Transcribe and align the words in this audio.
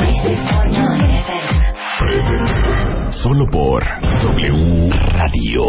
96.9 0.00 1.20
FM. 1.20 3.12
Solo 3.12 3.46
por 3.46 3.84
W 4.22 4.90
Radio. 5.12 5.62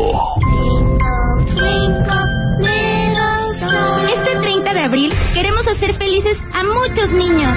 Este 4.11 4.35
30 4.41 4.73
de 4.73 4.79
abril 4.79 5.13
queremos 5.35 5.67
hacer 5.67 5.95
felices 5.97 6.39
a 6.53 6.63
muchos 6.63 7.09
niños. 7.11 7.55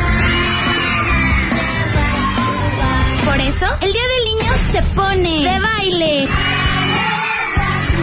Por 3.24 3.40
eso, 3.40 3.66
el 3.80 3.92
Día 3.92 4.06
del 4.08 4.24
Niño 4.26 4.52
se 4.72 4.82
pone 4.94 5.42
de 5.42 5.58
baile. 5.60 6.28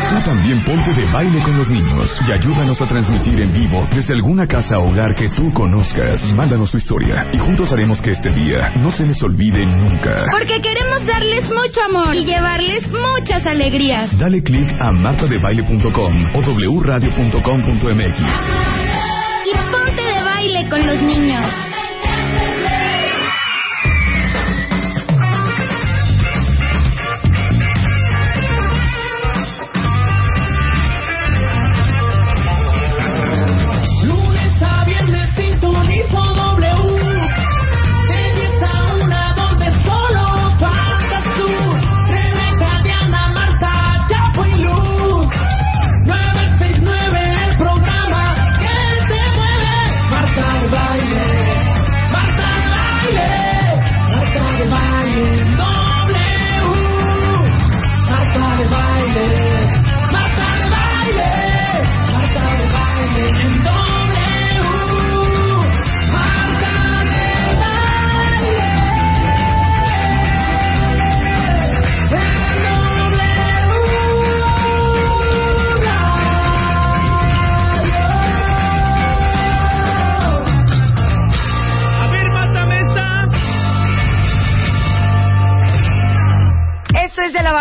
Tú 0.09 0.21
también 0.25 0.63
ponte 0.63 0.93
de 0.93 1.05
baile 1.11 1.41
con 1.43 1.57
los 1.57 1.69
niños 1.69 2.09
y 2.27 2.31
ayúdanos 2.31 2.81
a 2.81 2.87
transmitir 2.87 3.41
en 3.43 3.51
vivo 3.53 3.87
desde 3.91 4.13
alguna 4.13 4.47
casa 4.47 4.77
o 4.79 4.89
hogar 4.89 5.13
que 5.15 5.29
tú 5.29 5.51
conozcas. 5.53 6.21
Mándanos 6.33 6.71
tu 6.71 6.77
historia 6.77 7.27
y 7.31 7.37
juntos 7.37 7.71
haremos 7.71 8.01
que 8.01 8.11
este 8.11 8.29
día 8.31 8.71
no 8.77 8.91
se 8.91 9.05
les 9.05 9.21
olvide 9.23 9.65
nunca. 9.65 10.25
Porque 10.31 10.61
queremos 10.61 11.05
darles 11.05 11.43
mucho 11.43 11.81
amor 11.85 12.15
y 12.15 12.25
llevarles 12.25 12.87
muchas 12.89 13.45
alegrías. 13.45 14.17
Dale 14.17 14.41
click 14.41 14.69
a 14.79 14.91
martadebaile.com 14.91 16.15
o 16.33 16.79
wradio.com.mx. 16.79 18.19
Y 19.45 19.71
ponte 19.71 20.01
de 20.01 20.23
baile 20.23 20.69
con 20.69 20.85
los 20.85 21.01
niños. 21.01 21.72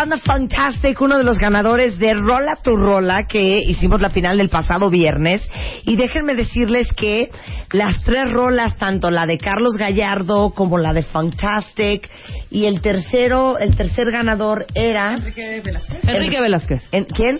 Banda 0.03 0.17
Fantastic, 0.17 0.99
uno 1.01 1.17
de 1.17 1.23
los 1.23 1.39
ganadores 1.39 1.97
de 1.97 2.13
Rola 2.13 2.57
tu 2.61 2.75
Rola 2.75 3.25
que 3.25 3.59
hicimos 3.65 4.01
la 4.01 4.09
final 4.09 4.37
del 4.37 4.49
pasado 4.49 4.89
viernes. 4.89 5.41
Y 5.85 5.95
déjenme 5.95 6.35
decirles 6.35 6.91
que 6.93 7.29
las 7.71 8.01
tres 8.03 8.29
rolas, 8.33 8.75
tanto 8.77 9.09
la 9.09 9.25
de 9.25 9.37
Carlos 9.37 9.75
Gallardo 9.77 10.49
como 10.49 10.77
la 10.77 10.91
de 10.91 11.03
Fantastic 11.03 12.09
y 12.51 12.65
el 12.65 12.81
tercero, 12.81 13.57
el 13.57 13.75
tercer 13.75 14.11
ganador 14.11 14.65
era 14.75 15.15
Enrique 15.15 16.41
Velázquez. 16.41 16.83
¿En- 16.91 17.05
¿Quién? 17.05 17.39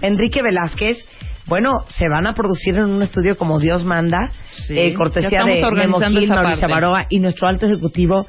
Enrique 0.00 0.42
Velázquez. 0.42 0.98
Bueno, 1.46 1.72
se 1.88 2.08
van 2.08 2.26
a 2.28 2.34
producir 2.34 2.76
en 2.76 2.84
un 2.84 3.02
estudio 3.02 3.34
como 3.36 3.58
Dios 3.58 3.84
manda, 3.84 4.30
Sí. 4.66 4.78
eh, 4.78 4.94
cortesía 4.94 5.42
de 5.42 5.60
Memo 5.72 5.98
Gil, 6.00 6.28
Mauricio. 6.28 6.68
Baroa 6.68 7.06
y 7.10 7.18
nuestro 7.18 7.48
alto 7.48 7.66
ejecutivo 7.66 8.26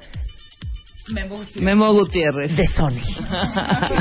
Memo 1.07 1.93
Gutiérrez. 1.93 2.55
de 2.55 2.65
Sony. 2.67 3.01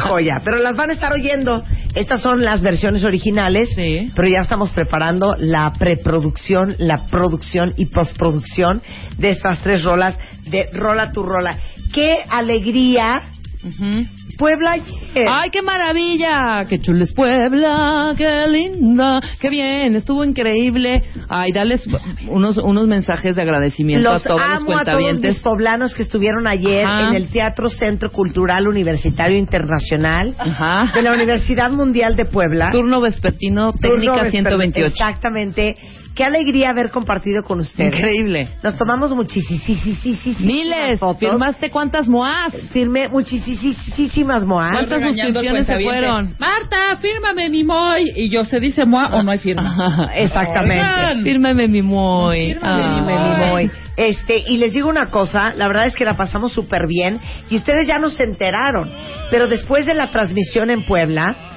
Joya. 0.08 0.40
Pero 0.44 0.58
las 0.58 0.76
van 0.76 0.90
a 0.90 0.94
estar 0.94 1.12
oyendo. 1.12 1.62
Estas 1.94 2.22
son 2.22 2.42
las 2.42 2.62
versiones 2.62 3.04
originales. 3.04 3.68
Sí. 3.74 4.10
Pero 4.14 4.28
ya 4.28 4.40
estamos 4.40 4.70
preparando 4.70 5.36
la 5.38 5.72
preproducción, 5.74 6.74
la 6.78 7.06
producción 7.06 7.74
y 7.76 7.86
postproducción 7.86 8.82
de 9.18 9.30
estas 9.30 9.62
tres 9.62 9.84
rolas 9.84 10.16
de 10.46 10.64
Rola 10.72 11.12
tu 11.12 11.22
Rola. 11.22 11.58
¡Qué 11.92 12.18
alegría! 12.28 13.22
Ujú. 13.62 14.06
Puebla 14.36 14.72
ayer. 14.72 15.28
¡Ay, 15.30 15.50
qué 15.50 15.62
maravilla! 15.62 16.64
¡Qué 16.68 16.80
chula 16.80 17.04
es 17.04 17.12
Puebla! 17.12 18.14
¡Qué 18.16 18.46
linda! 18.48 19.20
¡Qué 19.40 19.48
bien! 19.50 19.94
Estuvo 19.94 20.24
increíble. 20.24 21.02
Ay, 21.28 21.52
dales 21.52 21.82
unos, 22.28 22.56
unos 22.58 22.86
mensajes 22.86 23.36
de 23.36 23.42
agradecimiento 23.42 24.10
Los 24.10 24.24
a 24.26 24.28
todos 24.28 24.40
los 24.40 24.48
amo 24.48 24.56
a 24.56 24.56
todos 24.56 24.66
mis 24.66 24.74
cuentavientes. 25.06 25.38
poblanos 25.40 25.94
que 25.94 26.02
estuvieron 26.02 26.46
ayer 26.46 26.86
Ajá. 26.86 27.08
en 27.08 27.14
el 27.14 27.28
Teatro 27.28 27.70
Centro 27.70 28.10
Cultural 28.10 28.66
Universitario 28.68 29.36
Internacional 29.38 30.34
Ajá. 30.38 30.92
de 30.94 31.02
la 31.02 31.12
Universidad 31.12 31.70
Mundial 31.70 32.16
de 32.16 32.24
Puebla. 32.24 32.70
Turno 32.72 33.00
vespertino, 33.00 33.72
técnica 33.72 34.24
vesper- 34.24 34.30
128. 34.30 34.86
Exactamente. 34.88 35.74
Qué 36.14 36.22
alegría 36.22 36.70
haber 36.70 36.90
compartido 36.90 37.42
con 37.42 37.58
ustedes. 37.60 37.92
Increíble. 37.92 38.48
Nos 38.62 38.76
tomamos 38.76 39.12
muchísimas 39.14 39.62
Miles. 40.40 41.00
fotos. 41.00 41.18
¿Firmaste 41.18 41.70
cuántas 41.70 42.08
moas? 42.08 42.54
Firmé 42.72 43.08
muchísimas 43.08 44.44
moas. 44.44 44.70
¿Cuántas 44.70 45.02
suscripciones 45.02 45.66
se 45.66 45.80
fueron? 45.80 46.36
Marta, 46.38 46.96
fírmame 47.00 47.50
mi 47.50 47.64
moy. 47.64 48.12
Y 48.14 48.28
yo, 48.28 48.44
¿se 48.44 48.60
dice 48.60 48.84
moa 48.84 49.08
o 49.16 49.22
no 49.24 49.32
hay 49.32 49.38
firma? 49.38 50.10
Exactamente. 50.14 50.84
Oigan. 50.84 51.22
Fírmame 51.22 51.68
mi 51.68 51.82
muy. 51.82 52.46
Fírmame 52.46 53.00
mi 53.00 53.06
Me 53.06 53.18
mimoy. 53.18 53.70
Este, 53.96 54.42
y 54.46 54.58
les 54.58 54.72
digo 54.72 54.88
una 54.88 55.06
cosa, 55.06 55.52
la 55.54 55.68
verdad 55.68 55.86
es 55.86 55.94
que 55.94 56.04
la 56.04 56.14
pasamos 56.14 56.52
súper 56.52 56.86
bien 56.88 57.20
y 57.48 57.56
ustedes 57.56 57.86
ya 57.86 57.98
nos 57.98 58.18
enteraron, 58.18 58.90
pero 59.30 59.48
después 59.48 59.86
de 59.86 59.94
la 59.94 60.10
transmisión 60.10 60.70
en 60.70 60.84
Puebla, 60.84 61.53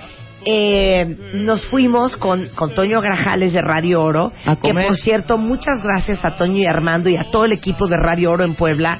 eh, 0.49 1.17
nos 1.33 1.65
fuimos 1.65 2.15
con, 2.15 2.47
con 2.55 2.73
Toño 2.73 3.01
Grajales 3.01 3.51
de 3.51 3.61
Radio 3.61 4.01
Oro, 4.01 4.31
A 4.45 4.55
que 4.55 4.71
por 4.71 4.95
cierto, 4.95 5.37
muchas 5.37 5.83
gracias 5.83 6.23
a 6.23 6.35
Toño 6.35 6.57
y 6.59 6.65
Armando 6.65 7.09
y 7.09 7.17
a 7.17 7.25
todo 7.31 7.43
el 7.43 7.51
equipo 7.51 7.85
de 7.87 7.97
Radio 7.97 8.31
Oro 8.31 8.45
en 8.45 8.55
Puebla, 8.55 8.97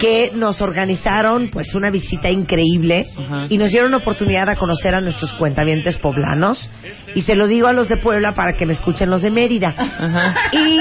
que 0.00 0.30
nos 0.34 0.62
organizaron 0.62 1.48
pues 1.52 1.74
una 1.74 1.90
visita 1.90 2.30
increíble 2.30 3.06
y 3.50 3.58
nos 3.58 3.70
dieron 3.70 3.92
oportunidad 3.92 4.48
a 4.48 4.56
conocer 4.56 4.94
a 4.94 5.02
nuestros 5.02 5.34
cuentavientes 5.34 5.98
poblanos 5.98 6.70
y 7.14 7.20
se 7.22 7.34
lo 7.34 7.46
digo 7.48 7.66
a 7.66 7.74
los 7.74 7.88
de 7.88 7.98
Puebla 7.98 8.32
para 8.32 8.54
que 8.54 8.64
me 8.64 8.72
escuchen 8.72 9.10
los 9.10 9.20
de 9.20 9.30
Mérida. 9.30 9.74
Y 10.52 10.78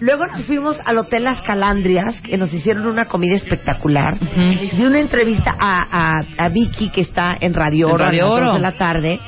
Luego 0.00 0.26
nos 0.28 0.44
fuimos 0.44 0.76
al 0.84 0.96
Hotel 0.98 1.24
Las 1.24 1.42
Calandrias, 1.42 2.20
que 2.22 2.36
nos 2.36 2.52
hicieron 2.54 2.86
una 2.86 3.06
comida 3.06 3.34
espectacular. 3.34 4.16
Di 4.36 4.84
una 4.84 5.00
entrevista 5.00 5.56
a, 5.58 6.18
a, 6.18 6.22
a 6.38 6.48
Vicky, 6.50 6.90
que 6.90 7.00
está 7.00 7.36
en 7.40 7.52
Radio 7.52 7.88
En 7.88 7.94
Oro, 7.94 8.04
Radio 8.04 8.26
a 8.26 8.28
las 8.28 8.32
Oro. 8.32 8.44
dos 8.46 8.54
de 8.54 8.60
la 8.60 8.72
tarde. 8.78 9.18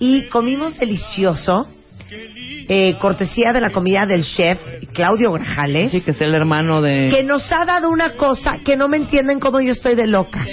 Y 0.00 0.26
comimos 0.28 0.76
delicioso. 0.78 1.68
eh, 2.68 2.96
cortesía 3.00 3.52
de 3.52 3.60
la 3.60 3.70
comida 3.70 4.04
del 4.06 4.24
chef 4.24 4.58
Claudio 4.92 5.30
Grajales. 5.32 5.92
Sí, 5.92 6.00
que 6.00 6.10
es 6.10 6.20
el 6.20 6.34
hermano 6.34 6.80
de... 6.82 7.08
que 7.08 7.22
nos 7.22 7.50
ha 7.52 7.64
dado 7.64 7.88
una 7.88 8.14
cosa 8.14 8.58
que 8.64 8.76
no 8.76 8.88
me 8.88 8.96
entienden 8.96 9.38
cómo 9.38 9.60
yo 9.60 9.70
estoy 9.72 9.94
de 9.94 10.06
loca. 10.08 10.44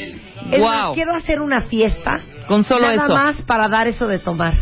Es 0.51 0.59
Wow. 0.59 0.67
más, 0.69 0.89
quiero 0.93 1.13
hacer 1.13 1.41
una 1.41 1.61
fiesta. 1.63 2.21
Con 2.47 2.63
solo 2.63 2.87
nada 2.87 3.05
eso. 3.05 3.13
más 3.13 3.41
para 3.41 3.67
dar 3.67 3.87
eso 3.87 4.07
de 4.07 4.19
tomar. 4.19 4.53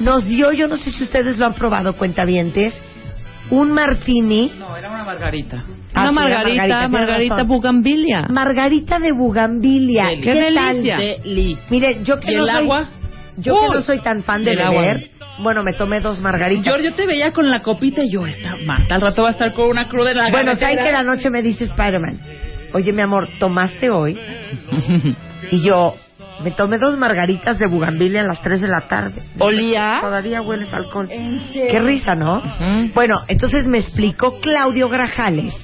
Nos 0.00 0.26
dio, 0.26 0.52
yo 0.52 0.68
no 0.68 0.76
sé 0.76 0.90
si 0.90 1.04
ustedes 1.04 1.38
lo 1.38 1.46
han 1.46 1.54
probado, 1.54 1.94
cuentavientes, 1.94 2.74
un 3.50 3.72
martini, 3.72 4.52
No, 4.58 4.76
era 4.76 4.90
una 4.90 5.04
margarita. 5.04 5.64
Ah, 5.94 6.02
Una 6.02 6.08
sí, 6.10 6.14
margarita, 6.14 6.88
margarita, 6.88 7.42
bugambilia. 7.44 8.22
margarita 8.28 8.98
de 9.00 9.12
bugambilia. 9.12 10.10
¡Qué 10.22 10.52
tal? 10.54 10.74
delicia! 10.76 10.96
Deli. 10.98 11.58
Mire, 11.70 12.00
yo 12.04 12.20
que 12.20 12.30
¿Y 12.32 12.36
no 12.36 12.44
el 12.44 12.50
soy, 12.50 12.62
agua? 12.62 12.88
Yo 13.38 13.54
que 13.54 13.76
no 13.76 13.80
soy 13.82 14.00
tan 14.00 14.22
fan 14.22 14.44
de 14.44 14.56
beber, 14.56 15.10
bueno, 15.40 15.62
me 15.62 15.72
tomé 15.72 16.00
dos 16.00 16.20
margaritas. 16.20 16.64
Yo, 16.64 16.78
yo 16.78 16.92
te 16.94 17.06
veía 17.06 17.32
con 17.32 17.50
la 17.50 17.62
copita 17.62 18.02
y 18.02 18.10
yo, 18.10 18.26
esta 18.26 18.56
Marta 18.66 18.96
al 18.96 19.00
rato 19.00 19.22
va 19.22 19.28
a 19.28 19.32
estar 19.32 19.52
con 19.54 19.68
una 19.68 19.86
cruda 19.88 20.10
en 20.10 20.18
la 20.18 20.30
Bueno. 20.30 20.56
¿saben 20.56 20.78
que 20.78 20.92
la 20.92 21.02
noche 21.02 21.30
me 21.30 21.42
dice 21.42 21.64
Spider-Man? 21.64 22.18
Oye, 22.74 22.92
mi 22.92 23.00
amor, 23.00 23.28
¿tomaste 23.38 23.90
hoy? 23.90 24.18
Y 25.50 25.62
yo, 25.62 25.94
me 26.42 26.50
tomé 26.50 26.78
dos 26.78 26.98
margaritas 26.98 27.58
de 27.58 27.66
bugambilia 27.68 28.20
a 28.20 28.24
las 28.24 28.40
3 28.42 28.60
de 28.60 28.68
la 28.68 28.86
tarde. 28.88 29.22
¿Olía? 29.38 29.98
Todavía 30.02 30.42
hueles 30.42 30.68
alcohol. 30.74 31.08
Qué 31.08 31.80
risa, 31.80 32.14
¿no? 32.14 32.42
Bueno, 32.92 33.22
entonces 33.28 33.66
me 33.66 33.78
explicó 33.78 34.40
Claudio 34.40 34.88
Grajales 34.88 35.54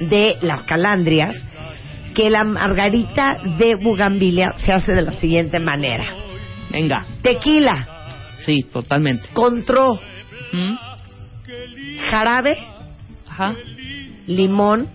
de 0.00 0.38
Las 0.40 0.62
Calandrias 0.62 1.36
que 2.14 2.30
la 2.30 2.44
margarita 2.44 3.36
de 3.58 3.74
bugambilia 3.74 4.52
se 4.58 4.72
hace 4.72 4.92
de 4.92 5.02
la 5.02 5.12
siguiente 5.14 5.58
manera. 5.58 6.04
Venga. 6.72 7.04
Tequila, 7.22 7.86
Sí, 8.44 8.62
totalmente. 8.72 9.28
contró, 9.32 10.00
¿Mm? 10.52 10.74
jarabe, 12.10 12.56
Ajá. 13.28 13.54
limón. 14.26 14.88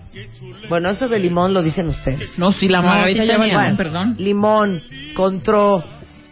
Bueno, 0.68 0.90
eso 0.90 1.08
de 1.08 1.18
limón 1.18 1.54
lo 1.54 1.62
dicen 1.62 1.88
ustedes. 1.88 2.38
No, 2.38 2.52
si 2.52 2.68
la 2.68 2.80
No, 2.82 3.04
sí 3.06 3.14
lleva 3.14 3.44
limón, 3.46 3.76
perdón. 3.76 4.14
Limón, 4.18 4.82
contró, 5.14 5.84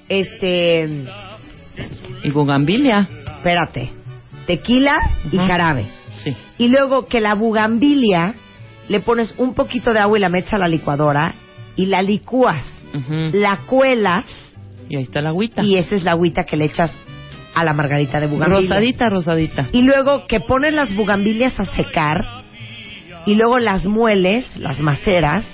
este, 0.08 1.04
Y 2.24 2.30
bugambilia. 2.30 3.08
espérate, 3.38 3.92
tequila 4.46 4.96
y 5.30 5.36
jarabe. 5.38 5.86
Sí. 6.24 6.34
Y 6.58 6.68
luego 6.68 7.06
que 7.06 7.20
la 7.20 7.34
bugambilia 7.34 8.34
le 8.88 9.00
pones 9.00 9.34
un 9.38 9.54
poquito 9.54 9.92
de 9.92 10.00
agua 10.00 10.18
y 10.18 10.20
la 10.20 10.28
metes 10.28 10.52
a 10.52 10.58
la 10.58 10.68
licuadora 10.68 11.34
y 11.76 11.86
la 11.86 12.02
licúas, 12.02 12.62
la 13.32 13.58
cuelas 13.66 14.24
Y 14.88 14.96
ahí 14.96 15.02
está 15.02 15.20
la 15.20 15.30
agüita. 15.30 15.62
y 15.62 15.76
esa 15.76 15.96
es 15.96 16.04
la 16.04 16.12
agüita 16.12 16.44
que 16.44 16.56
le 16.56 16.66
echas 16.66 16.92
a 17.54 17.64
la 17.64 17.72
margarita 17.72 18.20
de 18.20 18.26
bugambilia. 18.26 18.60
Rosadita, 18.68 19.08
rosadita. 19.08 19.66
Y 19.72 19.82
luego 19.82 20.24
que 20.26 20.40
pones 20.40 20.74
las 20.74 20.94
bugambilias 20.94 21.58
a 21.58 21.64
secar 21.64 22.16
y 23.24 23.34
luego 23.34 23.58
las 23.58 23.86
mueles, 23.86 24.46
las 24.58 24.78
maceras, 24.80 25.44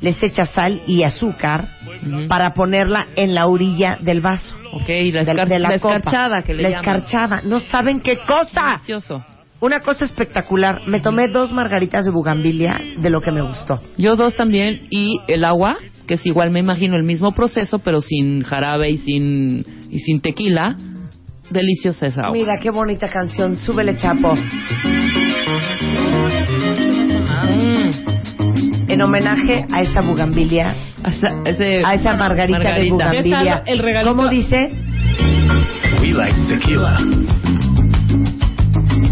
les 0.00 0.22
echas 0.22 0.50
sal 0.50 0.82
y 0.86 1.02
azúcar 1.04 1.68
para 2.28 2.52
ponerla 2.52 3.06
en 3.16 3.34
la 3.34 3.46
orilla 3.46 3.96
del 4.00 4.20
vaso. 4.20 4.56
Ok, 4.74 4.88
y 4.90 5.10
la, 5.12 5.24
de- 5.24 5.32
escar- 5.32 5.48
de 5.48 5.58
la 5.58 5.74
escarchada 5.74 6.42
que 6.42 6.52
le 6.54 6.64
La 6.64 6.70
llaman. 6.70 6.96
escarchada. 6.96 7.40
No 7.44 7.60
saben 7.60 8.00
qué 8.00 8.18
cosa. 8.18 8.72
Delicioso. 8.72 9.24
Una 9.60 9.80
cosa 9.80 10.04
espectacular. 10.04 10.82
Me 10.86 11.00
tomé 11.00 11.28
dos 11.28 11.52
margaritas 11.52 12.04
de 12.04 12.10
bugambilia 12.10 12.78
de 12.98 13.08
lo 13.08 13.20
que 13.22 13.30
me 13.32 13.40
gustó. 13.40 13.80
Yo 13.96 14.16
dos 14.16 14.36
también. 14.36 14.86
Y 14.90 15.20
el 15.28 15.44
agua, 15.44 15.78
que 16.06 16.14
es 16.14 16.26
igual, 16.26 16.50
me 16.50 16.60
imagino, 16.60 16.96
el 16.96 17.02
mismo 17.04 17.32
proceso, 17.32 17.78
pero 17.80 18.00
sin 18.00 18.42
jarabe 18.42 18.90
y 18.90 18.98
sin, 18.98 19.64
y 19.90 19.98
sin 20.00 20.20
tequila. 20.20 20.76
Deliciosa 21.50 22.06
esa 22.06 22.22
agua. 22.22 22.32
Mira 22.38 22.54
qué 22.60 22.70
bonita 22.70 23.08
canción. 23.10 23.56
Súbele, 23.56 23.94
chapo. 23.96 24.34
Mm. 27.48 28.90
En 28.90 29.02
homenaje 29.02 29.66
a 29.70 29.82
esa 29.82 30.00
bugambilia, 30.02 30.74
Esa- 31.04 31.34
ese- 31.44 31.84
a 31.84 31.94
esa 31.94 32.16
margarita, 32.16 32.58
de 32.58 32.64
margarita. 32.64 32.92
bugambilia. 32.94 33.38
¿Qué 33.42 33.50
tal 33.50 33.62
el 33.66 33.78
regalito? 33.78 34.14
¿Cómo 34.16 34.28
dice? 34.28 34.70
We 36.00 36.12
like 36.12 36.34
tequila. 36.48 36.98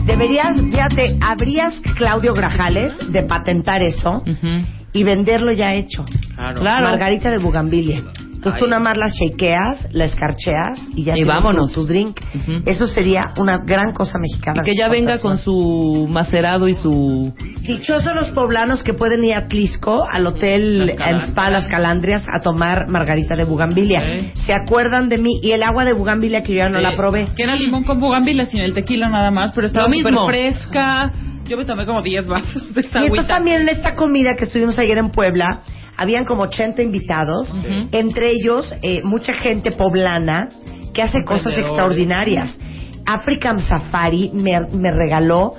Deberías, 0.06 0.60
fíjate, 0.60 1.16
habrías, 1.20 1.74
Claudio 1.96 2.32
Grajales, 2.34 2.92
de 3.12 3.22
patentar 3.24 3.82
eso 3.82 4.22
Ujú. 4.26 4.64
Y 4.92 5.04
venderlo 5.04 5.52
ya 5.52 5.74
hecho. 5.74 6.04
Claro. 6.34 6.60
Claro. 6.60 6.84
Margarita 6.88 7.30
de 7.30 7.38
bugambilia. 7.38 8.02
Entonces 8.42 8.60
tú 8.60 8.66
nada 8.68 8.82
más 8.82 8.98
la 8.98 9.06
shakeas, 9.06 9.86
la 9.92 10.04
escarcheas 10.04 10.80
y 10.96 11.04
ya 11.04 11.12
Y 11.12 11.22
tienes 11.22 11.32
vámonos. 11.32 11.72
Tu, 11.72 11.86
drink. 11.86 12.20
Ujú. 12.34 12.62
Eso 12.66 12.88
sería 12.88 13.32
una 13.36 13.58
gran 13.64 13.92
cosa 13.92 14.18
mexicana. 14.18 14.62
Y 14.64 14.66
que 14.66 14.72
ya 14.76 14.88
venga 14.88 15.20
con 15.20 15.38
su 15.38 16.08
macerado 16.10 16.66
y 16.66 16.74
su... 16.74 17.32
Dichosos 17.60 18.12
los 18.16 18.30
poblanos 18.30 18.82
que 18.82 18.94
pueden 18.94 19.22
ir 19.22 19.34
a 19.34 19.46
Tlisco, 19.46 20.04
al 20.10 20.26
hotel 20.26 20.90
en. 20.98 21.20
Spa 21.20 21.50
Las 21.50 21.68
Calandrias, 21.68 22.24
a 22.28 22.40
tomar 22.40 22.88
margarita 22.88 23.36
de 23.36 23.44
bugambilia. 23.44 24.00
Ok. 24.00 24.36
¿Se 24.44 24.52
acuerdan 24.52 25.08
de 25.08 25.18
mí? 25.18 25.38
Y 25.40 25.52
el 25.52 25.62
agua 25.62 25.84
de 25.84 25.92
bugambilia 25.92 26.42
que 26.42 26.54
yo 26.54 26.64
ya 26.64 26.68
no 26.68 26.80
la 26.80 26.96
probé. 26.96 27.26
Que 27.36 27.44
era 27.44 27.54
limón 27.54 27.84
con 27.84 28.00
bugambilia 28.00 28.44
sin 28.46 28.60
el 28.62 28.74
tequila 28.74 29.08
nada 29.08 29.30
más, 29.30 29.52
pero 29.54 29.68
estaba 29.68 29.86
Lo 29.86 29.94
súper 29.94 30.12
mismo. 30.12 30.26
fresca. 30.26 31.12
Yo 31.46 31.56
me 31.56 31.64
tomé 31.64 31.84
como 31.86 32.02
10 32.02 32.26
vasos 32.26 32.72
de 32.74 32.80
Y 32.82 32.84
entonces 32.84 32.94
agüita. 33.08 33.26
también 33.26 33.62
en 33.62 33.68
esta 33.68 33.94
comida 33.94 34.36
que 34.36 34.44
estuvimos 34.44 34.78
ayer 34.78 34.98
en 34.98 35.10
Puebla, 35.10 35.60
habían 35.96 36.24
como 36.24 36.42
80 36.44 36.82
invitados, 36.82 37.54
entre 37.92 38.30
ellos 38.30 38.74
eh, 38.82 39.02
mucha 39.04 39.34
gente 39.34 39.72
poblana 39.72 40.48
que 40.94 41.02
hace 41.02 41.24
cosas 41.24 41.46
Emprendedores. 41.52 41.68
extraordinarias. 41.70 42.58
African 43.06 43.60
Safari 43.60 44.30
me, 44.32 44.60
me 44.72 44.92
regaló 44.92 45.54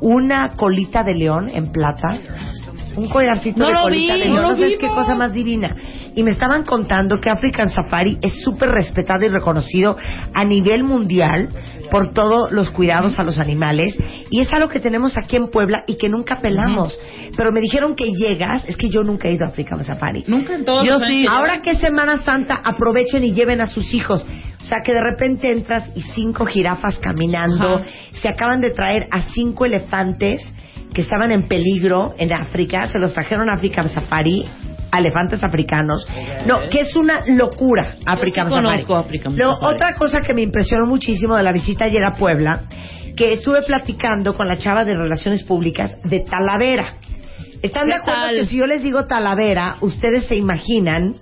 una 0.00 0.50
colita 0.56 1.02
de 1.04 1.14
león 1.14 1.50
en 1.52 1.70
plata, 1.72 2.18
un 2.96 3.08
collarcito 3.08 3.58
No 3.60 3.66
de 3.66 3.72
lo 3.74 3.82
colita 3.82 4.14
vi, 4.14 4.20
de 4.20 4.24
león, 4.26 4.36
no 4.36 4.42
no 4.42 4.48
lo 4.50 4.54
sabes 4.54 4.78
qué 4.78 4.86
vimos. 4.86 4.94
cosa 5.02 5.14
más 5.14 5.32
divina. 5.32 5.76
Y 6.18 6.24
me 6.24 6.32
estaban 6.32 6.64
contando 6.64 7.20
que 7.20 7.30
African 7.30 7.70
Safari 7.70 8.18
es 8.20 8.42
súper 8.42 8.70
respetado 8.70 9.24
y 9.24 9.28
reconocido 9.28 9.96
a 10.34 10.44
nivel 10.44 10.82
mundial 10.82 11.48
por 11.92 12.12
todos 12.12 12.50
los 12.50 12.70
cuidados 12.70 13.20
a 13.20 13.22
los 13.22 13.38
animales 13.38 13.96
y 14.28 14.40
es 14.40 14.52
algo 14.52 14.68
que 14.68 14.80
tenemos 14.80 15.16
aquí 15.16 15.36
en 15.36 15.48
Puebla 15.48 15.84
y 15.86 15.96
que 15.96 16.08
nunca 16.08 16.40
pelamos. 16.40 16.98
Pero 17.36 17.52
me 17.52 17.60
dijeron 17.60 17.94
que 17.94 18.10
llegas, 18.10 18.68
es 18.68 18.76
que 18.76 18.88
yo 18.88 19.04
nunca 19.04 19.28
he 19.28 19.34
ido 19.34 19.44
a 19.44 19.50
African 19.50 19.84
Safari. 19.84 20.24
Nunca 20.26 20.56
en 20.56 20.64
todos 20.64 20.84
Yo 20.84 20.98
los 20.98 21.06
sí. 21.06 21.24
Ahora 21.30 21.62
que 21.62 21.70
es 21.70 21.78
Semana 21.78 22.18
Santa, 22.18 22.62
aprovechen 22.64 23.22
y 23.22 23.32
lleven 23.32 23.60
a 23.60 23.68
sus 23.68 23.94
hijos. 23.94 24.26
O 24.60 24.64
sea, 24.64 24.80
que 24.82 24.92
de 24.92 25.00
repente 25.00 25.52
entras 25.52 25.88
y 25.94 26.00
cinco 26.00 26.46
jirafas 26.46 26.98
caminando. 26.98 27.80
Se 28.14 28.28
acaban 28.28 28.60
de 28.60 28.70
traer 28.70 29.06
a 29.12 29.22
cinco 29.22 29.66
elefantes 29.66 30.42
que 30.92 31.02
estaban 31.02 31.30
en 31.30 31.46
peligro 31.46 32.16
en 32.18 32.32
África. 32.32 32.88
Se 32.88 32.98
los 32.98 33.14
trajeron 33.14 33.48
a 33.50 33.54
African 33.54 33.88
Safari, 33.88 34.44
elefantes 34.96 35.42
africanos. 35.44 36.06
No, 36.46 36.60
que 36.70 36.80
es 36.80 36.96
una 36.96 37.22
locura 37.26 37.94
African 38.06 38.48
Safari. 38.50 38.84
Luego, 39.36 39.58
otra 39.60 39.94
cosa 39.94 40.20
que 40.20 40.34
me 40.34 40.42
impresionó 40.42 40.86
muchísimo 40.86 41.36
de 41.36 41.42
la 41.42 41.52
visita 41.52 41.84
ayer 41.86 42.02
a 42.04 42.16
Puebla, 42.16 42.62
que 43.16 43.32
estuve 43.32 43.62
platicando 43.62 44.34
con 44.34 44.46
la 44.48 44.56
chava 44.58 44.84
de 44.84 44.94
Relaciones 44.96 45.42
Públicas 45.42 45.96
de 46.04 46.20
Talavera. 46.20 46.94
¿Están 47.62 47.86
de 47.86 47.94
¿Qué 47.94 47.98
acuerdo 47.98 48.20
tal? 48.26 48.36
que 48.36 48.46
si 48.46 48.56
yo 48.56 48.66
les 48.66 48.82
digo 48.82 49.06
Talavera, 49.06 49.78
ustedes 49.80 50.26
se 50.26 50.36
imaginan 50.36 51.14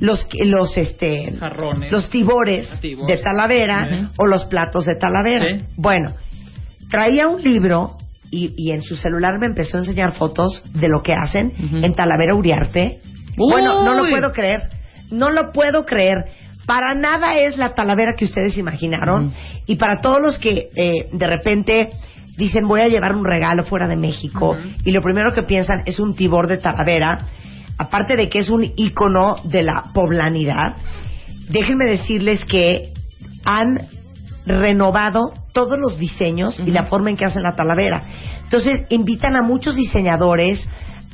los 0.00 0.26
los 0.44 0.76
este 0.76 1.32
Jarrones. 1.40 1.90
los 1.90 2.10
tibores, 2.10 2.68
Tibores. 2.80 3.16
de 3.16 3.22
Talavera 3.22 4.10
o 4.18 4.26
los 4.26 4.44
platos 4.44 4.84
de 4.84 4.96
Talavera? 4.96 5.56
Sí. 5.56 5.64
Bueno, 5.76 6.12
traía 6.90 7.28
un 7.28 7.42
libro 7.42 7.96
y, 8.30 8.54
y 8.56 8.72
en 8.72 8.82
su 8.82 8.96
celular 8.96 9.38
me 9.38 9.46
empezó 9.46 9.76
a 9.76 9.80
enseñar 9.80 10.12
fotos 10.14 10.62
de 10.74 10.88
lo 10.88 11.02
que 11.02 11.14
hacen 11.14 11.52
en 11.58 11.94
Talavera 11.94 12.34
Uriarte. 12.34 13.00
Uy. 13.38 13.52
Bueno, 13.52 13.84
no 13.84 13.94
lo 13.94 14.08
puedo 14.10 14.32
creer. 14.32 14.68
No 15.10 15.30
lo 15.30 15.52
puedo 15.52 15.84
creer. 15.84 16.16
Para 16.66 16.94
nada 16.94 17.38
es 17.38 17.56
la 17.56 17.74
Talavera 17.74 18.14
que 18.16 18.24
ustedes 18.24 18.58
imaginaron. 18.58 19.32
Y 19.66 19.76
para 19.76 20.00
todos 20.00 20.20
los 20.20 20.38
que 20.38 20.68
eh, 20.74 21.08
de 21.12 21.26
repente 21.26 21.90
dicen 22.36 22.66
voy 22.66 22.80
a 22.80 22.88
llevar 22.88 23.14
un 23.14 23.24
regalo 23.24 23.64
fuera 23.64 23.88
de 23.88 23.96
México 23.96 24.56
y 24.84 24.90
lo 24.90 25.00
primero 25.00 25.32
que 25.34 25.42
piensan 25.42 25.82
es 25.86 25.98
un 25.98 26.14
tibor 26.14 26.46
de 26.46 26.58
Talavera, 26.58 27.20
aparte 27.78 28.14
de 28.16 28.28
que 28.28 28.40
es 28.40 28.50
un 28.50 28.64
icono 28.76 29.36
de 29.44 29.62
la 29.62 29.84
poblanidad, 29.94 30.76
déjenme 31.48 31.86
decirles 31.86 32.44
que 32.44 32.92
han 33.44 33.88
renovado 34.44 35.32
todos 35.56 35.78
los 35.78 35.98
diseños 35.98 36.60
y 36.60 36.70
la 36.70 36.84
forma 36.84 37.08
en 37.08 37.16
que 37.16 37.24
hacen 37.24 37.42
la 37.42 37.56
Talavera. 37.56 38.02
Entonces, 38.44 38.84
invitan 38.90 39.36
a 39.36 39.42
muchos 39.42 39.74
diseñadores 39.74 40.62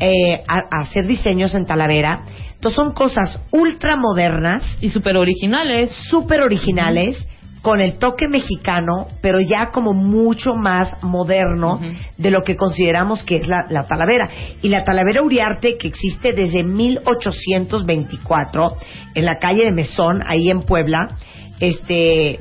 eh, 0.00 0.42
a, 0.48 0.56
a 0.58 0.80
hacer 0.80 1.06
diseños 1.06 1.54
en 1.54 1.64
Talavera. 1.64 2.22
Entonces, 2.54 2.74
son 2.74 2.92
cosas 2.92 3.38
ultra 3.52 3.94
modernas, 3.96 4.64
Y 4.80 4.90
súper 4.90 5.16
originales. 5.16 5.92
súper 6.10 6.42
originales, 6.42 7.24
con 7.62 7.80
el 7.80 7.98
toque 7.98 8.26
mexicano, 8.26 9.06
pero 9.20 9.38
ya 9.40 9.70
como 9.70 9.92
mucho 9.92 10.54
más 10.54 11.00
moderno 11.04 11.80
de 12.18 12.30
lo 12.32 12.42
que 12.42 12.56
consideramos 12.56 13.22
que 13.22 13.36
es 13.36 13.46
la, 13.46 13.66
la 13.70 13.86
Talavera. 13.86 14.28
Y 14.60 14.70
la 14.70 14.84
Talavera 14.84 15.22
Uriarte, 15.22 15.78
que 15.78 15.86
existe 15.86 16.32
desde 16.32 16.64
1824 16.64 18.72
en 19.14 19.24
la 19.24 19.38
calle 19.38 19.66
de 19.66 19.72
Mesón, 19.72 20.24
ahí 20.26 20.50
en 20.50 20.62
Puebla, 20.62 21.14
este 21.60 22.40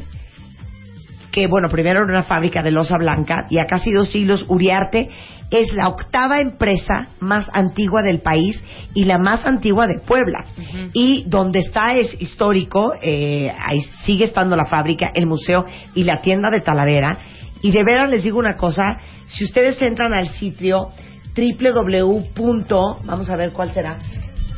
que 1.31 1.47
bueno, 1.47 1.69
primero 1.69 2.03
era 2.03 2.11
una 2.11 2.23
fábrica 2.23 2.61
de 2.61 2.71
losa 2.71 2.97
blanca 2.97 3.47
y 3.49 3.59
a 3.59 3.65
casi 3.65 3.91
dos 3.91 4.11
siglos 4.11 4.45
Uriarte 4.47 5.09
es 5.51 5.71
la 5.73 5.89
octava 5.89 6.39
empresa 6.39 7.09
más 7.19 7.49
antigua 7.53 8.01
del 8.01 8.19
país 8.19 8.63
y 8.93 9.03
la 9.03 9.17
más 9.17 9.45
antigua 9.45 9.85
de 9.85 9.99
Puebla. 9.99 10.45
Y 10.93 11.25
donde 11.27 11.59
está 11.59 11.93
es 11.93 12.15
histórico, 12.21 12.93
eh, 13.01 13.51
ahí 13.59 13.81
sigue 14.05 14.23
estando 14.25 14.55
la 14.55 14.65
fábrica, 14.65 15.11
el 15.13 15.27
museo 15.27 15.65
y 15.93 16.05
la 16.05 16.21
tienda 16.21 16.49
de 16.49 16.61
Talavera. 16.61 17.17
Y 17.61 17.71
de 17.71 17.83
veras 17.83 18.09
les 18.09 18.23
digo 18.23 18.39
una 18.39 18.55
cosa, 18.55 18.97
si 19.27 19.43
ustedes 19.43 19.79
entran 19.81 20.13
al 20.13 20.29
sitio 20.29 20.91
www. 21.35 23.03
vamos 23.03 23.29
a 23.29 23.35
ver 23.35 23.51
cuál 23.51 23.73
será, 23.73 23.99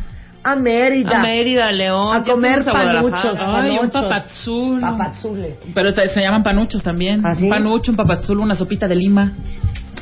A 0.44 0.54
Mérida. 0.56 1.18
A 1.18 1.22
Mérida, 1.22 1.72
León. 1.72 2.16
A 2.16 2.22
comer 2.22 2.62
panuchos. 2.64 3.38
Ay, 3.40 3.78
un 3.80 3.90
papazul. 3.90 4.80
Papazules. 4.80 5.56
Pero 5.74 5.94
te- 5.94 6.06
se 6.08 6.20
llaman 6.20 6.42
panuchos 6.42 6.82
también. 6.82 7.24
¿Ah, 7.24 7.34
sí? 7.34 7.44
Un 7.44 7.50
panucho, 7.50 7.90
un 7.92 7.96
papazul, 7.96 8.38
una 8.40 8.54
sopita 8.54 8.86
de 8.86 8.94
lima. 8.96 9.32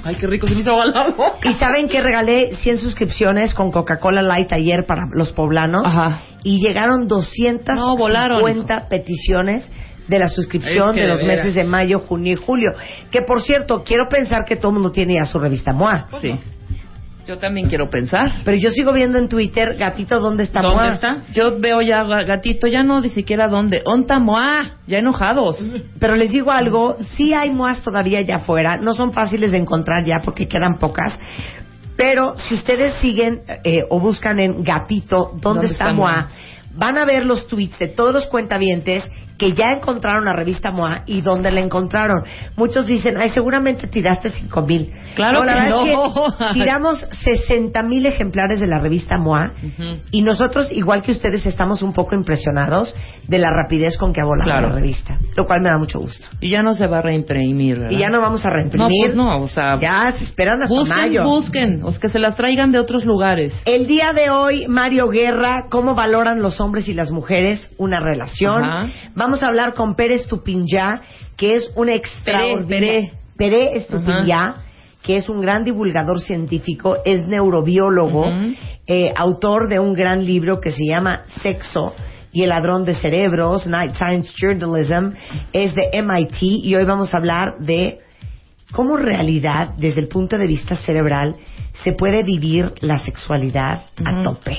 Ay, 0.05 0.17
qué 0.17 0.27
rico, 0.27 0.49
se 0.49 0.55
me 0.57 0.63
hizo 0.63 0.73
agua 0.73 0.87
la 0.87 1.11
boca. 1.11 1.49
Y 1.49 1.55
saben 1.55 1.89
que 1.89 2.03
regalé 2.03 2.57
100 2.57 2.79
suscripciones 2.79 3.55
con 3.55 3.71
Coca-Cola 3.71 4.21
Light 4.21 4.53
ayer 4.53 4.85
para 4.85 5.03
los 5.13 5.33
poblanos. 5.33 5.83
Ajá. 5.87 6.23
Y 6.43 6.59
llegaron 6.61 7.07
No, 7.07 7.97
volaron, 7.97 8.41
250 8.41 8.89
peticiones 8.89 9.69
de 10.09 10.19
la 10.19 10.27
suscripción 10.27 10.89
Es 10.91 10.95
que 10.97 11.01
de 11.03 11.07
de 11.07 11.13
los 11.13 11.23
meses 11.23 11.45
veras. 11.45 11.55
de 11.55 11.65
mayo, 11.65 12.01
junio 12.01 12.33
y 12.33 12.37
julio. 12.37 12.71
Que 13.13 13.23
por 13.23 13.41
cierto, 13.43 13.85
quiero 13.85 14.09
pensar 14.11 14.45
que 14.45 14.57
todo 14.57 14.71
el 14.71 14.75
mundo 14.75 14.91
tiene 14.91 15.15
ya 15.15 15.25
su 15.25 15.39
revista 15.39 15.73
MOA. 15.73 16.07
Sí. 16.21 16.33
Yo 17.27 17.39
también 17.39 17.69
quiero 17.69 17.89
pensar. 17.89 18.43
Pero 18.45 18.57
yo 18.59 18.71
sigo 18.71 18.93
viendo 18.93 19.19
en 19.19 19.29
Twitter, 19.29 19.77
gatito, 19.79 20.19
¿dónde 20.19 20.43
está 20.43 20.61
¿Dónde 20.61 20.77
MOA? 20.77 20.95
está? 20.95 21.17
Yo 21.33 21.59
veo 21.61 21.81
ya 21.81 22.05
ga- 22.05 22.27
gatito, 22.27 22.67
ya 22.67 22.83
no 22.83 23.01
ni 23.01 23.11
siquiera 23.11 23.47
dónde. 23.49 23.81
Onta 23.85 24.19
moa, 24.19 24.79
ya 24.87 24.99
enojados. 24.99 25.59
Pero 26.01 26.17
les 26.17 26.33
digo 26.33 26.51
algo, 26.51 26.97
sí 27.17 27.33
hay 27.33 27.51
MOAs 27.51 27.83
todavía 27.83 28.19
allá 28.19 28.37
afuera, 28.37 28.77
no 28.77 28.93
son 28.95 29.13
fáciles 29.13 29.53
de 29.53 29.59
encontrar 29.59 30.05
ya 30.05 30.17
porque 30.25 30.47
quedan 30.49 30.79
pocas. 30.79 31.17
Pero 31.97 32.35
si 32.39 32.55
ustedes 32.55 32.95
siguen 33.01 33.43
eh, 33.65 33.83
o 33.89 34.01
buscan 34.01 34.41
en 34.41 34.65
gatito, 34.65 35.31
¿dónde, 35.35 35.41
¿Dónde 35.43 35.67
está, 35.67 35.85
está 35.85 35.93
MOA? 35.95 36.13
MOA? 36.17 36.29
Van 36.75 36.97
a 36.99 37.05
ver 37.05 37.27
los 37.27 37.47
tweets 37.47 37.79
de 37.79 37.89
todos 37.89 38.13
los 38.15 38.27
cuentavientes 38.27 39.05
que 39.43 39.55
ya 39.55 39.73
encontraron 39.73 40.25
la 40.25 40.33
revista 40.35 40.71
MOA 40.71 41.03
y 41.07 41.21
dónde 41.21 41.51
la 41.51 41.59
encontraron. 41.59 42.23
Muchos 42.55 42.87
dicen, 42.87 43.17
ay, 43.19 43.31
seguramente 43.31 43.89
tiraste 43.89 44.31
cinco 44.31 44.63
mil. 44.63 44.93
Claro 45.17 45.43
la 45.43 45.55
que 45.55 45.69
es 45.69 45.71
no. 45.71 45.85
que 46.39 46.45
tiramos 46.55 47.05
60 47.25 47.83
mil 47.83 48.07
ejemplares 48.07 48.61
de 48.61 48.69
la 48.69 48.79
revista 48.79 49.19
MOA 49.19 49.51
y 50.13 50.23
nosotros, 50.23 50.71
igual 50.71 51.03
que 51.03 51.11
ustedes, 51.11 51.45
estamos 51.45 51.83
un 51.83 51.93
poco 51.93 52.15
impresionados 52.15 52.95
de 53.27 53.39
la 53.39 53.49
rapidez 53.51 53.97
con 53.97 54.13
que 54.13 54.21
ha 54.21 54.25
volado 54.25 54.45
Claro. 54.51 54.69
la 54.69 54.75
revista, 54.77 55.19
lo 55.37 55.45
cual 55.47 55.61
me 55.63 55.71
da 55.71 55.79
mucho 55.79 55.99
gusto. 55.99 56.29
Y 56.41 56.51
ya 56.51 56.63
no 56.63 56.75
se 56.75 56.87
va 56.87 56.99
a 56.99 57.03
reimprimir, 57.03 57.79
¿verdad? 57.81 57.91
Y 57.91 57.99
ya 57.99 58.11
no 58.11 58.21
vamos 58.21 58.45
a 58.47 58.51
reimprimir. 58.51 58.89
No, 58.89 59.05
pues 59.05 59.15
no, 59.17 59.39
o 59.41 59.49
sea, 59.49 59.73
Ya 59.81 60.13
se 60.13 60.23
esperan 60.23 60.63
hasta 60.63 60.73
busquen, 60.75 60.97
mayo. 60.97 61.25
busquen, 61.25 61.83
o 61.83 61.93
que 61.99 62.09
se 62.11 62.19
las 62.21 62.37
traigan 62.37 62.71
de 62.73 62.79
otros 62.79 63.05
lugares. 63.05 63.53
El 63.65 63.87
día 63.87 64.13
de 64.13 64.31
hoy, 64.31 64.67
Mario 64.69 65.09
Guerra, 65.09 65.67
¿cómo 65.71 65.95
valoran 65.95 66.43
los 66.43 66.61
hombres 66.61 66.89
y 66.89 66.95
las 66.95 67.11
mujeres 67.11 67.71
una 67.79 67.99
relación? 68.01 68.63
Vamos 69.15 69.32
a 69.41 69.47
hablar 69.47 69.75
con 69.75 69.95
Pérez 69.95 70.27
Tupinyá, 70.27 71.01
que 71.37 71.55
es 71.55 71.71
un 71.77 71.89
extraordinario... 71.89 72.67
Pérez. 72.69 73.13
Pérez 73.37 73.71
Estupinyá, 73.83 74.57
que 75.03 75.17
es 75.17 75.29
un 75.29 75.41
gran 75.41 75.65
divulgador 75.65 76.21
científico, 76.21 76.99
es 77.05 77.27
neurobiólogo, 77.29 78.27
eh, 78.87 79.13
autor 79.17 79.69
de 79.69 79.79
un 79.79 79.95
gran 79.95 80.25
libro 80.25 80.61
que 80.61 80.71
se 80.73 80.85
llama 80.85 81.23
Sexo 81.43 81.95
y 82.33 82.43
el 82.43 82.49
ladrón 82.51 82.85
de 82.85 82.95
cerebros, 82.95 83.67
Night 83.67 83.95
Science 83.95 84.33
Journalism, 84.37 85.15
es 85.53 85.75
de 85.75 85.91
MIT 86.03 86.43
y 86.65 86.75
hoy 86.75 86.85
vamos 86.85 87.13
a 87.15 87.19
hablar 87.19 87.59
de 87.59 87.99
cómo 88.73 88.97
realidad, 88.97 89.71
desde 89.77 90.01
el 90.01 90.09
punto 90.09 90.39
de 90.39 90.47
vista 90.47 90.77
cerebral, 90.77 91.35
se 91.83 91.93
puede 91.93 92.23
vivir 92.23 92.73
la 92.81 92.99
sexualidad 92.99 93.83
a 94.05 94.23
tope. 94.23 94.57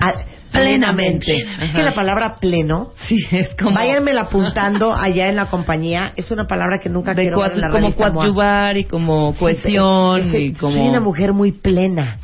A- 0.00 0.24
plenamente. 0.60 1.26
Plenamente. 1.26 1.64
Es 1.66 1.72
que 1.72 1.82
la 1.82 1.92
palabra 1.94 2.36
pleno, 2.40 2.88
Sí, 3.06 3.16
es 3.30 3.54
como... 3.56 3.74
váyanmela 3.74 4.22
apuntando 4.22 4.94
allá 4.98 5.28
en 5.28 5.36
la 5.36 5.46
compañía, 5.46 6.12
es 6.16 6.30
una 6.30 6.46
palabra 6.46 6.78
que 6.82 6.88
nunca 6.88 7.12
de 7.14 7.22
quiero 7.22 7.38
ver 7.40 7.50
coad- 7.52 7.54
en 7.56 7.60
la 7.60 7.68
como 7.70 7.94
coadyuvar 7.94 8.76
y 8.76 8.84
como 8.84 9.34
cohesión 9.36 10.20
Es 10.20 10.34
y 10.34 10.52
como... 10.54 10.72
Soy 10.74 10.88
una 10.88 11.00
mujer 11.00 11.32
muy 11.32 11.52
plena. 11.52 12.18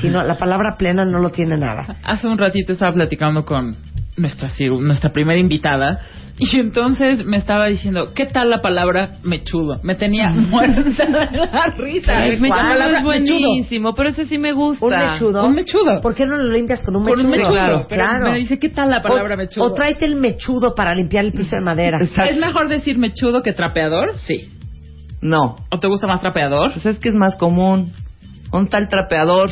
Si 0.00 0.08
no, 0.08 0.22
la 0.22 0.34
palabra 0.38 0.76
plena 0.78 1.04
no 1.04 1.18
lo 1.18 1.30
tiene 1.30 1.56
nada. 1.56 1.96
Hace 2.04 2.26
un 2.28 2.38
ratito 2.38 2.72
estaba 2.72 2.92
platicando 2.92 3.44
con 3.44 3.76
nuestra 4.16 4.48
ciru- 4.50 4.80
nuestra 4.82 5.10
primera 5.12 5.38
invitada 5.38 6.00
y 6.40 6.58
entonces 6.58 7.24
me 7.26 7.36
estaba 7.36 7.66
diciendo, 7.66 8.12
¿qué 8.14 8.24
tal 8.24 8.48
la 8.48 8.62
palabra 8.62 9.12
mechudo? 9.22 9.78
Me 9.82 9.94
tenía 9.94 10.30
muerta 10.30 10.82
de 10.82 11.36
la 11.36 11.74
risa. 11.76 12.16
Ay, 12.16 12.38
mechudo 12.38 12.58
palabra 12.58 12.98
es 12.98 13.04
buenísimo, 13.04 13.94
pero 13.94 14.08
ese 14.08 14.24
sí 14.24 14.38
me 14.38 14.52
gusta. 14.52 14.86
Un 14.86 14.90
mechudo. 14.90 15.44
Un 15.44 15.54
mechudo. 15.54 16.00
¿Por 16.00 16.14
qué 16.14 16.24
no 16.24 16.36
lo 16.38 16.50
limpias 16.50 16.82
con 16.82 16.96
un 16.96 17.04
mechudo? 17.04 17.24
un 17.24 17.30
mechudo. 17.30 17.50
claro, 17.50 17.86
pero 17.88 18.02
claro. 18.02 18.32
Me 18.32 18.38
dice, 18.38 18.58
¿qué 18.58 18.70
tal 18.70 18.88
la 18.88 19.02
palabra 19.02 19.34
o, 19.34 19.38
mechudo? 19.38 19.64
o 19.64 19.74
tráete 19.74 20.06
el 20.06 20.16
mechudo 20.16 20.74
para 20.74 20.94
limpiar 20.94 21.26
el 21.26 21.32
piso 21.32 21.56
de 21.56 21.62
madera. 21.62 21.98
Exacto. 22.00 22.32
¿Es 22.32 22.40
mejor 22.40 22.68
decir 22.68 22.98
mechudo 22.98 23.42
que 23.42 23.52
trapeador? 23.52 24.18
Sí. 24.18 24.48
No, 25.20 25.56
¿O 25.70 25.78
te 25.78 25.86
gusta 25.86 26.06
más 26.06 26.22
trapeador? 26.22 26.72
pues 26.72 26.86
es 26.86 26.98
que 26.98 27.10
es 27.10 27.14
más 27.14 27.36
común. 27.36 27.92
Un 28.52 28.68
tal 28.68 28.88
trapeador. 28.88 29.50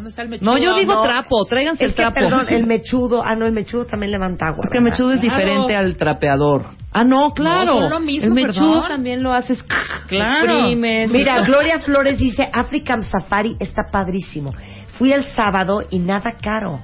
¿Dónde 0.00 0.10
está 0.10 0.22
el 0.22 0.28
mechudo? 0.30 0.50
No, 0.50 0.56
yo 0.58 0.74
digo 0.78 0.94
no. 0.94 1.02
trapo, 1.02 1.44
tráiganse 1.44 1.84
Es 1.84 1.90
el 1.90 1.94
que, 1.94 2.02
trapo. 2.02 2.14
perdón, 2.14 2.46
el 2.48 2.66
mechudo, 2.74 3.22
ah, 3.22 3.36
no, 3.36 3.44
el 3.44 3.52
mechudo 3.52 3.84
también 3.84 4.10
levanta 4.12 4.46
agua. 4.46 4.62
Es 4.64 4.70
que 4.70 4.78
el 4.78 4.84
mechudo 4.84 5.12
es 5.12 5.20
Claro. 5.20 5.36
diferente 5.36 5.76
al 5.76 5.96
trapeador. 5.96 6.64
Ah, 6.92 7.04
no, 7.04 7.32
claro. 7.34 7.66
No, 7.74 7.80
son 7.82 7.90
lo 7.90 8.00
mismo, 8.00 8.26
el 8.28 8.32
mechudo 8.32 8.72
perdón. 8.72 8.88
también 8.88 9.22
lo 9.22 9.32
haces. 9.34 9.62
Claro. 10.08 10.52
exprimes. 10.56 11.10
Mira, 11.10 11.42
Gloria 11.46 11.80
Flores 11.80 12.18
dice, 12.18 12.48
African 12.52 13.02
Safari 13.04 13.56
está 13.60 13.82
padrísimo. 13.92 14.52
Fui 14.98 15.12
el 15.12 15.24
sábado 15.24 15.84
y 15.90 15.98
nada 15.98 16.32
caro. 16.42 16.80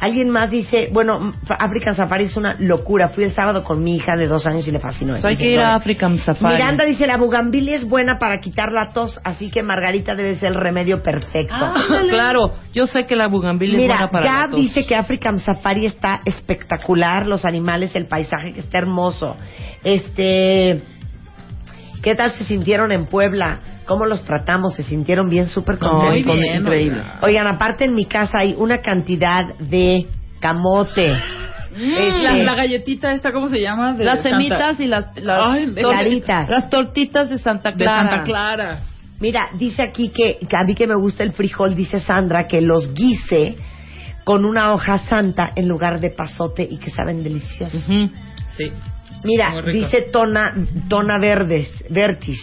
Alguien 0.00 0.30
más 0.30 0.50
dice, 0.50 0.88
bueno, 0.92 1.34
African 1.58 1.94
Safari 1.94 2.24
es 2.24 2.36
una 2.36 2.56
locura. 2.58 3.08
Fui 3.08 3.24
el 3.24 3.32
sábado 3.32 3.64
con 3.64 3.82
mi 3.82 3.96
hija 3.96 4.16
de 4.16 4.26
dos 4.26 4.46
años 4.46 4.66
y 4.68 4.70
le 4.70 4.78
fascinó 4.78 5.16
eso. 5.16 5.26
Hay 5.26 5.36
que 5.36 5.50
ir 5.50 5.60
a 5.60 5.74
African 5.74 6.18
Safari. 6.18 6.54
Miranda 6.56 6.84
dice, 6.84 7.06
la 7.06 7.16
bugambilia 7.16 7.76
es 7.76 7.88
buena 7.88 8.18
para 8.18 8.38
quitar 8.38 8.72
la 8.72 8.90
tos, 8.90 9.18
así 9.24 9.50
que 9.50 9.62
Margarita 9.62 10.14
debe 10.14 10.36
ser 10.36 10.48
el 10.48 10.54
remedio 10.54 11.02
perfecto. 11.02 11.54
Ah, 11.56 12.02
claro, 12.08 12.52
yo 12.72 12.86
sé 12.86 13.04
que 13.06 13.16
la 13.16 13.28
bugambilia 13.28 13.78
es 13.78 13.86
buena 13.86 14.10
para 14.10 14.24
la 14.24 14.32
Gab 14.32 14.50
tos. 14.50 14.60
dice 14.60 14.86
que 14.86 14.94
African 14.94 15.40
Safari 15.40 15.86
está 15.86 16.20
espectacular, 16.24 17.26
los 17.26 17.44
animales, 17.44 17.94
el 17.94 18.06
paisaje 18.06 18.52
que 18.52 18.60
está 18.60 18.78
hermoso. 18.78 19.36
Este, 19.82 20.82
¿qué 22.02 22.14
tal 22.14 22.32
se 22.32 22.44
sintieron 22.44 22.92
en 22.92 23.06
Puebla? 23.06 23.60
¿Cómo 23.86 24.04
los 24.06 24.24
tratamos? 24.24 24.74
¿Se 24.74 24.82
sintieron 24.82 25.28
bien, 25.30 25.48
súper 25.48 25.78
contentos? 25.78 26.34
con- 26.36 26.44
increíble. 26.44 27.02
Oigan, 27.22 27.46
aparte 27.46 27.84
en 27.84 27.94
mi 27.94 28.04
casa 28.06 28.38
hay 28.40 28.54
una 28.58 28.78
cantidad 28.82 29.42
de 29.58 30.06
camote. 30.40 31.12
Este, 31.78 32.22
La, 32.22 32.32
la 32.36 32.54
galletita 32.54 33.10
esta, 33.12 33.32
¿cómo 33.32 33.48
se 33.48 33.60
llama? 33.60 33.92
De 33.92 34.04
las 34.04 34.22
Santa- 34.22 34.38
semitas 34.38 34.80
y 34.80 34.86
las, 34.86 35.06
las, 35.22 35.40
Ay, 35.46 35.72
Claritas. 35.74 36.48
las 36.48 36.70
tortitas 36.70 37.28
de 37.28 37.38
Santa 37.38 37.70
De 37.70 37.76
Clara. 37.84 38.08
Santa 38.10 38.24
Clara. 38.24 38.78
Mira, 39.20 39.48
dice 39.58 39.82
aquí 39.82 40.08
que, 40.10 40.38
que 40.38 40.56
a 40.56 40.64
mí 40.66 40.74
que 40.74 40.86
me 40.86 40.94
gusta 40.94 41.22
el 41.22 41.32
frijol, 41.32 41.74
dice 41.74 42.00
Sandra, 42.00 42.46
que 42.46 42.60
los 42.60 42.92
guise 42.94 43.56
con 44.24 44.44
una 44.44 44.72
hoja 44.74 44.98
santa 44.98 45.50
en 45.54 45.68
lugar 45.68 46.00
de 46.00 46.10
pasote 46.10 46.66
y 46.68 46.78
que 46.78 46.90
saben 46.90 47.22
deliciosos. 47.22 47.86
Ujú. 47.88 48.10
Sí. 48.56 48.72
Mira, 49.24 49.60
dice 49.62 50.02
Tona, 50.12 50.54
Tona 50.88 51.18
Verdes, 51.18 51.68
Vertis, 51.90 52.38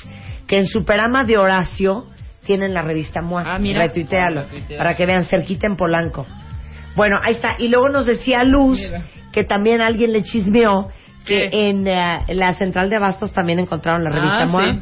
que 0.48 0.58
en 0.58 0.66
Superama 0.68 1.24
de 1.24 1.38
Horacio 1.38 2.06
tienen 2.46 2.74
la 2.74 2.82
revista 2.82 3.22
MOA. 3.22 3.44
Ah, 3.56 3.60
mira. 3.60 3.84
Retuitealo, 3.84 4.42
Retuitealo. 4.44 4.78
para 4.78 4.96
que 4.96 5.06
vean, 5.06 5.26
cerquita 5.26 5.66
en 5.68 5.76
Polanco. 5.78 6.26
Bueno, 6.96 7.18
ahí 7.24 7.34
está. 7.34 7.56
Y 7.58 7.70
luego 7.70 7.90
nos 7.90 8.06
decía 8.06 8.44
Luz, 8.44 8.80
Mira. 8.80 9.04
que 9.32 9.44
también 9.44 9.82
alguien 9.82 10.12
le 10.14 10.24
chismeó, 10.24 10.90
que 11.26 11.48
¿Qué? 11.50 11.70
en 11.70 11.88
eh, 11.88 12.18
la 12.30 12.54
central 12.56 12.90
de 12.90 12.98
Abastos 12.98 13.32
también 13.32 13.60
encontraron 13.60 14.04
la 14.04 14.10
revista 14.10 14.42
Ah, 14.42 14.46
MOA. 14.48 14.74
sí. 14.74 14.82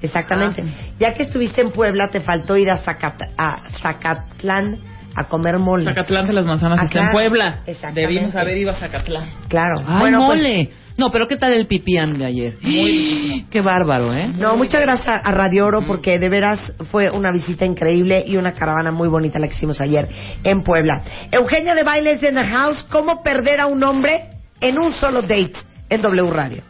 Exactamente. 0.00 0.62
Ah. 0.64 0.86
Ya 0.98 1.14
que 1.14 1.24
estuviste 1.24 1.60
en 1.60 1.70
Puebla, 1.70 2.08
te 2.10 2.20
faltó 2.20 2.56
ir 2.56 2.70
a, 2.70 2.78
Zacat- 2.82 3.28
a 3.36 3.68
Zacatlán 3.80 4.78
a 5.16 5.24
comer 5.26 5.58
mole. 5.58 5.84
Zacatlán 5.84 6.26
de 6.26 6.32
las 6.32 6.46
manzanas 6.46 6.78
Ah, 6.80 6.84
está 6.84 6.98
en 6.98 7.04
claro. 7.06 7.16
Puebla. 7.18 7.60
Exactamente. 7.66 8.00
Debimos 8.12 8.34
haber 8.34 8.56
ido 8.56 8.70
a 8.70 8.74
Zacatlán. 8.74 9.30
Claro. 9.48 9.80
Ay, 9.86 10.00
bueno, 10.00 10.26
pues, 10.26 10.38
mole. 10.38 10.70
No, 10.98 11.10
pero 11.10 11.26
¿qué 11.26 11.36
tal 11.38 11.54
el 11.54 11.66
pipián 11.66 12.18
de 12.18 12.24
ayer? 12.26 12.54
Qué 13.50 13.60
bárbaro, 13.62 14.12
¿eh? 14.12 14.28
No, 14.38 14.56
muchas 14.58 14.82
gracias 14.82 15.22
a 15.24 15.30
Radio 15.32 15.66
Oro 15.66 15.80
porque 15.86 16.18
de 16.18 16.28
veras 16.28 16.60
fue 16.90 17.08
una 17.10 17.32
visita 17.32 17.64
increíble 17.64 18.22
y 18.26 18.36
una 18.36 18.52
caravana 18.52 18.90
muy 18.92 19.08
bonita 19.08 19.38
la 19.38 19.48
que 19.48 19.54
hicimos 19.54 19.80
ayer 19.80 20.06
en 20.44 20.62
Puebla. 20.62 21.02
Eugenia 21.30 21.74
de 21.74 21.82
Bailes 21.82 22.22
en 22.22 22.34
the 22.34 22.44
House, 22.44 22.86
¿cómo 22.90 23.22
perder 23.22 23.60
a 23.60 23.66
un 23.66 23.82
hombre 23.82 24.24
en 24.60 24.78
un 24.78 24.92
solo 24.92 25.22
date 25.22 25.54
en 25.88 26.02
W 26.02 26.30
Radio? 26.30 26.62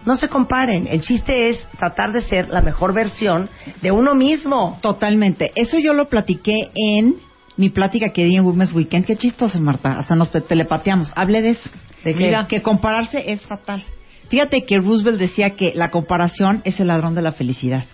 no 0.06 0.18
se 0.18 0.28
comparen. 0.28 0.88
El 0.88 1.02
chiste 1.02 1.50
es 1.50 1.68
tratar 1.78 2.12
de 2.12 2.22
ser 2.22 2.50
la 2.50 2.62
mejor 2.62 2.94
versión 2.94 3.50
de 3.82 3.92
uno 3.92 4.16
mismo. 4.16 4.78
Totalmente. 4.82 5.52
Eso 5.56 5.78
yo 5.80 5.94
lo 5.94 6.10
platiqué 6.10 6.70
en 6.76 7.16
mi 7.58 7.70
plática 7.70 8.10
que 8.10 8.26
di 8.26 8.36
en 8.36 8.46
Women's 8.46 8.74
Weekend. 8.74 9.06
Qué 9.06 9.16
chistoso, 9.16 9.60
Marta. 9.62 9.98
Hasta 9.98 10.16
nos 10.16 10.32
te- 10.32 10.42
telepateamos. 10.42 11.12
Hablé 11.16 11.42
de 11.42 11.50
eso. 11.52 11.70
Mira, 12.06 12.48
que 12.48 12.62
compararse 12.62 13.32
es 13.32 13.42
fatal. 13.42 13.84
Fíjate 14.30 14.64
que 14.66 14.78
Roosevelt 14.80 15.20
decía 15.20 15.52
que 15.52 15.74
la 15.76 15.90
comparación 15.92 16.62
es 16.64 16.80
el 16.80 16.88
ladrón 16.88 17.14
de 17.16 17.22
la 17.22 17.32
felicidad. 17.34 17.86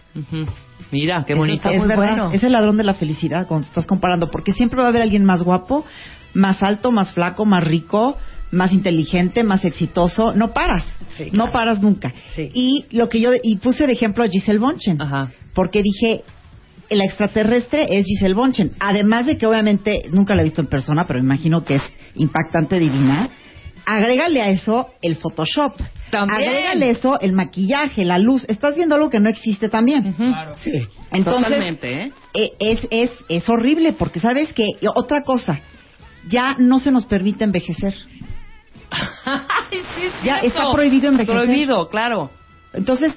Mira, 0.91 1.23
qué 1.27 1.35
bonito. 1.35 1.69
es 1.69 1.85
bueno. 1.95 2.31
es 2.31 2.43
el 2.43 2.53
ladrón 2.53 2.77
de 2.77 2.83
la 2.83 2.93
felicidad 2.93 3.45
cuando 3.47 3.65
te 3.65 3.71
estás 3.71 3.85
comparando, 3.85 4.27
porque 4.31 4.53
siempre 4.53 4.79
va 4.79 4.85
a 4.85 4.89
haber 4.89 5.01
alguien 5.01 5.25
más 5.25 5.43
guapo, 5.43 5.85
más 6.33 6.63
alto, 6.63 6.91
más 6.91 7.13
flaco, 7.13 7.45
más 7.45 7.63
rico, 7.63 8.17
más 8.51 8.71
inteligente, 8.73 9.43
más 9.43 9.65
exitoso. 9.65 10.33
No 10.33 10.51
paras, 10.53 10.85
Sí, 11.19 11.25
no 11.31 11.45
claro. 11.45 11.51
paras 11.51 11.81
nunca. 11.81 12.13
Sí. 12.35 12.49
Y 12.53 12.85
lo 12.91 13.07
que 13.09 13.19
yo 13.21 13.31
y 13.41 13.57
puse 13.57 13.85
de 13.87 13.93
ejemplo 13.93 14.23
a 14.23 14.27
Giselle 14.27 14.59
Bonchen, 14.59 15.01
Ajá. 15.01 15.31
porque 15.53 15.81
dije 15.83 16.23
el 16.89 17.01
extraterrestre 17.01 17.99
es 17.99 18.05
Giselle 18.05 18.33
Bonchen. 18.33 18.71
Además 18.79 19.27
de 19.27 19.37
que 19.37 19.45
obviamente 19.45 20.03
nunca 20.11 20.33
la 20.33 20.41
he 20.41 20.45
visto 20.45 20.61
en 20.61 20.67
persona, 20.67 21.03
pero 21.05 21.19
me 21.19 21.25
imagino 21.25 21.63
que 21.63 21.75
es 21.75 21.83
impactante, 22.15 22.79
divina. 22.79 23.29
Agrégale 23.85 24.41
a 24.41 24.49
eso 24.49 24.89
el 25.01 25.15
Photoshop. 25.15 25.75
También. 26.11 26.39
Agrégale 26.49 26.89
eso 26.89 27.19
el 27.19 27.33
maquillaje, 27.33 28.05
la 28.05 28.17
luz. 28.17 28.43
Estás 28.49 28.75
viendo 28.75 28.95
algo 28.95 29.09
que 29.11 29.19
no 29.19 29.29
existe 29.29 29.69
también. 29.69 30.07
Ujú. 30.07 30.23
Sí. 30.63 30.71
Entonces, 31.11 31.43
Totalmente, 31.43 31.93
¿eh? 32.05 32.11
eh, 32.33 32.51
es, 32.59 32.79
es, 32.89 33.11
es 33.29 33.49
horrible 33.49 33.93
porque 33.93 34.19
sabes 34.19 34.51
que 34.53 34.65
otra 34.95 35.21
cosa 35.23 35.59
ya 36.27 36.55
no 36.57 36.79
se 36.79 36.91
nos 36.91 37.05
permite 37.05 37.43
envejecer 37.43 37.93
Ay, 39.25 39.79
sí, 39.95 40.03
es 40.05 40.13
Ya 40.23 40.39
cierto. 40.39 40.47
está 40.47 40.71
prohibido 40.73 41.09
envejecer. 41.09 41.43
Prohibido, 41.43 41.89
claro. 41.89 42.31
entonces 42.73 43.13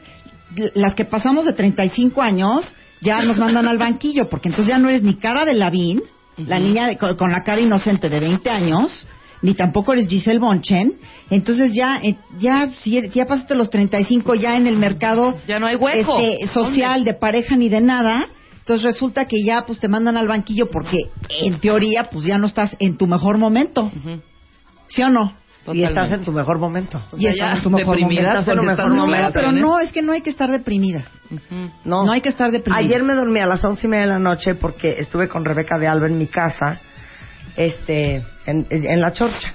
las 0.74 0.94
que 0.94 1.04
pasamos 1.06 1.44
de 1.46 1.52
35 1.54 2.20
años 2.20 2.64
ya 3.00 3.22
nos 3.22 3.38
mandan 3.38 3.66
al 3.66 3.78
banquillo 3.78 4.28
porque 4.28 4.48
entonces 4.50 4.70
ya 4.72 4.78
no 4.78 4.88
eres 4.90 5.02
ni 5.02 5.14
cara 5.16 5.44
de 5.46 5.54
Lavín 5.54 6.02
la 6.36 6.58
niña 6.58 6.86
de- 6.86 6.98
con, 6.98 7.16
con 7.16 7.32
la 7.32 7.42
cara 7.42 7.60
inocente 7.60 8.08
de 8.10 8.20
20 8.20 8.50
años 8.50 9.06
ni 9.40 9.54
tampoco 9.54 9.92
eres 9.94 10.08
Giselle 10.08 10.38
Bonchen 10.38 10.94
entonces 11.30 11.72
ya 11.72 11.98
eh, 12.02 12.16
ya 12.38 12.70
si 12.80 13.00
ya 13.10 13.26
pasaste 13.26 13.54
los 13.54 13.70
35 13.70 14.34
ya 14.34 14.54
en 14.56 14.66
el 14.66 14.76
mercado 14.76 15.36
Ya 15.48 15.58
no 15.58 15.66
hay 15.66 15.76
hueco. 15.76 16.18
este, 16.20 16.46
social 16.48 17.04
de 17.04 17.14
pareja 17.14 17.56
ni 17.56 17.68
de 17.70 17.80
nada 17.80 18.26
Entonces 18.60 18.84
resulta 18.84 19.26
que 19.26 19.42
ya 19.44 19.64
pues 19.66 19.80
te 19.80 19.88
mandan 19.88 20.16
al 20.18 20.28
banquillo 20.28 20.70
porque 20.70 20.98
en 21.40 21.58
teoría 21.60 22.04
pues 22.12 22.24
ya 22.26 22.36
no 22.38 22.46
estás 22.46 22.76
en 22.78 22.96
tu 22.98 23.06
mejor 23.06 23.36
momento. 23.38 23.90
¿Sí 24.86 25.02
o 25.02 25.08
no? 25.08 25.32
Y 25.72 25.84
estás 25.84 26.10
en 26.10 26.24
tu 26.24 26.32
mejor 26.32 26.58
momento. 26.58 27.00
Y 27.16 27.26
estás 27.26 27.58
en 27.58 27.62
tu 27.62 27.70
mejor 27.70 28.00
momento. 28.00 28.22
Estás 28.22 28.48
en 28.48 28.56
tu 28.56 28.62
mejor 28.62 28.88
No, 28.88 29.06
momento. 29.06 29.30
pero 29.32 29.52
no, 29.52 29.78
es 29.78 29.92
que 29.92 30.02
no 30.02 30.12
hay 30.12 30.20
que 30.20 30.30
estar 30.30 30.50
deprimidas. 30.50 31.06
No. 31.84 32.04
No 32.04 32.12
hay 32.12 32.20
que 32.20 32.30
estar 32.30 32.50
deprimidas. 32.50 32.84
Ayer 32.84 33.02
me 33.04 33.14
dormí 33.14 33.38
a 33.40 33.46
las 33.46 33.64
once 33.64 33.86
y 33.86 33.90
media 33.90 34.06
de 34.06 34.12
la 34.12 34.18
noche 34.18 34.54
porque 34.56 34.96
estuve 34.98 35.28
con 35.28 35.44
Rebeca 35.44 35.78
de 35.78 35.86
Alba 35.86 36.06
en 36.06 36.18
mi 36.18 36.26
casa, 36.26 36.80
este, 37.56 38.16
en, 38.46 38.66
en 38.70 39.00
la 39.00 39.12
chorcha. 39.12 39.54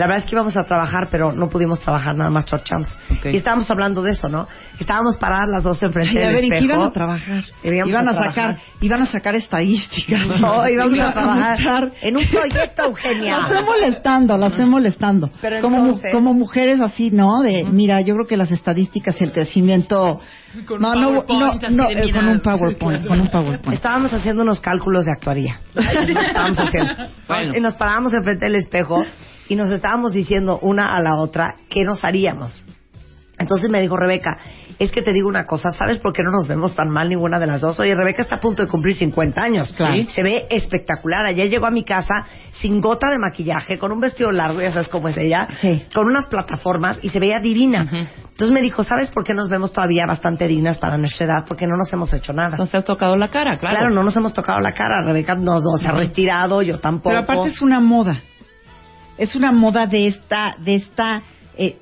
La 0.00 0.06
verdad 0.06 0.20
es 0.20 0.30
que 0.30 0.34
íbamos 0.34 0.56
a 0.56 0.62
trabajar, 0.62 1.08
pero 1.10 1.30
no 1.30 1.50
pudimos 1.50 1.78
trabajar, 1.78 2.16
nada 2.16 2.30
más 2.30 2.46
chorchamos. 2.46 2.98
Y 3.22 3.36
estábamos 3.36 3.70
hablando 3.70 4.00
de 4.00 4.12
eso, 4.12 4.30
¿no? 4.30 4.48
Estábamos 4.78 5.18
paradas 5.18 5.50
las 5.52 5.62
dos 5.62 5.82
enfrente 5.82 6.16
Ay, 6.18 6.24
a 6.24 6.26
del 6.28 6.34
ver, 6.36 6.44
¿y 6.44 6.48
qué 6.48 6.54
espejo. 6.56 6.74
iban 6.74 6.88
a 6.88 6.90
trabajar? 6.90 7.44
Íbamos 7.62 7.88
Iban 7.90 8.08
a, 8.08 8.12
trabajar. 8.12 8.34
sacar, 8.34 8.58
iban 8.80 9.02
a 9.02 9.06
sacar 9.06 9.34
estadísticas. 9.34 10.26
No, 10.40 10.66
íbamos 10.66 10.98
a 10.98 11.12
trabajar 11.12 11.58
mostrar- 11.58 11.92
en 12.00 12.16
un 12.16 12.26
proyecto, 12.30 12.82
Eugenia. 12.84 13.40
La 13.40 13.46
estoy 13.48 13.64
molestando, 13.66 14.36
la 14.38 14.46
estoy 14.46 14.64
molestando. 14.64 15.30
Pero 15.42 15.60
como, 15.60 15.76
entonces- 15.76 16.12
como 16.14 16.32
mujeres 16.32 16.80
así, 16.80 17.10
¿no? 17.10 17.42
De, 17.42 17.64
mira, 17.70 18.00
yo 18.00 18.14
creo 18.14 18.26
que 18.26 18.38
las 18.38 18.50
estadísticas 18.52 19.20
y 19.20 19.24
el 19.24 19.32
crecimiento... 19.32 20.18
Con 20.66 20.80
no, 20.80 20.92
un 20.92 21.00
no, 21.02 21.24
no, 21.28 21.54
no, 21.70 21.90
eh, 21.90 22.10
con 22.10 22.26
un 22.26 22.40
PowerPoint, 22.40 23.06
con 23.06 23.20
un 23.20 23.28
PowerPoint. 23.28 23.74
Estábamos 23.74 24.14
haciendo 24.14 24.42
unos 24.42 24.60
cálculos 24.60 25.04
de 25.04 25.12
actuaría. 25.12 25.60
estábamos 25.74 26.58
haciendo. 26.58 26.92
Bueno. 27.28 27.52
Y 27.54 27.60
nos 27.60 27.74
parábamos 27.74 28.14
enfrente 28.14 28.46
del 28.46 28.56
espejo 28.56 29.04
y 29.50 29.56
nos 29.56 29.70
estábamos 29.72 30.12
diciendo 30.12 30.60
una 30.62 30.94
a 30.94 31.02
la 31.02 31.16
otra 31.16 31.56
qué 31.68 31.82
nos 31.84 32.04
haríamos. 32.04 32.62
Entonces 33.36 33.68
me 33.68 33.80
dijo 33.80 33.96
Rebeca, 33.96 34.36
es 34.78 34.92
que 34.92 35.02
te 35.02 35.12
digo 35.12 35.26
una 35.28 35.44
cosa, 35.44 35.72
¿sabes 35.72 35.98
por 35.98 36.12
qué 36.12 36.22
no 36.22 36.30
nos 36.30 36.46
vemos 36.46 36.74
tan 36.74 36.88
mal 36.88 37.08
ninguna 37.08 37.40
de 37.40 37.46
las 37.46 37.62
dos? 37.62 37.80
Oye, 37.80 37.94
Rebeca 37.96 38.22
está 38.22 38.36
a 38.36 38.40
punto 38.40 38.62
de 38.62 38.68
cumplir 38.68 38.94
50 38.94 39.42
años. 39.42 39.72
Claro. 39.72 39.94
¿sí? 39.94 40.06
Se 40.14 40.22
ve 40.22 40.46
espectacular. 40.50 41.24
Ayer 41.24 41.48
llegó 41.48 41.66
a 41.66 41.70
mi 41.70 41.82
casa 41.82 42.26
sin 42.60 42.80
gota 42.80 43.10
de 43.10 43.18
maquillaje, 43.18 43.76
con 43.78 43.90
un 43.90 44.00
vestido 44.00 44.30
largo, 44.30 44.60
ya 44.60 44.70
sabes 44.70 44.88
cómo 44.88 45.08
es 45.08 45.16
ella, 45.16 45.48
Sí. 45.60 45.84
con 45.92 46.06
unas 46.06 46.28
plataformas 46.28 46.98
y 47.02 47.08
se 47.08 47.18
veía 47.18 47.40
divina. 47.40 47.88
Entonces 47.90 48.52
me 48.52 48.60
dijo, 48.60 48.84
¿sabes 48.84 49.10
por 49.10 49.24
qué 49.24 49.34
nos 49.34 49.48
vemos 49.48 49.72
todavía 49.72 50.06
bastante 50.06 50.46
dignas 50.46 50.78
para 50.78 50.96
nuestra 50.96 51.26
edad? 51.26 51.44
Porque 51.48 51.66
no 51.66 51.76
nos 51.76 51.92
hemos 51.92 52.12
hecho 52.12 52.32
nada. 52.32 52.56
No 52.56 52.66
te 52.66 52.76
has 52.76 52.84
tocado 52.84 53.16
la 53.16 53.28
cara, 53.28 53.58
claro. 53.58 53.76
Claro, 53.76 53.90
no 53.90 54.04
nos 54.04 54.14
hemos 54.16 54.32
tocado 54.32 54.60
la 54.60 54.72
cara. 54.74 55.02
Rebeca 55.02 55.34
no, 55.34 55.60
no 55.60 55.78
se 55.78 55.88
ha 55.88 55.92
retirado, 55.92 56.62
yo 56.62 56.78
tampoco. 56.78 57.08
Pero 57.08 57.20
aparte 57.20 57.48
es 57.48 57.62
una 57.62 57.80
moda. 57.80 58.20
Es 59.20 59.36
una 59.36 59.52
moda 59.52 59.86
de 59.86 60.06
esta, 60.08 60.56
de 60.64 60.76
esta, 60.76 61.22
eh, 61.56 61.76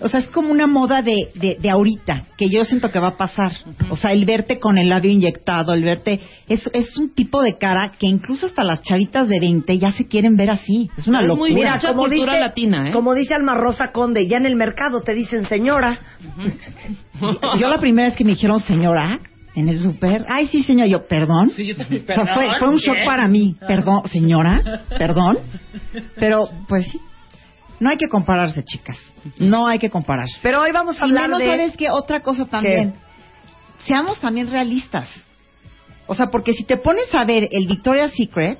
o 0.00 0.08
sea, 0.08 0.20
es 0.20 0.28
como 0.28 0.50
una 0.52 0.68
moda 0.68 1.02
de, 1.02 1.30
de, 1.34 1.58
de 1.60 1.70
ahorita, 1.70 2.26
que 2.36 2.48
yo 2.48 2.64
siento 2.64 2.92
que 2.92 3.00
va 3.00 3.08
a 3.08 3.16
pasar. 3.16 3.52
O 3.90 3.96
sea, 3.96 4.12
el 4.12 4.24
verte 4.24 4.60
con 4.60 4.78
el 4.78 4.88
labio 4.88 5.10
inyectado, 5.10 5.74
el 5.74 5.82
verte, 5.82 6.20
es, 6.48 6.70
es 6.72 6.96
un 6.96 7.12
tipo 7.12 7.42
de 7.42 7.58
cara 7.58 7.92
que 7.98 8.06
incluso 8.06 8.46
hasta 8.46 8.62
las 8.62 8.80
chavitas 8.82 9.26
de 9.26 9.40
20 9.40 9.76
ya 9.76 9.90
se 9.90 10.06
quieren 10.06 10.36
ver 10.36 10.50
así. 10.50 10.88
Es 10.96 11.08
una 11.08 11.18
Pero 11.18 11.32
es 11.32 11.38
muy 11.38 11.50
locura. 11.50 11.74
Mucha 11.74 11.94
cultura 11.94 12.38
latina, 12.38 12.90
¿eh? 12.90 12.92
como 12.92 13.12
dice 13.12 13.34
Alma 13.34 13.56
Rosa 13.56 13.90
Conde, 13.90 14.28
ya 14.28 14.36
en 14.36 14.46
el 14.46 14.54
mercado 14.54 15.02
te 15.02 15.14
dicen 15.14 15.46
señora. 15.46 15.98
Yo 17.58 17.68
la 17.68 17.78
primera 17.78 18.08
vez 18.08 18.16
que 18.16 18.24
me 18.24 18.30
dijeron 18.30 18.60
señora 18.60 19.18
en 19.58 19.68
el 19.68 19.78
súper, 19.78 20.24
ay 20.28 20.46
sí 20.48 20.62
señor, 20.62 20.86
yo, 20.86 21.06
perdón. 21.06 21.50
Sí, 21.50 21.66
yo 21.66 21.76
también, 21.76 22.04
O 22.08 22.14
sea, 22.14 22.26
fue, 22.34 22.44
perdón, 22.44 22.58
fue 22.58 22.68
un 22.68 22.76
shock 22.76 22.96
¿qué? 22.96 23.04
para 23.04 23.28
mí, 23.28 23.56
perdón, 23.66 24.08
señora, 24.08 24.84
perdón. 24.98 25.38
Pero, 26.16 26.48
pues 26.68 26.86
sí, 26.90 27.00
no 27.80 27.90
hay 27.90 27.96
que 27.96 28.08
compararse, 28.08 28.62
chicas. 28.62 28.98
No 29.38 29.66
hay 29.66 29.78
que 29.78 29.90
compararse. 29.90 30.38
Pero 30.42 30.62
hoy 30.62 30.72
vamos 30.72 31.00
a 31.00 31.06
Y 31.06 31.08
hablar 31.08 31.24
menos, 31.24 31.38
de... 31.40 31.46
¿sabes 31.46 31.76
qué? 31.76 31.90
Otra 31.90 32.20
cosa 32.20 32.44
también. 32.46 32.94
Seamos 33.84 34.20
también 34.20 34.50
realistas. 34.50 35.08
O 36.06 36.14
sea, 36.14 36.28
porque 36.30 36.54
si 36.54 36.64
te 36.64 36.76
pones 36.76 37.14
a 37.14 37.24
ver 37.24 37.48
el 37.50 37.66
Victoria's 37.66 38.12
Secret, 38.16 38.58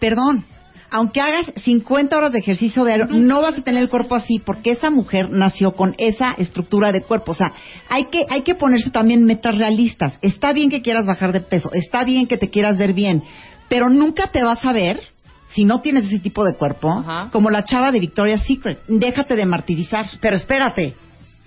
perdón, 0.00 0.44
aunque 0.90 1.20
hagas 1.20 1.52
50 1.64 2.16
horas 2.16 2.32
de 2.32 2.38
ejercicio 2.38 2.84
diario, 2.84 3.06
no 3.10 3.42
vas 3.42 3.58
a 3.58 3.62
tener 3.62 3.82
el 3.82 3.90
cuerpo 3.90 4.14
así 4.14 4.38
porque 4.38 4.70
esa 4.70 4.90
mujer 4.90 5.30
nació 5.30 5.72
con 5.72 5.94
esa 5.98 6.32
estructura 6.38 6.92
de 6.92 7.02
cuerpo. 7.02 7.32
O 7.32 7.34
sea, 7.34 7.52
hay 7.88 8.06
que, 8.06 8.24
hay 8.28 8.42
que 8.42 8.54
ponerse 8.54 8.90
también 8.90 9.24
metas 9.24 9.56
realistas. 9.58 10.18
Está 10.22 10.52
bien 10.52 10.70
que 10.70 10.82
quieras 10.82 11.06
bajar 11.06 11.32
de 11.32 11.40
peso, 11.40 11.70
está 11.72 12.04
bien 12.04 12.26
que 12.26 12.38
te 12.38 12.50
quieras 12.50 12.78
ver 12.78 12.92
bien, 12.92 13.22
pero 13.68 13.90
nunca 13.90 14.28
te 14.28 14.42
vas 14.42 14.64
a 14.64 14.72
ver, 14.72 15.00
si 15.48 15.64
no 15.64 15.80
tienes 15.80 16.04
ese 16.04 16.18
tipo 16.18 16.44
de 16.44 16.54
cuerpo, 16.56 16.90
Ajá. 16.90 17.30
como 17.32 17.50
la 17.50 17.64
chava 17.64 17.90
de 17.90 18.00
Victoria's 18.00 18.42
Secret. 18.46 18.80
Déjate 18.86 19.34
de 19.34 19.46
martirizar. 19.46 20.06
Pero 20.20 20.36
espérate, 20.36 20.94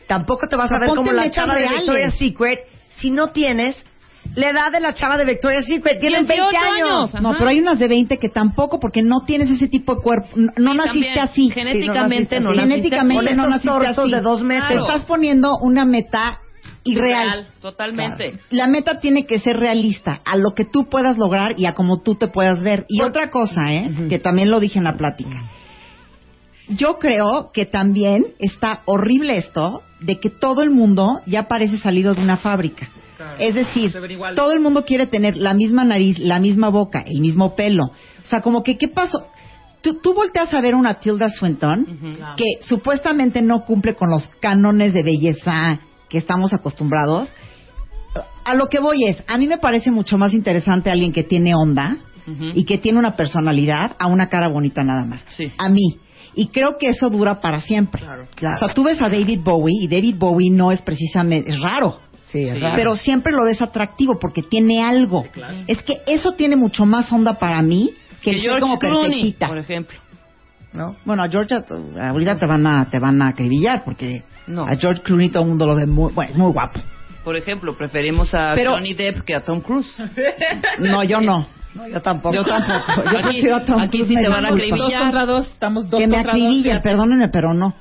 tampoco 0.08 0.48
te 0.48 0.56
vas 0.56 0.66
O 0.66 0.70
sea, 0.70 0.78
a 0.78 0.80
ver 0.80 0.90
como 0.90 1.12
la 1.12 1.30
chava 1.30 1.56
de. 1.56 1.68
Victoria's 1.68 2.18
Secret 2.18 2.60
si 2.98 3.12
no 3.12 3.30
tienes 3.30 3.76
la 4.36 4.50
edad 4.50 4.72
de 4.72 4.80
la 4.80 4.94
chava 4.94 5.18
de 5.18 5.26
Victoria's 5.26 5.66
Secret. 5.66 6.00
Tienen 6.00 6.26
20 6.26 6.34
18 6.34 6.58
años. 6.74 7.14
años. 7.16 7.22
No, 7.22 7.34
pero 7.38 7.50
hay 7.50 7.60
unas 7.60 7.80
de 7.80 7.88
20 7.88 8.18
que 8.18 8.30
tampoco, 8.30 8.80
porque 8.80 9.02
no 9.02 9.22
tienes 9.26 9.50
ese 9.50 9.68
tipo 9.68 9.96
de 9.96 10.02
cuerpo. 10.02 10.28
No, 10.36 10.52
no 10.58 10.72
Sí, 10.72 10.78
naciste 10.78 10.92
también. 11.08 11.20
así. 11.20 11.50
Genéticamente 11.52 12.38
Sí, 12.38 12.44
no 12.44 12.50
no 12.52 12.56
naciste 12.56 12.68
naciste 12.78 12.96
Genéticamente 12.98 13.30
Con 13.30 13.38
no 13.38 13.50
naciste 13.50 14.02
así. 14.02 14.12
de 14.12 14.22
dos 14.22 14.44
metros. 14.44 14.70
Te 14.70 14.76
estás 14.76 15.06
poniendo 15.06 15.58
una 15.62 15.86
meta 15.86 16.40
irreal. 16.84 17.30
Real, 17.30 17.48
totalmente. 17.62 18.34
La 18.50 18.68
meta 18.68 19.00
tiene 19.00 19.26
que 19.26 19.40
ser 19.40 19.58
realista, 19.58 20.22
a 20.26 20.36
lo 20.38 20.52
que 20.56 20.66
tú 20.66 20.88
puedas 20.90 21.18
lograr 21.18 21.60
y 21.60 21.66
a 21.66 21.74
como 21.74 22.02
tú 22.02 22.16
te 22.16 22.28
puedas 22.28 22.62
ver. 22.64 22.86
Y 22.88 23.02
otra 23.02 23.30
cosa, 23.30 23.74
¿eh? 23.74 23.90
Que 24.10 24.18
también 24.20 24.50
lo 24.50 24.60
dije 24.60 24.78
en 24.80 24.86
la 24.86 24.96
plática. 24.96 25.44
Yo 26.70 27.00
creo 27.00 27.52
que 27.54 27.66
también 27.66 28.28
está 28.40 28.82
horrible 28.86 29.38
esto 29.38 29.82
de 30.00 30.20
que 30.20 30.30
todo 30.30 30.62
el 30.62 30.70
mundo 30.70 31.20
ya 31.26 31.48
parece 31.48 31.78
salido 31.78 32.14
de 32.16 32.22
una 32.22 32.38
fábrica. 32.38 32.90
Es 33.40 33.56
decir, 33.56 33.94
todo 34.36 34.52
el 34.52 34.60
mundo 34.60 34.86
quiere 34.86 35.08
tener 35.08 35.38
la 35.38 35.54
misma 35.54 35.84
nariz, 35.84 36.20
la 36.20 36.40
misma 36.40 36.70
boca, 36.70 37.04
el 37.06 37.20
mismo 37.20 37.56
pelo. 37.56 37.86
O 37.86 38.28
sea, 38.30 38.42
como 38.42 38.64
que, 38.64 38.78
¿qué 38.78 38.88
pasó? 38.88 39.28
Tú, 39.82 39.96
tú 39.96 40.14
volteas 40.14 40.54
a 40.54 40.62
ver 40.62 40.76
una 40.76 41.00
Tilda 41.00 41.28
Swinton 41.30 41.86
que 42.38 42.66
supuestamente 42.66 43.42
no 43.42 43.66
cumple 43.66 43.96
con 43.96 44.12
los 44.12 44.28
cánones 44.40 44.94
de 44.94 45.04
belleza 45.04 45.80
que 46.08 46.20
estamos 46.20 46.54
acostumbrados. 46.54 47.34
A 48.44 48.54
lo 48.54 48.68
que 48.68 48.80
voy 48.80 49.06
es, 49.06 49.24
a 49.28 49.38
mí 49.38 49.48
me 49.48 49.58
parece 49.58 49.90
mucho 49.92 50.18
más 50.18 50.34
interesante 50.34 50.92
alguien 50.92 51.14
que 51.14 51.24
tiene 51.24 51.56
onda 51.56 51.98
y 52.54 52.66
que 52.66 52.78
tiene 52.78 53.00
una 53.00 53.16
personalidad 53.16 53.96
a 53.98 54.08
una 54.08 54.30
cara 54.30 54.48
bonita 54.50 54.84
nada 54.84 55.06
más. 55.06 55.26
Sí. 55.30 55.52
A 55.58 55.70
mí. 55.70 55.98
Y 56.34 56.48
creo 56.48 56.78
que 56.78 56.90
eso 56.90 57.10
dura 57.10 57.42
para 57.42 57.60
siempre. 57.60 58.02
Claro. 58.36 58.56
O 58.56 58.60
sea, 58.60 58.74
tú 58.74 58.84
ves 58.84 59.02
a 59.02 59.10
David 59.10 59.42
Bowie 59.44 59.84
y 59.84 59.88
David 59.88 60.16
Bowie 60.18 60.50
no 60.50 60.72
es 60.72 60.82
precisamente, 60.82 61.52
es 61.52 61.60
raro. 61.60 62.00
Sí, 62.32 62.40
es 62.44 62.60
raro. 62.62 62.76
Pero 62.76 62.96
siempre 62.96 63.34
lo 63.34 63.44
ves 63.44 63.62
atractivo 63.62 64.18
porque 64.20 64.42
tiene 64.44 64.82
algo. 64.84 65.26
Es 65.68 65.82
que 65.84 66.02
eso 66.08 66.32
tiene 66.34 66.56
mucho 66.56 66.86
más 66.86 67.12
onda 67.12 67.38
para 67.38 67.62
mí 67.62 67.92
que, 68.22 68.22
Que 68.22 68.32
el 68.32 68.36
ser 68.38 68.46
George 68.50 68.62
como 68.62 68.80
Clooney, 68.80 69.10
perfectita. 69.10 69.48
por 69.48 69.58
ejemplo. 69.58 69.98
¿no? 70.74 70.96
Bueno, 71.04 71.24
a 71.24 71.30
George 71.30 71.54
a- 71.56 72.10
ahorita 72.10 72.38
te 72.40 72.46
van 72.46 72.66
a 72.66 72.86
te 72.90 72.98
van 73.00 73.22
a 73.22 73.28
acribillar 73.30 73.84
porque 73.84 74.24
No. 74.48 74.64
a 74.64 74.76
George 74.78 75.02
Clooney 75.02 75.30
todo 75.30 75.44
el 75.44 75.50
mundo 75.50 75.66
lo 75.66 75.76
ve 75.76 75.86
muy, 75.86 76.14
bueno, 76.14 76.32
es 76.32 76.38
muy 76.38 76.52
guapo. 76.54 76.80
Por 77.26 77.36
ejemplo, 77.36 77.76
preferimos 77.76 78.34
a 78.34 78.54
Pero- 78.56 78.72
Johnny 78.74 78.94
Depp 78.94 79.22
que 79.26 79.36
a 79.36 79.42
Tom 79.44 79.60
Cruise. 79.62 79.92
No, 80.80 81.04
yo 81.04 81.20
no. 81.22 81.46
No, 81.76 81.88
yo 81.88 82.02
tampoco. 82.02 82.36
Yo 82.36 82.44
tampoco. 82.44 83.04
Yo 83.04 83.18
Aquí- 83.18 83.24
prefiero 83.24 83.56
a 83.58 83.64
Tom 83.66 83.80
aquí 83.82 83.90
Cruise, 84.00 84.08
sí 84.08 84.16
me 84.16 84.24
te 84.24 84.30
van 84.30 84.46
a 84.46 84.50
disculpa. 84.52 84.76
acribillar. 84.76 84.90
Dos 84.92 85.02
contra 85.04 85.26
dos, 85.26 85.48
estamos 85.48 85.90
dos 85.90 86.00
Que 86.00 86.08
me 86.08 86.16
contra 86.16 86.34
dos. 86.38 86.82
perdónenme, 86.84 87.30
pero 87.30 87.54
no. 87.54 87.74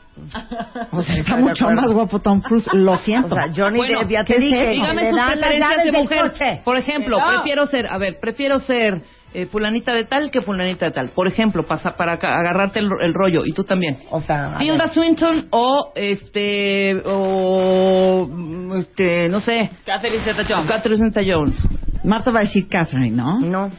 O 0.93 1.03
sea, 1.03 1.17
está 1.17 1.37
mucho 1.37 1.69
más 1.71 1.93
guapo 1.93 2.21
Tom 2.21 2.41
Cruise, 2.41 2.69
lo 2.73 2.97
siento. 2.97 3.29
O 3.29 3.35
sea, 3.35 3.51
Johnny 3.55 3.79
Bueno, 3.79 4.01
Depp, 4.01 4.11
ya 4.11 4.25
¿qué 4.25 4.35
te 4.35 4.41
dije. 4.41 4.69
Dígame 4.71 5.11
sus 5.11 5.21
preferencias 5.21 5.85
de 5.85 5.93
mujer. 5.93 6.23
coche. 6.23 6.61
Por 6.65 6.77
ejemplo, 6.77 7.19
No. 7.19 7.27
prefiero 7.27 7.67
ser, 7.67 7.87
a 7.87 7.99
ver, 7.99 8.19
prefiero 8.21 8.61
ser 8.61 9.03
eh, 9.33 9.47
fulanita 9.47 9.93
de 9.95 10.05
tal 10.07 10.31
que 10.33 10.43
fulanita 10.43 10.87
de 10.87 10.91
tal. 10.91 11.09
Por 11.11 11.29
ejemplo, 11.29 11.65
pasa, 11.65 11.95
para 11.97 12.15
agarrarte 12.15 12.81
el, 12.81 12.91
el 13.01 13.15
rollo, 13.15 13.45
y 13.47 13.53
tú 13.53 13.63
también. 13.65 13.99
O 14.11 14.21
sea, 14.21 14.57
Tilda. 14.59 14.89
Swinton 14.89 15.47
o 15.51 15.93
este 15.95 17.01
o 17.07 18.29
este 18.77 19.29
no 19.29 19.41
sé 19.41 19.71
Catherine 19.87 20.23
Zeta-Jones. 20.25 20.67
Catherine 20.67 21.11
Zeta-Jones. 21.13 21.57
Marta 22.05 22.31
va 22.33 22.41
a 22.41 22.43
decir 22.43 22.67
Catherine, 22.69 23.11
¿no? 23.17 23.39
No. 23.41 23.71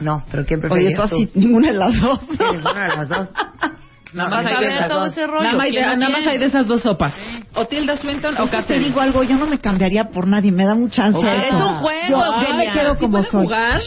No, 0.00 0.24
pero 0.30 0.44
¿quién 0.44 0.58
Oye, 0.64 0.68
prefieres 0.68 0.96
tú 0.98 1.02
así, 1.02 1.30
ninguna 1.34 1.68
de 1.72 1.78
las 1.78 2.00
dos. 2.00 2.20
Sí, 2.20 2.36
ninguna 2.52 2.82
de 2.82 2.88
las 2.96 3.08
dos. 3.08 3.28
Nada 4.14 4.28
más, 4.30 4.46
hay 4.46 4.56
de 4.64 4.74
esas 4.74 4.88
todo 4.88 5.00
dos. 5.00 5.08
ese 5.12 5.26
rollo. 5.26 5.42
Nada 5.42 5.56
más, 5.56 5.64
hay 5.66 5.72
de, 5.72 5.78
¿quién 5.78 5.88
no 5.90 5.96
nada 5.96 6.08
más 6.10 6.18
quiere? 6.20 6.32
hay 6.32 6.38
de 6.38 6.44
esas 6.46 6.66
dos 6.66 6.82
sopas. 6.82 7.14
O 7.54 7.66
Tilda 7.66 7.96
Swinton 7.96 8.34
o 8.38 8.44
que 8.44 8.50
te 8.50 8.56
Catherine. 8.58 8.86
digo 8.86 9.00
algo, 9.00 9.22
yo 9.22 9.36
no 9.36 9.46
me 9.46 9.58
cambiaría 9.58 10.04
por 10.10 10.26
nadie, 10.26 10.52
me 10.52 10.64
da 10.64 10.74
mucha 10.74 11.04
ansia. 11.04 11.46
Es 11.48 11.52
un 11.54 11.74
juego, 11.76 12.08
Yo 12.08 12.24
Eugenia. 12.24 12.56
me 12.56 12.72
quedo 12.80 12.94
¿Sí 12.94 13.00
como 13.00 13.22
soy. 13.22 13.44
jugar? 13.44 13.80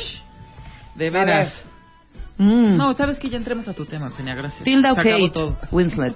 De 0.95 1.09
veras. 1.09 1.63
Mm. 2.37 2.75
No, 2.77 2.93
sabes 2.93 3.17
que 3.19 3.29
ya 3.29 3.37
entremos 3.37 3.67
a 3.67 3.73
tu 3.73 3.85
tema, 3.85 4.11
Peña, 4.15 4.35
gracias. 4.35 4.63
Tilda 4.63 4.91
o 4.93 4.95
Kate 4.95 5.29
todo. 5.33 5.57
Winslet. 5.71 6.15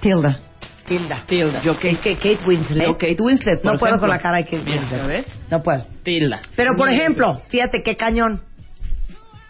Tilda. 0.00 0.38
Tilda. 0.86 1.22
Tilda. 1.26 1.60
Yo, 1.62 1.72
es 1.82 1.98
que 2.00 2.14
Kate 2.16 2.40
Winslet. 2.46 2.88
O 2.88 2.92
Kate 2.98 3.16
Winslet. 3.18 3.62
por 3.62 3.72
no 3.72 3.78
puedo 3.78 3.94
ejemplo. 3.94 4.00
con 4.00 4.10
la 4.10 4.18
cara 4.18 4.36
de 4.36 4.44
Kate 4.44 4.70
Winslet. 4.70 4.90
¿ya 5.00 5.06
ves? 5.06 5.26
No 5.50 5.62
puedo. 5.62 5.86
Tilda. 6.02 6.40
Pero, 6.56 6.72
por 6.76 6.88
ejemplo, 6.90 7.40
fíjate 7.48 7.78
qué 7.84 7.96
cañón. 7.96 8.42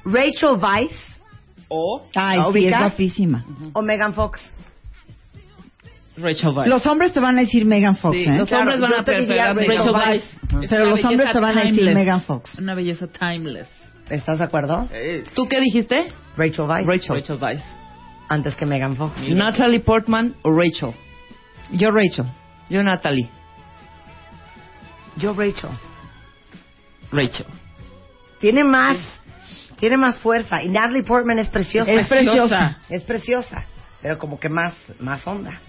Rachel 0.04 0.58
Weisz 0.62 1.13
O 1.68 2.06
Ay, 2.14 2.38
¿La 2.38 2.52
sí, 2.52 2.66
es 2.66 2.78
guapísima. 2.78 3.44
o 3.72 3.82
Megan 3.82 4.12
Fox. 4.14 4.52
Rachel 6.16 6.50
Weisz. 6.56 6.68
Los 6.68 6.86
hombres 6.86 7.12
te 7.12 7.18
van 7.20 7.36
a 7.38 7.40
decir 7.40 7.64
Megan 7.64 7.96
Fox, 7.96 8.16
Sí, 8.16 8.24
¿eh? 8.24 8.36
los 8.38 8.48
Claro, 8.48 8.62
hombres 8.62 8.80
van 8.80 9.00
a 9.00 9.04
preferir 9.04 9.36
Rachel. 9.36 9.92
Weisz. 9.94 10.24
Pero 10.70 10.86
los 10.86 11.04
hombres 11.04 11.32
te 11.32 11.40
van 11.40 11.58
a 11.58 11.60
decir 11.62 11.76
timeless. 11.76 11.94
Megan 11.96 12.22
Fox. 12.22 12.58
Una 12.58 12.74
belleza 12.74 13.06
timeless. 13.08 13.68
¿Estás 14.10 14.38
de 14.38 14.44
acuerdo? 14.44 14.88
¿Tú 15.34 15.48
qué 15.48 15.60
dijiste? 15.60 16.06
Rachel 16.36 16.66
Weisz. 16.66 16.86
Rachel. 16.86 17.40
Rachel. 17.40 17.62
Antes 18.28 18.54
que 18.54 18.64
Megan 18.66 18.96
Fox. 18.96 19.28
Natalie 19.30 19.80
Portman 19.80 20.34
o 20.42 20.52
Rachel. 20.52 20.92
Yo 21.72 21.90
Rachel. 21.90 22.26
Yo 22.70 22.82
Natalie. 22.84 23.28
Yo 25.16 25.32
Rachel. 25.34 25.70
Rachel. 27.10 27.46
Tiene 28.40 28.62
más, 28.64 28.96
tiene 29.78 29.96
más 29.96 30.18
fuerza. 30.18 30.62
Y 30.62 30.68
Natalie 30.68 31.02
Portman 31.02 31.38
es 31.38 31.48
preciosa. 31.48 31.90
Es 31.92 32.08
preciosa. 32.08 32.78
Es 32.88 33.02
preciosa. 33.02 33.64
Pero 34.00 34.18
como 34.18 34.38
que 34.38 34.48
más, 34.48 34.74
más 35.00 35.26
onda. 35.26 35.60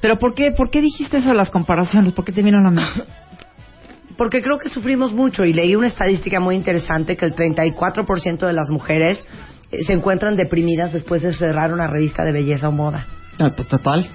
Pero 0.00 0.18
¿por 0.18 0.34
qué, 0.34 0.52
¿por 0.52 0.70
qué 0.70 0.80
dijiste 0.80 1.18
eso 1.18 1.28
de 1.28 1.34
las 1.34 1.50
comparaciones? 1.50 2.12
¿Por 2.12 2.24
qué 2.24 2.32
te 2.32 2.42
vino 2.42 2.58
a 2.58 2.62
la 2.62 2.70
mente? 2.70 3.02
Porque 4.16 4.40
creo 4.40 4.58
que 4.58 4.68
sufrimos 4.68 5.12
mucho 5.12 5.44
y 5.44 5.52
leí 5.52 5.74
una 5.74 5.88
estadística 5.88 6.38
muy 6.38 6.54
interesante 6.54 7.16
que 7.16 7.24
el 7.24 7.34
34% 7.34 8.46
de 8.46 8.52
las 8.52 8.68
mujeres 8.70 9.24
eh, 9.70 9.82
se 9.84 9.92
encuentran 9.92 10.36
deprimidas 10.36 10.92
después 10.92 11.22
de 11.22 11.32
cerrar 11.32 11.72
una 11.72 11.88
revista 11.88 12.24
de 12.24 12.32
belleza 12.32 12.68
o 12.68 12.72
moda. 12.72 13.06
Ah, 13.40 13.50
pues, 13.56 13.66
total. 13.66 14.08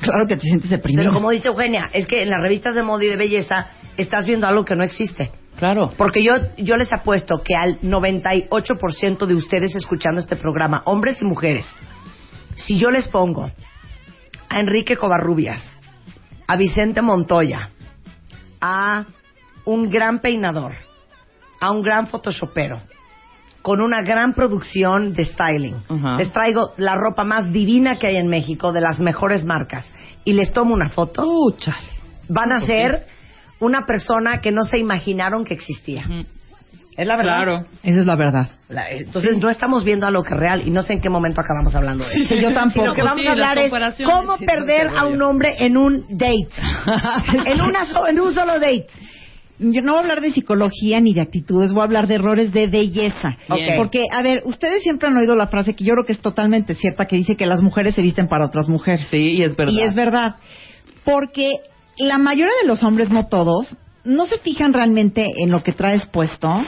Claro 0.00 0.26
que 0.28 0.36
te 0.36 0.42
sientes 0.42 0.70
deprimido. 0.70 1.04
Pero 1.04 1.14
como 1.14 1.30
dice 1.30 1.48
Eugenia, 1.48 1.90
es 1.92 2.06
que 2.06 2.22
en 2.22 2.30
las 2.30 2.40
revistas 2.40 2.74
de 2.74 2.82
moda 2.82 3.04
y 3.04 3.08
de 3.08 3.16
belleza 3.16 3.66
estás 3.96 4.26
viendo 4.26 4.46
algo 4.46 4.64
que 4.64 4.74
no 4.74 4.84
existe. 4.84 5.30
Claro. 5.58 5.92
Porque 5.96 6.22
yo, 6.22 6.32
yo 6.58 6.76
les 6.76 6.92
apuesto 6.92 7.42
que 7.44 7.54
al 7.54 7.80
98% 7.80 9.26
de 9.26 9.34
ustedes 9.34 9.74
escuchando 9.76 10.20
este 10.20 10.36
programa, 10.36 10.82
hombres 10.86 11.20
y 11.22 11.24
mujeres, 11.24 11.64
si 12.56 12.78
yo 12.78 12.90
les 12.90 13.08
pongo 13.08 13.50
a 14.48 14.60
Enrique 14.60 14.96
Covarrubias, 14.96 15.62
a 16.46 16.56
Vicente 16.56 17.02
Montoya, 17.02 17.70
a 18.60 19.04
un 19.64 19.88
gran 19.90 20.18
peinador, 20.20 20.72
a 21.60 21.70
un 21.70 21.82
gran 21.82 22.06
photoshopero, 22.08 22.82
con 23.62 23.80
una 23.80 24.02
gran 24.02 24.34
producción 24.34 25.14
de 25.14 25.24
styling. 25.24 25.76
Les 26.18 26.30
traigo 26.32 26.72
la 26.76 26.96
ropa 26.96 27.24
más 27.24 27.50
divina 27.50 27.96
que 27.98 28.08
hay 28.08 28.16
en 28.16 28.28
México, 28.28 28.72
de 28.72 28.82
las 28.82 29.00
mejores 29.00 29.44
marcas, 29.44 29.90
y 30.24 30.34
les 30.34 30.52
tomo 30.52 30.74
una 30.74 30.90
foto, 30.90 31.22
Uh, 31.26 31.52
chale. 31.56 31.88
van 32.28 32.52
a 32.52 32.60
ser 32.60 33.06
una 33.60 33.86
persona 33.86 34.40
que 34.40 34.52
no 34.52 34.64
se 34.64 34.78
imaginaron 34.78 35.44
que 35.44 35.54
existía. 35.54 36.04
Es 36.96 37.06
la 37.08 37.16
verdad. 37.16 37.34
Claro. 37.36 37.66
Esa 37.82 38.00
es 38.00 38.06
la 38.06 38.14
verdad. 38.14 38.48
La- 38.68 38.88
entonces 38.90 39.38
no 39.38 39.50
estamos 39.50 39.82
viendo 39.84 40.06
a 40.06 40.10
lo 40.12 40.22
que 40.22 40.32
es 40.34 40.38
real 40.40 40.62
y 40.66 40.70
no 40.70 40.82
sé 40.82 40.92
en 40.92 41.00
qué 41.00 41.10
momento 41.10 41.40
acabamos 41.40 41.74
hablando 41.74 42.04
de 42.04 42.14
eso. 42.14 42.34
Sí, 42.34 42.40
yo 42.40 42.52
tampoco. 42.54 42.86
Lo 42.86 42.94
que 42.94 43.02
vamos 43.02 43.20
Sí, 43.22 43.26
a 43.26 43.32
hablar 43.32 43.58
es 43.58 43.72
cómo 44.04 44.36
perder 44.38 44.88
a 44.96 45.06
un 45.06 45.20
hombre 45.22 45.56
en 45.58 45.76
un 45.76 46.06
date. 46.10 46.46
en, 47.46 47.60
una 47.60 47.84
so- 47.86 48.06
en 48.06 48.20
un 48.20 48.32
solo 48.32 48.54
date. 48.60 48.86
Yo 49.58 49.82
no 49.82 49.92
voy 49.92 49.98
a 50.00 50.02
hablar 50.02 50.20
de 50.20 50.32
psicología 50.32 51.00
ni 51.00 51.14
de 51.14 51.20
actitudes, 51.20 51.72
voy 51.72 51.80
a 51.80 51.84
hablar 51.84 52.06
de 52.08 52.14
errores 52.16 52.52
de 52.52 52.66
belleza. 52.66 53.36
Porque, 53.76 54.04
a 54.12 54.20
ver, 54.22 54.42
ustedes 54.44 54.82
siempre 54.82 55.08
han 55.08 55.16
oído 55.16 55.36
la 55.36 55.46
frase 55.46 55.74
que 55.74 55.84
yo 55.84 55.94
creo 55.94 56.04
que 56.04 56.12
es 56.12 56.20
totalmente 56.20 56.74
cierta, 56.74 57.06
que 57.06 57.14
dice 57.16 57.36
que 57.36 57.46
las 57.46 57.62
mujeres 57.62 57.94
se 57.94 58.02
visten 58.02 58.26
para 58.26 58.44
otras 58.46 58.68
mujeres. 58.68 59.06
Sí, 59.10 59.36
y 59.38 59.42
es 59.42 59.54
verdad. 59.56 59.72
Y 59.72 59.80
es 59.82 59.94
verdad. 59.94 60.36
Porque 61.04 61.50
la 61.98 62.18
mayoría 62.18 62.54
de 62.62 62.68
los 62.68 62.82
hombres, 62.82 63.10
no 63.10 63.26
todos, 63.26 63.76
no 64.04 64.26
se 64.26 64.38
fijan 64.38 64.72
realmente 64.72 65.30
en 65.36 65.50
lo 65.50 65.62
que 65.62 65.72
traes 65.72 66.06
puesto, 66.06 66.60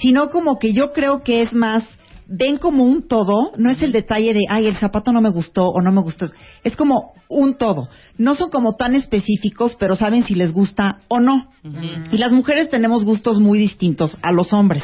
sino 0.00 0.28
como 0.28 0.58
que 0.58 0.72
yo 0.72 0.92
creo 0.92 1.22
que 1.22 1.42
es 1.42 1.52
más, 1.52 1.84
ven 2.26 2.58
como 2.58 2.84
un 2.84 3.06
todo, 3.06 3.52
no 3.56 3.70
es 3.70 3.82
el 3.82 3.92
detalle 3.92 4.34
de, 4.34 4.40
ay, 4.48 4.66
el 4.66 4.76
zapato 4.76 5.12
no 5.12 5.20
me 5.20 5.30
gustó 5.30 5.68
o 5.68 5.80
no 5.80 5.92
me 5.92 6.02
gustó, 6.02 6.26
es 6.62 6.76
como 6.76 7.12
un 7.28 7.56
todo. 7.56 7.88
No 8.18 8.34
son 8.34 8.50
como 8.50 8.76
tan 8.76 8.94
específicos, 8.94 9.76
pero 9.78 9.96
saben 9.96 10.24
si 10.24 10.34
les 10.34 10.52
gusta 10.52 11.00
o 11.08 11.20
no. 11.20 11.50
Y 12.12 12.18
las 12.18 12.32
mujeres 12.32 12.70
tenemos 12.70 13.04
gustos 13.04 13.40
muy 13.40 13.58
distintos 13.58 14.16
a 14.22 14.32
los 14.32 14.52
hombres. 14.52 14.82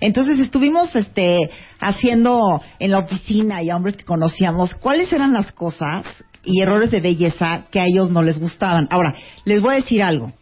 Entonces 0.00 0.38
estuvimos 0.38 0.94
este 0.94 1.50
haciendo 1.80 2.60
en 2.78 2.92
la 2.92 2.98
oficina 3.00 3.62
y 3.62 3.70
a 3.70 3.76
hombres 3.76 3.96
que 3.96 4.04
conocíamos 4.04 4.74
cuáles 4.74 5.12
eran 5.12 5.32
las 5.32 5.52
cosas 5.52 6.06
y 6.44 6.60
errores 6.62 6.90
de 6.90 7.00
belleza 7.00 7.64
que 7.70 7.80
a 7.80 7.86
ellos 7.86 8.10
no 8.10 8.22
les 8.22 8.38
gustaban. 8.38 8.88
Ahora, 8.90 9.14
les 9.44 9.60
voy 9.60 9.74
a 9.74 9.76
decir 9.76 10.02
algo. 10.02 10.32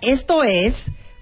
Esto 0.00 0.44
es 0.44 0.74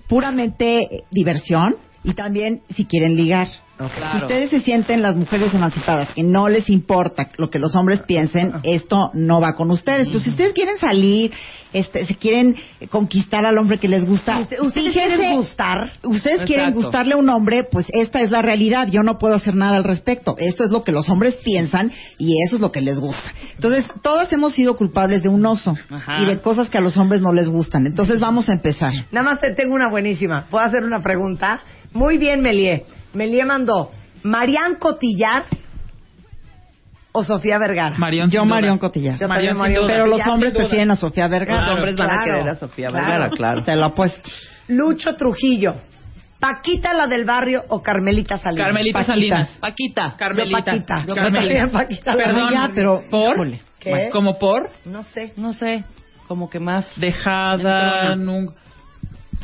puramente 0.09 1.05
diversión 1.11 1.77
y 2.05 2.15
también 2.15 2.63
si 2.75 2.85
quieren 2.87 3.17
ligar. 3.17 3.49
Si 3.79 4.17
ustedes 4.19 4.51
se 4.51 4.61
sienten 4.61 5.03
las 5.03 5.17
mujeres 5.17 5.53
emancipadas 5.53 6.09
que 6.15 6.23
no 6.23 6.49
les 6.49 6.71
importa 6.71 7.29
lo 7.37 7.51
que 7.51 7.59
los 7.59 7.75
hombres 7.75 8.03
piensen, 8.03 8.55
esto 8.63 9.11
no 9.13 9.41
va 9.41 9.55
con 9.55 9.71
ustedes. 9.71 10.07
Entonces, 10.07 10.25
si 10.25 10.31
ustedes 10.31 10.55
quieren 10.55 10.79
salir, 10.79 11.31
este, 11.75 12.07
se 12.07 12.15
quieren 12.17 12.57
conquistar 12.89 13.45
al 13.45 13.59
hombre 13.59 13.77
que 13.79 13.87
les 13.89 14.07
gusta, 14.07 14.39
Usted- 14.41 14.61
ustedes 14.61 14.95
fíjense- 14.95 15.17
quieren 15.17 15.37
gustar. 15.37 15.77
ustedes 16.05 16.43
quieren 16.47 16.73
gustarle 16.73 17.15
a 17.15 17.17
un 17.19 17.29
hombre, 17.29 17.65
pues 17.65 17.85
esta 17.91 18.21
es 18.23 18.31
la 18.31 18.41
realidad. 18.41 18.89
Yo 18.91 19.03
no 19.03 19.19
puedo 19.19 19.35
hacer 19.35 19.55
nada 19.55 19.77
al 19.77 19.85
respecto. 19.85 20.37
Esto 20.39 20.65
es 20.65 20.71
lo 20.71 20.81
que 20.81 20.93
los 20.93 21.11
hombres 21.11 21.37
piensan 21.45 21.93
y 22.17 22.43
eso 22.47 22.57
es 22.57 22.63
lo 22.63 22.73
que 22.73 22.81
les 22.81 22.99
gusta. 22.99 23.31
Entonces, 23.57 23.85
todas 24.03 24.33
hemos 24.33 24.55
sido 24.55 24.77
culpables 24.79 25.23
de 25.23 25.29
un 25.29 25.45
oso 25.45 25.75
Ajá. 25.91 26.23
y 26.23 26.25
de 26.25 26.39
cosas 26.41 26.71
que 26.71 26.79
a 26.79 26.81
los 26.81 26.97
hombres 26.97 27.21
no 27.21 27.35
les 27.35 27.49
gustan. 27.49 27.85
Entonces, 27.87 28.21
vamos 28.21 28.49
a 28.49 28.55
empezar. 28.55 28.95
Nada 29.13 29.25
más 29.33 29.41
te 29.41 29.51
tengo 29.51 29.75
una 29.75 29.91
buenísima. 29.91 30.47
¿Puedo 30.49 30.65
hacer 30.65 30.83
una 30.83 31.01
pregunta? 31.03 31.61
Muy 31.93 32.17
bien, 32.19 32.41
Melie. 32.41 32.85
Melie 33.17 33.45
mandó, 33.45 33.91
¿Marian 34.23 34.77
Cotillar 34.77 35.45
o 37.13 37.25
Sofía 37.25 37.59
Vergara? 37.59 37.97
Marion. 37.97 38.31
Yo. 38.31 38.45
Marion 38.45 38.79
Cotillar. 38.79 39.19
Yo 39.19 39.27
Marion, 39.27 39.57
Marion. 39.57 39.87
Pero 39.87 40.07
los 40.07 40.25
hombres 40.27 40.53
prefieren 40.53 40.91
a 40.91 40.97
Sofía 40.97 41.27
Vergara. 41.27 41.65
Los 41.65 41.77
hombres 41.77 41.97
van 41.97 42.11
a 42.11 42.23
claro, 42.23 42.25
querer 42.25 42.49
a 42.49 42.57
Sofía 42.57 42.89
claro. 42.89 43.07
Vergara, 43.07 43.31
claro. 43.31 43.65
Te 43.65 43.75
lo 43.75 43.87
apuesto. 43.87 44.31
Lucho 44.69 45.17
Trujillo, 45.17 45.77
¿Paquita 46.39 46.93
la 46.93 47.07
del 47.07 47.25
barrio 47.25 47.65
o 47.69 47.81
Carmelita 47.81 48.37
Salinas? 48.37 48.67
Carmelita 48.67 48.99
Paquita. 48.99 49.13
Salinas. 49.15 49.59
Paquita. 49.59 50.15
Carmelita. 50.19 50.59
Yo 50.59 50.65
Paquita. 50.65 51.05
Yo 51.09 51.15
Carmelita. 51.15 51.69
Paquita 51.73 52.15
la 52.15 52.25
Perdón. 52.25 52.53
Ya, 52.53 52.71
pero... 52.75 53.03
¿Por? 53.11 53.59
¿Qué? 53.81 54.11
¿Como 54.13 54.39
por? 54.39 54.71
No 54.85 55.03
sé. 55.03 55.33
No 55.37 55.55
sé, 55.55 55.85
como 56.29 56.51
que 56.51 56.61
más. 56.61 56.87
Dejada. 56.97 58.13
Entrona. 58.13 58.53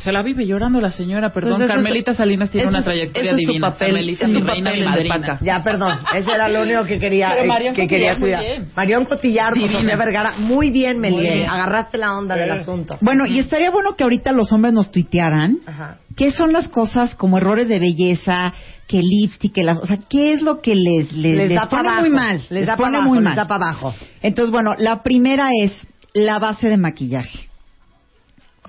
Se 0.03 0.11
la 0.11 0.21
vive 0.21 0.45
llorando 0.45 0.81
la 0.81 0.91
señora, 0.91 1.31
perdón. 1.31 1.55
Pues 1.57 1.69
es- 1.69 1.75
Carmelita 1.75 2.13
Salinas 2.13 2.49
tiene 2.49 2.67
una 2.67 2.83
trayectoria 2.83 3.31
es 3.31 3.37
su 3.37 3.47
divina. 3.47 3.69
papel, 3.71 3.87
Carmelita, 3.87 4.25
es 4.25 4.31
mi 4.31 4.39
su 4.39 4.45
reina, 4.45 4.73
en 4.73 4.85
madrina. 4.85 5.39
Ya, 5.41 5.63
perdón. 5.63 5.97
Ese 6.15 6.31
era 6.31 6.49
lo 6.49 6.61
único 6.63 6.83
que 6.85 6.99
quería, 6.99 7.33
eh, 7.43 7.73
que 7.73 7.87
quería 7.87 8.15
cuidar. 8.17 8.41
bien. 8.41 8.67
Marion 8.75 9.05
Cotillar. 9.05 9.53
Sofía 9.57 9.95
Vergara. 9.95 10.33
Muy 10.37 10.71
bien, 10.71 10.99
Melie. 10.99 11.45
Agarraste 11.47 11.97
la 11.97 12.17
onda 12.17 12.35
del 12.35 12.51
asunto. 12.51 12.97
Bueno, 13.01 13.25
y 13.25 13.39
estaría 13.39 13.71
bueno 13.71 13.95
que 13.95 14.03
ahorita 14.03 14.31
los 14.33 14.51
hombres 14.51 14.73
nos 14.73 14.91
tuitearan 14.91 15.59
Ajá. 15.65 15.97
qué 16.17 16.31
son 16.31 16.51
las 16.51 16.67
cosas 16.69 17.15
como 17.15 17.37
errores 17.37 17.67
de 17.67 17.79
belleza, 17.79 18.53
que 18.87 18.99
el 18.99 19.05
lipstick, 19.05 19.53
que 19.53 19.63
las, 19.63 19.79
o 19.79 19.85
sea, 19.85 19.97
qué 20.09 20.33
es 20.33 20.41
lo 20.41 20.59
que 20.61 20.75
les 20.75 21.11
les, 21.13 21.35
Les 21.37 21.49
les 21.49 21.55
da 21.57 21.69
pone 21.69 21.83
para 21.83 21.99
muy 22.01 22.09
mal, 22.09 22.41
Les 22.49 22.65
da 22.67 22.75
pone 22.75 22.91
para 22.97 23.05
muy 23.05 23.19
mal. 23.19 23.25
les 23.27 23.35
da 23.37 23.47
para 23.47 23.65
abajo. 23.69 23.95
Entonces, 24.21 24.51
bueno, 24.51 24.75
la 24.77 25.01
primera 25.01 25.49
es 25.61 25.71
la 26.13 26.37
base 26.39 26.67
de 26.67 26.77
maquillaje. 26.77 27.47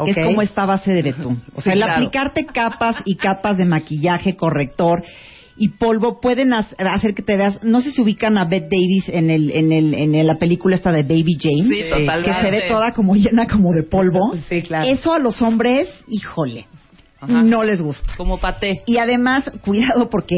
Que 0.04 0.10
es 0.10 0.16
como 0.16 0.42
esta 0.42 0.66
base 0.66 0.92
de 0.92 1.02
betún. 1.02 1.42
O 1.54 1.60
sea, 1.60 1.72
Sí, 1.72 1.78
el 1.78 1.84
claro. 1.84 1.92
aplicarte 1.94 2.46
capas 2.46 2.96
y 3.04 3.16
capas 3.16 3.56
de 3.58 3.64
maquillaje, 3.64 4.36
corrector 4.36 5.02
y 5.56 5.68
polvo 5.68 6.20
pueden 6.20 6.52
ha- 6.52 6.66
hacer 6.92 7.14
que 7.14 7.22
te 7.22 7.36
veas. 7.36 7.62
No 7.62 7.80
sé 7.80 7.92
si 7.92 8.02
ubican 8.02 8.36
a 8.38 8.44
Bette 8.44 8.64
Davis 8.70 9.08
en 9.08 9.30
el 9.30 9.50
en 9.52 9.70
el 9.70 9.94
en 9.94 10.26
la 10.26 10.34
película 10.36 10.74
esta 10.74 10.90
de 10.90 11.04
Baby 11.04 11.36
Jane, 11.40 11.68
Sí, 11.72 11.82
totalmente. 11.90 12.24
que 12.30 12.40
se 12.44 12.50
ve 12.50 12.62
toda 12.68 12.92
como 12.92 13.14
llena 13.14 13.46
como 13.46 13.72
de 13.72 13.84
polvo. 13.84 14.34
Sí, 14.48 14.62
claro. 14.62 14.84
Eso 14.90 15.12
a 15.14 15.20
los 15.20 15.40
hombres, 15.42 15.88
híjole, 16.08 16.66
Ajá. 17.20 17.42
no 17.42 17.62
les 17.62 17.80
gusta. 17.80 18.14
Como 18.16 18.38
paté. 18.40 18.82
Y 18.86 18.96
además, 18.98 19.44
cuidado 19.64 20.10
porque 20.10 20.34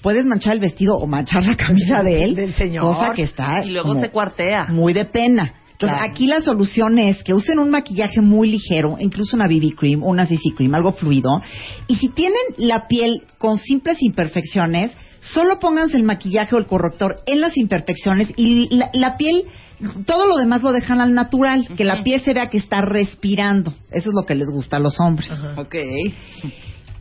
puedes 0.00 0.24
manchar 0.24 0.54
el 0.54 0.60
vestido 0.60 0.96
o 0.96 1.06
manchar 1.06 1.44
la 1.44 1.54
camisa 1.56 2.02
de 2.02 2.24
él, 2.24 2.34
Del 2.34 2.54
señor. 2.54 2.82
cosa 2.84 3.12
que 3.12 3.24
está 3.24 3.62
Y 3.62 3.72
luego 3.72 3.88
como 3.88 4.00
se 4.00 4.08
cuartea. 4.10 4.68
muy 4.70 4.94
de 4.94 5.04
pena. 5.04 5.52
Entonces, 5.76 5.98
Claro. 5.98 6.10
aquí 6.10 6.26
la 6.26 6.40
solución 6.40 6.98
es 6.98 7.22
que 7.22 7.34
usen 7.34 7.58
un 7.58 7.68
maquillaje 7.68 8.22
muy 8.22 8.48
ligero, 8.48 8.96
incluso 8.98 9.36
una 9.36 9.46
BB 9.46 9.74
cream, 9.76 10.02
una 10.02 10.24
CC 10.24 10.54
cream, 10.56 10.74
algo 10.74 10.92
fluido. 10.92 11.42
Y 11.86 11.96
si 11.96 12.08
tienen 12.08 12.40
la 12.56 12.88
piel 12.88 13.24
con 13.36 13.58
simples 13.58 13.98
imperfecciones, 14.00 14.90
solo 15.20 15.58
pónganse 15.58 15.98
el 15.98 16.02
maquillaje 16.02 16.54
o 16.54 16.58
el 16.58 16.64
corrector 16.66 17.20
en 17.26 17.42
las 17.42 17.58
imperfecciones 17.58 18.28
y 18.36 18.74
la, 18.74 18.88
la 18.94 19.18
piel, 19.18 19.44
todo 20.06 20.26
lo 20.26 20.38
demás 20.38 20.62
lo 20.62 20.72
dejan 20.72 21.02
al 21.02 21.12
natural, 21.12 21.68
que 21.76 21.84
la 21.84 22.02
piel 22.02 22.22
se 22.22 22.32
vea 22.32 22.48
que 22.48 22.56
está 22.56 22.80
respirando. 22.80 23.74
Eso 23.90 24.08
es 24.08 24.14
lo 24.14 24.24
que 24.24 24.34
les 24.34 24.48
gusta 24.48 24.78
a 24.78 24.80
los 24.80 24.98
hombres. 24.98 25.30
Ok. 25.58 25.74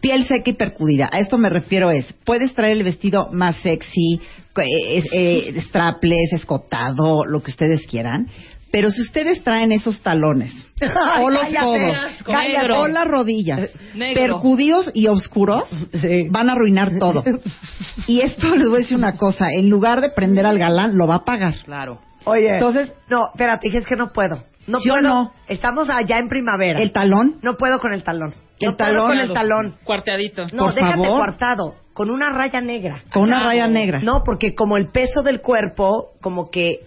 Piel 0.02 0.26
seca 0.26 0.50
y 0.50 0.54
percudida. 0.54 1.10
A 1.12 1.20
esto 1.20 1.38
me 1.38 1.50
refiero 1.50 1.90
es, 1.90 2.06
puedes 2.26 2.54
traer 2.54 2.78
el 2.78 2.84
vestido 2.84 3.30
más 3.32 3.56
sexy, 3.64 4.20
eh, 4.58 5.04
eh, 5.12 5.62
strapless, 5.62 6.34
escotado, 6.34 7.26
lo 7.26 7.42
que 7.42 7.52
ustedes 7.52 7.88
quieran. 7.88 8.28
Pero 8.76 8.92
si 8.92 9.02
ustedes 9.04 9.42
traen 9.42 9.72
esos 9.72 10.02
talones, 10.02 10.52
o 11.22 11.30
los 11.30 11.44
cállate, 11.44 11.66
codos, 11.66 11.98
cállate. 12.26 12.72
o 12.74 12.88
las 12.90 13.08
rodillas, 13.08 13.70
Negro. 13.94 14.22
percudidos 14.22 14.92
y 14.94 15.08
oscuros, 15.08 15.70
Sí. 15.94 16.28
van 16.30 16.50
a 16.50 16.54
arruinar 16.54 16.92
todo. 17.00 17.24
Y 18.08 18.20
esto 18.20 18.54
les 18.54 18.68
voy 18.68 18.80
a 18.80 18.82
decir 18.82 18.98
una 18.98 19.16
cosa, 19.16 19.46
en 19.58 19.70
lugar 19.70 20.02
de 20.02 20.10
prender 20.10 20.46
al 20.46 20.60
galán, 20.60 20.98
lo 20.98 21.08
va 21.08 21.16
a 21.16 21.24
pagar. 21.24 21.56
Claro. 21.64 22.00
Oye. 22.26 22.50
Entonces- 22.56 22.92
no, 23.10 23.28
espérate, 23.34 23.68
dije 23.68 23.78
es 23.78 23.86
que 23.86 23.96
no 23.96 24.12
puedo. 24.12 24.44
No 24.68 24.80
¿Sí 24.80 24.90
o 24.90 24.96
puedo. 24.96 25.08
no? 25.08 25.32
Estamos 25.48 25.90
allá 25.90 26.18
en 26.20 26.28
primavera. 26.28 26.82
El 26.82 26.92
talón. 26.92 27.38
No 27.44 27.56
puedo 27.56 27.80
con 27.80 27.94
el 27.94 28.04
talón. 28.04 28.34
El 28.60 28.72
No 28.72 28.76
puedo 28.76 28.90
talón. 28.92 29.08
con 29.08 29.20
el 29.20 29.32
talón. 29.32 29.76
Cuarteadito. 29.86 30.48
No, 30.52 30.66
Por 30.66 30.74
déjate 30.74 31.04
favor. 31.04 31.18
cuartado. 31.18 31.76
Con 31.94 32.10
una 32.10 32.30
raya 32.32 32.60
negra. 32.60 33.02
Con 33.14 33.24
una 33.24 33.42
raya 33.42 33.68
negra. 33.68 34.00
No, 34.02 34.24
porque 34.26 34.54
como 34.54 34.76
el 34.76 34.90
peso 34.92 35.24
del 35.24 35.40
cuerpo, 35.40 36.10
como 36.22 36.50
que 36.52 36.80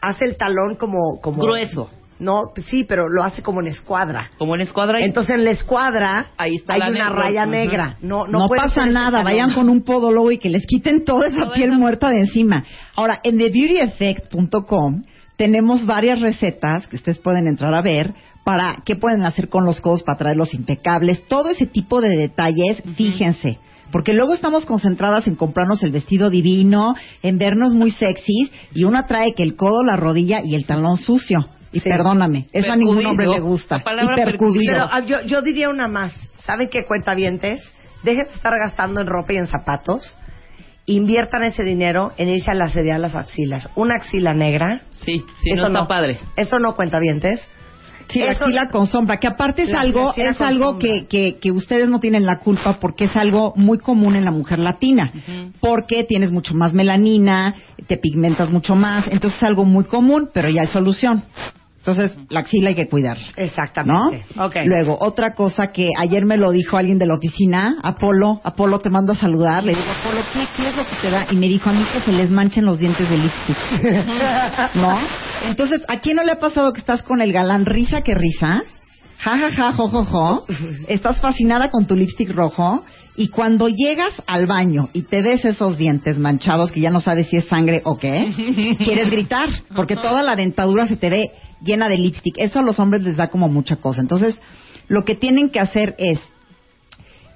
hace 0.00 0.24
el 0.24 0.36
talón 0.36 0.76
como... 0.76 1.20
como 1.20 1.42
Grueso. 1.42 1.90
No, 2.18 2.52
sí, 2.66 2.84
pero 2.84 3.08
lo 3.08 3.22
hace 3.24 3.42
como 3.42 3.60
en 3.60 3.68
escuadra. 3.68 4.30
Como 4.36 4.54
en 4.54 4.60
escuadra. 4.60 5.00
y- 5.00 5.04
Entonces 5.04 5.36
en 5.36 5.44
la 5.46 5.52
escuadra 5.52 6.26
Ahí 6.36 6.56
está 6.56 6.74
hay 6.74 6.80
la 6.80 6.90
una 6.90 7.08
raya 7.08 7.46
negra. 7.46 7.96
No, 8.02 8.26
no, 8.26 8.40
No, 8.40 8.48
pasa 8.48 8.84
nada, 8.84 9.10
talón. 9.12 9.24
vayan 9.24 9.54
con 9.54 9.70
un 9.70 9.80
podólogo 9.82 10.30
y 10.30 10.36
que 10.36 10.50
les 10.50 10.66
quiten 10.66 11.04
toda 11.06 11.28
esa 11.28 11.44
Toda 11.44 11.54
piel 11.54 11.70
esa- 11.70 11.78
muerta 11.78 12.08
de 12.10 12.20
encima. 12.20 12.62
Ahora, 12.94 13.20
en 13.24 13.38
TheBeautyEffect.com 13.38 15.02
tenemos 15.36 15.86
varias 15.86 16.20
recetas 16.20 16.86
que 16.88 16.96
ustedes 16.96 17.18
pueden 17.18 17.46
entrar 17.46 17.72
a 17.74 17.80
ver 17.80 18.12
para 18.44 18.76
qué 18.84 18.96
pueden 18.96 19.24
hacer 19.24 19.48
con 19.48 19.64
los 19.64 19.80
codos 19.80 20.02
para 20.02 20.18
traerlos 20.18 20.52
impecables. 20.52 21.26
Todo 21.26 21.48
ese 21.50 21.66
tipo 21.66 22.00
de 22.02 22.10
detalles, 22.16 22.82
fíjense. 22.96 23.58
Porque 23.92 24.12
luego 24.12 24.34
estamos 24.34 24.66
concentradas 24.66 25.26
en 25.26 25.36
comprarnos 25.36 25.82
el 25.82 25.90
vestido 25.90 26.30
divino, 26.30 26.94
en 27.22 27.38
vernos 27.38 27.74
muy 27.74 27.90
sexys, 27.90 28.50
y 28.74 28.84
una 28.84 29.06
trae 29.06 29.34
que 29.34 29.42
el 29.42 29.56
codo, 29.56 29.82
la 29.82 29.96
rodilla 29.96 30.40
y 30.44 30.54
el 30.54 30.66
talón 30.66 30.96
sucio. 30.96 31.48
Y 31.72 31.80
Sí. 31.80 31.88
perdóname, 31.88 32.48
eso 32.52 32.72
a 32.72 32.76
ningún 32.76 33.04
hombre 33.06 33.28
le 33.28 33.38
gusta. 33.38 33.76
Y 33.78 34.06
percudido. 34.16 34.72
Pero 34.72 34.88
ah, 34.90 35.00
yo, 35.04 35.22
yo 35.22 35.40
diría 35.40 35.68
una 35.68 35.86
más. 35.86 36.12
¿Saben 36.44 36.68
qué 36.68 36.84
cuenta 36.84 37.14
vientes? 37.14 37.62
Dejen 38.02 38.26
de 38.26 38.34
estar 38.34 38.58
gastando 38.58 39.00
en 39.00 39.06
ropa 39.06 39.32
y 39.34 39.36
en 39.36 39.46
zapatos. 39.46 40.18
Inviertan 40.86 41.44
ese 41.44 41.62
dinero 41.62 42.12
en 42.16 42.28
irse 42.28 42.50
a 42.50 42.54
la 42.54 42.68
serie 42.68 42.98
las 42.98 43.14
axilas. 43.14 43.70
Una 43.76 43.96
axila 43.96 44.34
negra. 44.34 44.80
Sí, 44.92 45.24
sí, 45.42 45.50
no 45.50 45.56
eso 45.56 45.66
está 45.68 45.86
padre. 45.86 46.18
Eso 46.36 46.58
no 46.58 46.74
cuenta 46.74 46.98
vientes. 46.98 47.40
Sí, 48.10 48.18
la 48.20 48.26
Eso- 48.32 48.44
axila 48.44 48.68
con 48.68 48.86
sombra, 48.86 49.18
que 49.18 49.26
aparte 49.26 49.62
es 49.62 49.74
algo, 49.74 50.12
es 50.16 50.40
algo 50.40 50.78
que, 50.78 51.06
que, 51.06 51.38
que 51.40 51.50
ustedes 51.52 51.88
no 51.88 52.00
tienen 52.00 52.26
la 52.26 52.38
culpa 52.38 52.78
porque 52.80 53.04
es 53.04 53.16
algo 53.16 53.52
muy 53.56 53.78
común 53.78 54.16
en 54.16 54.24
la 54.24 54.30
mujer 54.30 54.58
latina. 54.58 55.12
Porque 55.60 56.04
tienes 56.04 56.32
mucho 56.32 56.54
más 56.54 56.72
melanina, 56.72 57.54
te 57.86 57.96
pigmentas 57.96 58.50
mucho 58.50 58.74
más, 58.74 59.06
entonces 59.08 59.38
es 59.38 59.42
algo 59.42 59.64
muy 59.64 59.84
común, 59.84 60.30
pero 60.32 60.48
ya 60.48 60.62
hay 60.62 60.66
solución. 60.66 61.22
Entonces, 61.80 62.14
la 62.28 62.40
axila 62.40 62.68
hay 62.68 62.74
que 62.74 62.88
cuidarla. 62.88 63.26
¿No? 63.26 63.42
Exactamente. 63.42 64.24
Luego, 64.66 64.98
otra 65.00 65.34
cosa 65.34 65.72
que 65.72 65.88
ayer 65.98 66.26
me 66.26 66.36
lo 66.36 66.50
dijo 66.50 66.76
alguien 66.76 66.98
de 66.98 67.06
la 67.06 67.14
oficina, 67.14 67.78
Apolo, 67.82 68.40
Apolo 68.44 68.80
te 68.80 68.90
mando 68.90 69.12
a 69.12 69.16
saludar, 69.16 69.64
le 69.64 69.74
digo, 69.74 69.86
Apolo, 69.90 70.20
¿qué, 70.30 70.46
qué 70.56 70.68
es 70.68 70.76
lo 70.76 70.86
que 70.86 70.96
te 70.96 71.10
da? 71.10 71.26
Y 71.30 71.36
me 71.36 71.48
dijo, 71.48 71.70
a 71.70 71.72
mí 71.72 71.82
que 71.90 72.00
se 72.00 72.12
les 72.12 72.30
manchen 72.30 72.66
los 72.66 72.78
dientes 72.78 73.08
de 73.08 73.16
lipstick. 73.16 73.56
¿No? 74.74 74.98
Entonces, 75.46 75.82
¿a 75.88 76.00
quién 76.00 76.16
no 76.16 76.22
le 76.22 76.32
ha 76.32 76.38
pasado 76.38 76.72
que 76.74 76.80
estás 76.80 77.02
con 77.02 77.22
el 77.22 77.32
galán 77.32 77.64
risa 77.64 78.02
que 78.02 78.14
risa? 78.14 78.60
Ja, 79.20 79.36
ja, 79.38 79.50
ja, 79.50 79.72
jo, 79.72 79.88
jo, 79.88 80.04
jo. 80.04 80.46
Estás 80.86 81.20
fascinada 81.20 81.70
con 81.70 81.86
tu 81.86 81.94
lipstick 81.94 82.30
rojo 82.34 82.84
y 83.16 83.28
cuando 83.28 83.68
llegas 83.68 84.22
al 84.26 84.46
baño 84.46 84.88
y 84.94 85.02
te 85.02 85.20
ves 85.20 85.44
esos 85.44 85.76
dientes 85.76 86.18
manchados 86.18 86.72
que 86.72 86.80
ya 86.80 86.90
no 86.90 87.00
sabes 87.02 87.28
si 87.28 87.36
es 87.36 87.44
sangre 87.44 87.82
o 87.84 87.98
qué, 87.98 88.76
quieres 88.78 89.10
gritar 89.10 89.48
porque 89.76 89.96
toda 89.96 90.22
la 90.22 90.36
dentadura 90.36 90.86
se 90.86 90.96
te 90.96 91.10
ve 91.10 91.30
llena 91.62 91.88
de 91.88 91.98
lipstick. 91.98 92.34
Eso 92.38 92.58
a 92.60 92.62
los 92.62 92.78
hombres 92.78 93.02
les 93.02 93.16
da 93.16 93.28
como 93.28 93.48
mucha 93.48 93.76
cosa. 93.76 94.00
Entonces, 94.00 94.40
lo 94.88 95.04
que 95.04 95.14
tienen 95.14 95.50
que 95.50 95.60
hacer 95.60 95.94
es, 95.98 96.18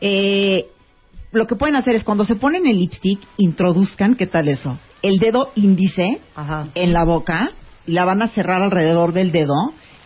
eh, 0.01 0.67
lo 1.33 1.47
que 1.47 1.57
pueden 1.57 1.77
hacer 1.77 1.95
es 1.95 2.05
cuando 2.05 2.25
se 2.25 2.37
ponen 2.37 2.67
el 2.67 2.79
lipstick, 2.79 3.21
introduzcan, 3.37 4.15
¿qué 4.15 4.27
tal 4.27 4.49
eso? 4.49 4.79
El 5.03 5.19
dedo 5.19 5.51
índice 5.55 6.21
Ajá. 6.35 6.69
en 6.75 6.93
la 6.93 7.05
boca 7.05 7.51
y 7.87 7.93
la 7.93 8.05
van 8.05 8.23
a 8.23 8.29
cerrar 8.29 8.63
alrededor 8.63 9.13
del 9.13 9.33
dedo 9.33 9.55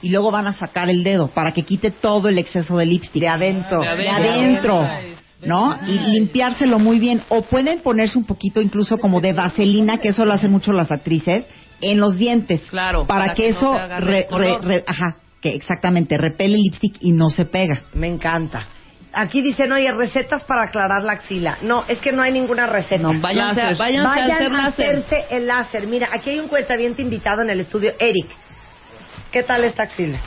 y 0.01 0.11
luego 0.11 0.31
van 0.31 0.47
a 0.47 0.53
sacar 0.53 0.89
el 0.91 1.03
dedo 1.03 1.29
para 1.29 1.53
que 1.53 1.63
quite 1.63 1.91
todo 1.91 2.29
el 2.29 2.39
exceso 2.39 2.77
de 2.79 2.87
lipstick. 2.87 3.23
De 3.23 3.29
adentro. 3.29 3.81
De 3.81 3.97
De 3.97 4.09
adentro. 4.09 4.81
adentro. 4.81 5.19
¿No? 5.41 5.79
Y 5.87 5.99
limpiárselo 6.19 6.81
muy 6.81 6.99
bien. 6.99 7.23
O 7.29 7.43
pueden 7.43 7.79
ponerse 7.81 8.19
un 8.19 8.25
poquito 8.25 8.61
incluso 8.61 8.99
como 8.99 9.21
de 9.21 9.33
vaselina, 9.33 9.99
que 9.99 10.09
eso 10.09 10.25
lo 10.25 10.33
hacen 10.33 10.51
mucho 10.51 10.73
las 10.73 10.91
actrices, 10.91 11.45
en 11.81 11.99
los 12.01 12.17
dientes. 12.17 12.63
Claro, 12.71 13.07
Para, 13.07 13.21
para 13.21 13.35
que, 13.35 13.45
que 13.45 13.51
no 13.53 13.57
eso, 13.59 13.75
se 13.75 13.81
agarre 13.81 14.07
re- 14.07 14.19
el 14.21 14.27
color. 14.27 14.65
re- 14.65 14.79
re- 14.79 14.85
ajá, 14.87 15.17
que 15.41 15.55
exactamente, 15.55 16.17
repele 16.19 16.55
el 16.57 16.61
lipstick 16.63 16.97
y 17.01 17.13
no 17.13 17.31
se 17.31 17.45
pega. 17.45 17.83
Me 17.95 18.07
encanta. 18.09 18.67
Aquí 19.13 19.41
dicen, 19.41 19.73
oye, 19.73 19.91
recetas 19.93 20.45
para 20.45 20.65
aclarar 20.65 21.03
la 21.03 21.13
axila. 21.15 21.59
No, 21.63 21.85
es 21.89 21.99
que 22.01 22.13
no 22.13 22.23
hay 22.23 22.31
ninguna 22.33 22.67
receta. 22.67 23.03
No, 23.03 23.19
váyanse, 23.21 23.61
a- 23.61 23.65
Láser. 23.65 23.79
váyanse 23.79 24.09
a 24.09 24.15
Vayan 24.23 24.31
hacer 24.33 24.47
a 24.47 24.63
láser. 24.63 24.97
hacerse 24.97 25.25
el 25.37 25.47
láser. 25.47 25.87
Mira, 25.87 26.09
aquí 26.13 26.31
hay 26.31 26.39
un 26.41 26.49
cuentaviente 26.49 27.03
invitado 27.03 27.43
en 27.43 27.51
el 27.51 27.61
estudio, 27.61 27.93
Eric. 27.99 28.27
¿Qué 29.33 29.43
tal 29.43 29.65
esta 29.65 29.85
axila? 29.85 30.21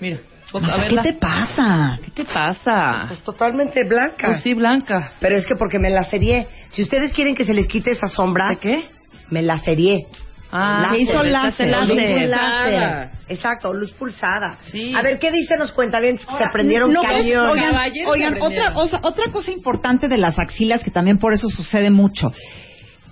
Mira, 0.00 0.18
a 0.54 0.76
ver, 0.78 0.88
¿Qué 0.88 0.94
la- 0.94 1.02
te 1.02 1.12
pasa? 1.14 1.98
¿qué 2.04 2.10
te 2.10 2.24
pasa? 2.24 3.04
Pues 3.08 3.20
totalmente 3.20 3.80
blanca. 3.88 4.26
Pues 4.28 4.42
sí, 4.42 4.54
Blanca. 4.54 5.12
Pero 5.20 5.36
es 5.36 5.46
que 5.46 5.54
porque 5.56 5.78
me 5.78 5.90
la 5.90 6.02
serié. 6.04 6.46
Si 6.68 6.82
ustedes 6.82 7.12
quieren 7.12 7.34
que 7.34 7.44
se 7.44 7.54
les 7.54 7.66
quite 7.66 7.90
esa 7.92 8.06
sombra, 8.06 8.48
¿De 8.50 8.56
qué? 8.56 8.82
me 9.30 9.42
la 9.42 9.58
serié. 9.58 10.06
Ah, 10.54 10.90
Se 10.92 10.98
hizo 11.02 11.22
láser. 11.22 11.68
echaste 11.68 11.86
Luz 11.94 12.28
láser. 12.28 12.28
láser. 12.28 13.10
Exacto, 13.28 13.72
luz 13.72 13.90
pulsada. 13.92 14.58
Sí. 14.62 14.94
A 14.94 15.00
ver, 15.02 15.18
¿qué 15.18 15.30
dicen 15.32 15.58
los 15.58 15.72
cuentavientes 15.72 16.26
que 16.26 16.36
se 16.36 16.44
prendieron 16.52 16.92
No, 16.92 17.02
cañón? 17.02 17.46
Oigan, 17.48 17.74
oigan, 18.06 18.34
otra, 18.40 18.72
osa- 18.74 19.00
otra 19.02 19.32
cosa 19.32 19.50
importante 19.50 20.08
de 20.08 20.18
las 20.18 20.38
axilas 20.38 20.82
que 20.84 20.90
también 20.90 21.18
por 21.18 21.32
eso 21.32 21.48
sucede 21.48 21.90
mucho. 21.90 22.32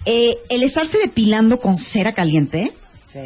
Eh, 0.05 0.37
el 0.49 0.63
estarse 0.63 0.99
depilando 0.99 1.59
con 1.59 1.79
cera 1.79 2.13
caliente 2.13 2.73
Sí. 3.13 3.21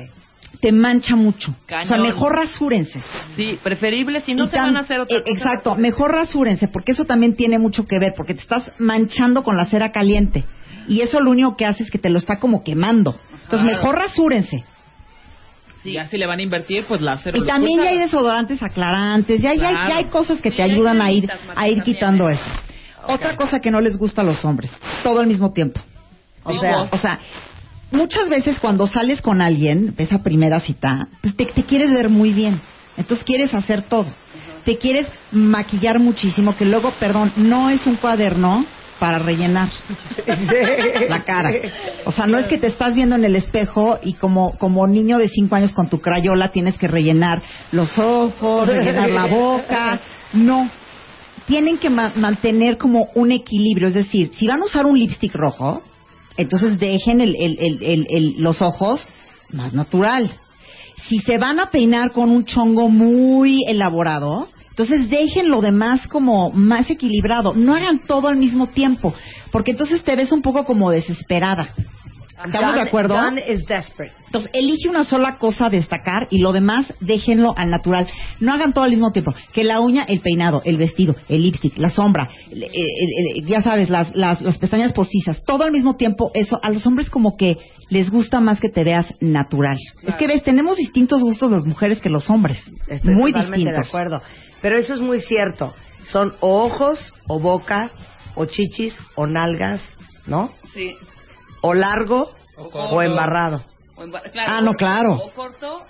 te 0.60 0.72
mancha 0.72 1.14
mucho. 1.16 1.54
O 1.82 1.84
sea, 1.84 1.96
mejor 1.98 2.36
rasúrense. 2.36 3.02
Sí, 3.36 3.58
preferible 3.62 4.20
si 4.22 4.34
no 4.34 4.44
Y 4.44 4.48
se 4.48 4.56
van 4.56 4.76
a 4.76 4.80
hacer 4.80 5.00
otra 5.00 5.18
eh, 5.18 5.22
cosa. 5.22 5.32
Exacto, 5.34 5.74
mejor 5.76 6.12
rasúrense, 6.12 6.68
porque 6.68 6.92
eso 6.92 7.04
también 7.04 7.34
tiene 7.36 7.58
mucho 7.58 7.84
que 7.86 7.98
ver, 7.98 8.14
porque 8.16 8.34
te 8.34 8.40
estás 8.42 8.70
manchando 8.78 9.42
con 9.42 9.56
la 9.56 9.64
cera 9.64 9.90
caliente. 9.92 10.44
Y 10.88 11.00
eso 11.00 11.20
lo 11.20 11.30
único 11.30 11.56
que 11.56 11.66
hace 11.66 11.82
es 11.82 11.90
que 11.90 11.98
te 11.98 12.10
lo 12.10 12.18
está 12.18 12.38
como 12.38 12.62
quemando. 12.62 13.18
Entonces, 13.44 13.60
Claro. 13.62 13.76
mejor 13.78 13.98
rasúrense. 13.98 14.64
Sí. 15.82 15.92
Ya 15.92 16.04
si 16.06 16.16
le 16.16 16.26
van 16.26 16.38
a 16.38 16.42
invertir, 16.42 16.86
pues 16.86 17.02
láser. 17.02 17.36
Y 17.36 17.42
también 17.44 17.82
ya 17.82 17.90
hay 17.90 17.98
desodorantes 17.98 18.62
aclarantes, 18.62 19.42
ya, 19.42 19.52
ya 19.54 19.68
hay- 19.68 19.88
ya 19.88 19.96
hay 19.98 20.04
cosas 20.06 20.40
que 20.40 20.50
te 20.50 20.62
ayudan 20.62 21.02
a 21.02 21.10
ir, 21.12 21.30
a 21.54 21.68
ir 21.68 21.82
quitando 21.82 22.28
eso. 22.30 22.48
Otra 23.06 23.36
cosa 23.36 23.60
que 23.60 23.70
no 23.70 23.82
les 23.82 23.98
gusta 23.98 24.22
a 24.22 24.24
los 24.24 24.42
hombres, 24.46 24.70
todo 25.02 25.20
al 25.20 25.26
mismo 25.26 25.52
tiempo. 25.52 25.80
O 26.42 26.48
¿Cómo? 26.48 26.60
sea, 26.60 26.88
o 26.90 26.96
sea, 26.96 27.18
muchas 27.90 28.30
veces 28.30 28.58
cuando 28.60 28.86
sales 28.86 29.20
con 29.20 29.42
alguien, 29.42 29.94
esa 29.98 30.22
primera 30.22 30.58
cita, 30.60 31.08
pues 31.20 31.36
te, 31.36 31.44
te 31.46 31.64
quieres 31.64 31.92
ver 31.92 32.08
muy 32.08 32.32
bien. 32.32 32.60
Entonces 32.96 33.22
quieres 33.24 33.52
hacer 33.52 33.82
todo. 33.82 34.06
Te 34.64 34.78
quieres 34.78 35.06
maquillar 35.32 36.00
muchísimo, 36.00 36.56
que 36.56 36.64
luego, 36.64 36.92
perdón, 36.98 37.30
no 37.36 37.68
es 37.68 37.86
un 37.86 37.96
cuaderno 37.96 38.64
para 38.98 39.18
rellenar 39.18 39.68
la 41.08 41.24
cara. 41.24 41.50
O 42.04 42.12
sea, 42.12 42.26
no 42.26 42.38
es 42.38 42.46
que 42.46 42.58
te 42.58 42.66
estás 42.68 42.94
viendo 42.94 43.14
en 43.16 43.24
el 43.24 43.36
espejo 43.36 43.98
y 44.02 44.14
como, 44.14 44.56
como 44.58 44.86
niño 44.86 45.18
de 45.18 45.28
cinco 45.28 45.56
años 45.56 45.72
con 45.72 45.88
tu 45.88 46.00
crayola 46.00 46.48
tienes 46.48 46.78
que 46.78 46.88
rellenar 46.88 47.42
los 47.72 47.98
ojos, 47.98 48.68
rellenar 48.68 49.10
la 49.10 49.26
boca. 49.26 50.00
No. 50.32 50.70
Tienen 51.46 51.78
que 51.78 51.90
ma- 51.90 52.12
mantener 52.16 52.78
como 52.78 53.08
un 53.14 53.32
equilibrio. 53.32 53.88
Es 53.88 53.94
decir, 53.94 54.30
si 54.34 54.46
van 54.46 54.62
a 54.62 54.66
usar 54.66 54.86
un 54.86 54.98
lipstick 54.98 55.34
rojo, 55.34 55.82
entonces 56.36 56.78
dejen 56.78 57.20
el- 57.20 58.34
los 58.38 58.62
ojos 58.62 59.06
más 59.50 59.74
natural. 59.74 60.36
Si 61.06 61.18
se 61.18 61.36
van 61.38 61.60
a 61.60 61.70
peinar 61.70 62.12
con 62.12 62.30
un 62.30 62.44
chongo 62.46 62.88
muy 62.88 63.62
elaborado, 63.68 64.48
entonces 64.74 65.08
dejen 65.08 65.50
lo 65.50 65.60
demás 65.60 66.04
como 66.08 66.50
más 66.50 66.90
equilibrado. 66.90 67.54
No 67.54 67.76
hagan 67.76 68.00
todo 68.08 68.26
al 68.26 68.34
mismo 68.34 68.66
tiempo, 68.66 69.14
porque 69.52 69.70
entonces 69.70 70.02
te 70.02 70.16
ves 70.16 70.32
un 70.32 70.42
poco 70.42 70.64
como 70.64 70.90
desesperada. 70.90 71.72
¿Estamos 72.44 72.74
de 72.74 72.80
acuerdo? 72.80 73.14
Done 73.14 73.42
is 73.48 73.64
desperate. 73.66 74.14
Entonces, 74.26 74.50
elige 74.52 74.88
una 74.88 75.04
sola 75.04 75.36
cosa 75.36 75.66
a 75.66 75.70
destacar 75.70 76.26
y 76.30 76.38
lo 76.38 76.52
demás 76.52 76.92
déjenlo 77.00 77.54
al 77.56 77.70
natural. 77.70 78.08
No 78.40 78.52
hagan 78.52 78.72
todo 78.72 78.84
al 78.84 78.90
mismo 78.90 79.12
tiempo. 79.12 79.32
Que 79.52 79.62
la 79.64 79.80
uña, 79.80 80.02
el 80.04 80.20
peinado, 80.20 80.60
el 80.64 80.76
vestido, 80.76 81.14
el 81.28 81.42
lipstick, 81.42 81.78
la 81.78 81.90
sombra, 81.90 82.28
el- 82.50 82.64
el- 82.64 82.70
el- 82.72 83.36
el- 83.36 83.46
ya 83.46 83.60
sabes, 83.62 83.88
las, 83.88 84.14
las, 84.16 84.40
las 84.42 84.58
pestañas 84.58 84.92
postizas, 84.92 85.42
todo 85.44 85.62
al 85.64 85.70
mismo 85.72 85.94
tiempo, 85.96 86.30
eso 86.34 86.58
a 86.62 86.70
los 86.70 86.84
hombres 86.86 87.08
como 87.08 87.36
que 87.36 87.54
les 87.88 88.10
gusta 88.10 88.40
más 88.40 88.60
que 88.60 88.68
te 88.68 88.82
veas 88.82 89.06
natural. 89.20 89.78
Es 90.02 90.14
que 90.16 90.26
ves, 90.26 90.42
tenemos 90.42 90.76
distintos 90.76 91.22
gustos 91.22 91.50
las 91.52 91.64
mujeres 91.64 92.00
que 92.00 92.10
los 92.10 92.28
hombres. 92.30 92.58
Estoy 92.88 93.14
muy 93.14 93.32
totalmente 93.32 93.70
distintos. 93.70 93.92
de 93.92 93.96
acuerdo. 93.98 94.22
Pero 94.60 94.76
eso 94.76 94.94
es 94.94 95.00
muy 95.00 95.20
cierto. 95.20 95.72
Son 96.06 96.34
o 96.40 96.64
ojos, 96.64 97.12
o 97.28 97.38
boca, 97.38 97.90
o 98.34 98.44
chichis, 98.46 98.94
o 99.14 99.26
nalgas, 99.26 99.80
¿no? 100.26 100.50
Sí. 100.72 100.96
O 101.66 101.72
largo, 101.74 102.28
O 102.56 103.00
embarrado. 103.02 103.64
O 103.96 104.02
embar- 104.04 104.30
claro, 104.30 104.52
Ah, 104.52 104.60
no, 104.60 104.74
claro. 104.74 105.12
O 105.14 105.30
corto. 105.32 105.82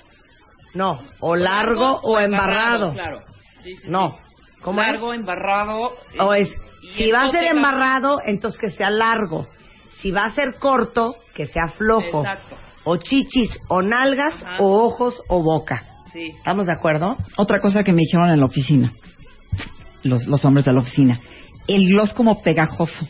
No, 0.74 1.00
o 1.20 1.34
largo 1.36 2.00
o 2.02 2.18
embarrado. 2.20 2.92
Claro. 2.92 3.20
Sí, 3.62 3.74
sí, 3.76 3.82
No. 3.88 4.16
¿Cómo 4.62 4.80
largo, 4.80 5.12
embarrado. 5.12 5.92
eh, 6.14 6.18
O 6.20 6.32
es, 6.32 6.48
si 6.96 7.10
va 7.10 7.24
a 7.24 7.30
ser 7.30 7.44
embarrado, 7.44 8.18
entonces 8.24 8.58
que 8.58 8.70
sea 8.70 8.88
largo. 8.90 9.46
Si 10.00 10.10
va 10.10 10.24
a 10.26 10.30
ser 10.30 10.54
corto, 10.60 11.16
que 11.34 11.46
sea 11.46 11.68
flojo. 11.68 12.20
Exacto. 12.20 12.56
O 12.84 12.96
chichis, 12.98 13.58
o 13.68 13.82
nalgas, 13.82 14.42
Ajá. 14.42 14.56
o 14.60 14.84
ojos, 14.86 15.20
o 15.28 15.42
boca. 15.42 15.84
Sí. 16.12 16.28
¿Estamos 16.36 16.66
de 16.66 16.72
acuerdo? 16.72 17.16
Otra 17.36 17.60
cosa 17.60 17.82
que 17.82 17.92
me 17.92 18.00
dijeron 18.02 18.30
en 18.30 18.38
la 18.40 18.46
oficina, 18.46 18.92
los, 20.04 20.26
los 20.26 20.44
hombres 20.44 20.64
de 20.66 20.72
la 20.72 20.80
oficina, 20.80 21.20
el 21.66 21.88
gloss 21.88 22.14
como 22.14 22.42
pegajoso. 22.42 23.06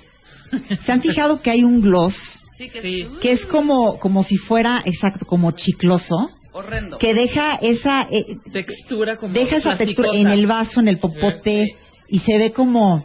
¿Se 0.85 0.93
han 0.93 1.03
fijado 1.03 1.41
que 1.43 1.51
hay 1.51 1.63
un 1.65 1.81
gloss 1.83 2.15
Sí, 2.57 2.69
que 2.71 2.81
Sí. 2.83 3.07
que 3.21 3.33
es 3.33 3.45
como, 3.47 3.99
como 3.99 4.23
si 4.23 4.37
fuera, 4.37 4.81
exacto, 4.85 5.27
como 5.27 5.51
chicloso, 5.53 6.31
horrendo. 6.53 6.99
que 6.99 7.13
deja 7.15 7.57
esa, 7.57 8.07
eh, 8.11 8.37
Textura 8.53 9.17
como 9.17 9.35
deja 9.35 9.57
esa 9.57 9.77
textura 9.77 10.11
en 10.15 10.29
el 10.29 10.47
vaso, 10.47 10.81
en 10.81 10.89
el 10.89 10.99
popote, 10.99 11.65
Sí. 11.67 11.75
y 12.09 12.19
se 12.21 12.39
ve 12.39 12.53
como, 12.53 13.05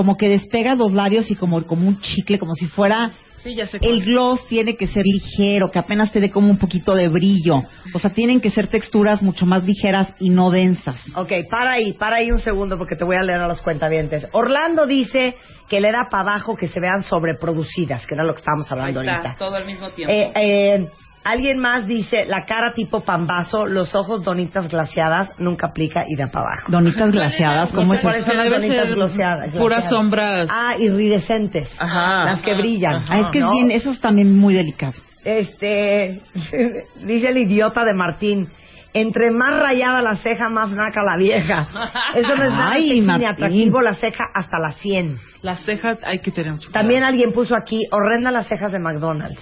como 0.00 0.16
que 0.16 0.30
despega 0.30 0.74
los 0.76 0.94
labios 0.94 1.30
y 1.30 1.34
como, 1.34 1.62
como 1.66 1.86
un 1.86 2.00
chicle, 2.00 2.38
como 2.38 2.54
si 2.54 2.64
fuera 2.68 3.12
Sí, 3.42 3.54
ya 3.54 3.66
sé. 3.66 3.76
el 3.82 4.02
gloss 4.02 4.46
tiene 4.46 4.76
que 4.76 4.86
ser 4.86 5.04
ligero, 5.04 5.70
que 5.70 5.78
apenas 5.78 6.10
te 6.10 6.20
dé 6.20 6.30
como 6.30 6.48
un 6.48 6.56
poquito 6.56 6.94
de 6.94 7.08
brillo. 7.08 7.56
O 7.92 7.98
sea, 7.98 8.08
tienen 8.14 8.40
que 8.40 8.48
ser 8.50 8.68
texturas 8.68 9.20
mucho 9.20 9.44
más 9.44 9.62
ligeras 9.62 10.14
y 10.18 10.30
no 10.30 10.50
densas. 10.50 10.98
Ok, 11.14 11.32
para 11.50 11.72
ahí, 11.72 11.92
para 11.92 12.16
ahí 12.16 12.30
un 12.30 12.38
segundo 12.38 12.78
porque 12.78 12.96
te 12.96 13.04
voy 13.04 13.16
a 13.16 13.22
leer 13.22 13.40
a 13.40 13.46
los 13.48 13.60
cuentavientes. 13.60 14.26
Orlando 14.32 14.86
dice 14.86 15.36
que 15.68 15.82
le 15.82 15.92
da 15.92 16.08
para 16.10 16.22
abajo 16.32 16.56
que 16.56 16.66
se 16.68 16.80
vean 16.80 17.02
sobreproducidas, 17.02 18.06
que 18.06 18.14
era 18.14 18.24
lo 18.24 18.32
que 18.32 18.38
estábamos 18.38 18.72
Ahí 18.72 18.78
hablando 18.78 19.00
está, 19.02 19.12
ahorita. 19.16 19.34
todo 19.38 19.54
al 19.54 19.66
mismo 19.66 19.90
tiempo. 19.90 20.14
Eh, 20.14 20.32
eh, 20.34 20.88
alguien 21.24 21.58
más 21.58 21.86
dice 21.86 22.24
la 22.26 22.44
cara 22.46 22.72
tipo 22.72 23.00
pambazo, 23.04 23.66
los 23.66 23.94
ojos 23.94 24.22
donitas 24.24 24.68
glaciadas, 24.68 25.32
nunca 25.38 25.66
aplica 25.68 26.04
y 26.08 26.16
da 26.16 26.28
para 26.28 26.46
abajo. 26.46 26.72
Donitas 26.72 27.10
glaseadas, 27.10 27.72
¿cómo 27.72 27.88
No 27.88 27.94
es 27.94 28.00
sé 28.02 28.08
eso? 28.08 28.26
son 28.26 28.36
las 28.36 28.44
Debe 28.44 28.56
donitas 28.56 28.94
glaciadas. 28.94 29.40
puras 29.56 29.58
glaciadas. 29.58 29.90
sombras. 29.90 30.48
Ah, 30.50 30.74
iridescentes. 30.78 31.70
Ajá. 31.78 32.24
Las 32.24 32.42
que 32.42 32.54
brillan. 32.54 33.04
Ah, 33.08 33.20
es 33.20 33.28
que 33.30 33.40
es 33.40 33.50
bien, 33.50 33.70
eso 33.70 33.90
es 33.90 34.00
también 34.00 34.36
muy 34.36 34.54
delicado. 34.54 34.94
Este, 35.24 36.20
dice 37.04 37.28
el 37.28 37.36
idiota 37.38 37.84
de 37.84 37.94
Martín. 37.94 38.48
Entre 38.92 39.30
más 39.30 39.60
rayada 39.60 40.02
la 40.02 40.16
ceja, 40.16 40.48
más 40.48 40.70
naca 40.72 41.04
la 41.04 41.16
vieja. 41.16 41.68
Eso 42.16 42.34
no 42.34 42.42
es 42.42 42.50
nada 42.50 42.70
Ay, 42.72 43.00
ni 43.00 43.24
atractivo, 43.24 43.80
la 43.82 43.94
ceja 43.94 44.24
hasta 44.34 44.58
las 44.58 44.78
100. 44.78 45.16
Las 45.42 45.60
cejas 45.64 45.98
hay 46.02 46.18
que 46.18 46.32
tener 46.32 46.50
mucho 46.50 46.66
cuidado. 46.70 46.82
También 46.82 47.04
alguien 47.04 47.30
puso 47.32 47.54
aquí, 47.54 47.86
horrenda 47.92 48.32
las 48.32 48.48
cejas 48.48 48.72
de 48.72 48.80
McDonald's. 48.80 49.38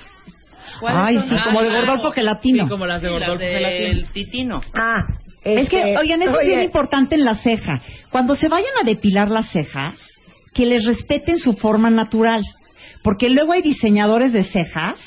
¿Cuáles 0.81 1.01
Ay, 1.05 1.15
son? 1.19 1.29
sí, 1.29 1.37
como 1.45 1.63
de 1.63 1.69
Ah, 1.71 1.77
Gordolfo 1.81 2.11
Gelatino. 2.13 2.65
Sí, 2.65 2.71
como 2.71 2.87
las 2.87 3.03
de 3.03 3.09
sí, 3.09 3.15
las 3.15 3.29
Gordolfo 3.29 3.45
Gelatino. 3.53 4.09
titino. 4.13 4.61
Ah, 4.75 4.97
Es 5.45 5.69
que, 5.69 5.79
este, 5.79 5.99
oigan, 5.99 6.23
eso 6.23 6.41
es 6.41 6.47
bien 6.47 6.61
importante 6.61 7.15
en 7.15 7.25
la 7.25 7.35
ceja. 7.35 7.81
Cuando 8.11 8.35
se 8.37 8.49
vayan 8.49 8.73
a 8.81 8.85
depilar 8.85 9.31
las 9.31 9.51
cejas, 9.51 9.95
que 10.55 10.67
les 10.67 10.85
respeten 10.85 11.39
su 11.39 11.55
forma 11.55 11.91
natural. 11.91 12.43
Porque 13.03 13.31
luego 13.31 13.53
hay 13.53 13.63
diseñadores 13.63 14.33
de 14.33 14.43
cejas 14.45 14.99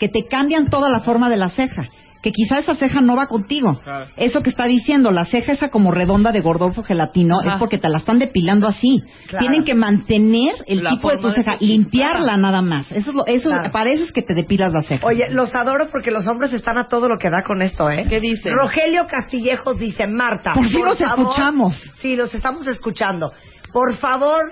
que 0.00 0.08
te 0.08 0.26
cambian 0.26 0.68
toda 0.68 0.90
la 0.90 1.00
forma 1.00 1.30
de 1.30 1.36
la 1.36 1.48
ceja. 1.48 1.84
Que 2.26 2.32
quizá 2.32 2.58
esa 2.58 2.74
ceja 2.74 3.00
no 3.00 3.14
va 3.14 3.28
contigo. 3.28 3.78
Claro. 3.84 4.10
Eso 4.16 4.42
que 4.42 4.50
está 4.50 4.64
diciendo, 4.64 5.12
la 5.12 5.26
ceja 5.26 5.52
esa 5.52 5.68
como 5.68 5.92
redonda 5.92 6.32
de 6.32 6.40
Gordolfo 6.40 6.82
Gelatino, 6.82 7.36
Ajá. 7.38 7.52
es 7.52 7.58
porque 7.60 7.78
te 7.78 7.88
la 7.88 7.98
están 7.98 8.18
depilando 8.18 8.66
así. 8.66 9.00
Claro. 9.28 9.38
Tienen 9.46 9.62
que 9.62 9.76
mantener 9.76 10.56
el 10.66 10.82
La 10.82 10.90
tipo 10.90 11.08
de 11.08 11.18
tu 11.18 11.28
de 11.28 11.34
ceja, 11.34 11.56
tu- 11.56 11.64
limpiarla 11.64 12.36
nada 12.36 12.62
más. 12.62 12.90
Eso 12.90 13.10
es 13.10 13.14
lo, 13.14 13.24
eso, 13.26 13.48
Claro. 13.50 13.70
para 13.70 13.92
eso 13.92 14.02
es 14.02 14.10
que 14.10 14.22
te 14.22 14.34
depilas 14.34 14.72
la 14.72 14.82
ceja. 14.82 15.06
Oye, 15.06 15.30
los 15.30 15.54
adoro 15.54 15.88
porque 15.88 16.10
los 16.10 16.26
hombres 16.26 16.52
están 16.52 16.78
a 16.78 16.88
todo 16.88 17.08
lo 17.08 17.16
que 17.16 17.30
da 17.30 17.44
con 17.46 17.62
esto, 17.62 17.88
¿eh? 17.90 18.04
¿Qué 18.08 18.18
dice? 18.18 18.50
Rogelio 18.50 19.06
Castillejos 19.06 19.78
dice, 19.78 20.08
Marta. 20.08 20.52
Por 20.54 20.66
fin 20.68 20.84
los 20.84 20.98
favor- 20.98 21.26
escuchamos. 21.26 21.80
Sí, 22.00 22.16
los 22.16 22.34
estamos 22.34 22.66
escuchando. 22.66 23.30
Por 23.72 23.94
favor, 23.98 24.50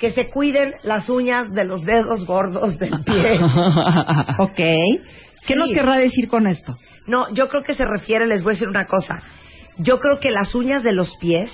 que 0.00 0.10
se 0.10 0.28
cuiden 0.28 0.72
las 0.82 1.08
uñas 1.08 1.52
de 1.52 1.64
los 1.66 1.82
dedos 1.84 2.26
gordos 2.26 2.76
del 2.80 2.90
pie. 3.04 3.38
ok. 4.38 4.60
¿Qué 5.46 5.54
Sí. 5.54 5.58
nos 5.58 5.70
querrá 5.72 5.96
decir 5.96 6.28
con 6.28 6.46
esto? 6.46 6.76
No, 7.06 7.32
yo 7.34 7.48
creo 7.48 7.62
que 7.62 7.74
se 7.74 7.84
refiere, 7.84 8.26
les 8.26 8.42
voy 8.42 8.52
a 8.52 8.54
decir 8.54 8.68
una 8.68 8.86
cosa. 8.86 9.22
Yo 9.78 9.98
creo 9.98 10.20
que 10.20 10.30
las 10.30 10.54
uñas 10.54 10.82
de 10.82 10.92
los 10.92 11.16
pies 11.16 11.50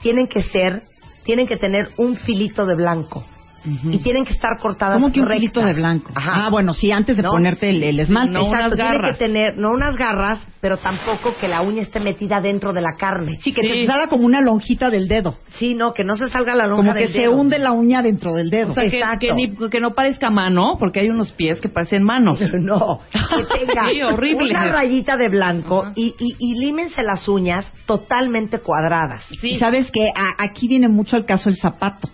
tienen 0.00 0.26
que 0.26 0.42
ser, 0.42 0.82
tienen 1.24 1.46
que 1.46 1.56
tener 1.56 1.90
un 1.96 2.16
filito 2.16 2.66
de 2.66 2.74
blanco. 2.74 3.24
Y 3.64 3.98
tienen 3.98 4.24
que 4.24 4.32
estar 4.32 4.58
cortadas 4.60 4.94
¿Cómo 4.96 5.12
que 5.12 5.20
un 5.20 5.28
rectas. 5.28 5.64
de 5.64 5.74
blanco? 5.74 6.10
Ajá. 6.14 6.32
Ah, 6.46 6.50
bueno, 6.50 6.74
sí, 6.74 6.90
antes 6.90 7.16
de 7.16 7.22
No, 7.22 7.30
ponerte 7.30 7.70
el, 7.70 7.82
el 7.82 8.00
esmalte. 8.00 8.32
No 8.32 8.40
Exacto, 8.46 8.66
unas 8.66 8.76
tiene 8.76 8.90
garras. 8.92 9.12
que 9.12 9.24
tener, 9.24 9.56
no 9.58 9.70
unas 9.70 9.96
garras, 9.96 10.48
pero 10.60 10.78
tampoco 10.78 11.34
que 11.40 11.46
la 11.48 11.62
uña 11.62 11.82
esté 11.82 12.00
metida 12.00 12.40
dentro 12.40 12.72
de 12.72 12.80
la 12.80 12.96
carne. 12.98 13.38
Sí, 13.42 13.52
que 13.52 13.62
Sí. 13.62 13.68
te 13.68 13.86
salga 13.86 14.08
como 14.08 14.24
una 14.26 14.40
lonjita 14.40 14.90
del 14.90 15.06
dedo. 15.08 15.38
Sí, 15.58 15.74
no, 15.74 15.92
que 15.92 16.02
no 16.04 16.16
se 16.16 16.28
salga 16.28 16.54
la 16.54 16.66
lonja 16.66 16.82
Como 16.82 16.94
que 16.94 17.00
del 17.04 17.12
se 17.12 17.18
dedo. 17.20 17.36
hunde 17.36 17.58
la 17.58 17.72
uña 17.72 18.02
dentro 18.02 18.34
del 18.34 18.50
dedo. 18.50 18.72
O 18.72 18.74
sea, 18.74 18.84
que, 18.84 18.98
Exacto. 18.98 19.18
que, 19.26 19.32
ni- 19.34 19.54
que 19.70 19.80
no 19.80 19.90
parezca 19.94 20.28
mano, 20.30 20.76
porque 20.78 21.00
hay 21.00 21.08
unos 21.10 21.30
pies 21.32 21.60
que 21.60 21.68
parecen 21.68 22.02
manos. 22.02 22.40
No, 22.62 23.00
que 23.12 23.18
tenga 23.66 23.88
Sí, 23.90 24.02
horrible. 24.02 24.50
una 24.50 24.66
rayita 24.72 25.16
de 25.16 25.28
blanco 25.28 25.84
y, 25.94 26.14
y, 26.18 26.36
y 26.38 26.58
límense 26.58 27.02
las 27.02 27.28
uñas 27.28 27.70
totalmente 27.86 28.58
cuadradas. 28.60 29.24
Sí. 29.40 29.50
Y 29.50 29.58
sabes 29.58 29.90
que 29.90 30.10
aquí 30.38 30.68
viene 30.68 30.88
mucho 30.88 31.16
el 31.16 31.24
caso 31.24 31.48
el 31.48 31.56
zapato. 31.56 32.08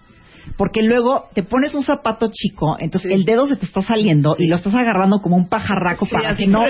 Porque 0.56 0.82
luego 0.82 1.24
te 1.34 1.42
pones 1.42 1.74
un 1.74 1.82
zapato 1.82 2.30
chico, 2.32 2.76
entonces 2.78 3.10
el 3.12 3.24
dedo 3.24 3.46
se 3.46 3.56
te 3.56 3.64
está 3.66 3.82
saliendo 3.82 4.36
y 4.38 4.46
lo 4.46 4.56
estás 4.56 4.74
agarrando 4.74 5.18
como 5.22 5.36
un 5.36 5.48
pajarraco 5.48 6.04
Sí, 6.06 6.12
para 6.12 6.34
que 6.36 6.46
no, 6.46 6.62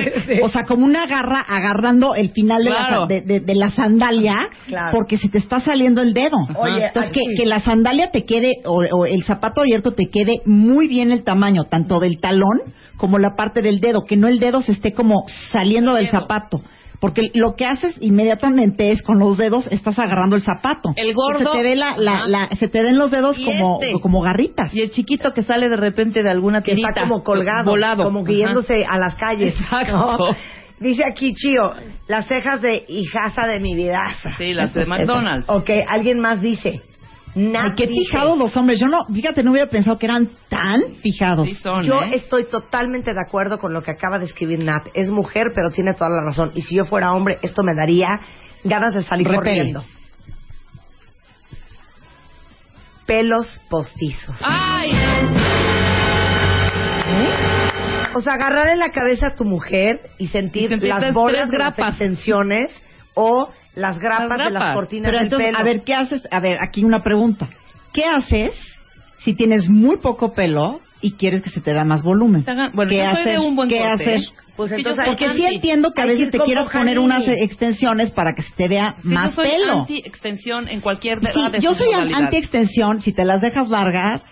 o 0.42 0.48
sea, 0.48 0.64
como 0.64 0.84
una 0.84 1.06
garra 1.06 1.40
agarrando 1.40 2.14
el 2.14 2.30
final 2.30 2.64
de, 2.64 2.70
la, 2.70 3.06
de, 3.08 3.20
de- 3.22 3.40
de 3.40 3.54
la 3.54 3.70
sandalia, 3.70 4.36
Claro. 4.66 4.90
porque 4.92 5.16
se 5.16 5.28
te 5.28 5.38
está 5.38 5.60
saliendo 5.60 6.02
el 6.02 6.12
dedo. 6.12 6.36
Oye, 6.56 6.86
entonces 6.86 7.12
que, 7.12 7.20
que 7.36 7.46
la 7.46 7.60
sandalia 7.60 8.10
te 8.10 8.24
quede 8.24 8.56
o, 8.64 8.82
o 8.92 9.06
el 9.06 9.22
zapato 9.24 9.60
abierto 9.60 9.92
te 9.92 10.08
quede 10.10 10.42
muy 10.44 10.88
bien 10.88 11.10
el 11.12 11.24
tamaño, 11.24 11.64
tanto 11.64 12.00
del 12.00 12.18
talón 12.20 12.60
como 12.98 13.18
la 13.18 13.34
parte 13.36 13.62
del 13.62 13.80
dedo, 13.80 14.04
que 14.04 14.16
no 14.18 14.28
el 14.28 14.38
dedo 14.38 14.60
se 14.60 14.72
esté 14.72 14.92
como 14.92 15.24
saliendo 15.50 15.94
del 15.94 16.08
zapato. 16.08 16.60
Porque 17.00 17.30
lo 17.34 17.54
que 17.54 17.64
haces 17.64 17.94
inmediatamente 18.00 18.90
es 18.90 19.02
con 19.02 19.20
los 19.20 19.38
dedos 19.38 19.68
estás 19.70 19.96
agarrando 20.00 20.34
el 20.34 20.42
zapato. 20.42 20.92
El 20.96 21.14
gordo- 21.14 21.52
Se 21.52 21.58
te, 21.58 21.62
ve 21.62 21.76
la, 21.76 21.96
la, 21.96 22.14
Ajá. 22.16 22.28
la- 22.28 22.48
se 22.58 22.66
te 22.66 22.82
ven 22.82 22.98
los 22.98 23.12
dedos 23.12 23.38
Y 23.38 23.44
como, 23.44 23.78
este. 23.80 24.00
como 24.00 24.20
garritas. 24.20 24.74
Y 24.74 24.80
el 24.82 24.90
chiquito 24.90 25.32
que 25.32 25.44
sale 25.44 25.68
de 25.68 25.76
repente 25.76 26.24
de 26.24 26.30
alguna 26.30 26.60
que 26.62 26.72
tirita. 26.72 26.88
está 26.88 27.02
como 27.02 27.22
colgado, 27.22 27.70
Volado. 27.70 28.02
como 28.02 28.24
guiándose 28.24 28.84
a 28.84 28.98
las 28.98 29.14
calles. 29.14 29.54
Exacto. 29.60 29.96
¿no? 29.96 30.18
Dice 30.80 31.04
aquí 31.04 31.34
Chío, 31.34 31.72
las 32.08 32.26
cejas 32.26 32.60
de 32.62 32.84
hijaza 32.88 33.46
de 33.46 33.60
mi 33.60 33.74
vida. 33.76 34.14
Sí, 34.36 34.52
las 34.54 34.74
de 34.74 34.86
McDonald's. 34.86 35.48
Ok, 35.48 35.70
alguien 35.88 36.18
más 36.20 36.40
dice. 36.40 36.82
Nat 37.38 37.64
Ay, 37.64 37.72
qué 37.76 37.86
dice, 37.86 38.04
fijados 38.06 38.36
los 38.38 38.56
hombres. 38.56 38.80
Yo 38.80 38.88
no, 38.88 39.04
fíjate, 39.06 39.42
no 39.44 39.52
hubiera 39.52 39.68
pensado 39.70 39.96
que 39.98 40.06
eran 40.06 40.28
tan 40.48 40.94
fijados. 41.02 41.48
Sí 41.48 41.54
son, 41.54 41.82
Yo 41.82 42.00
¿eh? 42.02 42.10
estoy 42.14 42.44
totalmente 42.44 43.14
de 43.14 43.20
acuerdo 43.20 43.58
con 43.58 43.72
lo 43.72 43.82
que 43.82 43.90
acaba 43.92 44.18
de 44.18 44.24
escribir 44.24 44.62
Nat. 44.64 44.88
Es 44.94 45.10
mujer, 45.10 45.48
pero 45.54 45.70
tiene 45.70 45.94
toda 45.94 46.10
la 46.10 46.22
razón. 46.22 46.50
Y 46.54 46.62
si 46.62 46.74
yo 46.76 46.84
fuera 46.84 47.12
hombre, 47.12 47.38
esto 47.42 47.62
me 47.62 47.74
daría 47.74 48.20
ganas 48.64 48.94
de 48.94 49.02
salir 49.02 49.26
Repele. 49.26 49.38
corriendo. 49.44 49.84
Pelos 53.06 53.60
postizos. 53.70 54.36
¡Ay! 54.44 54.92
O 58.14 58.20
sea, 58.20 58.34
agarrar 58.34 58.68
en 58.68 58.78
la 58.80 58.90
cabeza 58.90 59.28
a 59.28 59.34
tu 59.36 59.44
mujer 59.44 60.00
y 60.18 60.26
sentir, 60.28 60.64
Y 60.64 60.68
sentir 60.68 60.88
las 60.88 61.12
bolas 61.14 61.48
tres 61.48 61.50
de 61.50 61.58
las 61.58 61.76
grapas. 61.76 61.90
extensiones 61.94 62.82
o 63.14 63.50
las 63.78 63.98
grapas, 63.98 64.28
Las 64.28 64.38
de 64.38 64.44
las 64.44 64.52
grapas. 64.52 64.74
cortinas 64.74 65.04
Pero 65.10 65.18
del 65.18 65.26
entonces, 65.26 65.46
pelo. 65.48 65.58
a 65.58 65.62
ver, 65.62 65.82
¿qué 65.84 65.94
haces? 65.94 66.22
A 66.30 66.40
ver, 66.40 66.56
aquí 66.66 66.84
una 66.84 67.00
pregunta. 67.02 67.48
¿Qué 67.92 68.04
haces 68.04 68.52
si 69.20 69.34
tienes 69.34 69.68
muy 69.68 69.96
poco 69.98 70.34
pelo 70.34 70.80
y 71.00 71.12
quieres 71.12 71.42
que 71.42 71.50
se 71.50 71.60
te 71.60 71.72
da 71.72 71.84
más 71.84 72.02
volumen? 72.02 72.44
Hagan- 72.46 72.72
bueno, 72.74 72.90
¿Qué 72.90 73.30
de 73.30 73.38
un 73.38 73.56
buen 73.56 73.68
¿Qué 73.68 73.78
corte, 73.78 73.92
hacer? 74.04 74.18
¿eh? 74.20 74.24
Pues 74.56 74.72
Es 74.72 74.76
que 74.78 74.82
yo 74.82 74.88
entonces 74.90 75.04
soy 75.04 75.10
hay 75.12 75.16
que 75.16 75.24
Porque 75.26 75.38
sí 75.38 75.44
anti- 75.44 75.54
entiendo 75.56 75.92
que 75.92 76.02
a 76.02 76.06
veces 76.06 76.30
te 76.30 76.38
quieres 76.40 76.68
poner 76.68 76.98
unas 76.98 77.22
extensiones 77.28 78.10
para 78.10 78.32
que 78.34 78.42
se 78.42 78.52
te 78.56 78.66
vea 78.68 78.96
Sí, 79.00 79.08
más 79.08 79.30
yo 79.30 79.42
soy 79.42 79.50
pelo. 79.50 79.72
anti-extensión 79.80 80.68
en 80.68 80.80
cualquier 80.80 81.20
de, 81.20 81.30
Sí, 81.32 81.40
de 81.52 81.60
yo 81.60 81.74
soy 81.74 81.86
an- 81.92 81.92
modalidades. 82.00 82.24
anti-extensión 82.26 83.00
si 83.00 83.12
te 83.12 83.24
las 83.24 83.40
dejas 83.40 83.68
largas, 83.70 84.22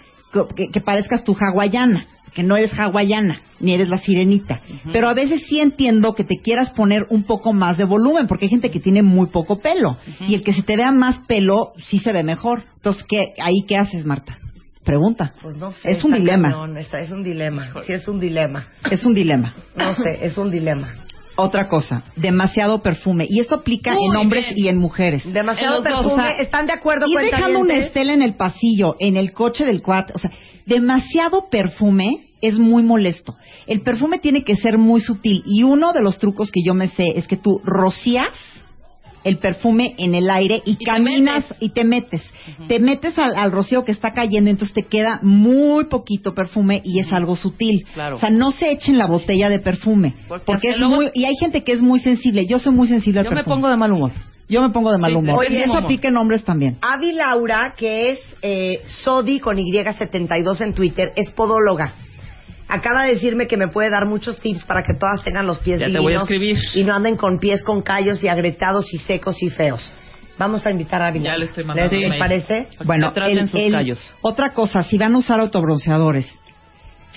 que 0.73 0.81
parezcas 0.81 1.23
tu 1.23 1.37
hawaiana, 1.39 2.07
que 2.37 2.43
no 2.43 2.55
eres 2.57 2.79
hawaiana, 2.79 3.41
ni 3.61 3.73
eres 3.73 3.89
la 3.89 3.97
sirenita. 3.97 4.61
Pero 4.93 5.09
a 5.09 5.15
veces 5.15 5.43
sí 5.49 5.59
entiendo 5.59 6.15
que 6.15 6.23
te 6.23 6.37
quieras 6.37 6.69
poner 6.71 7.07
un 7.09 7.23
poco 7.25 7.55
más 7.55 7.79
de 7.79 7.85
volumen, 7.85 8.27
porque 8.27 8.45
hay 8.45 8.51
gente 8.51 8.71
que 8.71 8.79
tiene 8.79 9.03
muy 9.03 9.29
poco 9.29 9.59
pelo. 9.59 9.97
Y 10.29 10.35
el 10.35 10.43
que 10.43 10.53
se 10.53 10.63
te 10.63 10.77
vea 10.77 10.93
más 10.93 11.21
pelo, 11.27 11.73
sí 11.79 11.99
se 11.99 12.13
ve 12.13 12.23
mejor. 12.23 12.65
Entonces, 12.77 13.05
¿qué, 13.09 13.33
¿ahí 13.43 13.65
qué 13.67 13.79
haces, 13.79 14.05
Marta? 14.05 14.39
Pregunta. 14.85 15.33
Pues 15.41 15.57
no 15.57 15.73
sé. 15.73 15.91
es 15.91 16.05
un 16.05 16.13
dilema. 16.13 16.51
cañón, 16.51 16.77
está- 16.77 17.01
es 17.01 17.11
un 17.11 17.25
dilema. 17.25 17.71
Sí, 17.87 17.93
es 17.95 18.07
un 18.07 18.21
dilema. 18.21 18.69
Es 18.91 19.05
un 19.07 19.15
dilema. 19.15 19.55
No 19.75 19.95
sé, 19.95 20.19
es 20.27 20.37
un 20.37 20.51
dilema. 20.51 20.93
Otra 21.37 21.69
cosa, 21.69 22.03
demasiado 22.17 22.83
perfume. 22.83 23.27
Y 23.29 23.41
esto 23.41 23.57
aplica 23.57 23.95
Muy 23.95 24.11
en 24.11 24.17
hombres 24.17 24.45
bien. 24.55 24.59
y 24.59 24.69
en 24.69 24.77
mujeres. 24.79 25.25
Demasiado 25.33 25.79
En 25.79 25.85
los 25.85 25.93
dos, 25.93 26.03
perfume. 26.05 26.23
o 26.23 26.27
sea, 26.29 26.37
¿Están 26.39 26.67
de 26.67 26.73
acuerdo, 26.75 27.07
Ir 27.09 27.19
dejando 27.31 27.61
una 27.61 27.77
estela 27.79 28.13
en 28.13 28.23
el 28.23 28.35
pasillo, 28.37 28.95
en 29.01 29.17
el 29.17 29.33
coche 29.33 29.65
del 29.65 29.81
cuate, 29.83 30.13
o 30.15 30.19
sea, 30.19 30.31
demasiado 30.67 31.49
perfume 31.51 32.29
es 32.43 32.59
muy 32.59 32.83
molesto. 32.83 33.37
El 33.67 33.81
perfume 33.81 34.19
tiene 34.19 34.45
que 34.45 34.57
ser 34.57 34.77
muy 34.79 35.01
sutil 35.01 35.43
y 35.47 35.63
uno 35.63 35.93
de 35.93 36.03
los 36.03 36.19
trucos 36.19 36.51
que 36.51 36.61
yo 36.65 36.75
me 36.75 36.89
sé 36.89 37.15
es 37.17 37.27
que 37.27 37.37
tú 37.37 37.61
rocías 37.65 38.29
el 39.25 39.39
perfume 39.39 39.95
en 39.99 40.15
el 40.15 40.31
aire 40.31 40.63
y, 40.65 40.77
caminas 40.77 41.45
y 41.59 41.71
te 41.71 41.83
metes. 41.83 42.23
Te 42.69 42.79
metes 42.79 43.19
al, 43.19 43.35
al 43.35 43.51
rocío 43.51 43.85
que 43.85 43.91
está 43.91 44.13
cayendo, 44.13 44.51
entonces 44.51 44.73
te 44.73 44.85
queda 44.85 45.19
muy 45.23 45.87
poquito 45.87 46.33
perfume 46.33 46.81
y 46.85 47.01
es 47.01 47.13
algo 47.13 47.35
sutil. 47.35 47.85
Claro. 47.93 48.15
O 48.15 48.19
sea, 48.21 48.31
no 48.31 48.53
se 48.53 48.71
echen 48.71 48.99
la 48.99 49.09
botella 49.09 49.49
de 49.49 49.59
perfume. 49.59 50.15
Porque 50.45 50.69
es 50.71 50.79
luego- 50.79 50.97
muy... 50.97 51.11
Y 51.13 51.25
hay 51.25 51.35
gente 51.41 51.65
que 51.65 51.73
es 51.73 51.83
muy 51.83 51.99
sensible. 51.99 52.47
Yo 52.47 52.61
soy 52.61 52.73
muy 52.73 52.87
sensible 52.87 53.19
al 53.21 53.25
Yo 53.25 53.31
me 53.31 53.37
perfume. 53.39 53.57
pongo 53.57 53.69
de 53.69 53.77
mal 53.77 53.91
humor. 53.93 54.13
Yo 54.49 54.63
me 54.63 54.71
pongo 54.71 54.93
de 54.93 54.99
mal 54.99 55.15
humor. 55.17 55.45
y 55.51 55.57
eso 55.57 55.77
aplica 55.77 56.09
en 56.09 56.17
hombres 56.17 56.45
también. 56.45 56.77
Avi 56.81 57.13
Laura, 57.13 57.75
que 57.77 58.11
es 58.11 58.19
eh, 58.43 58.81
Sodi 58.87 59.41
con 59.41 59.57
Y72 59.57 60.61
en 60.61 60.73
Twitter, 60.75 61.13
es 61.17 61.31
podóloga. 61.31 61.95
Acaba 62.69 63.05
de 63.05 63.15
decirme 63.15 63.47
que 63.47 63.57
me 63.57 63.69
puede 63.69 63.91
dar 63.91 64.07
muchos 64.07 64.39
tips 64.41 64.65
para 64.65 64.83
que 64.83 64.95
todas 64.99 65.23
tengan 65.23 65.47
los 65.47 65.59
pies 65.61 65.79
Ya 65.81 65.87
te 65.87 65.93
divinos 65.93 66.05
voy 66.05 66.15
a 66.15 66.23
escribir. 66.23 66.59
y 66.75 66.85
no 66.85 66.95
anden 66.95 67.17
con 67.17 67.39
pies 67.39 67.63
con 67.63 67.83
callos 67.83 68.23
y 68.25 68.29
agrietados 68.29 68.93
y 68.93 68.99
secos 68.99 69.41
y 69.43 69.51
feos. 69.51 69.93
Vamos 70.39 70.67
a 70.67 70.71
invitar 70.71 71.01
a 71.01 71.07
Avi. 71.07 71.21
Ya 71.21 71.37
le 71.37 71.47
estoy 71.47 71.65
mandando 71.65 71.95
¿Les, 71.95 72.05
un 72.05 72.11
les 72.11 72.19
parece? 72.19 72.69
Bueno, 72.85 73.13
el- 73.15 73.49
sus 73.49 73.61
el- 73.61 73.73
callos. 73.73 73.99
otra 74.21 74.53
cosa, 74.53 74.83
si 74.83 74.99
van 74.99 75.15
a 75.15 75.19
usar 75.19 75.41
autobronceadores, 75.41 76.27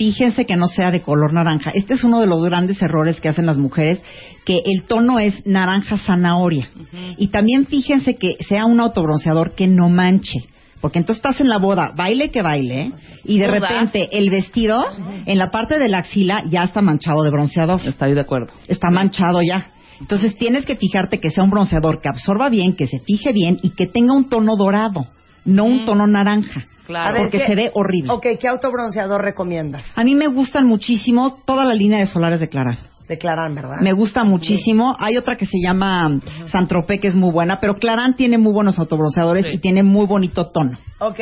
fíjense 0.00 0.46
que 0.46 0.56
no 0.56 0.66
sea 0.66 0.90
de 0.90 1.02
color 1.02 1.34
naranja. 1.34 1.72
Este 1.74 1.92
es 1.92 2.04
uno 2.04 2.20
de 2.20 2.26
los 2.26 2.42
grandes 2.42 2.80
errores 2.80 3.20
que 3.20 3.28
hacen 3.28 3.44
las 3.44 3.58
mujeres, 3.58 4.02
que 4.46 4.62
el 4.64 4.84
tono 4.84 5.18
es 5.18 5.46
naranja 5.46 5.98
zanahoria. 5.98 6.70
Y 7.18 7.28
también 7.28 7.66
fíjense 7.66 8.14
que 8.14 8.38
sea 8.48 8.64
un 8.64 8.80
autobronceador 8.80 9.54
que 9.54 9.66
no 9.66 9.90
manche. 9.90 10.38
Porque 10.80 11.00
entonces 11.00 11.18
estás 11.18 11.42
en 11.42 11.50
la 11.50 11.58
boda, 11.58 11.92
baile 11.94 12.30
que 12.30 12.40
baile, 12.40 12.92
y 13.24 13.40
de 13.40 13.48
repente 13.48 14.08
el 14.12 14.30
vestido 14.30 14.82
en 15.26 15.36
la 15.36 15.50
parte 15.50 15.78
de 15.78 15.90
la 15.90 15.98
axila 15.98 16.44
ya 16.48 16.62
está 16.62 16.80
manchado 16.80 17.22
de 17.22 17.30
bronceador. 17.30 17.82
Estoy 17.84 18.14
de 18.14 18.22
acuerdo. 18.22 18.54
Está 18.68 18.90
manchado 18.90 19.42
ya. 19.42 19.72
Entonces 20.00 20.34
tienes 20.38 20.64
que 20.64 20.76
fijarte 20.76 21.20
que 21.20 21.28
sea 21.28 21.44
un 21.44 21.50
bronceador 21.50 22.00
que 22.00 22.08
absorba 22.08 22.48
bien, 22.48 22.74
que 22.74 22.86
se 22.86 23.00
fije 23.00 23.34
bien 23.34 23.58
y 23.62 23.74
que 23.74 23.86
tenga 23.86 24.14
un 24.14 24.30
tono 24.30 24.56
dorado, 24.56 25.08
no 25.44 25.64
un 25.64 25.84
tono 25.84 26.06
naranja. 26.06 26.64
Claro. 26.90 27.12
Ver, 27.14 27.22
porque 27.22 27.38
¿qué- 27.38 27.46
se 27.46 27.54
ve 27.54 27.70
horrible. 27.74 28.12
Ok, 28.12 28.26
¿qué 28.40 28.48
autobronceador 28.48 29.22
recomiendas? 29.22 29.86
A 29.96 30.02
mí 30.04 30.14
me 30.14 30.26
gustan 30.26 30.66
muchísimo 30.66 31.38
toda 31.44 31.64
la 31.64 31.74
línea 31.74 31.98
de 31.98 32.06
solares 32.06 32.40
de 32.40 32.48
Clarán. 32.48 32.78
Declaran, 33.08 33.54
¿verdad? 33.56 33.78
Me 33.80 33.92
gusta 33.92 34.22
muchísimo. 34.24 34.94
Hay 35.00 35.16
otra 35.16 35.34
que 35.36 35.44
se 35.46 35.58
llama 35.60 36.20
Santropé 36.46 37.00
que 37.00 37.08
es 37.08 37.16
muy 37.16 37.32
buena, 37.32 37.58
pero 37.60 37.74
Clarán 37.74 38.14
tiene 38.14 38.38
muy 38.38 38.52
buenos 38.52 38.78
autobronceadores 38.78 39.46
Sí. 39.46 39.52
y 39.54 39.58
tiene 39.58 39.82
muy 39.82 40.06
bonito 40.06 40.46
tono. 40.50 40.78
Ok, 41.00 41.18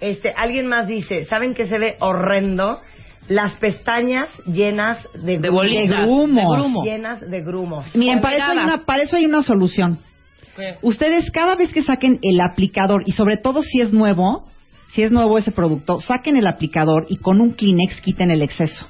este, 0.00 0.32
alguien 0.36 0.66
más 0.66 0.86
dice, 0.86 1.24
¿saben 1.26 1.54
que 1.54 1.66
se 1.66 1.78
ve 1.78 1.96
horrendo? 2.00 2.78
Las 3.28 3.56
pestañas 3.56 4.28
llenas 4.46 5.06
de, 5.14 5.38
De 5.38 5.50
bolitas. 5.50 5.88
De 5.88 6.04
grumos. 6.04 6.52
de 6.56 6.62
grumo. 6.62 6.84
Llenas 6.84 7.20
de 7.20 7.40
grumos. 7.42 7.96
Miren, 7.96 8.20
para 8.20 8.36
eso, 8.36 8.46
hay 8.52 8.58
una, 8.58 8.78
para 8.86 9.02
eso 9.02 9.16
hay 9.16 9.26
una 9.26 9.42
solución. 9.42 9.98
¿Qué? 10.56 10.76
Ustedes 10.80 11.30
cada 11.32 11.54
vez 11.56 11.72
que 11.72 11.82
saquen 11.82 12.18
el 12.22 12.40
aplicador 12.40 13.02
y 13.04 13.12
sobre 13.12 13.36
todo 13.36 13.62
si 13.62 13.80
es 13.80 13.92
nuevo, 13.92 14.44
si 14.90 15.02
es 15.02 15.12
nuevo 15.12 15.38
ese 15.38 15.52
producto, 15.52 16.00
saquen 16.00 16.36
el 16.36 16.46
aplicador 16.46 17.06
y 17.08 17.16
con 17.16 17.40
un 17.40 17.52
Kleenex 17.52 18.00
quiten 18.00 18.30
el 18.30 18.42
exceso. 18.42 18.86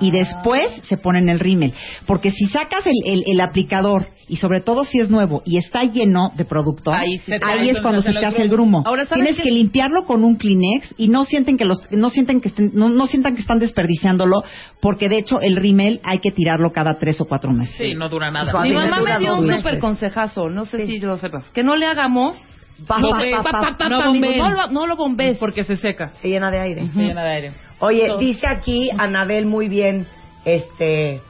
Y 0.00 0.10
después 0.10 0.64
se 0.88 0.96
ponen 0.96 1.28
el 1.28 1.38
rímel. 1.38 1.72
Porque 2.06 2.32
si 2.32 2.46
sacas 2.46 2.84
el, 2.84 2.94
el- 3.06 3.24
el 3.26 3.40
aplicador 3.40 4.08
y 4.28 4.36
sobre 4.36 4.60
todo 4.60 4.84
si 4.84 4.98
es 4.98 5.08
nuevo 5.08 5.42
y 5.46 5.56
está 5.56 5.84
lleno 5.84 6.32
de 6.36 6.44
producto, 6.44 6.92
Ahí 6.92 7.18
sí 7.18 7.30
te- 7.30 7.38
ahí 7.44 7.68
es 7.70 7.80
cuando 7.80 8.02
se 8.02 8.12
te 8.12 8.26
hace 8.26 8.42
el 8.42 8.48
grumo. 8.48 8.82
Ahora, 8.86 9.06
¿sabes 9.06 9.24
Tienes 9.24 9.42
que 9.42 9.50
limpiarlo 9.52 10.04
con 10.04 10.24
un 10.24 10.36
Kleenex 10.36 10.94
y 10.96 11.08
no 11.08 11.24
sienten 11.24 11.56
que 11.56 11.64
los 11.64 11.78
no 11.92 12.10
sienten 12.10 12.40
que 12.40 12.48
estén- 12.48 12.72
no, 12.74 12.88
no 12.88 13.06
sientan 13.06 13.36
que 13.36 13.42
están 13.42 13.60
desperdiciándolo 13.60 14.42
porque 14.80 15.08
de 15.08 15.18
hecho 15.18 15.40
el 15.40 15.56
rímel 15.56 16.00
hay 16.02 16.18
que 16.18 16.32
tirarlo 16.32 16.72
cada 16.72 16.98
tres 16.98 17.20
o 17.20 17.26
cuatro 17.26 17.52
meses. 17.52 17.76
Sí, 17.76 17.94
no 17.94 18.08
dura 18.08 18.32
nada. 18.32 18.50
Suave. 18.50 18.68
Mi 18.70 18.74
mamá 18.74 18.98
me 19.00 19.18
dio 19.20 19.36
un 19.36 19.52
súper 19.52 19.78
consejazo, 19.78 20.48
no 20.50 20.64
sé 20.66 20.86
Sí. 20.86 20.92
si 20.94 20.98
lo 21.00 21.16
sepas. 21.18 21.44
Que 21.50 21.62
no 21.62 21.76
le 21.76 21.86
hagamos. 21.86 22.36
Pa, 22.86 22.96
pa, 23.00 23.42
pa, 23.50 23.76
pa, 23.78 23.88
No 23.88 24.04
bombeen. 24.06 24.38
lo- 24.38 24.66
no 24.68 24.86
lo 24.86 24.96
bombees. 24.96 25.38
Porque 25.38 25.62
se 25.64 25.76
seca. 25.76 26.10
Se 26.20 26.28
llena 26.28 26.50
de 26.50 26.58
aire. 26.60 26.86
Se 26.86 27.00
llena 27.02 27.22
de 27.22 27.30
aire. 27.30 27.52
Oye, 27.78 28.06
Todo. 28.08 28.18
dice 28.18 28.46
aquí 28.46 28.88
Anabel 28.98 29.46
muy 29.46 29.68
bien, 29.68 30.06
este, 30.44 31.20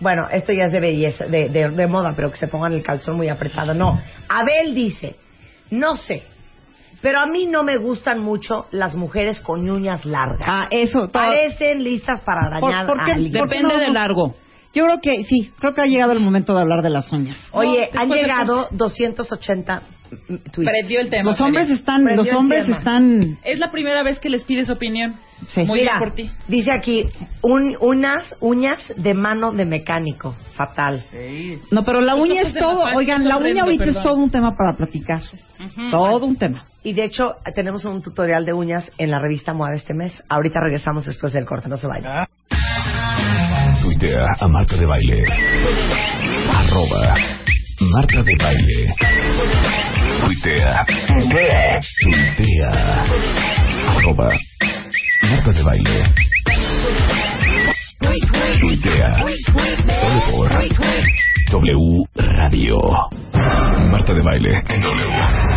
bueno, 0.00 0.28
esto 0.30 0.52
ya 0.52 0.66
es 0.66 0.72
de 0.72 0.80
belleza, 0.80 1.26
de, 1.26 1.48
de- 1.48 1.70
de 1.70 1.86
moda, 1.86 2.12
pero 2.14 2.30
que 2.30 2.36
se 2.36 2.48
pongan 2.48 2.72
el 2.72 2.82
calzón 2.82 3.16
muy 3.16 3.28
apretado. 3.28 3.74
No, 3.74 4.00
Abel 4.28 4.74
dice, 4.74 5.16
no 5.70 5.96
sé, 5.96 6.22
pero 7.02 7.18
a 7.20 7.26
mí 7.26 7.46
no 7.46 7.62
me 7.62 7.76
gustan 7.76 8.20
mucho 8.20 8.66
las 8.72 8.94
mujeres 8.94 9.40
con 9.40 9.68
uñas 9.68 10.04
largas. 10.04 10.46
Ah, 10.46 10.66
eso. 10.70 11.08
todo- 11.08 11.12
Parecen 11.12 11.82
listas 11.82 12.20
para 12.20 12.42
arañar 12.42 12.86
¿Por- 12.86 12.96
por 12.96 13.04
qué- 13.04 13.10
a 13.12 13.14
alguien. 13.14 13.32
Depende 13.32 13.74
no? 13.74 13.78
del 13.80 13.92
largo. 13.94 14.36
Yo 14.72 14.84
creo 14.84 15.00
que 15.00 15.24
sí, 15.24 15.50
creo 15.58 15.74
que 15.74 15.80
ha 15.80 15.86
llegado 15.86 16.12
el 16.12 16.20
momento 16.20 16.54
de 16.54 16.60
hablar 16.60 16.82
de 16.82 16.90
las 16.90 17.10
uñas. 17.12 17.38
Oye, 17.50 17.88
No, 17.92 18.00
han 18.00 18.08
después 18.08 18.08
de- 18.10 18.16
llegado 18.22 18.68
280 18.70 19.74
mm, 19.76 19.80
tweets. 19.80 19.99
Prendió 20.54 21.00
el 21.00 21.08
tema. 21.10 21.30
Los 21.30 21.40
hombres 21.40 21.70
están, 21.70 22.04
Prendió 22.04 22.24
los 22.24 22.34
hombres 22.34 22.68
están 22.68 23.38
Es 23.44 23.58
la 23.58 23.70
primera 23.70 24.02
vez 24.02 24.18
que 24.18 24.28
les 24.30 24.44
pides 24.44 24.68
opinión. 24.70 25.16
Sí. 25.48 25.64
Muy 25.64 25.80
Mira, 25.80 25.92
bien 25.94 25.98
por 26.08 26.14
ti. 26.14 26.30
dice 26.48 26.70
aquí, 26.76 27.06
un- 27.42 27.76
unas 27.80 28.34
uñas 28.40 28.92
de 28.96 29.14
mano 29.14 29.52
de 29.52 29.64
mecánico. 29.64 30.36
Fatal. 30.54 31.02
No, 31.70 31.84
pero 31.84 32.00
la 32.02 32.14
Los 32.14 32.28
uña 32.28 32.42
es 32.42 32.52
todo, 32.54 32.80
oigan, 32.94 33.26
la 33.26 33.38
uña 33.38 33.62
ahorita 33.62 33.84
es 33.84 34.02
todo 34.02 34.14
un 34.16 34.30
tema 34.30 34.54
para 34.56 34.76
platicar. 34.76 35.22
Todo 35.90 36.26
un 36.26 36.36
tema. 36.36 36.64
Y 36.82 36.92
de 36.94 37.04
hecho, 37.04 37.32
tenemos 37.54 37.84
un 37.84 38.02
tutorial 38.02 38.44
de 38.44 38.52
uñas 38.52 38.90
en 38.98 39.10
la 39.10 39.18
revista 39.20 39.52
MOA 39.54 39.70
de 39.70 39.76
este 39.76 39.94
mes. 39.94 40.12
Ahorita 40.28 40.60
regresamos 40.62 41.06
después 41.06 41.32
del 41.32 41.44
corte, 41.46 41.68
no 41.68 41.76
se 41.76 41.86
vayan. 41.86 42.26
Tuitea 43.82 44.24
a 44.40 44.48
Marta 44.48 44.76
de 44.76 44.86
Baile. 44.86 45.24
Arroba 46.52 47.14
Marta 47.80 48.22
de 48.22 48.36
Baile. 48.36 48.94
Tuitea. 50.20 50.84
Tuitea. 52.02 52.70
Arroba 53.96 54.28
Marta 55.22 55.50
de 55.50 55.62
Baile. 55.62 56.14
Tuitea. 58.60 59.24
Solo 60.00 60.20
por 60.30 60.50
W 61.50 62.04
Radio. 62.16 62.76
Marta 63.90 64.12
de 64.12 64.20
Baile 64.22 64.62
en 64.68 64.80
W. 64.82 65.06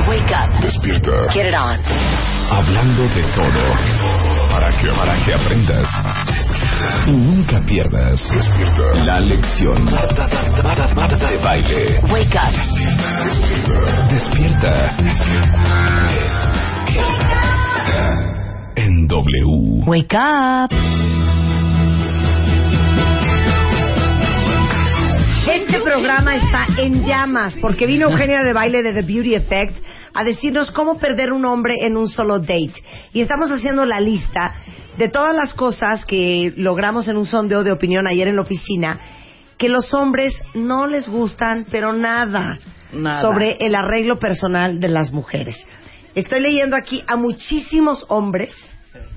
Wake 0.08 0.34
up. 0.34 0.62
Despierta. 0.62 1.34
Get 1.34 1.48
it 1.48 1.56
on. 1.56 1.78
Hablando 2.50 3.04
de 3.04 3.24
todo. 3.36 4.33
Para 4.54 4.70
que, 4.78 4.88
para 4.90 5.26
que 5.26 5.34
aprendas. 5.34 5.90
Y 7.08 7.12
nunca 7.12 7.60
pierdas. 7.66 8.22
La 9.04 9.20
lección. 9.20 9.84
De 9.84 11.38
baile. 11.44 12.00
Wake 12.04 12.38
up. 12.38 12.54
Despierta. 14.12 14.96
Despierta. 15.02 15.74
En 18.76 19.08
W. 19.08 19.86
Wake 19.88 20.16
up. 20.16 20.70
Este 25.48 25.80
programa 25.82 26.36
está 26.36 26.68
en 26.78 27.04
llamas 27.04 27.56
porque 27.60 27.88
vino 27.88 28.12
Eugenia 28.12 28.44
de 28.44 28.54
Baile 28.54 28.84
de 28.84 28.94
The 28.94 29.02
Beauty 29.02 29.34
Effect 29.34 29.84
a 30.14 30.24
decirnos 30.24 30.72
cómo 30.72 30.98
perder 30.98 31.32
un 31.34 31.46
hombre 31.46 31.76
en 31.82 31.98
un 31.98 32.08
solo 32.08 32.40
date. 32.40 32.84
Y 33.14 33.22
estamos 33.22 33.50
haciendo 33.52 33.86
la 33.86 34.00
lista 34.00 34.54
de 34.98 35.08
todas 35.10 35.36
las 35.36 35.54
cosas 35.54 36.06
que 36.06 36.54
logramos 36.56 37.08
en 37.08 37.18
un 37.18 37.26
sondeo 37.26 37.64
de 37.64 37.72
opinión 37.72 38.08
ayer 38.08 38.28
en 38.28 38.36
la 38.36 38.44
oficina 38.44 39.00
que 39.58 39.70
los 39.70 39.94
hombres 39.94 40.34
no 40.54 40.88
les 40.88 41.08
gustan, 41.08 41.66
pero 41.72 41.94
nada, 41.94 42.60
Nada. 42.92 43.22
sobre 43.22 43.58
el 43.60 43.76
arreglo 43.76 44.20
personal 44.20 44.80
de 44.80 44.88
las 44.90 45.12
mujeres. 45.12 45.58
Estoy 46.16 46.42
leyendo 46.42 46.76
aquí 46.76 47.04
a 47.08 47.16
muchísimos 47.16 48.06
hombres 48.10 48.52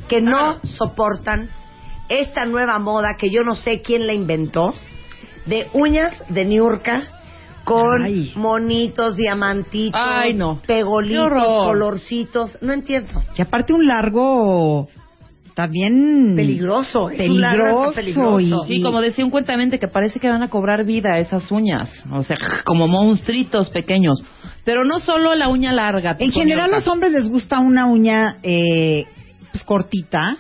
que 0.08 0.20
no 0.22 0.60
soportan 0.62 1.50
esta 2.08 2.46
nueva 2.46 2.78
moda 2.78 3.16
que 3.18 3.30
yo 3.30 3.42
no 3.42 3.54
sé 3.54 3.82
quién 3.82 4.06
la 4.06 4.12
inventó 4.12 4.72
de 5.46 5.68
uñas 5.72 6.14
de 6.28 6.44
Niurka 6.44 7.02
con 7.66 8.02
Ay. 8.04 8.32
monitos, 8.36 9.16
diamantitos, 9.16 10.00
Ay, 10.00 10.34
no. 10.34 10.60
Qué 10.62 10.66
pegolitos, 10.68 11.28
colorcitos. 11.66 12.56
No 12.62 12.72
entiendo. 12.72 13.22
Y 13.36 13.42
aparte 13.42 13.72
un 13.74 13.86
largo 13.86 14.88
también 15.54 16.34
Peligroso. 16.36 17.08
es 17.10 17.28
un 17.28 17.40
largo 17.40 17.92
peligroso, 17.92 18.38
peligroso. 18.38 18.66
y, 18.68 18.76
Sí, 18.76 18.82
como 18.82 19.00
decía 19.00 19.24
un 19.24 19.30
cuentamente 19.30 19.78
que 19.78 19.88
parece 19.88 20.20
que 20.20 20.28
van 20.28 20.42
a 20.42 20.48
cobrar 20.48 20.84
vida 20.84 21.18
esas 21.18 21.50
uñas, 21.50 21.88
o 22.12 22.22
sea, 22.22 22.36
como 22.64 22.86
monstruitos 22.86 23.70
pequeños. 23.70 24.22
Pero 24.64 24.84
no 24.84 25.00
solo 25.00 25.34
la 25.34 25.48
uña 25.48 25.72
larga. 25.72 26.14
en 26.18 26.30
general 26.30 26.66
ñoca. 26.66 26.76
los 26.76 26.88
hombres 26.88 27.10
les 27.12 27.28
gusta 27.28 27.58
una 27.60 27.86
uña 27.86 28.36
eh, 28.42 29.06
pues, 29.50 29.64
cortita, 29.64 30.36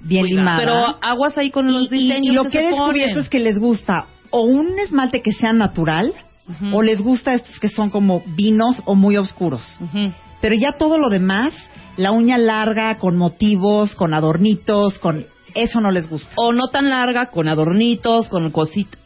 bien 0.00 0.24
limada. 0.26 0.58
Pero 0.58 0.74
aguas 1.02 1.36
ahí 1.38 1.50
con 1.50 1.70
los 1.72 1.84
y- 1.92 1.98
diseños 1.98 2.26
y 2.26 2.32
lo 2.34 2.44
que 2.44 2.50
que 2.50 2.58
he 2.60 2.70
descubierto 2.70 3.12
ponen. 3.14 3.24
es 3.24 3.28
que 3.28 3.38
les 3.40 3.58
gusta 3.58 4.06
o 4.30 4.42
un 4.42 4.78
esmalte 4.78 5.20
que 5.22 5.32
sea 5.32 5.52
natural 5.52 6.12
O 6.72 6.82
les 6.82 7.00
gusta 7.00 7.32
estos 7.34 7.58
que 7.58 7.68
son 7.68 7.90
como 7.90 8.22
vinos 8.36 8.82
o 8.84 8.94
muy 8.94 9.16
oscuros. 9.16 9.62
Pero 10.40 10.54
ya 10.54 10.72
todo 10.78 10.98
lo 10.98 11.08
demás, 11.08 11.52
la 11.96 12.10
uña 12.12 12.36
larga 12.38 12.98
con 12.98 13.16
motivos, 13.16 13.94
con 13.94 14.12
adornitos, 14.12 14.98
con 14.98 15.26
Eso 15.54 15.80
no 15.80 15.90
les 15.92 16.08
gusta. 16.10 16.30
O 16.36 16.52
no 16.52 16.66
tan 16.68 16.90
larga, 16.90 17.26
con 17.30 17.48
adornitos, 17.48 18.28
con 18.28 18.50
cositas. 18.50 18.98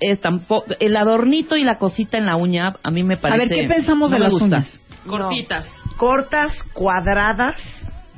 El 0.81 0.97
adornito 0.97 1.57
y 1.57 1.63
la 1.63 1.77
cosita 1.79 2.17
en 2.19 2.27
la 2.27 2.37
uña, 2.37 2.75
a 2.83 2.91
mí 2.91 3.05
me 3.05 3.15
A 3.15 3.21
parece. 3.21 3.49
ver, 3.49 3.69
¿qué 3.69 3.69
pensamos 3.75 4.11
no 4.11 4.17
de 4.17 4.23
las 4.23 4.33
gusta. 4.33 4.47
uñas? 4.47 4.81
Cortitas, 5.07 5.71
Cortas, 5.97 6.63
cuadradas 6.73 7.57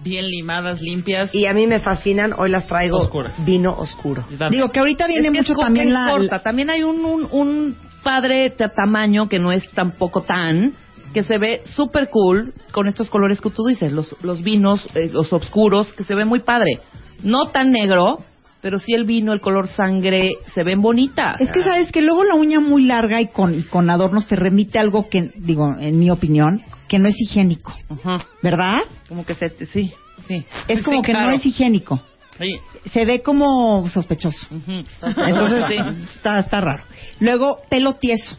bien 0.03 0.27
limadas, 0.29 0.81
limpias. 0.81 1.35
y 1.35 1.45
a 1.47 1.53
mí 1.53 1.66
me 1.66 1.79
fascinan. 1.81 2.33
Hoy 2.39 2.49
las 2.51 2.66
traigo 2.66 2.97
Oscuras. 2.99 3.35
vino 3.45 3.73
oscuro. 3.77 4.25
Digo 4.51 4.71
que 4.71 4.81
ahorita 4.81 5.07
viene 5.07 5.27
Es 5.29 5.33
que 5.33 5.39
mucho 5.41 5.55
también 5.55 5.93
la, 5.93 6.07
corta. 6.09 6.39
También 6.43 6.71
hay 6.71 6.83
un, 6.85 7.05
un, 7.05 7.29
un 7.31 7.77
padre 8.03 8.51
tamaño 8.51 9.28
que 9.28 9.38
no 9.38 9.53
es 9.53 9.68
tampoco 9.70 10.22
tan 10.22 10.72
que 11.12 11.22
se 11.24 11.38
ve 11.38 11.62
súper 11.64 12.09
cool 12.09 12.55
con 12.72 12.86
estos 12.86 13.11
colores 13.11 13.40
que 13.40 13.51
tú 13.51 13.64
dices, 13.64 13.90
los, 13.92 14.14
los 14.22 14.42
vinos, 14.42 14.86
eh, 14.94 15.11
los 15.12 15.32
oscuros, 15.32 15.92
que 15.94 16.05
se 16.05 16.14
ve 16.14 16.24
muy 16.24 16.40
padre. 16.40 16.80
No 17.24 17.46
tan 17.48 17.72
negro, 17.72 18.20
pero 18.61 18.78
sí 18.78 18.92
el 18.94 19.05
vino, 19.05 19.32
el 19.32 19.40
color 19.40 19.66
sangre, 19.66 20.30
se 20.55 20.62
ven 20.62 20.80
bonitas. 20.80 21.40
Es 21.40 21.51
que 21.51 21.62
sabes 21.64 21.90
que 21.90 22.01
luego 22.03 22.22
la 22.24 22.34
uña 22.36 22.61
muy 22.61 22.84
larga 22.84 23.20
y 23.20 23.26
con, 23.26 23.59
y 23.59 23.62
con 23.64 23.90
adornos 23.90 24.26
te 24.28 24.36
remite 24.36 24.78
a 24.78 24.82
algo 24.82 25.09
que, 25.09 25.32
digo, 25.36 25.74
en 25.80 25.98
mi 25.98 26.11
opinión, 26.11 26.62
que 26.88 26.98
no 27.01 27.09
es 27.09 27.20
higiénico, 27.20 27.74
Ajá. 27.88 28.24
¿verdad? 28.42 28.78
Como 29.09 29.24
que 29.26 29.34
se, 29.34 29.51
sí, 29.66 29.92
sí. 30.28 30.44
Es 30.68 30.82
como 30.82 30.98
Sí, 30.98 31.07
que 31.07 31.12
claro. 31.12 31.30
no 31.30 31.34
es 31.34 31.44
higiénico. 31.44 32.01
Sí. 32.39 32.89
Se 32.91 33.05
ve 33.05 33.22
como 33.22 33.89
sospechoso. 33.89 34.47
Entonces, 34.66 35.64
Sí. 35.68 35.76
está, 36.14 36.39
está 36.41 36.61
raro. 36.61 36.85
Luego, 37.18 37.59
pelo 37.68 37.95
tieso. 37.95 38.37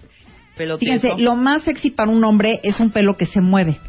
Pelo 0.58 0.78
Fíjense, 0.78 1.08
tieso. 1.10 1.22
lo 1.22 1.36
más 1.36 1.64
sexy 1.64 1.92
para 1.92 2.12
un 2.12 2.24
hombre 2.24 2.60
es 2.64 2.80
un 2.80 2.92
pelo 2.92 3.16
que 3.18 3.26
se 3.26 3.42
mueve. 3.42 3.80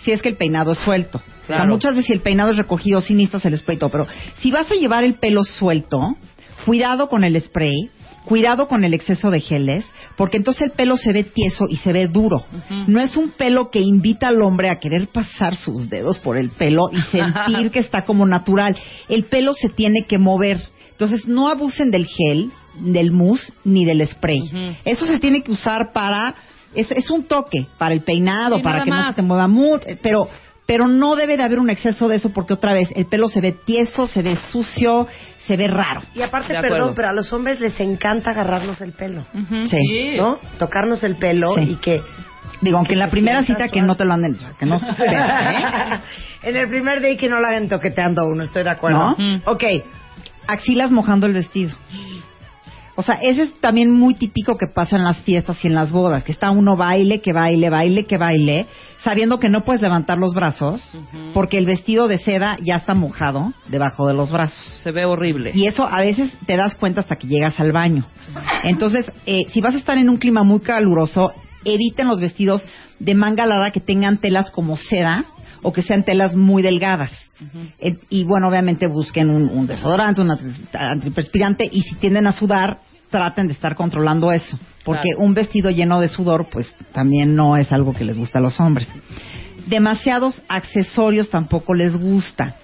Si 0.00 0.12
es 0.12 0.20
que 0.20 0.28
el 0.28 0.36
peinado 0.36 0.72
es 0.72 0.78
suelto. 0.78 1.22
O 1.44 1.46
sea, 1.46 1.64
muchas 1.64 1.94
veces 1.94 2.06
si 2.08 2.12
el 2.12 2.20
peinado 2.20 2.50
es 2.50 2.58
recogido, 2.58 3.00
necesitas 3.00 3.42
el 3.46 3.56
spray 3.56 3.76
y 3.76 3.78
todo. 3.78 3.88
Pero 3.90 4.06
si 4.38 4.50
vas 4.50 4.70
a 4.70 4.74
llevar 4.74 5.02
el 5.02 5.14
pelo 5.14 5.42
suelto, 5.44 5.98
cuidado 6.66 7.08
con 7.08 7.24
el 7.24 7.40
spray, 7.40 7.88
cuidado 8.24 8.68
con 8.68 8.84
el 8.84 8.94
exceso 8.94 9.30
de 9.30 9.40
geles, 9.40 9.84
porque 10.16 10.36
entonces 10.36 10.62
el 10.62 10.70
pelo 10.72 10.96
se 10.96 11.12
ve 11.12 11.24
tieso 11.24 11.66
y 11.68 11.76
se 11.76 11.92
ve 11.92 12.08
duro. 12.08 12.44
No 12.86 13.00
es 13.00 13.16
un 13.16 13.30
pelo 13.30 13.70
que 13.70 13.80
invita 13.80 14.28
al 14.28 14.42
hombre 14.42 14.70
a 14.70 14.78
querer 14.78 15.08
pasar 15.08 15.56
sus 15.56 15.88
dedos 15.88 16.18
por 16.18 16.36
el 16.36 16.50
pelo 16.50 16.90
y 16.92 17.00
sentir 17.10 17.70
que 17.72 17.80
está 17.80 18.04
como 18.04 18.26
natural. 18.26 18.76
El 19.08 19.24
pelo 19.24 19.52
se 19.54 19.68
tiene 19.68 20.04
que 20.06 20.18
mover. 20.18 20.68
Entonces 20.90 21.26
no 21.26 21.48
abusen 21.48 21.90
del 21.90 22.06
gel, 22.06 22.50
del 22.78 23.10
mousse 23.10 23.52
ni 23.64 23.84
del 23.84 24.06
spray. 24.06 24.78
Eso 24.84 25.06
se 25.06 25.18
tiene 25.18 25.42
que 25.42 25.50
usar 25.50 25.92
para 25.92 26.34
es, 26.74 26.90
es 26.90 27.10
un 27.10 27.24
toque 27.24 27.66
para 27.78 27.94
el 27.94 28.02
peinado, 28.02 28.56
Sí, 28.56 28.62
para 28.62 28.84
que 28.84 28.90
no 28.90 29.06
se 29.08 29.14
te 29.14 29.22
mueva 29.22 29.46
mucho, 29.46 29.86
pero 30.02 30.28
pero 30.66 30.86
no 30.86 31.16
debe 31.16 31.36
de 31.36 31.42
haber 31.42 31.58
un 31.58 31.70
exceso 31.70 32.08
de 32.08 32.16
eso 32.16 32.30
porque 32.30 32.54
otra 32.54 32.72
vez 32.72 32.88
el 32.94 33.06
pelo 33.06 33.28
se 33.28 33.40
ve 33.40 33.52
tieso, 33.52 34.06
se 34.06 34.22
ve 34.22 34.36
sucio, 34.36 35.08
se 35.46 35.56
ve 35.56 35.66
raro. 35.66 36.02
Y 36.14 36.22
aparte, 36.22 36.54
perdón, 36.60 36.92
pero 36.94 37.08
a 37.08 37.12
los 37.12 37.32
hombres 37.32 37.60
les 37.60 37.78
encanta 37.80 38.30
agarrarnos 38.30 38.80
el 38.80 38.92
pelo. 38.92 39.24
Sí. 39.66 40.16
¿no? 40.16 40.38
Tocarnos 40.58 41.02
el 41.04 41.16
pelo 41.16 41.54
Sí. 41.54 41.72
y 41.72 41.76
que... 41.76 42.00
Digo, 42.60 42.76
aunque 42.76 42.92
en 42.92 43.00
la 43.00 43.08
primera 43.08 43.42
cita 43.42 43.68
que 43.68 43.82
no 43.82 43.96
te 43.96 44.04
lo 44.04 44.12
anden, 44.12 44.36
que 44.58 44.66
no 44.66 44.76
¿eh? 44.98 46.00
en 46.42 46.56
el 46.56 46.68
primer 46.68 47.00
day 47.00 47.16
que 47.16 47.28
no 47.28 47.40
la 47.40 47.48
hagan 47.48 47.68
toqueteando 47.68 48.22
a 48.22 48.24
uno, 48.24 48.44
estoy 48.44 48.62
de 48.62 48.70
acuerdo. 48.70 49.16
¿No? 49.18 49.40
Ok, 49.46 49.64
axilas 50.46 50.90
mojando 50.92 51.26
el 51.26 51.32
vestido. 51.32 51.72
O 52.94 53.02
sea, 53.02 53.14
ese 53.16 53.44
es 53.44 53.60
también 53.60 53.90
muy 53.90 54.14
típico 54.14 54.58
que 54.58 54.66
pasa 54.66 54.96
en 54.96 55.04
las 55.04 55.22
fiestas 55.22 55.64
y 55.64 55.68
en 55.68 55.74
las 55.74 55.90
bodas, 55.90 56.24
que 56.24 56.32
está 56.32 56.50
uno 56.50 56.76
baile, 56.76 57.20
que 57.20 57.32
baile, 57.32 57.70
baile, 57.70 58.04
que 58.04 58.18
baile, 58.18 58.66
sabiendo 58.98 59.40
que 59.40 59.48
no 59.48 59.62
puedes 59.62 59.80
levantar 59.80 60.18
los 60.18 60.34
brazos 60.34 60.82
porque 61.32 61.56
el 61.56 61.64
vestido 61.64 62.06
de 62.06 62.18
seda 62.18 62.56
ya 62.62 62.76
está 62.76 62.94
mojado 62.94 63.54
debajo 63.68 64.06
de 64.06 64.14
los 64.14 64.30
brazos. 64.30 64.58
Se 64.82 64.92
ve 64.92 65.06
horrible. 65.06 65.52
Y 65.54 65.66
eso 65.66 65.88
a 65.90 66.00
veces 66.00 66.30
te 66.46 66.56
das 66.56 66.74
cuenta 66.74 67.00
hasta 67.00 67.16
que 67.16 67.26
llegas 67.26 67.58
al 67.60 67.72
baño. 67.72 68.06
Entonces, 68.64 69.10
eh, 69.24 69.44
si 69.48 69.60
vas 69.62 69.74
a 69.74 69.78
estar 69.78 69.96
en 69.96 70.10
un 70.10 70.18
clima 70.18 70.44
muy 70.44 70.60
caluroso, 70.60 71.32
eviten 71.64 72.08
los 72.08 72.20
vestidos 72.20 72.62
de 72.98 73.14
manga 73.14 73.46
larga 73.46 73.70
que 73.70 73.80
tengan 73.80 74.18
telas 74.18 74.50
como 74.50 74.76
seda 74.76 75.24
o 75.62 75.72
que 75.72 75.82
sean 75.82 76.04
telas 76.04 76.34
muy 76.34 76.62
delgadas. 76.62 77.10
Eh, 77.78 77.96
y 78.10 78.24
bueno, 78.24 78.48
obviamente 78.48 78.86
busquen 78.86 79.30
un, 79.30 79.48
un 79.48 79.66
desodorante, 79.66 80.20
un 80.20 80.30
antiperspirante 80.72 81.68
y 81.70 81.82
si 81.82 81.94
tienden 81.96 82.26
a 82.26 82.32
sudar, 82.32 82.78
traten 83.10 83.46
de 83.46 83.52
estar 83.52 83.74
controlando 83.74 84.32
eso. 84.32 84.58
Porque 84.84 85.10
Claro. 85.10 85.24
un 85.26 85.34
vestido 85.34 85.70
lleno 85.70 86.00
de 86.00 86.08
sudor, 86.08 86.46
pues 86.50 86.66
también 86.92 87.34
no 87.36 87.56
es 87.56 87.70
algo 87.72 87.92
que 87.94 88.04
les 88.04 88.16
gusta 88.16 88.38
a 88.38 88.42
los 88.42 88.58
hombres. 88.60 88.88
Demasiados 89.66 90.42
accesorios 90.48 91.30
tampoco 91.30 91.74
les 91.74 91.96
gusta. 91.96 92.56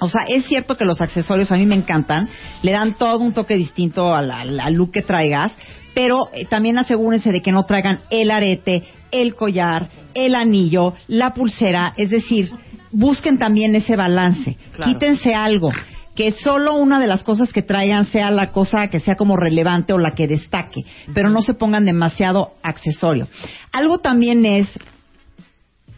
O 0.00 0.08
sea, 0.08 0.22
es 0.28 0.44
cierto 0.46 0.76
que 0.76 0.84
los 0.84 1.00
accesorios 1.00 1.50
a 1.50 1.56
mí 1.56 1.64
me 1.66 1.74
encantan, 1.74 2.28
le 2.62 2.72
dan 2.72 2.94
todo 2.94 3.20
un 3.20 3.32
toque 3.32 3.56
distinto 3.56 4.14
al, 4.14 4.30
al- 4.30 4.60
al 4.60 4.74
look 4.74 4.92
que 4.92 5.02
traigas, 5.02 5.52
pero 5.94 6.28
eh, 6.34 6.44
también 6.44 6.78
asegúrense 6.78 7.32
de 7.32 7.40
que 7.40 7.50
no 7.50 7.64
traigan 7.64 8.00
el 8.10 8.30
arete, 8.30 8.84
el 9.10 9.34
collar, 9.34 9.88
el 10.14 10.34
anillo, 10.34 10.94
la 11.08 11.34
pulsera, 11.34 11.92
es 11.96 12.10
decir, 12.10 12.50
busquen 12.92 13.38
también 13.38 13.74
ese 13.74 13.96
balance, 13.96 14.56
Claro. 14.74 14.92
quítense 14.92 15.34
algo, 15.34 15.70
que 16.14 16.32
solo 16.32 16.74
una 16.74 16.98
de 16.98 17.06
las 17.06 17.22
cosas 17.22 17.52
que 17.52 17.62
traigan 17.62 18.04
sea 18.06 18.30
la 18.30 18.50
cosa 18.50 18.88
que 18.88 19.00
sea 19.00 19.16
como 19.16 19.36
relevante 19.36 19.92
o 19.92 19.98
la 19.98 20.12
que 20.14 20.26
destaque, 20.26 20.84
pero 21.12 21.28
no 21.28 21.42
se 21.42 21.54
pongan 21.54 21.84
demasiado 21.84 22.52
accesorio. 22.62 23.28
Algo 23.72 23.98
también 23.98 24.46
es 24.46 24.66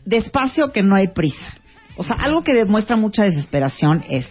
despacio 0.04 0.72
que 0.72 0.82
no 0.82 0.96
hay 0.96 1.08
prisa. 1.08 1.54
O 1.96 2.04
sea, 2.04 2.16
algo 2.16 2.42
que 2.44 2.54
demuestra 2.54 2.96
mucha 2.96 3.24
desesperación 3.24 4.04
es 4.08 4.26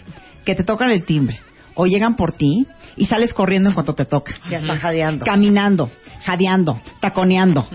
que 0.45 0.55
te 0.55 0.63
tocan 0.63 0.89
el 0.91 1.03
timbre 1.03 1.39
o 1.75 1.85
llegan 1.85 2.15
por 2.15 2.31
ti 2.31 2.65
y 2.95 3.05
sales 3.05 3.33
corriendo 3.33 3.69
en 3.69 3.75
cuanto 3.75 3.93
te 3.93 4.05
toca. 4.05 4.33
ya 4.49 4.59
está 4.59 4.77
jadeando. 4.77 5.25
Caminando, 5.25 5.91
jadeando, 6.23 6.79
taconeando. 7.01 7.67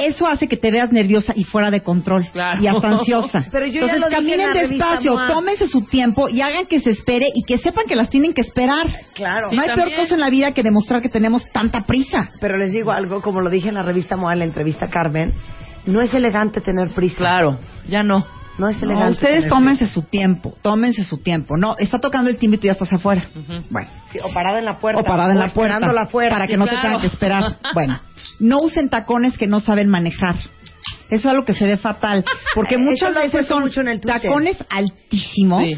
Eso 0.00 0.26
hace 0.26 0.48
que 0.48 0.56
te 0.56 0.70
veas 0.70 0.90
nerviosa 0.92 1.32
y 1.36 1.44
fuera 1.44 1.70
de 1.70 1.82
control 1.82 2.28
Claro. 2.32 2.62
y 2.62 2.66
hasta 2.66 2.88
ansiosa. 2.88 3.44
Pero 3.52 3.66
yo 3.66 3.72
ya 3.86 3.92
Entonces 3.94 4.00
lo 4.00 4.08
dije 4.08 4.18
en 4.20 4.26
caminen 4.26 4.46
la 4.54 4.60
revista 4.62 4.86
despacio, 4.90 5.12
MOA. 5.14 5.28
tómense 5.28 5.68
su 5.68 5.82
tiempo 5.82 6.28
y 6.28 6.40
hagan 6.40 6.66
que 6.66 6.80
se 6.80 6.90
espere 6.90 7.26
y 7.34 7.44
que 7.44 7.58
sepan 7.58 7.86
que 7.86 7.96
las 7.96 8.10
tienen 8.10 8.32
que 8.32 8.40
esperar. 8.40 8.86
Claro. 9.14 9.50
no 9.52 9.60
hay 9.60 9.68
también. 9.68 9.88
peor 9.88 10.00
cosa 10.00 10.14
en 10.14 10.20
la 10.20 10.30
vida 10.30 10.52
que 10.52 10.62
demostrar 10.62 11.02
que 11.02 11.08
tenemos 11.08 11.44
tanta 11.52 11.82
prisa. 11.86 12.30
Pero 12.40 12.56
les 12.56 12.72
digo 12.72 12.92
algo, 12.92 13.20
como 13.22 13.40
lo 13.40 13.50
dije 13.50 13.68
en 13.68 13.74
la 13.74 13.82
revista 13.82 14.16
MOA, 14.16 14.32
en 14.32 14.38
la 14.40 14.44
entrevista 14.46 14.86
a 14.86 14.88
Carmen, 14.88 15.32
no 15.86 16.00
es 16.00 16.12
elegante 16.14 16.60
tener 16.60 16.90
prisa. 16.90 17.16
Claro, 17.18 17.58
ya 17.88 18.02
no. 18.02 18.24
No 18.60 18.68
es 18.68 18.76
No, 18.82 18.90
elegante. 18.90 19.12
ustedes 19.12 19.48
tómense 19.48 19.86
su 19.86 20.02
tiempo, 20.02 20.54
tómense 20.60 21.02
su 21.04 21.18
tiempo. 21.18 21.56
No, 21.56 21.76
está 21.78 21.98
tocando 21.98 22.28
el 22.28 22.36
timbre 22.36 22.58
y 22.58 22.60
tú 22.60 22.66
ya 22.66 22.72
estás 22.72 22.92
afuera. 22.92 23.22
Bueno. 23.70 23.88
Sí, 24.12 24.18
o 24.22 24.30
parada 24.32 24.58
en 24.58 24.66
la 24.66 24.78
puerta. 24.78 25.00
O 25.00 25.04
parada 25.04 25.32
en 25.32 25.38
la 25.38 25.48
puerta. 25.48 25.80
Para 26.30 26.46
que 26.46 26.56
no 26.58 26.64
claro. 26.64 26.78
te 26.78 26.82
tengan 26.82 27.00
que 27.00 27.06
esperar. 27.06 27.56
Bueno, 27.74 27.98
no 28.38 28.58
usen 28.58 28.90
tacones 28.90 29.38
que 29.38 29.46
no 29.46 29.60
saben 29.60 29.88
manejar. 29.88 30.36
Eso 30.36 30.50
es 31.08 31.26
algo 31.26 31.44
que 31.44 31.54
se 31.54 31.64
ve 31.66 31.76
fatal. 31.76 32.24
Porque 32.54 32.76
muchas 32.78 33.14
veces 33.14 33.46
son 33.46 33.62
mucho 33.62 33.80
en 33.80 33.88
el 33.88 34.00
tacones 34.00 34.56
altísimos. 34.68 35.62
Sí. 35.66 35.76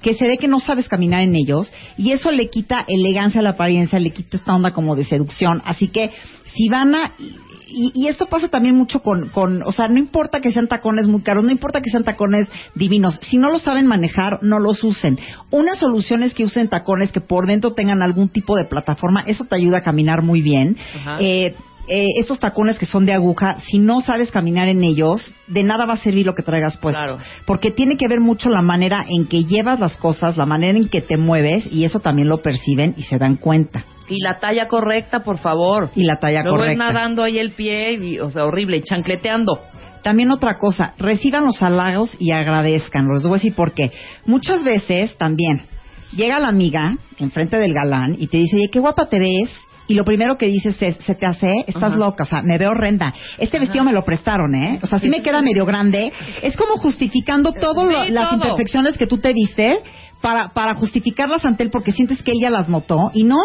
Que 0.00 0.14
se 0.14 0.26
ve 0.26 0.38
que 0.38 0.48
no 0.48 0.58
sabes 0.58 0.88
caminar 0.88 1.20
en 1.20 1.36
ellos 1.36 1.72
y 1.96 2.10
eso 2.10 2.32
le 2.32 2.50
quita 2.50 2.84
elegancia 2.88 3.40
a 3.40 3.44
la 3.44 3.50
apariencia, 3.50 4.00
le 4.00 4.10
quita 4.10 4.36
esta 4.36 4.52
onda 4.52 4.72
como 4.72 4.96
de 4.96 5.04
seducción. 5.04 5.62
Así 5.64 5.88
que 5.88 6.10
si 6.46 6.68
van 6.68 6.94
a 6.96 7.12
y, 7.74 7.92
y 7.94 8.08
esto 8.08 8.26
pasa 8.26 8.48
también 8.48 8.76
mucho 8.76 9.00
con, 9.00 9.28
con, 9.28 9.62
o 9.62 9.72
sea, 9.72 9.88
no 9.88 9.98
importa 9.98 10.40
que 10.40 10.50
sean 10.50 10.68
tacones 10.68 11.06
muy 11.06 11.22
caros, 11.22 11.44
no 11.44 11.50
importa 11.50 11.80
que 11.80 11.90
sean 11.90 12.04
tacones 12.04 12.48
divinos, 12.74 13.18
si 13.22 13.38
no 13.38 13.50
los 13.50 13.62
saben 13.62 13.86
manejar, 13.86 14.38
no 14.42 14.58
los 14.58 14.84
usen. 14.84 15.18
Una 15.50 15.74
solución 15.76 16.22
es 16.22 16.34
que 16.34 16.44
usen 16.44 16.68
tacones 16.68 17.12
que 17.12 17.20
por 17.20 17.46
dentro 17.46 17.72
tengan 17.72 18.02
algún 18.02 18.28
tipo 18.28 18.56
de 18.56 18.64
plataforma, 18.64 19.22
eso 19.26 19.44
te 19.44 19.56
ayuda 19.56 19.78
a 19.78 19.82
caminar 19.82 20.22
muy 20.22 20.42
bien. 20.42 20.76
Ajá. 20.96 21.18
Eh, 21.20 21.54
eh, 21.88 22.06
estos 22.20 22.38
tacones 22.38 22.78
que 22.78 22.86
son 22.86 23.06
de 23.06 23.12
aguja, 23.12 23.56
si 23.68 23.78
no 23.78 24.00
sabes 24.00 24.30
caminar 24.30 24.68
en 24.68 24.84
ellos, 24.84 25.32
de 25.48 25.64
nada 25.64 25.84
va 25.84 25.94
a 25.94 25.96
servir 25.96 26.24
lo 26.24 26.34
que 26.34 26.42
traigas 26.44 26.76
puesto. 26.76 27.02
Claro. 27.02 27.18
Porque 27.44 27.72
tiene 27.72 27.96
que 27.96 28.06
ver 28.06 28.20
mucho 28.20 28.50
la 28.50 28.62
manera 28.62 29.04
en 29.08 29.26
que 29.26 29.44
llevas 29.44 29.80
las 29.80 29.96
cosas, 29.96 30.36
la 30.36 30.46
manera 30.46 30.78
en 30.78 30.88
que 30.88 31.00
te 31.00 31.16
mueves, 31.16 31.66
y 31.72 31.84
eso 31.84 31.98
también 31.98 32.28
lo 32.28 32.40
perciben 32.40 32.94
y 32.96 33.02
se 33.02 33.18
dan 33.18 33.36
cuenta. 33.36 33.84
Y 34.12 34.20
la 34.22 34.38
talla 34.38 34.68
correcta, 34.68 35.22
por 35.24 35.38
favor. 35.38 35.90
Y 35.94 36.04
la 36.04 36.16
talla 36.16 36.42
Luego 36.42 36.58
es 36.58 36.62
correcta. 36.76 36.92
nadando 36.92 37.22
ahí 37.24 37.38
el 37.38 37.52
pie, 37.52 37.92
y, 37.94 38.18
o 38.18 38.30
sea, 38.30 38.44
horrible, 38.44 38.76
y 38.78 38.82
chancleteando. 38.82 39.60
También 40.02 40.30
otra 40.30 40.58
cosa, 40.58 40.94
reciban 40.98 41.44
los 41.44 41.62
halagos 41.62 42.16
y 42.18 42.32
agradezcan. 42.32 43.06
Les 43.08 43.22
voy 43.22 43.32
a 43.32 43.34
decir 43.34 43.54
por 43.54 43.72
qué. 43.72 43.92
Muchas 44.26 44.64
veces 44.64 45.16
también 45.16 45.62
llega 46.16 46.38
la 46.40 46.48
amiga 46.48 46.96
enfrente 47.18 47.56
del 47.56 47.72
galán 47.72 48.16
y 48.18 48.26
te 48.26 48.38
dice, 48.38 48.56
oye, 48.56 48.68
qué 48.68 48.80
guapa 48.80 49.08
te 49.08 49.18
ves. 49.20 49.48
Y 49.88 49.94
lo 49.94 50.04
primero 50.04 50.36
que 50.38 50.46
dices 50.46 50.80
es, 50.80 50.96
se 51.04 51.14
te 51.14 51.26
hace, 51.26 51.64
estás 51.66 51.84
Ajá. 51.84 51.96
loca, 51.96 52.22
o 52.24 52.26
sea, 52.26 52.40
me 52.42 52.56
veo 52.58 52.70
horrenda. 52.70 53.12
Este 53.38 53.58
vestido 53.58 53.84
me 53.84 53.92
lo 53.92 54.04
prestaron, 54.04 54.54
¿eh? 54.54 54.78
O 54.82 54.86
sea, 54.86 54.98
sí 55.00 55.08
me 55.08 55.22
queda 55.22 55.42
medio 55.42 55.66
grande. 55.66 56.12
Es 56.40 56.56
como 56.56 56.76
justificando 56.78 57.52
todas 57.52 58.06
Sí, 58.06 58.12
las 58.12 58.30
todo. 58.30 58.36
imperfecciones 58.42 58.96
que 58.96 59.06
tú 59.06 59.18
te 59.18 59.32
viste 59.32 59.78
para, 60.20 60.48
para 60.52 60.74
justificarlas 60.74 61.44
ante 61.44 61.64
él 61.64 61.70
porque 61.70 61.92
sientes 61.92 62.22
que 62.22 62.30
él 62.30 62.38
ya 62.40 62.50
las 62.50 62.68
notó 62.68 63.10
y 63.14 63.24
no. 63.24 63.38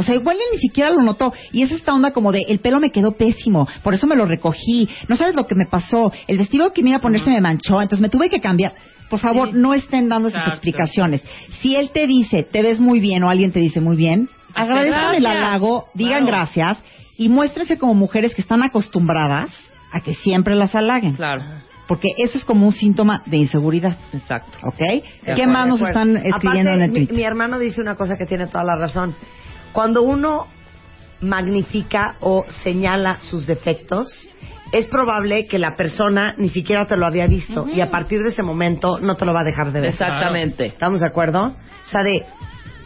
O 0.00 0.02
sea, 0.02 0.14
igual 0.14 0.36
él 0.36 0.42
ni 0.52 0.58
siquiera 0.58 0.90
lo 0.90 1.02
notó. 1.02 1.32
Y 1.52 1.62
es 1.62 1.70
esta 1.72 1.94
onda 1.94 2.12
como 2.12 2.32
de, 2.32 2.42
el 2.48 2.58
pelo 2.58 2.80
me 2.80 2.90
quedó 2.90 3.12
pésimo, 3.12 3.68
por 3.82 3.94
eso 3.94 4.06
me 4.06 4.16
lo 4.16 4.24
recogí. 4.26 4.88
No 5.08 5.16
sabes 5.16 5.34
lo 5.34 5.46
que 5.46 5.54
me 5.54 5.66
pasó. 5.66 6.12
El 6.26 6.38
vestido 6.38 6.72
que 6.72 6.82
me 6.82 6.90
iba 6.90 6.98
a 6.98 7.02
poner 7.02 7.20
se 7.22 7.30
me 7.30 7.40
manchó, 7.40 7.80
entonces 7.80 8.00
me 8.00 8.08
tuve 8.08 8.28
que 8.28 8.40
cambiar. 8.40 8.72
por 9.08 9.18
favor, 9.18 9.52
no 9.54 9.74
estén 9.74 10.08
dando 10.08 10.28
esas 10.28 10.42
Exacto. 10.42 10.56
explicaciones. 10.56 11.22
Si 11.60 11.74
él 11.74 11.90
te 11.92 12.06
dice, 12.06 12.44
te 12.44 12.62
ves 12.62 12.78
muy 12.78 13.00
bien, 13.00 13.24
o 13.24 13.28
alguien 13.30 13.50
te 13.50 13.58
dice 13.58 13.80
muy 13.80 13.96
bien, 13.96 14.28
Hasta 14.54 14.62
agradezcan 14.62 15.14
el 15.16 15.26
halago, 15.26 15.86
digan 15.94 16.20
Claro. 16.24 16.26
gracias 16.28 16.78
y 17.18 17.28
muéstrense 17.28 17.76
como 17.76 17.94
mujeres 17.94 18.34
que 18.36 18.40
están 18.42 18.62
acostumbradas 18.62 19.50
a 19.92 20.00
que 20.00 20.14
siempre 20.14 20.54
las 20.54 20.74
halaguen. 20.76 21.14
Claro, 21.14 21.42
Porque 21.88 22.06
eso 22.18 22.38
es 22.38 22.44
como 22.44 22.66
un 22.68 22.72
síntoma 22.72 23.22
de 23.26 23.38
inseguridad. 23.38 23.96
exacto. 24.12 24.58
¿Ok? 24.64 24.78
De 24.78 25.02
¿Qué 25.24 25.32
acuerdo, 25.32 25.52
más 25.52 25.66
nos 25.66 25.80
están 25.82 26.16
escribiendo 26.16 26.70
Aparte, 26.70 26.74
en 26.74 26.82
el 26.82 26.90
mi- 26.92 26.98
Twitter? 26.98 27.16
Mi, 27.16 27.22
hermano 27.24 27.58
dice 27.58 27.80
una 27.80 27.96
cosa 27.96 28.16
que 28.16 28.26
tiene 28.26 28.46
toda 28.46 28.62
la 28.62 28.76
razón. 28.76 29.16
Cuando 29.72 30.02
uno 30.02 30.46
magnifica 31.20 32.16
o 32.20 32.44
señala 32.62 33.18
sus 33.22 33.46
defectos, 33.46 34.28
es 34.72 34.86
probable 34.86 35.46
que 35.46 35.58
la 35.58 35.74
persona 35.74 36.34
ni 36.38 36.48
siquiera 36.48 36.86
te 36.86 36.96
lo 36.96 37.06
había 37.06 37.26
visto 37.26 37.66
y 37.68 37.80
a 37.80 37.90
partir 37.90 38.22
de 38.22 38.28
ese 38.30 38.42
momento 38.42 38.98
no 39.00 39.16
te 39.16 39.24
lo 39.24 39.32
va 39.32 39.40
a 39.40 39.44
dejar 39.44 39.72
de 39.72 39.80
ver. 39.80 39.90
Exactamente. 39.90 40.66
¿Estamos 40.66 41.00
de 41.00 41.06
acuerdo? 41.06 41.46
O 41.46 41.84
sea, 41.84 42.02
de 42.02 42.24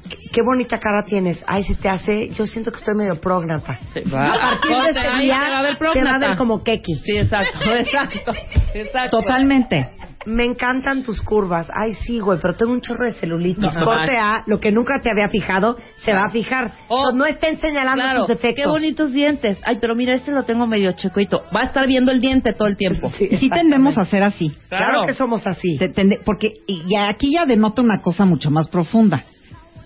qué, 0.09 0.17
qué 0.33 0.41
bonita 0.43 0.79
cara 0.79 1.03
tienes. 1.05 1.45
Ay, 1.47 1.63
se 1.63 1.75
te 1.75 1.89
hace, 1.89 2.31
yo 2.31 2.47
siento 2.47 2.73
que 2.73 2.79
estoy 2.79 2.95
medio 2.95 3.21
prógnata. 3.21 3.79
Sí. 3.93 4.03
A 4.11 4.41
partir 4.41 4.77
de 4.77 4.91
ese 4.91 5.23
día 5.23 5.41
te 5.45 5.51
va 5.51 5.59
a 5.59 5.63
ver 5.63 5.77
te 5.77 6.05
va 6.05 6.15
a 6.15 6.19
ver 6.19 6.37
como 6.37 6.63
keki. 6.63 6.95
Sí, 6.97 7.19
exacto, 7.19 7.59
exacto, 7.71 8.33
exacto. 8.73 9.21
Totalmente. 9.21 10.04
Me 10.27 10.45
encantan 10.45 11.03
tus 11.03 11.21
curvas. 11.21 11.69
Ay, 11.75 11.95
sí, 11.95 12.19
güey, 12.21 12.39
pero 12.41 12.55
tengo 12.57 12.73
un 12.73 12.81
chorro 12.81 13.05
de 13.05 13.13
celulitis. 13.15 13.75
No, 13.75 13.85
Corte. 13.85 14.17
A, 14.17 14.43
lo 14.47 14.59
que 14.61 14.73
nunca 14.73 15.01
te 15.01 15.11
había 15.11 15.29
fijado, 15.29 15.77
se 15.97 16.13
va 16.13 16.25
a 16.25 16.31
fijar. 16.31 16.73
Oh, 16.89 17.13
no 17.13 17.27
estén 17.27 17.59
señalando 17.61 18.03
Claro, 18.03 18.21
sus 18.21 18.29
defectos. 18.29 18.65
qué 18.65 18.69
bonitos 18.69 19.13
dientes. 19.13 19.59
Ay, 19.65 19.79
pero 19.81 19.95
mira, 19.95 20.15
este 20.15 20.33
lo 20.33 20.45
tengo 20.45 20.67
medio 20.67 20.93
checuito. 20.93 21.45
Va 21.55 21.61
a 21.61 21.65
estar 21.65 21.87
viendo 21.87 22.11
el 22.13 22.21
diente 22.21 22.53
todo 22.53 22.69
el 22.69 22.77
tiempo. 22.77 23.11
Sí, 23.11 23.29
Y 23.31 23.37
sí 23.37 23.51
tendemos 23.51 23.99
a 23.99 24.05
ser 24.05 24.23
así. 24.23 24.51
Claro. 24.69 24.85
Claro. 24.85 25.07
que 25.07 25.15
somos 25.15 25.47
así. 25.47 25.79
Porque 26.25 26.55
y 26.67 26.83
y 26.87 26.97
aquí 26.97 27.33
ya 27.33 27.45
denota 27.47 27.83
una 27.83 28.01
cosa 28.01 28.25
mucho 28.25 28.51
más 28.51 28.69
profunda. 28.69 29.25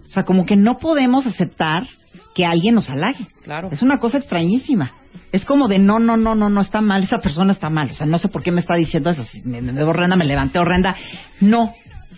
O 0.06 0.10
sea, 0.10 0.24
como 0.24 0.46
que 0.46 0.56
no 0.56 0.78
podemos 0.78 1.26
aceptar 1.26 1.82
que 2.34 2.46
alguien 2.46 2.74
nos 2.74 2.88
halague. 2.88 3.26
Claro. 3.42 3.68
Es 3.72 3.82
una 3.82 3.98
cosa 3.98 4.18
extrañísima. 4.18 4.92
Es 5.32 5.44
como 5.44 5.68
de 5.68 5.78
no, 5.78 5.98
no, 5.98 6.16
no, 6.16 6.34
no, 6.34 6.48
no 6.48 6.60
está 6.60 6.80
mal, 6.80 7.02
esa 7.02 7.18
persona 7.18 7.52
está 7.52 7.68
mal. 7.68 7.90
O 7.90 7.94
sea, 7.94 8.06
no 8.06 8.18
sé 8.18 8.28
por 8.28 8.42
qué 8.42 8.50
me 8.50 8.60
está 8.60 8.74
diciendo 8.74 9.10
eso. 9.10 9.22
Si 9.24 9.42
me, 9.42 9.60
me 9.60 9.82
horrenda, 9.82 10.16
me 10.16 10.24
levanté 10.24 10.58
horrenda. 10.58 10.96
No. 11.40 11.74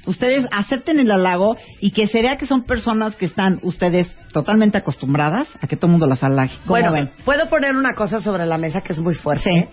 Ustedes 0.07 0.47
acepten 0.51 0.99
el 0.99 1.11
halago 1.11 1.57
y 1.81 1.91
que 1.91 2.07
se 2.07 2.23
vea 2.23 2.37
que 2.37 2.47
son 2.47 2.63
personas 2.65 3.17
que 3.17 3.27
están 3.27 3.59
ustedes 3.63 4.17
totalmente 4.33 4.79
acostumbradas 4.79 5.49
a 5.61 5.67
que 5.67 5.77
todo 5.77 5.87
el 5.89 5.93
mundo 5.93 6.07
las 6.07 6.23
halague. 6.23 6.53
¿Cómo 6.65 6.71
Bueno, 6.71 6.93
ven? 6.93 7.11
puedo 7.25 7.49
poner 7.49 7.77
una 7.77 7.95
cosa 7.95 8.21
sobre 8.21 8.47
la 8.47 8.57
mesa 8.57 8.81
que 8.81 8.93
es 8.93 8.99
muy 9.01 9.15
fuerte. 9.15 9.51
Sí. 9.51 9.69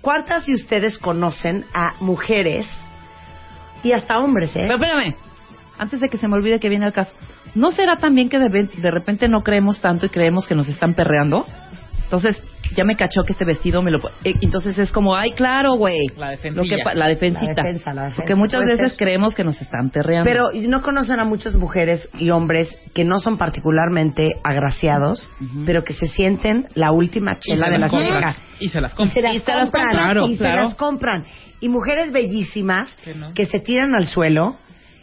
¿Cuántas 0.00 0.46
de 0.46 0.54
ustedes 0.54 0.98
conocen 0.98 1.64
a 1.74 1.94
mujeres 2.00 2.66
y 3.82 3.92
hasta 3.92 4.18
hombres, 4.20 4.54
eh? 4.54 4.60
Pero 4.66 4.74
espérame, 4.74 5.14
antes 5.78 6.00
de 6.00 6.08
que 6.08 6.18
se 6.18 6.28
me 6.28 6.36
olvide 6.36 6.60
que 6.60 6.68
viene 6.68 6.86
el 6.86 6.92
caso, 6.92 7.14
¿no 7.54 7.72
será 7.72 7.96
también 7.96 8.28
que 8.28 8.38
de, 8.38 8.48
de 8.48 8.90
repente 8.90 9.28
no 9.28 9.40
creemos 9.42 9.80
tanto 9.80 10.06
y 10.06 10.10
creemos 10.10 10.46
que 10.46 10.54
nos 10.54 10.68
están 10.68 10.94
perreando? 10.94 11.46
Entonces, 12.12 12.42
ya 12.76 12.84
me 12.84 12.94
cachó 12.94 13.22
que 13.24 13.32
este 13.32 13.46
vestido 13.46 13.80
me 13.80 13.90
lo... 13.90 13.98
eh, 14.22 14.34
Entonces 14.42 14.76
es 14.78 14.92
como, 14.92 15.16
ay, 15.16 15.32
claro, 15.32 15.76
güey. 15.76 15.98
La 16.18 16.26
Lo 16.26 16.30
defensilla. 16.32 16.76
que 16.76 16.82
pa- 16.84 16.94
la 16.94 17.08
defensita. 17.08 17.54
La 17.54 17.62
defensa, 17.68 17.94
la 17.94 18.02
defensa. 18.02 18.16
Porque 18.16 18.34
muchas 18.34 18.60
Puede 18.60 18.76
veces 18.76 18.98
creemos 18.98 19.34
que 19.34 19.44
nos 19.44 19.58
están 19.62 19.88
perreando. 19.88 20.28
Pero 20.28 20.50
no 20.68 20.82
conocen 20.82 21.20
a 21.20 21.24
muchas 21.24 21.54
mujeres 21.56 22.10
y 22.18 22.28
hombres 22.28 22.78
que 22.94 23.04
no 23.04 23.18
son 23.18 23.38
particularmente 23.38 24.30
agraciados, 24.44 25.30
pero 25.64 25.84
que 25.84 25.94
se 25.94 26.06
sienten 26.06 26.68
la 26.74 26.92
última 26.92 27.38
chela 27.40 27.66
de 27.66 27.72
la 27.72 27.78
las 27.78 27.90
compran. 27.90 28.34
checa. 28.34 28.36
Y 28.60 28.68
se 28.68 28.80
las 28.82 28.92
Y 28.92 28.96
compran. 28.96 29.14
se 29.14 29.22
las 29.22 29.34
Y 29.34 29.38
se 29.40 29.54
las 29.54 29.70
compran. 29.70 29.90
Claro, 29.92 30.26
y 30.28 30.36
se 30.36 30.44
las 30.44 30.74
compran. 30.74 31.24
Y 31.60 31.68
mujeres 31.70 32.12
bellísimas 32.12 32.94
Que 33.04 33.14
no. 33.14 33.32
que 33.32 33.46
se 33.46 33.58
tiran 33.60 33.94
al 33.94 34.06
suelo 34.06 34.56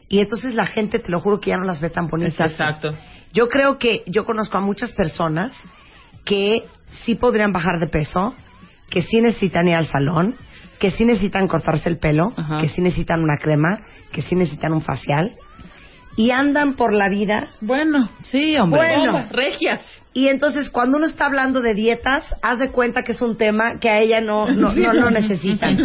y 0.10 0.20
entonces 0.20 0.54
la 0.54 0.68
gente, 0.68 1.00
te 1.00 1.10
lo 1.12 1.22
juro 1.22 1.40
que 1.40 1.50
ya 1.50 1.58
no 1.58 1.66
las 1.66 1.82
ve 1.82 1.90
tan 1.90 2.08
bonitas. 2.08 2.52
Exacto. 2.52 2.90
Yo 3.34 3.48
creo 3.48 3.80
que 3.80 4.04
yo 4.06 4.26
conozco 4.26 4.58
a 4.58 4.62
muchas 4.62 4.92
personas 4.92 5.54
que 6.26 6.64
sí 6.92 7.16
podrían 7.16 7.52
bajar 7.52 7.80
de 7.80 7.88
peso, 7.88 8.36
que 8.90 9.02
sí 9.02 9.22
necesitan 9.22 9.68
ir 9.68 9.76
al 9.76 9.86
salón, 9.86 10.36
que 10.80 10.92
sí 10.92 11.06
necesitan 11.06 11.48
cortarse 11.48 11.90
el 11.90 11.98
pelo, 11.98 12.34
Ajá. 12.36 12.58
que 12.60 12.68
sí 12.70 12.82
necesitan 12.82 13.22
una 13.22 13.38
crema, 13.38 13.80
que 14.12 14.22
sí 14.22 14.36
necesitan 14.36 14.74
un 14.74 14.82
facial 14.82 15.34
y 16.16 16.32
andan 16.32 16.74
por 16.76 16.92
la 16.94 17.08
vida 17.08 17.48
Bueno. 17.62 18.10
Sí, 18.24 18.58
hombre. 18.58 18.82
Bueno. 18.82 19.28
Regias. 19.32 19.82
y 20.14 20.28
entonces 20.28 20.70
cuando 20.70 20.98
uno 20.98 21.06
está 21.06 21.28
hablando 21.28 21.62
de 21.62 21.74
dietas, 21.76 22.36
haz 22.42 22.60
de 22.60 22.72
cuenta 22.72 23.04
que 23.04 23.12
es 23.14 23.22
un 23.22 23.38
tema 23.38 23.78
que 23.80 23.90
a 23.90 24.00
ella 24.00 24.20
no 24.20 24.48
no 24.50 24.74
no, 24.76 24.94
no 25.02 25.12
necesitan. 25.12 25.78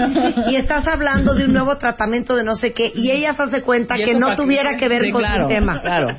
Y 0.49 0.57
estás 0.57 0.89
hablando 0.89 1.35
de 1.35 1.45
un 1.45 1.53
nuevo 1.53 1.77
tratamiento 1.77 2.35
de 2.35 2.43
no 2.45 2.55
sé 2.57 2.73
qué 2.73 2.91
y 2.95 3.11
ellas 3.11 3.39
haz 3.39 3.51
de 3.53 3.61
cuenta 3.63 3.97
¿Y 3.99 4.05
que 4.05 4.15
no 4.15 4.35
tuviera 4.35 4.77
que 4.77 4.89
ver 4.89 5.05
Sí, 5.05 5.13
con 5.13 5.21
claro, 5.21 5.45
su 5.45 5.49
tema. 5.51 5.81
claro. 5.81 6.17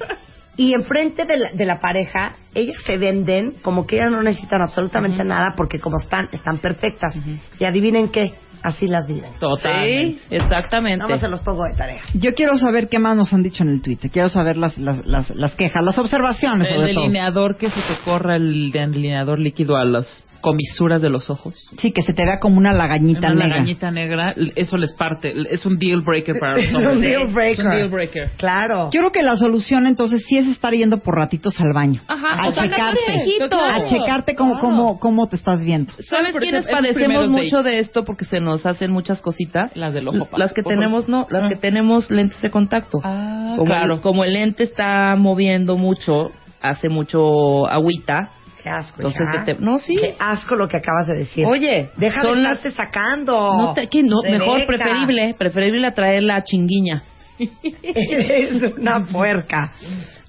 Y 0.58 0.74
enfrente 0.74 1.26
de 1.26 1.38
la, 1.38 1.52
de 1.54 1.66
la 1.66 1.80
pareja, 1.80 2.36
ellas 2.54 2.78
se 2.86 2.98
venden 2.98 3.56
como 3.62 3.86
que 3.86 3.98
ellas 3.98 4.10
no 4.12 4.22
necesitan 4.22 4.62
absolutamente 4.62 5.24
nada 5.24 5.54
porque 5.56 5.80
como 5.80 5.98
están, 6.00 6.30
están 6.32 6.60
perfectas. 6.60 7.16
Y 7.60 7.66
adivinen 7.66 8.10
qué, 8.10 8.34
así 8.64 8.88
las 8.88 9.08
viven. 9.08 9.32
Totalmente. 9.40 10.20
Sí, 10.20 10.36
exactamente. 10.36 10.98
Nada 11.00 11.10
más 11.12 11.20
se 11.20 11.28
los 11.28 11.42
pongo 11.42 11.64
de 11.66 11.76
tarea. 11.76 12.02
Yo 12.14 12.34
quiero 12.34 12.58
saber 12.58 12.90
qué 12.90 13.00
más 13.00 13.16
nos 13.16 13.32
han 13.34 13.44
dicho 13.44 13.64
en 13.64 13.70
el 13.70 13.82
Twitter. 13.82 14.10
Quiero 14.10 14.30
saber 14.30 14.58
las, 14.58 14.78
las, 14.78 15.06
las, 15.06 15.30
las 15.32 15.56
quejas, 15.56 15.84
las 15.84 15.98
observaciones 16.00 16.70
El 16.70 16.76
sobre 16.76 16.94
todo. 16.94 17.02
delineador 17.04 17.58
que 17.58 17.70
se 17.70 17.82
te 17.82 17.98
corra 18.04 18.36
el 18.38 18.72
delineador 18.72 19.40
líquido 19.40 19.78
a 19.78 19.86
las 19.86 20.24
comisuras 20.46 21.02
de 21.02 21.10
los 21.10 21.30
ojos. 21.30 21.56
Sí, 21.78 21.92
que 21.92 22.02
se 22.04 22.14
te 22.14 22.24
vea 22.24 22.40
como 22.40 22.58
una 22.58 22.72
lagañita 22.72 23.28
Una 23.28 23.30
negra. 23.36 23.48
lagañita 23.48 23.92
negra, 23.92 24.34
eso 24.56 24.78
les 24.78 24.94
parte. 24.94 25.34
Es 25.50 25.66
un 25.66 25.78
deal 25.80 26.02
breaker 26.02 26.36
para 26.40 26.56
los 26.56 26.66
Es 26.66 26.74
hombres. 26.76 26.96
un 26.96 27.02
deal 27.02 27.28
breaker. 27.34 27.52
Es 27.54 27.60
un 27.66 27.70
deal 27.72 27.90
breaker. 27.90 28.30
Claro. 28.38 28.90
Yo 28.92 29.00
creo 29.02 29.12
que 29.12 29.24
la 29.24 29.36
solución 29.36 29.88
entonces 29.88 30.24
sí 30.28 30.38
es 30.38 30.48
estar 30.48 30.74
yendo 30.74 31.00
por 31.00 31.16
ratitos 31.16 31.60
al 31.60 31.74
baño. 31.74 32.02
Ajá, 32.08 32.48
a 32.48 32.54
checarte. 32.54 33.00
viejito. 33.08 33.58
A 33.62 33.84
checarte 33.84 34.36
cómo, 34.36 34.60
Claro. 34.60 34.68
cómo, 34.68 35.00
cómo 35.00 35.28
te 35.28 35.36
estás 35.36 35.64
viendo. 35.64 35.94
¿Sabes 36.00 36.32
Por 36.32 36.42
quiénes 36.42 36.68
padecemos 36.68 37.30
mucho 37.30 37.58
dates. 37.58 37.72
de 37.72 37.80
esto 37.80 38.06
porque 38.06 38.26
se 38.26 38.40
nos 38.40 38.66
hacen 38.66 38.92
muchas 38.92 39.22
cositas? 39.22 39.76
Las 39.76 39.94
del 39.94 40.08
ojo. 40.08 40.28
Las 40.38 40.54
que 40.54 40.62
tenemos, 40.64 41.10
no, 41.10 41.26
las 41.30 41.44
Ah. 41.46 41.50
que 41.50 41.56
tenemos 41.56 42.10
lentes 42.12 42.42
de 42.42 42.52
contacto. 42.52 43.00
Ah, 43.04 43.56
como, 43.58 43.66
claro. 43.66 43.94
el, 43.96 44.02
como 44.02 44.24
el 44.24 44.34
lente 44.34 44.64
está 44.64 45.16
moviendo 45.18 45.78
mucho, 45.78 46.32
hace 46.62 46.90
mucho 46.90 47.68
agüita. 47.68 48.30
Qué 48.66 48.72
asco. 48.72 48.96
Entonces, 48.98 49.28
hija. 49.32 49.46
te- 49.46 49.58
no, 49.60 49.78
sí. 49.78 49.96
Qué 49.96 50.16
asco 50.18 50.56
lo 50.56 50.68
que 50.68 50.78
acabas 50.78 51.06
de 51.06 51.20
decir. 51.20 51.46
Oye, 51.46 51.92
deja 51.98 52.24
de 52.24 52.36
las- 52.36 52.62
sacando. 52.74 53.56
No 53.56 53.74
te- 53.76 53.88
que 53.88 54.02
no, 54.02 54.24
mejor 54.24 54.66
preferible, 54.66 55.36
preferible 55.38 55.92
traer 55.92 56.24
la 56.24 56.44
chinguiña. 56.44 57.04
Eres 57.84 58.64
una 58.76 59.04
puerca. 59.06 59.72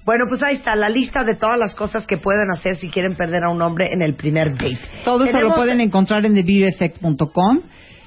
Bueno, 0.05 0.25
pues 0.29 0.43
ahí 0.43 0.57
está 0.57 0.75
la 0.75 0.87
lista 0.87 1.23
de 1.23 1.33
todas 1.35 1.57
las 1.57 1.73
cosas 1.73 2.05
que 2.05 2.17
pueden 2.19 2.51
hacer 2.51 2.75
si 2.75 2.89
quieren 2.89 3.15
perder 3.15 3.43
a 3.43 3.49
un 3.49 3.59
hombre 3.63 3.89
en 3.91 4.03
el 4.03 4.13
primer 4.15 4.51
date. 4.53 4.77
Todo 5.03 5.25
eso 5.25 5.41
lo 5.41 5.55
pueden 5.55 5.81
encontrar 5.81 6.23
en 6.23 6.35
TheBeautyEffect.com. 6.35 7.61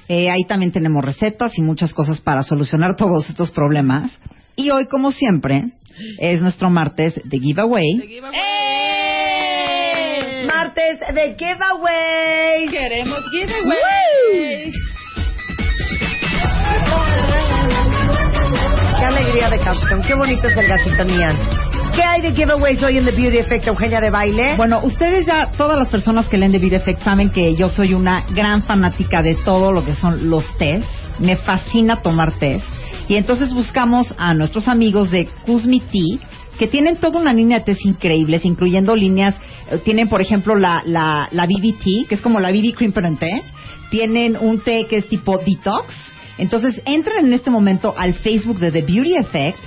Eh, 0.07 0.29
ahí 0.29 0.45
también 0.47 0.71
tenemos 0.71 1.03
recetas 1.03 1.57
y 1.57 1.61
muchas 1.61 1.93
cosas 1.93 2.21
para 2.21 2.41
solucionar 2.43 2.95
todos 2.95 3.29
estos 3.29 3.51
problemas. 3.51 4.17
Y 4.55 4.69
hoy, 4.69 4.85
como 4.87 5.11
siempre, 5.11 5.73
es 6.19 6.41
nuestro 6.41 6.69
martes 6.69 7.15
de 7.23 7.37
giveaway. 7.37 7.83
Martes 10.53 10.99
de 10.99 11.35
giveaway. 11.37 12.67
Queremos 12.69 13.23
giveaway. 13.31 14.73
Qué 18.99 19.05
alegría 19.05 19.49
de 19.49 19.59
canción. 19.59 20.01
Qué 20.01 20.13
bonito 20.13 20.47
es 20.49 20.57
el 20.57 20.67
gatito 20.67 21.05
Nian. 21.05 21.37
¿Qué 21.95 22.03
hay 22.03 22.21
de 22.21 22.33
giveaways 22.33 22.83
hoy 22.83 22.97
en 22.97 23.05
The 23.05 23.11
Beauty 23.11 23.37
Effect, 23.37 23.67
Eugenia 23.67 24.01
de 24.01 24.09
Baile? 24.09 24.55
Bueno, 24.57 24.81
ustedes 24.83 25.25
ya, 25.25 25.49
todas 25.57 25.77
las 25.77 25.87
personas 25.87 26.27
que 26.27 26.37
leen 26.37 26.51
The 26.51 26.59
Beauty 26.59 26.75
Effect 26.75 27.01
saben 27.01 27.29
que 27.29 27.55
yo 27.55 27.69
soy 27.69 27.93
una 27.93 28.25
gran 28.31 28.63
fanática 28.63 29.21
de 29.21 29.35
todo 29.35 29.71
lo 29.71 29.85
que 29.85 29.95
son 29.95 30.29
los 30.29 30.45
test. 30.57 30.85
Me 31.19 31.37
fascina 31.37 32.01
tomar 32.01 32.33
test. 32.33 32.65
Y 33.07 33.15
entonces 33.15 33.53
buscamos 33.53 34.13
a 34.17 34.33
nuestros 34.33 34.67
amigos 34.67 35.11
de 35.11 35.27
Cosmi 35.45 35.79
Tea, 35.79 36.19
que 36.61 36.67
tienen 36.67 36.97
toda 36.97 37.19
una 37.19 37.33
línea 37.33 37.57
de 37.57 37.65
test 37.65 37.83
increíbles, 37.87 38.45
incluyendo 38.45 38.95
líneas, 38.95 39.33
eh, 39.71 39.79
tienen 39.79 40.07
por 40.07 40.21
ejemplo 40.21 40.53
la, 40.53 40.83
la, 40.85 41.27
la 41.31 41.47
BB 41.47 41.79
Tea, 41.83 42.05
que 42.07 42.13
es 42.13 42.21
como 42.21 42.39
la 42.39 42.51
BB 42.51 42.75
Cream 42.75 42.93
en 43.03 43.17
té. 43.17 43.41
Tienen 43.89 44.37
un 44.39 44.59
té 44.59 44.85
que 44.87 44.97
es 44.97 45.09
tipo 45.09 45.39
detox. 45.39 45.91
Entonces 46.37 46.79
entren 46.85 47.25
en 47.25 47.33
este 47.33 47.49
momento 47.49 47.95
al 47.97 48.13
Facebook 48.13 48.59
de 48.59 48.71
The 48.71 48.83
Beauty 48.83 49.15
Effect 49.15 49.57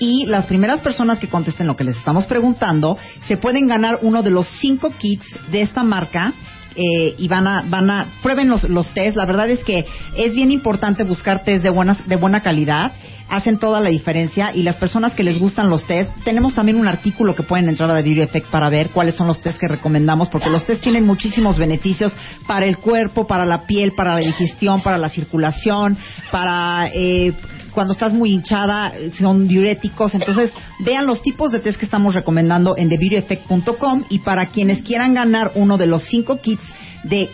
y 0.00 0.26
las 0.26 0.46
primeras 0.46 0.80
personas 0.80 1.20
que 1.20 1.28
contesten 1.28 1.68
lo 1.68 1.76
que 1.76 1.84
les 1.84 1.96
estamos 1.96 2.26
preguntando 2.26 2.98
se 3.28 3.36
pueden 3.36 3.68
ganar 3.68 4.00
uno 4.02 4.24
de 4.24 4.30
los 4.32 4.48
cinco 4.58 4.90
kits 4.98 5.26
de 5.52 5.62
esta 5.62 5.84
marca 5.84 6.32
eh, 6.74 7.14
y 7.16 7.28
van 7.28 7.46
a 7.46 7.62
van 7.62 7.90
a 7.90 8.06
prueben 8.22 8.48
los, 8.48 8.64
los 8.64 8.90
test 8.92 9.16
la 9.16 9.26
verdad 9.26 9.50
es 9.50 9.60
que 9.60 9.84
es 10.16 10.32
bien 10.32 10.50
importante 10.50 11.04
buscar 11.04 11.44
test 11.44 11.62
de 11.62 11.70
buenas 11.70 12.08
de 12.08 12.16
buena 12.16 12.40
calidad 12.40 12.92
hacen 13.30 13.58
toda 13.58 13.80
la 13.80 13.88
diferencia 13.90 14.52
y 14.54 14.62
las 14.62 14.76
personas 14.76 15.12
que 15.12 15.22
les 15.22 15.38
gustan 15.38 15.70
los 15.70 15.84
test 15.84 16.10
tenemos 16.24 16.54
también 16.54 16.78
un 16.78 16.88
artículo 16.88 17.34
que 17.34 17.42
pueden 17.42 17.68
entrar 17.68 17.90
a 17.90 17.94
Beauty 18.02 18.22
Effect 18.22 18.48
para 18.48 18.68
ver 18.68 18.90
cuáles 18.90 19.14
son 19.14 19.26
los 19.26 19.40
test 19.40 19.58
que 19.58 19.68
recomendamos 19.68 20.28
porque 20.28 20.50
los 20.50 20.66
test 20.66 20.82
tienen 20.82 21.06
muchísimos 21.06 21.56
beneficios 21.58 22.12
para 22.46 22.66
el 22.66 22.78
cuerpo 22.78 23.26
para 23.26 23.46
la 23.46 23.66
piel 23.66 23.92
para 23.92 24.14
la 24.14 24.20
digestión 24.20 24.82
para 24.82 24.98
la 24.98 25.08
circulación 25.08 25.96
para 26.30 26.90
eh, 26.92 27.32
cuando 27.70 27.92
estás 27.92 28.12
muy 28.12 28.32
hinchada, 28.32 28.92
eh, 28.96 29.10
son 29.12 29.46
diuréticos. 29.46 30.14
Entonces, 30.14 30.52
vean 30.80 31.06
los 31.06 31.22
tipos 31.22 31.52
de 31.52 31.60
test 31.60 31.78
que 31.78 31.84
estamos 31.84 32.14
recomendando 32.14 32.76
en 32.76 32.88
TheBeautyEffect.com 32.88 34.04
y 34.08 34.18
para 34.20 34.46
quienes 34.46 34.82
quieran 34.82 35.14
ganar 35.14 35.52
uno 35.54 35.78
de 35.78 35.86
los 35.86 36.02
cinco 36.04 36.40
kits 36.40 36.64
de 37.04 37.30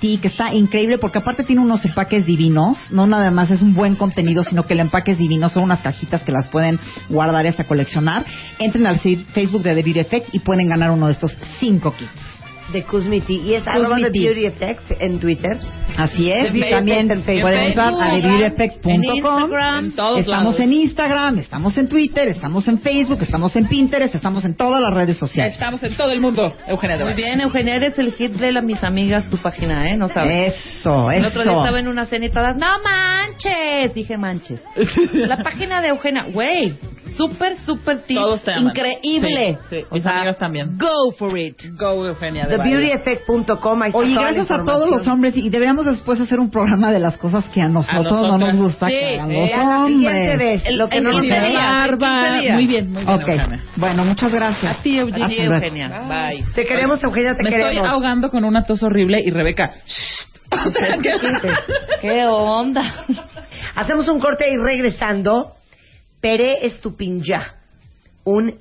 Tea, 0.00 0.20
que 0.20 0.28
está 0.28 0.52
increíble 0.52 0.98
porque 0.98 1.18
aparte 1.18 1.44
tiene 1.44 1.62
unos 1.62 1.84
empaques 1.84 2.24
divinos, 2.26 2.78
no 2.90 3.06
nada 3.06 3.30
más 3.30 3.50
es 3.50 3.62
un 3.62 3.74
buen 3.74 3.96
contenido, 3.96 4.44
sino 4.44 4.66
que 4.66 4.74
el 4.74 4.80
empaque 4.80 5.12
es 5.12 5.18
divino, 5.18 5.48
son 5.48 5.64
unas 5.64 5.80
cajitas 5.80 6.22
que 6.22 6.32
las 6.32 6.46
pueden 6.48 6.78
guardar 7.08 7.44
y 7.44 7.48
hasta 7.48 7.64
coleccionar. 7.64 8.24
Entren 8.58 8.86
al 8.86 8.98
Facebook 8.98 9.62
de 9.62 9.82
The 9.82 10.00
Effect 10.00 10.34
y 10.34 10.40
pueden 10.40 10.68
ganar 10.68 10.90
uno 10.90 11.06
de 11.06 11.12
estos 11.12 11.36
cinco 11.58 11.92
kits. 11.92 12.37
De 12.72 12.82
Cosmiti 12.84 13.36
y 13.40 13.54
es 13.54 13.66
arroba 13.66 13.96
The 13.96 14.10
Beauty 14.10 14.46
Effect 14.46 14.92
en 15.00 15.18
Twitter. 15.18 15.58
Así 15.96 16.30
es, 16.30 16.54
y 16.54 16.60
también 16.70 17.10
Effect 17.10 17.12
en 17.12 17.22
Facebook. 17.24 17.42
pueden 17.42 17.62
entrar 17.64 17.94
a 17.94 18.10
TheBeautyEffect.com. 18.10 20.18
Estamos 20.18 20.60
en 20.60 20.72
Instagram, 20.72 21.38
estamos 21.38 21.76
en 21.78 21.88
Twitter, 21.88 22.28
estamos 22.28 22.68
en 22.68 22.78
Facebook, 22.80 23.18
estamos 23.22 23.56
en 23.56 23.66
Pinterest, 23.66 24.14
estamos 24.14 24.44
en 24.44 24.54
todas 24.54 24.80
las 24.80 24.94
redes 24.94 25.16
sociales. 25.16 25.54
Estamos 25.54 25.82
en 25.82 25.96
todo 25.96 26.12
el 26.12 26.20
mundo, 26.20 26.54
Eugenia. 26.68 26.98
de 26.98 27.04
Muy 27.04 27.14
bien, 27.14 27.40
Eugenia, 27.40 27.76
eres 27.76 27.98
el 27.98 28.12
hit 28.12 28.32
de 28.32 28.52
la, 28.52 28.60
mis 28.60 28.82
amigas, 28.84 29.28
tu 29.30 29.38
página, 29.38 29.90
¿eh? 29.90 29.96
No 29.96 30.08
sabes. 30.08 30.54
Eso, 30.54 31.10
El 31.10 31.24
otro 31.24 31.42
día 31.42 31.52
eso. 31.52 31.60
estaba 31.62 31.80
en 31.80 31.88
una 31.88 32.06
cena 32.06 32.26
y 32.26 32.30
todas, 32.30 32.56
no 32.56 32.66
manches, 32.82 33.94
dije 33.94 34.16
manches. 34.16 34.60
La 35.14 35.38
página 35.38 35.80
de 35.80 35.88
Eugenia, 35.88 36.26
güey, 36.32 36.74
súper, 37.16 37.56
súper 37.58 37.98
tips, 38.02 38.20
Todos 38.20 38.42
te 38.42 38.52
aman. 38.52 38.68
increíble. 38.68 39.58
Sí, 39.68 39.76
sí, 39.80 39.84
o 39.90 39.94
mis 39.94 40.02
sea, 40.02 40.16
amigas 40.18 40.38
también. 40.38 40.78
Go 40.78 41.12
for 41.12 41.36
it. 41.38 41.56
Go, 41.78 42.06
Eugenia. 42.06 42.46
TheBeautyEffect.com. 42.46 43.80
Oye, 43.94 44.14
toda 44.14 44.26
la 44.26 44.32
gracias 44.32 44.50
a 44.50 44.64
todos 44.64 44.88
los 44.90 45.06
hombres 45.08 45.36
y 45.36 45.48
deberíamos 45.50 45.86
después 45.86 46.20
hacer 46.20 46.40
un 46.40 46.50
programa 46.50 46.92
de 46.92 46.98
las 47.00 47.16
cosas 47.18 47.44
que 47.46 47.60
a 47.60 47.68
nosotros 47.68 48.22
no 48.22 48.38
nos 48.38 48.56
gusta 48.56 48.88
Sí, 48.88 48.94
que 48.94 49.20
hagan 49.20 49.32
los 49.32 49.52
a 49.52 49.84
hombres. 49.84 50.38
vez. 50.38 50.66
El- 50.66 50.78
lo 50.78 50.88
que 50.88 51.00
nos 51.00 51.20
15 51.20 51.28
gusta. 51.36 51.48
días. 51.48 51.62
Barba. 51.62 52.14
15 52.22 52.40
días. 52.40 52.54
Muy 52.54 52.66
bien, 52.66 52.92
muy 52.92 53.04
bien, 53.04 53.14
Ok, 53.16 53.28
Eugenia. 53.28 53.62
bueno, 53.76 54.04
muchas 54.04 54.32
gracias. 54.32 54.78
A 54.78 54.82
ti, 54.82 54.98
Eugenia. 54.98 55.24
Hasta 55.26 55.36
luego. 55.44 55.54
Eugenia. 55.54 56.00
Bye. 56.08 56.44
Te 56.54 56.64
queremos, 56.66 57.02
Eugenia, 57.04 57.34
te 57.34 57.42
Me 57.42 57.50
queremos. 57.50 57.72
estoy 57.74 57.88
ahogando 57.88 58.30
con 58.30 58.44
una 58.44 58.62
tos 58.62 58.82
horrible 58.82 59.20
y 59.24 59.30
Rebeca. 59.30 59.72
O 60.50 60.70
sea, 60.70 60.96
que- 60.98 61.12
¿Qué 62.00 62.24
onda? 62.26 63.04
Hacemos 63.74 64.08
un 64.08 64.18
corte 64.18 64.46
y 64.50 64.56
regresando, 64.56 65.52
Pere 66.20 66.66
Estupinja, 66.66 67.56
un 68.24 68.58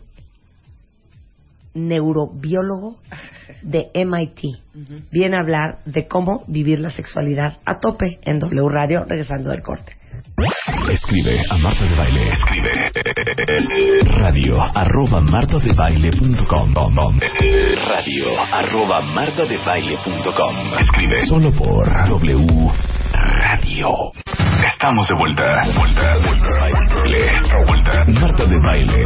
neurobiólogo 1.73 2.97
de 3.61 3.89
MIT, 3.93 4.39
viene 5.11 5.37
a 5.37 5.41
hablar 5.41 5.79
de 5.85 6.07
cómo 6.07 6.43
vivir 6.47 6.79
la 6.79 6.89
sexualidad 6.89 7.57
a 7.65 7.79
tope 7.79 8.19
en 8.23 8.39
W 8.39 8.69
Radio, 8.69 9.05
regresando 9.05 9.49
del 9.49 9.61
corte. 9.61 9.93
Escribe 10.38 11.41
a 11.49 11.57
Marta 11.57 11.83
de 11.83 11.95
Baile. 11.95 12.31
Escribe 12.31 12.71
radio 14.21 14.61
arroba 14.75 15.19
martadebaile.com 15.19 17.19
radio 17.88 18.27
arroba 18.51 19.01
martadebaile.com 19.01 20.77
Escribe 20.79 21.25
solo 21.25 21.51
por 21.53 21.88
W 22.07 22.69
Radio. 23.39 23.89
Estamos 24.71 25.07
de 25.07 25.15
vuelta. 25.15 25.63
Vuelta, 25.75 26.17
vuelta, 26.17 26.69
vuelta, 27.65 27.65
vuelta. 27.65 28.05
Marta 28.21 28.45
de 28.45 28.57
Baile. 28.61 29.05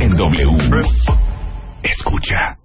En 0.00 0.16
W. 0.16 0.56
Escucha. 1.82 2.56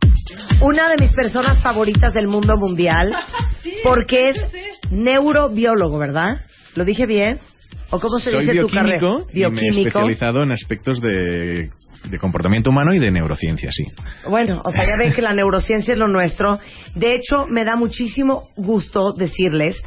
Una 0.61 0.87
de 0.87 0.95
mis 0.97 1.11
personas 1.11 1.61
favoritas 1.61 2.13
del 2.13 2.29
mundo 2.29 2.55
mundial, 2.55 3.13
porque 3.83 4.29
es 4.29 4.37
neurobiólogo, 4.91 5.97
¿verdad? 5.97 6.37
¿Lo 6.77 6.85
dije 6.85 7.07
bien? 7.07 7.39
¿O 7.89 7.99
cómo 7.99 8.19
se 8.19 8.29
Soy 8.29 8.45
dice 8.45 8.61
tu 8.61 8.69
carrera? 8.69 8.99
bioquímico 8.99 9.29
y 9.33 9.49
me 9.49 9.61
he 9.61 9.69
especializado 9.69 10.43
en 10.43 10.51
aspectos 10.51 11.01
de, 11.01 11.69
de 12.07 12.19
comportamiento 12.19 12.69
humano 12.69 12.93
y 12.93 12.99
de 12.99 13.09
neurociencia, 13.09 13.71
sí. 13.71 13.85
Bueno, 14.29 14.61
o 14.63 14.71
sea, 14.71 14.85
ya 14.85 14.95
ven 14.95 15.11
que 15.11 15.23
la 15.23 15.33
neurociencia 15.33 15.93
es 15.93 15.97
lo 15.97 16.07
nuestro. 16.07 16.59
De 16.93 17.15
hecho, 17.15 17.47
me 17.47 17.65
da 17.65 17.75
muchísimo 17.75 18.49
gusto 18.55 19.13
decirles 19.13 19.81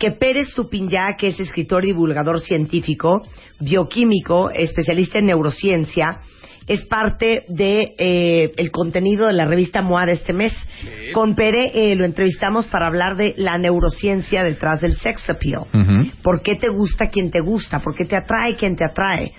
que 0.00 0.10
Pérez 0.10 0.52
Tupinyá, 0.52 1.14
que 1.16 1.28
es 1.28 1.38
escritor 1.38 1.84
y 1.84 1.88
divulgador 1.88 2.40
científico, 2.40 3.22
bioquímico, 3.60 4.50
especialista 4.50 5.20
en 5.20 5.26
neurociencia, 5.26 6.22
es 6.66 6.84
parte 6.86 7.44
de 7.48 7.94
eh, 7.98 8.52
el 8.56 8.70
contenido 8.70 9.26
de 9.26 9.32
la 9.32 9.46
revista 9.46 9.82
MOA 9.82 10.06
de 10.06 10.12
este 10.12 10.32
mes. 10.32 10.52
Con 11.12 11.34
Pere 11.34 11.72
eh, 11.74 11.94
lo 11.94 12.04
entrevistamos 12.04 12.66
para 12.66 12.86
hablar 12.86 13.16
de 13.16 13.34
la 13.36 13.58
neurociencia 13.58 14.44
detrás 14.44 14.80
del 14.80 14.96
sex 14.96 15.28
appeal. 15.28 15.64
¿Por 16.22 16.42
qué 16.42 16.52
te 16.60 16.68
gusta 16.68 17.08
quien 17.08 17.30
te 17.30 17.40
gusta? 17.40 17.80
¿Por 17.80 17.94
qué 17.94 18.04
te 18.04 18.16
atrae 18.16 18.54
quien 18.54 18.76
te 18.76 18.84
atrae? 18.84 19.32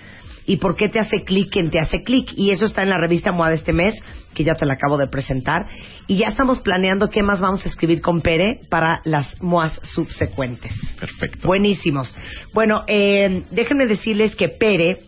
¿Y 0.46 0.58
por 0.58 0.76
qué 0.76 0.88
te 0.88 0.98
hace 0.98 1.24
clic 1.24 1.50
quien 1.50 1.70
te 1.70 1.78
hace 1.78 2.02
clic? 2.02 2.32
Y 2.36 2.50
eso 2.50 2.66
está 2.66 2.82
en 2.82 2.90
la 2.90 2.98
revista 2.98 3.32
MOA 3.32 3.48
de 3.48 3.54
este 3.56 3.72
mes, 3.72 3.94
que 4.34 4.44
ya 4.44 4.54
te 4.54 4.66
la 4.66 4.74
acabo 4.74 4.98
de 4.98 5.08
presentar. 5.08 5.66
Y 6.06 6.18
ya 6.18 6.28
estamos 6.28 6.58
planeando 6.60 7.08
qué 7.08 7.22
más 7.22 7.40
vamos 7.40 7.64
a 7.64 7.68
escribir 7.68 8.02
con 8.02 8.20
Pere 8.20 8.60
para 8.68 9.00
las 9.04 9.40
MOAs 9.40 9.80
subsecuentes. 9.82 10.72
Perfecto. 11.00 11.48
Buenísimos. 11.48 12.14
Bueno, 12.52 12.84
eh, 12.86 13.44
déjenme 13.50 13.86
decirles 13.86 14.36
que 14.36 14.48
Pere, 14.48 14.98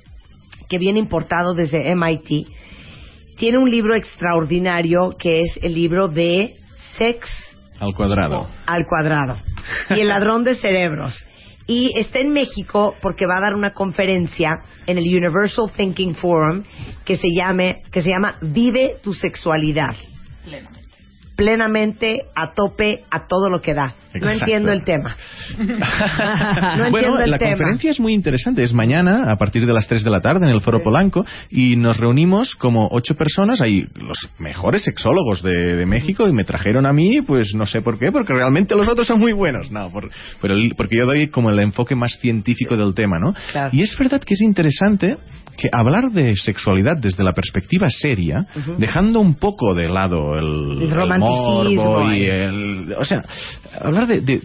que 0.68 0.78
viene 0.78 0.98
importado 0.98 1.54
desde 1.54 1.94
MIT, 1.94 2.48
tiene 3.36 3.58
un 3.58 3.70
libro 3.70 3.94
extraordinario 3.94 5.10
que 5.18 5.42
es 5.42 5.58
el 5.62 5.74
libro 5.74 6.08
de 6.08 6.54
Sex 6.96 7.28
Al 7.78 7.94
cuadrado. 7.94 8.48
al 8.66 8.86
cuadrado 8.86 9.36
y 9.90 10.00
el 10.00 10.08
ladrón 10.08 10.44
de 10.44 10.54
cerebros. 10.56 11.24
Y 11.68 11.98
está 11.98 12.20
en 12.20 12.32
México 12.32 12.94
porque 13.02 13.26
va 13.26 13.38
a 13.38 13.40
dar 13.40 13.54
una 13.54 13.72
conferencia 13.72 14.60
en 14.86 14.98
el 14.98 15.04
Universal 15.04 15.70
Thinking 15.76 16.14
Forum 16.14 16.62
que 17.04 17.16
se 17.16 17.28
llame 17.34 17.82
que 17.90 18.02
se 18.02 18.10
llama 18.10 18.36
Vive 18.40 18.98
tu 19.02 19.12
sexualidad. 19.12 19.96
Plenamente 21.36 22.22
a 22.34 22.52
tope 22.54 23.02
a 23.10 23.26
todo 23.26 23.50
lo 23.50 23.60
que 23.60 23.74
da. 23.74 23.94
No 24.20 24.30
entiendo 24.30 24.72
el 24.72 24.82
tema. 24.84 25.16
No 26.78 26.90
bueno, 26.90 27.18
el 27.20 27.30
la 27.30 27.38
tema. 27.38 27.50
conferencia 27.52 27.90
es 27.90 28.00
muy 28.00 28.14
interesante. 28.14 28.62
Es 28.62 28.72
mañana, 28.72 29.30
a 29.30 29.36
partir 29.36 29.64
de 29.66 29.72
las 29.72 29.86
3 29.86 30.02
de 30.04 30.10
la 30.10 30.20
tarde, 30.20 30.46
en 30.46 30.52
el 30.52 30.60
Foro 30.60 30.82
Polanco, 30.82 31.24
y 31.50 31.76
nos 31.76 31.98
reunimos 31.98 32.54
como 32.56 32.88
ocho 32.90 33.14
personas. 33.14 33.60
Hay 33.60 33.86
los 33.94 34.28
mejores 34.38 34.82
sexólogos 34.84 35.42
de, 35.42 35.76
de 35.76 35.86
México 35.86 36.26
y 36.28 36.32
me 36.32 36.44
trajeron 36.44 36.86
a 36.86 36.92
mí, 36.92 37.20
pues 37.22 37.54
no 37.54 37.66
sé 37.66 37.82
por 37.82 37.98
qué, 37.98 38.10
porque 38.12 38.32
realmente 38.32 38.74
los 38.74 38.88
otros 38.88 39.06
son 39.06 39.20
muy 39.20 39.32
buenos. 39.32 39.70
No, 39.70 39.90
por- 39.90 40.10
por 40.40 40.50
el- 40.50 40.74
porque 40.76 40.96
yo 40.96 41.06
doy 41.06 41.28
como 41.28 41.50
el 41.50 41.58
enfoque 41.58 41.94
más 41.94 42.18
científico 42.20 42.76
del 42.76 42.94
tema, 42.94 43.18
¿no? 43.18 43.34
Claro. 43.52 43.70
Y 43.72 43.82
es 43.82 43.96
verdad 43.98 44.20
que 44.22 44.34
es 44.34 44.40
interesante 44.40 45.16
que 45.56 45.68
hablar 45.72 46.10
de 46.12 46.36
sexualidad 46.36 46.96
desde 46.98 47.24
la 47.24 47.32
perspectiva 47.32 47.88
seria, 47.88 48.46
dejando 48.78 49.20
un 49.20 49.34
poco 49.34 49.74
de 49.74 49.88
lado 49.88 50.38
el, 50.38 50.78
El 50.78 50.82
el 50.82 50.90
romanticismo 50.90 51.84
morbo 51.84 52.12
y 52.12 52.24
el... 52.24 52.94
O 52.98 53.04
sea, 53.04 53.24
hablar 53.80 54.06
de- 54.06 54.20
de, 54.20 54.42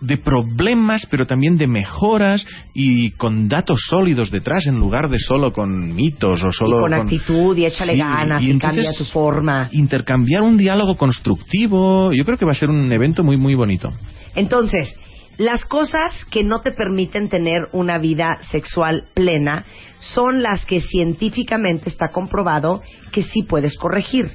de 0.00 0.18
problemas, 0.18 1.06
pero 1.10 1.26
también 1.26 1.56
de 1.56 1.66
mejoras 1.66 2.44
y 2.74 3.12
con 3.12 3.48
datos 3.48 3.86
sólidos 3.88 4.30
detrás 4.30 4.66
en 4.66 4.78
lugar 4.78 5.08
de 5.08 5.18
solo 5.18 5.52
con 5.52 5.94
mitos 5.94 6.44
o 6.44 6.52
solo 6.52 6.78
y 6.78 6.80
con, 6.82 6.92
actitud 6.94 7.56
y 7.56 7.64
échale 7.64 7.92
Sí, 7.92 7.98
ganas 7.98 8.42
y 8.42 8.58
cambia 8.58 8.92
tu 8.92 9.04
forma. 9.04 9.68
intercambiar 9.72 10.42
un 10.42 10.58
diálogo 10.58 10.96
constructivo. 10.96 12.12
Yo 12.12 12.24
creo 12.24 12.36
que 12.36 12.44
va 12.44 12.52
a 12.52 12.56
ser 12.56 12.68
un 12.68 12.90
evento 12.92 13.24
muy 13.24 13.38
muy 13.38 13.54
bonito. 13.54 13.92
Entonces, 14.34 14.94
las 15.38 15.64
cosas 15.64 16.24
que 16.30 16.42
no 16.44 16.60
te 16.60 16.72
permiten 16.72 17.28
tener 17.28 17.68
una 17.72 17.98
vida 17.98 18.38
sexual 18.50 19.04
plena 19.14 19.64
son 19.98 20.42
las 20.42 20.64
que 20.66 20.80
científicamente 20.80 21.88
está 21.88 22.08
comprobado 22.08 22.82
que 23.10 23.22
sí 23.22 23.42
puedes 23.42 23.76
corregir. 23.78 24.30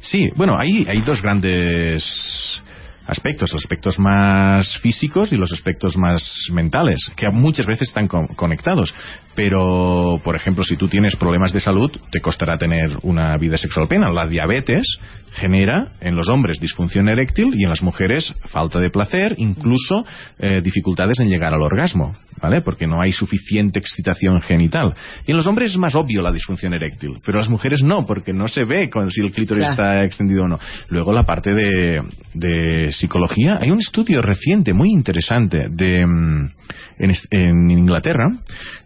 Sí, 0.00 0.28
bueno, 0.36 0.58
hay, 0.58 0.86
hay 0.88 1.00
dos 1.00 1.22
grandes 1.22 2.62
aspectos, 3.06 3.52
los 3.52 3.62
aspectos 3.62 3.98
más 3.98 4.78
físicos 4.78 5.32
y 5.32 5.36
los 5.36 5.52
aspectos 5.52 5.96
más 5.96 6.22
mentales, 6.52 7.00
que 7.16 7.28
muchas 7.30 7.66
veces 7.66 7.88
están 7.88 8.08
con- 8.08 8.28
conectados. 8.28 8.94
Pero, 9.34 10.20
por 10.24 10.36
ejemplo, 10.36 10.64
si 10.64 10.76
tú 10.76 10.88
tienes 10.88 11.14
problemas 11.16 11.52
de 11.52 11.60
salud, 11.60 11.90
te 12.10 12.20
costará 12.20 12.56
tener 12.56 12.96
una 13.02 13.36
vida 13.36 13.56
sexual 13.58 13.88
plena. 13.88 14.10
La 14.10 14.26
diabetes 14.26 14.86
genera 15.34 15.92
en 16.00 16.16
los 16.16 16.28
hombres 16.28 16.60
disfunción 16.60 17.08
eréctil 17.08 17.52
y 17.54 17.64
en 17.64 17.68
las 17.70 17.82
mujeres 17.82 18.34
falta 18.46 18.78
de 18.78 18.90
placer, 18.90 19.34
incluso 19.38 20.04
eh, 20.38 20.60
dificultades 20.62 21.20
en 21.20 21.28
llegar 21.28 21.52
al 21.52 21.62
orgasmo, 21.62 22.16
¿vale? 22.40 22.60
Porque 22.60 22.86
no 22.86 23.00
hay 23.00 23.12
suficiente 23.12 23.78
excitación 23.78 24.40
genital. 24.40 24.94
Y 25.26 25.32
en 25.32 25.36
los 25.36 25.46
hombres 25.46 25.70
es 25.72 25.76
más 25.78 25.94
obvio 25.94 26.22
la 26.22 26.32
disfunción 26.32 26.72
eréctil, 26.74 27.16
pero 27.24 27.38
las 27.38 27.48
mujeres 27.48 27.82
no, 27.82 28.06
porque 28.06 28.32
no 28.32 28.48
se 28.48 28.64
ve 28.64 28.88
con 28.90 29.10
si 29.10 29.20
el 29.20 29.32
clítoris 29.32 29.64
Claro. 29.64 29.72
está 29.72 30.04
extendido 30.04 30.44
o 30.44 30.48
no. 30.48 30.58
Luego 30.88 31.12
la 31.12 31.24
parte 31.24 31.52
de, 31.52 32.02
de 32.34 32.92
psicología, 32.92 33.58
hay 33.60 33.70
un 33.70 33.80
estudio 33.80 34.20
reciente 34.20 34.72
muy 34.72 34.90
interesante 34.90 35.68
de 35.70 36.06
mm, 36.06 36.50
en, 36.98 37.12
en 37.30 37.70
Inglaterra, 37.70 38.28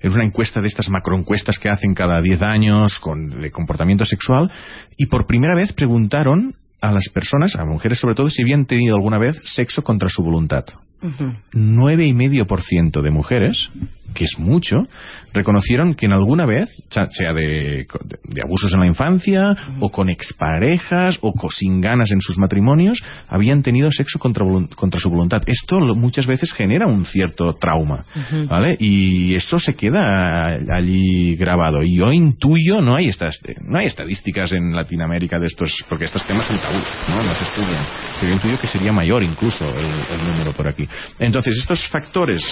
es 0.01 0.15
una 0.15 0.25
encuesta 0.25 0.61
de 0.61 0.69
estas 0.69 0.89
macroencuestas 0.89 1.59
que 1.59 1.69
hacen 1.69 1.95
cada 1.95 2.21
10 2.23 2.43
años 2.43 2.99
con, 3.01 3.29
de 3.29 3.51
comportamiento 3.51 4.05
sexual, 4.07 4.51
y 4.97 5.07
por 5.07 5.27
primera 5.27 5.55
vez 5.55 5.73
preguntaron 5.73 6.38
a 6.81 6.93
las 6.93 7.09
personas, 7.13 7.57
a 7.57 7.65
mujeres 7.65 7.99
sobre 7.99 8.15
todo, 8.15 8.31
si 8.31 8.43
habían 8.43 8.67
tenido 8.67 8.97
alguna 8.97 9.19
vez 9.19 9.41
sexo 9.45 9.83
contra 9.83 10.09
su 10.09 10.23
voluntad. 10.23 10.65
nueve 11.53 12.07
y 12.07 12.13
medio 12.13 12.47
por 12.47 12.63
ciento 12.63 13.03
de 13.03 13.11
mujeres, 13.11 13.71
que 14.15 14.25
es 14.25 14.39
mucho, 14.39 14.87
reconocieron 15.33 15.95
que 15.95 16.07
en 16.07 16.13
alguna 16.13 16.47
vez, 16.47 16.69
sea 16.89 17.33
de, 17.33 17.87
de 18.25 18.43
abusos 18.43 18.73
en 18.75 18.81
la 18.81 18.87
infancia, 18.87 19.57
o 19.81 19.91
con 19.91 20.09
exparejas, 20.09 21.19
o 21.21 21.33
sin 21.51 21.81
ganas 21.81 22.11
en 22.11 22.21
sus 22.21 22.39
matrimonios, 22.39 23.03
habían 23.29 23.63
tenido 23.63 23.91
sexo 23.93 24.19
contra, 24.19 24.45
contra 24.75 24.99
su 25.01 25.11
voluntad. 25.11 25.43
Esto 25.47 25.79
lo- 25.81 25.95
muchas 25.95 26.27
veces 26.27 26.53
genera 26.53 26.87
un 26.87 27.05
cierto 27.05 27.55
trauma, 27.55 28.05
¿vale? 28.49 28.77
Y 28.81 29.35
eso 29.35 29.59
se 29.59 29.75
queda 29.75 30.59
allí 30.75 31.37
grabado. 31.37 31.83
Y 31.83 31.97
yo 31.97 32.13
intuyo, 32.13 32.81
no 32.81 32.95
hay 32.95 33.09
estas, 33.09 33.39
no 33.67 33.79
hay 33.79 33.87
estadísticas 33.87 34.53
en 34.53 34.73
Latinoamérica 34.75 35.39
de 35.39 35.47
estos, 35.47 35.73
porque 35.89 36.07
estos 36.07 36.27
temas 36.27 36.47
son 36.47 36.59
tabú, 36.59 36.79
¿no? 37.09 37.23
No 37.23 37.35
se 37.35 37.45
estudian. 37.45 37.85
Pero 38.21 38.29
yo 38.29 38.35
intuyo 38.35 38.61
que 38.61 38.67
sería 38.67 38.93
mayor 38.93 39.23
incluso 39.23 39.69
el, 39.69 39.87
el 39.87 40.27
número 40.27 40.53
por 40.53 40.67
aquí. 40.67 40.89
Entonces, 41.19 41.57
estos 41.59 41.87
factores 41.89 42.43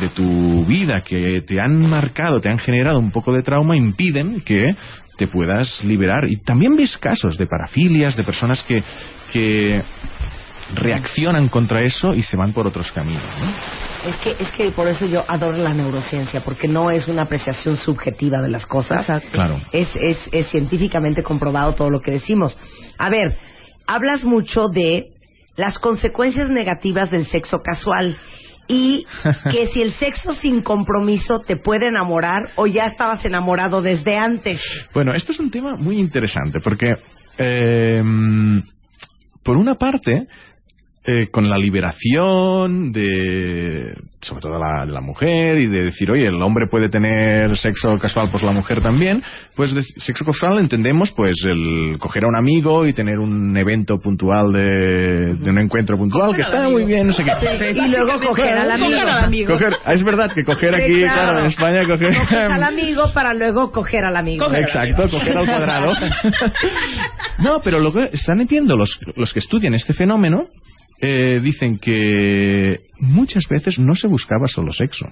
de 0.00 0.08
tu 0.10 0.64
vida 0.64 0.99
que 1.00 1.42
te 1.42 1.60
han 1.60 1.88
marcado, 1.88 2.40
te 2.40 2.48
han 2.48 2.58
generado 2.58 2.98
un 2.98 3.10
poco 3.10 3.32
de 3.32 3.42
trauma, 3.42 3.76
impiden 3.76 4.40
que 4.40 4.74
te 5.16 5.28
puedas 5.28 5.84
liberar. 5.84 6.28
Y 6.28 6.38
también 6.38 6.76
ves 6.76 6.96
casos 6.98 7.36
de 7.36 7.46
parafilias, 7.46 8.16
de 8.16 8.24
personas 8.24 8.62
que, 8.62 8.82
que 9.32 9.82
reaccionan 10.74 11.48
contra 11.48 11.82
eso 11.82 12.14
y 12.14 12.22
se 12.22 12.36
van 12.36 12.52
por 12.52 12.66
otros 12.66 12.90
caminos. 12.92 13.22
¿no? 13.38 14.10
Es 14.10 14.16
que, 14.16 14.30
es 14.38 14.50
que 14.52 14.70
por 14.70 14.86
eso 14.88 15.06
yo 15.06 15.24
adoro 15.28 15.58
la 15.58 15.74
neurociencia, 15.74 16.40
porque 16.40 16.68
no 16.68 16.90
es 16.90 17.06
una 17.08 17.22
apreciación 17.22 17.76
subjetiva 17.76 18.40
de 18.40 18.48
las 18.48 18.66
cosas. 18.66 19.06
Claro. 19.32 19.60
Es, 19.72 19.94
es, 19.96 20.28
es 20.32 20.46
científicamente 20.48 21.22
comprobado 21.22 21.74
todo 21.74 21.90
lo 21.90 22.00
que 22.00 22.12
decimos. 22.12 22.58
A 22.98 23.10
ver, 23.10 23.36
hablas 23.86 24.24
mucho 24.24 24.68
de 24.68 25.04
las 25.56 25.78
consecuencias 25.78 26.48
negativas 26.48 27.10
del 27.10 27.26
sexo 27.26 27.58
casual 27.62 28.16
y 28.70 29.04
que 29.50 29.66
si 29.66 29.82
el 29.82 29.92
sexo 29.94 30.32
sin 30.32 30.62
compromiso 30.62 31.40
te 31.40 31.56
puede 31.56 31.88
enamorar 31.88 32.50
o 32.54 32.66
ya 32.66 32.86
estabas 32.86 33.24
enamorado 33.24 33.82
desde 33.82 34.16
antes. 34.16 34.62
Bueno, 34.94 35.12
esto 35.12 35.32
es 35.32 35.40
un 35.40 35.50
tema 35.50 35.74
muy 35.76 35.98
interesante 35.98 36.60
porque, 36.62 36.96
eh, 37.36 38.02
por 39.42 39.56
una 39.56 39.74
parte, 39.74 40.28
eh, 41.02 41.28
con 41.30 41.48
la 41.48 41.56
liberación 41.56 42.92
de, 42.92 43.94
sobre 44.20 44.42
todo 44.42 44.58
la, 44.58 44.84
de 44.84 44.92
la 44.92 45.00
mujer 45.00 45.56
y 45.58 45.66
de 45.66 45.84
decir, 45.84 46.10
oye, 46.10 46.26
el 46.26 46.42
hombre 46.42 46.66
puede 46.70 46.90
tener 46.90 47.56
sexo 47.56 47.98
casual, 47.98 48.28
pues 48.30 48.42
la 48.42 48.52
mujer 48.52 48.82
también, 48.82 49.22
pues 49.56 49.72
de 49.74 49.82
sexo 49.82 50.26
casual 50.26 50.58
entendemos 50.58 51.10
pues 51.12 51.36
el 51.46 51.96
coger 51.98 52.24
a 52.24 52.28
un 52.28 52.36
amigo 52.36 52.86
y 52.86 52.92
tener 52.92 53.18
un 53.18 53.56
evento 53.56 53.98
puntual 53.98 54.52
de, 54.52 55.34
de 55.36 55.50
un 55.50 55.58
encuentro 55.58 55.96
puntual 55.96 56.34
que 56.34 56.42
está 56.42 56.68
muy 56.68 56.84
bien, 56.84 57.06
no 57.06 57.12
sé 57.14 57.24
qué. 57.24 57.70
Y 57.70 57.88
luego 57.88 58.20
coger 58.28 58.58
al 58.58 58.70
amigo. 58.70 59.54
Coger- 59.54 59.78
ah, 59.86 59.94
es 59.94 60.04
verdad 60.04 60.30
que 60.34 60.44
coger 60.44 60.74
aquí, 60.74 61.00
claro. 61.00 61.22
claro, 61.22 61.38
en 61.40 61.46
España 61.46 61.80
coger... 61.88 62.14
Coges 62.14 62.38
al 62.38 62.62
amigo 62.62 63.10
para 63.14 63.32
luego 63.32 63.70
coger 63.70 64.04
al 64.04 64.16
amigo. 64.18 64.52
Exacto, 64.54 65.08
coger 65.08 65.34
al 65.34 65.46
cuadrado. 65.46 65.94
no, 67.38 67.60
pero 67.62 67.78
lo 67.78 67.90
que 67.92 68.10
están 68.12 68.44
viendo 68.46 68.76
los, 68.76 68.98
los 69.16 69.32
que 69.32 69.38
estudian 69.38 69.72
este 69.74 69.94
fenómeno, 69.94 70.46
eh, 71.00 71.40
dicen 71.42 71.78
que 71.78 72.80
muchas 72.98 73.44
veces 73.48 73.78
no 73.78 73.94
se 73.94 74.08
buscaba 74.08 74.46
solo 74.46 74.72
sexo. 74.72 75.06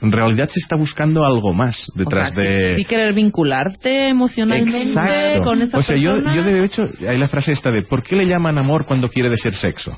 En 0.00 0.10
realidad 0.10 0.48
se 0.48 0.58
está 0.58 0.74
buscando 0.74 1.24
algo 1.24 1.52
más 1.52 1.86
detrás 1.94 2.32
O 2.32 2.34
sea, 2.34 2.42
de... 2.42 2.76
sí, 2.76 2.84
querer 2.84 3.14
vincularte 3.14 4.08
emocionalmente 4.08 4.82
Exacto. 4.82 5.44
con 5.44 5.62
esa 5.62 5.78
o 5.78 5.82
sea, 5.82 5.96
yo, 5.96 6.14
persona. 6.14 6.34
yo 6.34 6.42
de 6.42 6.64
hecho, 6.64 6.82
hay 7.08 7.18
la 7.18 7.28
frase 7.28 7.52
esta 7.52 7.70
de 7.70 7.82
¿por 7.82 8.02
qué 8.02 8.16
le 8.16 8.26
llaman 8.26 8.58
amor 8.58 8.84
cuando 8.84 9.08
quiere 9.08 9.30
decir 9.30 9.54
sexo? 9.54 9.92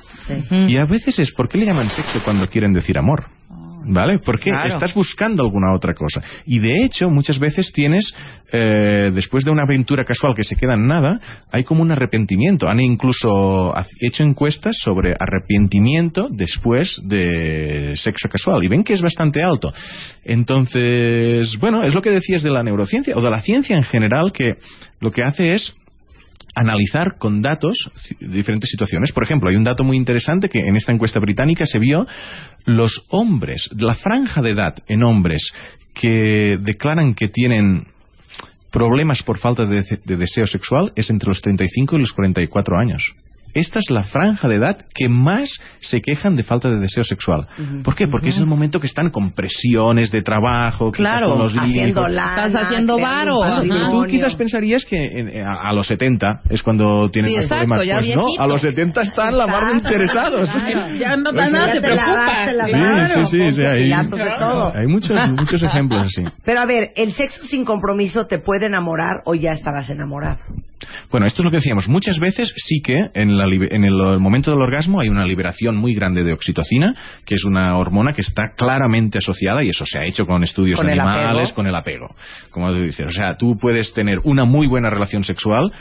Y 0.50 0.76
a 0.76 0.84
veces 0.84 1.18
es 1.18 1.32
¿por 1.32 1.48
qué 1.48 1.56
le 1.56 1.64
llaman 1.64 1.88
sexo 1.88 2.22
cuando 2.22 2.46
quieren 2.48 2.74
decir 2.74 2.98
amor? 2.98 3.28
¿Vale? 3.86 4.18
Porque 4.18 4.50
Claro. 4.50 4.66
estás 4.74 4.94
buscando 4.94 5.42
alguna 5.42 5.72
otra 5.72 5.94
cosa. 5.94 6.22
Y 6.46 6.58
de 6.58 6.84
hecho, 6.84 7.10
muchas 7.10 7.38
veces 7.38 7.70
tienes, 7.72 8.14
eh, 8.50 9.10
después 9.12 9.44
de 9.44 9.50
una 9.50 9.64
aventura 9.64 10.04
casual 10.04 10.34
que 10.34 10.42
se 10.44 10.56
queda 10.56 10.74
en 10.74 10.86
nada, 10.86 11.20
hay 11.52 11.64
como 11.64 11.82
un 11.82 11.92
arrepentimiento. 11.92 12.68
Han 12.68 12.80
incluso 12.80 13.74
hecho 14.00 14.22
encuestas 14.22 14.76
sobre 14.78 15.14
arrepentimiento 15.18 16.28
después 16.30 17.00
de 17.04 17.92
sexo 17.96 18.28
casual. 18.28 18.64
Y 18.64 18.68
ven 18.68 18.84
que 18.84 18.94
es 18.94 19.02
bastante 19.02 19.42
alto. 19.42 19.72
Entonces, 20.24 21.58
bueno, 21.60 21.82
es 21.82 21.94
lo 21.94 22.02
que 22.02 22.10
decías 22.10 22.42
de 22.42 22.50
la 22.50 22.62
neurociencia 22.62 23.14
o 23.16 23.20
de 23.22 23.30
la 23.30 23.42
ciencia 23.42 23.76
en 23.76 23.84
general, 23.84 24.32
que 24.32 24.54
lo 25.00 25.10
que 25.10 25.22
hace 25.22 25.52
es 25.52 25.74
analizar 26.56 27.18
con 27.18 27.42
datos 27.42 27.90
diferentes 28.20 28.70
situaciones. 28.70 29.10
Por 29.12 29.24
ejemplo, 29.24 29.50
hay 29.50 29.56
un 29.56 29.64
dato 29.64 29.82
muy 29.82 29.96
interesante 29.96 30.48
que 30.48 30.60
en 30.60 30.76
esta 30.76 30.92
encuesta 30.92 31.18
británica 31.18 31.66
se 31.66 31.78
vio 31.78 32.06
los 32.64 33.04
hombres, 33.08 33.68
la 33.76 33.94
franja 33.94 34.42
de 34.42 34.50
edad 34.50 34.76
en 34.88 35.02
hombres 35.02 35.52
que 35.94 36.58
declaran 36.60 37.14
que 37.14 37.28
tienen 37.28 37.86
problemas 38.70 39.22
por 39.22 39.38
falta 39.38 39.64
de, 39.66 40.00
de 40.04 40.16
deseo 40.16 40.46
sexual 40.46 40.92
es 40.96 41.08
entre 41.10 41.28
los 41.28 41.40
35 41.40 41.96
y 41.96 42.00
los 42.00 42.12
44 42.12 42.78
años. 42.78 43.14
Esta 43.54 43.78
es 43.78 43.88
la 43.90 44.02
franja 44.02 44.48
de 44.48 44.56
edad 44.56 44.76
que 44.94 45.08
más 45.08 45.48
se 45.80 46.00
quejan 46.02 46.34
de 46.36 46.42
falta 46.42 46.68
de 46.68 46.78
deseo 46.80 47.04
sexual. 47.04 47.46
¿Por 47.84 47.94
qué? 47.94 48.08
Porque 48.08 48.30
es 48.30 48.38
el 48.38 48.46
momento 48.46 48.80
que 48.80 48.86
están 48.88 49.10
con 49.10 49.32
presiones 49.32 50.10
de 50.10 50.22
trabajo, 50.22 50.90
Claro, 50.90 51.30
con 51.30 51.38
los 51.38 51.54
haciendo 51.56 52.08
lana, 52.08 52.46
Estás 52.46 52.64
haciendo 52.64 52.98
varo. 52.98 53.40
Pero 53.62 53.88
tú 53.90 54.04
quizás 54.04 54.34
pensarías 54.34 54.84
que 54.84 54.96
en- 54.96 55.42
a, 55.46 55.68
a 55.68 55.72
los 55.72 55.86
70 55.86 56.42
es 56.50 56.62
cuando 56.62 57.08
tienen 57.10 57.30
Sí, 57.30 57.36
más 57.36 57.44
exacto, 57.44 57.74
problemas. 57.74 58.06
ya 58.06 58.14
Pues 58.14 58.16
no, 58.38 58.42
a 58.42 58.46
los 58.46 58.60
70 58.60 59.02
están 59.02 59.38
la 59.38 59.46
mar 59.46 59.66
de 59.68 59.72
interesados. 59.78 60.48
Ya 60.98 61.16
no, 61.16 61.30
sea, 61.32 61.50
nada 61.50 61.72
te 61.72 61.80
lavaste 61.80 61.80
preocupa. 61.80 62.52
las 62.52 62.70
Sí, 62.70 62.76
manos, 62.76 63.30
sí, 63.30 63.50
sí, 63.50 63.62
todo. 64.38 64.72
Hay 64.74 64.86
muchos, 64.86 65.30
muchos 65.38 65.62
ejemplos 65.62 66.06
así. 66.06 66.24
Pero 66.44 66.60
a 66.60 66.66
ver, 66.66 66.90
¿el 66.96 67.12
sexo 67.12 67.42
sin 67.44 67.64
compromiso 67.64 68.26
te 68.26 68.38
puede 68.38 68.66
enamorar 68.66 69.22
o 69.24 69.34
ya 69.34 69.52
estabas 69.52 69.88
enamorado? 69.90 70.38
Bueno, 71.10 71.26
esto 71.26 71.40
es 71.42 71.44
lo 71.44 71.50
que 71.50 71.58
decíamos. 71.58 71.88
Muchas 71.88 72.18
veces 72.18 72.52
sí 72.56 72.80
que 72.82 73.00
en, 73.14 73.38
la 73.38 73.43
libe- 73.46 73.68
en 73.70 73.84
el, 73.84 74.00
el 74.00 74.20
momento 74.20 74.50
del 74.50 74.60
orgasmo 74.60 75.00
hay 75.00 75.08
una 75.08 75.24
liberación 75.24 75.76
muy 75.76 75.94
grande 75.94 76.24
de 76.24 76.32
oxitocina, 76.32 76.94
que 77.24 77.34
es 77.34 77.44
una 77.44 77.76
hormona 77.76 78.12
que 78.12 78.20
está 78.22 78.54
claramente 78.56 79.18
asociada, 79.18 79.62
y 79.62 79.70
eso 79.70 79.84
se 79.86 79.98
ha 79.98 80.06
hecho 80.06 80.26
con 80.26 80.42
estudios 80.42 80.78
Con 80.80 80.88
animales, 80.88 81.52
con 81.52 81.66
el 81.66 81.74
apego. 81.74 82.14
Como 82.50 82.70
tú 82.70 82.82
dices, 82.82 83.06
o 83.06 83.10
sea, 83.10 83.36
tú 83.36 83.56
puedes 83.58 83.92
tener 83.92 84.20
una 84.24 84.44
muy 84.44 84.66
buena 84.66 84.90
relación 84.90 85.24
sexual 85.24 85.72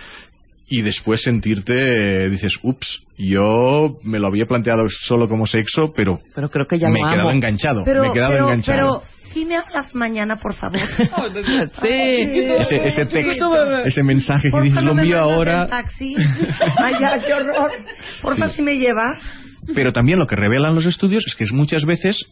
y 0.76 0.82
después 0.82 1.22
sentirte, 1.22 2.30
dices, 2.30 2.58
ups, 2.64 3.02
yo 3.18 3.98
me 4.04 4.18
lo 4.18 4.28
había 4.28 4.46
planteado 4.46 4.84
solo 4.90 5.28
como 5.30 5.46
sexo, 5.46 5.94
pero 5.96 6.20
Pero 6.34 6.50
creo 6.50 6.66
que 6.68 6.80
ya 6.80 6.90
me 6.90 7.00
he 7.00 7.04
quedado 7.04 7.22
amo. 7.30 7.32
enganchado. 7.32 7.84
Pero, 7.86 8.02
me 8.02 8.08
he 8.10 8.14
quedado 8.14 8.32
pero, 8.34 8.44
enganchado. 8.46 9.02
pero, 9.04 9.14
si 9.34 9.46
me 9.46 9.56
hablas 9.58 9.94
mañana, 9.94 10.38
por 10.38 10.54
favor. 10.56 10.80
Sí. 11.82 11.88
ese, 11.90 12.88
ese 12.88 13.06
texto, 13.06 13.84
ese 13.86 14.04
mensaje 14.04 14.50
que 14.52 14.62
dices, 14.62 14.82
no 14.84 14.94
lo 14.94 15.02
envío 15.02 15.20
ahora. 15.20 15.64
en 15.64 15.70
taxi. 15.70 16.16
Ay, 16.78 16.94
ya, 17.00 17.20
qué 17.20 17.34
horror. 17.34 17.72
Porfa, 18.22 18.48
Sí. 18.50 18.56
si 18.56 18.62
me 18.64 18.78
llevas. 18.78 19.20
Pero 19.76 19.94
también 19.94 20.18
lo 20.20 20.28
que 20.28 20.36
revelan 20.36 20.74
los 20.76 20.86
estudios 20.86 21.24
es 21.28 21.36
que 21.36 21.46
muchas 21.54 21.86
veces 21.86 22.26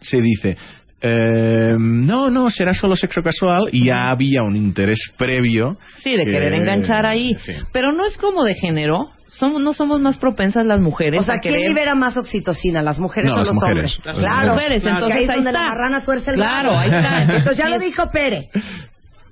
se 0.00 0.20
dice, 0.20 0.56
eh, 1.00 1.76
no, 1.78 2.30
no, 2.30 2.48
será 2.50 2.72
solo 2.74 2.96
sexo 2.96 3.22
casual 3.22 3.68
y 3.72 3.86
ya 3.86 4.10
había 4.10 4.42
un 4.42 4.56
interés 4.56 4.98
previo. 5.18 5.76
Sí, 6.02 6.12
de 6.16 6.24
que- 6.24 6.30
querer 6.32 6.54
enganchar 6.54 7.04
ahí. 7.06 7.36
Sí. 7.40 7.52
Pero 7.72 7.92
no 7.92 8.06
es 8.06 8.16
como 8.16 8.42
de 8.44 8.54
género. 8.54 9.10
Somos, 9.26 9.60
no 9.60 9.72
somos 9.72 10.00
más 10.00 10.16
propensas 10.16 10.64
las 10.64 10.80
mujeres 10.80 11.20
O 11.20 11.24
sea, 11.24 11.34
a 11.34 11.38
¿quién 11.40 11.54
querer... 11.54 11.68
libera 11.70 11.94
más 11.96 12.16
oxitocina, 12.16 12.82
las 12.82 13.00
mujeres 13.00 13.30
No, 13.30 13.34
o 13.34 13.38
las 13.38 13.48
los 13.48 13.54
mujeres. 13.56 13.96
hombres? 13.98 14.00
Las 14.06 14.18
Claro, 14.18 14.52
mujeres, 14.54 14.80
Claro. 14.82 14.96
entonces 14.98 15.16
ahí 15.16 15.24
es 15.24 15.28
ahí 15.30 15.36
donde 15.36 15.50
está. 15.50 15.62
la 15.62 15.68
marrana 15.70 16.04
tuerce 16.04 16.30
el 16.30 16.36
Claro, 16.36 16.78
ahí 16.78 16.88
está. 16.90 17.22
Entonces 17.22 17.56
ya 17.56 17.68
lo 17.68 17.78
dijo 17.80 18.10
Pere. 18.12 18.48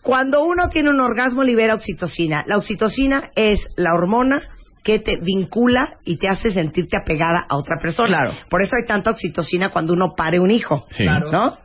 Cuando 0.03 0.43
uno 0.43 0.69
tiene 0.71 0.91
un 0.91 0.99
orgasmo 1.01 1.45
libera 1.45 1.75
oxitocina. 1.77 2.43
La 2.49 2.57
oxitocina 2.57 3.31
es 3.37 3.61
la 3.77 3.95
hormona 3.95 4.43
que 4.83 4.99
te 4.99 5.16
vincula 5.20 5.99
y 6.05 6.16
te 6.16 6.28
hace 6.28 6.51
sentirte 6.51 6.97
apegada 6.97 7.47
a 7.49 7.57
otra 7.57 7.76
persona. 7.80 8.09
Claro. 8.09 8.33
Por 8.49 8.62
eso 8.62 8.76
hay 8.76 8.87
tanta 8.87 9.11
oxitocina 9.11 9.70
cuando 9.70 9.93
uno 9.93 10.14
pare 10.16 10.41
un 10.41 10.51
hijo. 10.51 10.87
Sí. 10.91 11.05
¿No? 11.05 11.59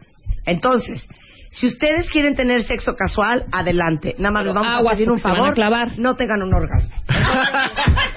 Entonces, 0.45 1.07
si 1.51 1.67
ustedes 1.67 2.09
quieren 2.09 2.35
tener 2.35 2.63
sexo 2.63 2.95
casual, 2.95 3.45
adelante. 3.51 4.15
Nada 4.17 4.31
más 4.31 4.45
les 4.45 4.53
vamos 4.53 4.69
aguas, 4.71 4.93
a 4.93 4.95
pedir 4.97 5.09
un 5.11 5.19
favor. 5.19 5.53
clavar. 5.53 5.97
No 5.97 6.15
tengan 6.15 6.41
un 6.43 6.53
orgasmo. 6.53 6.93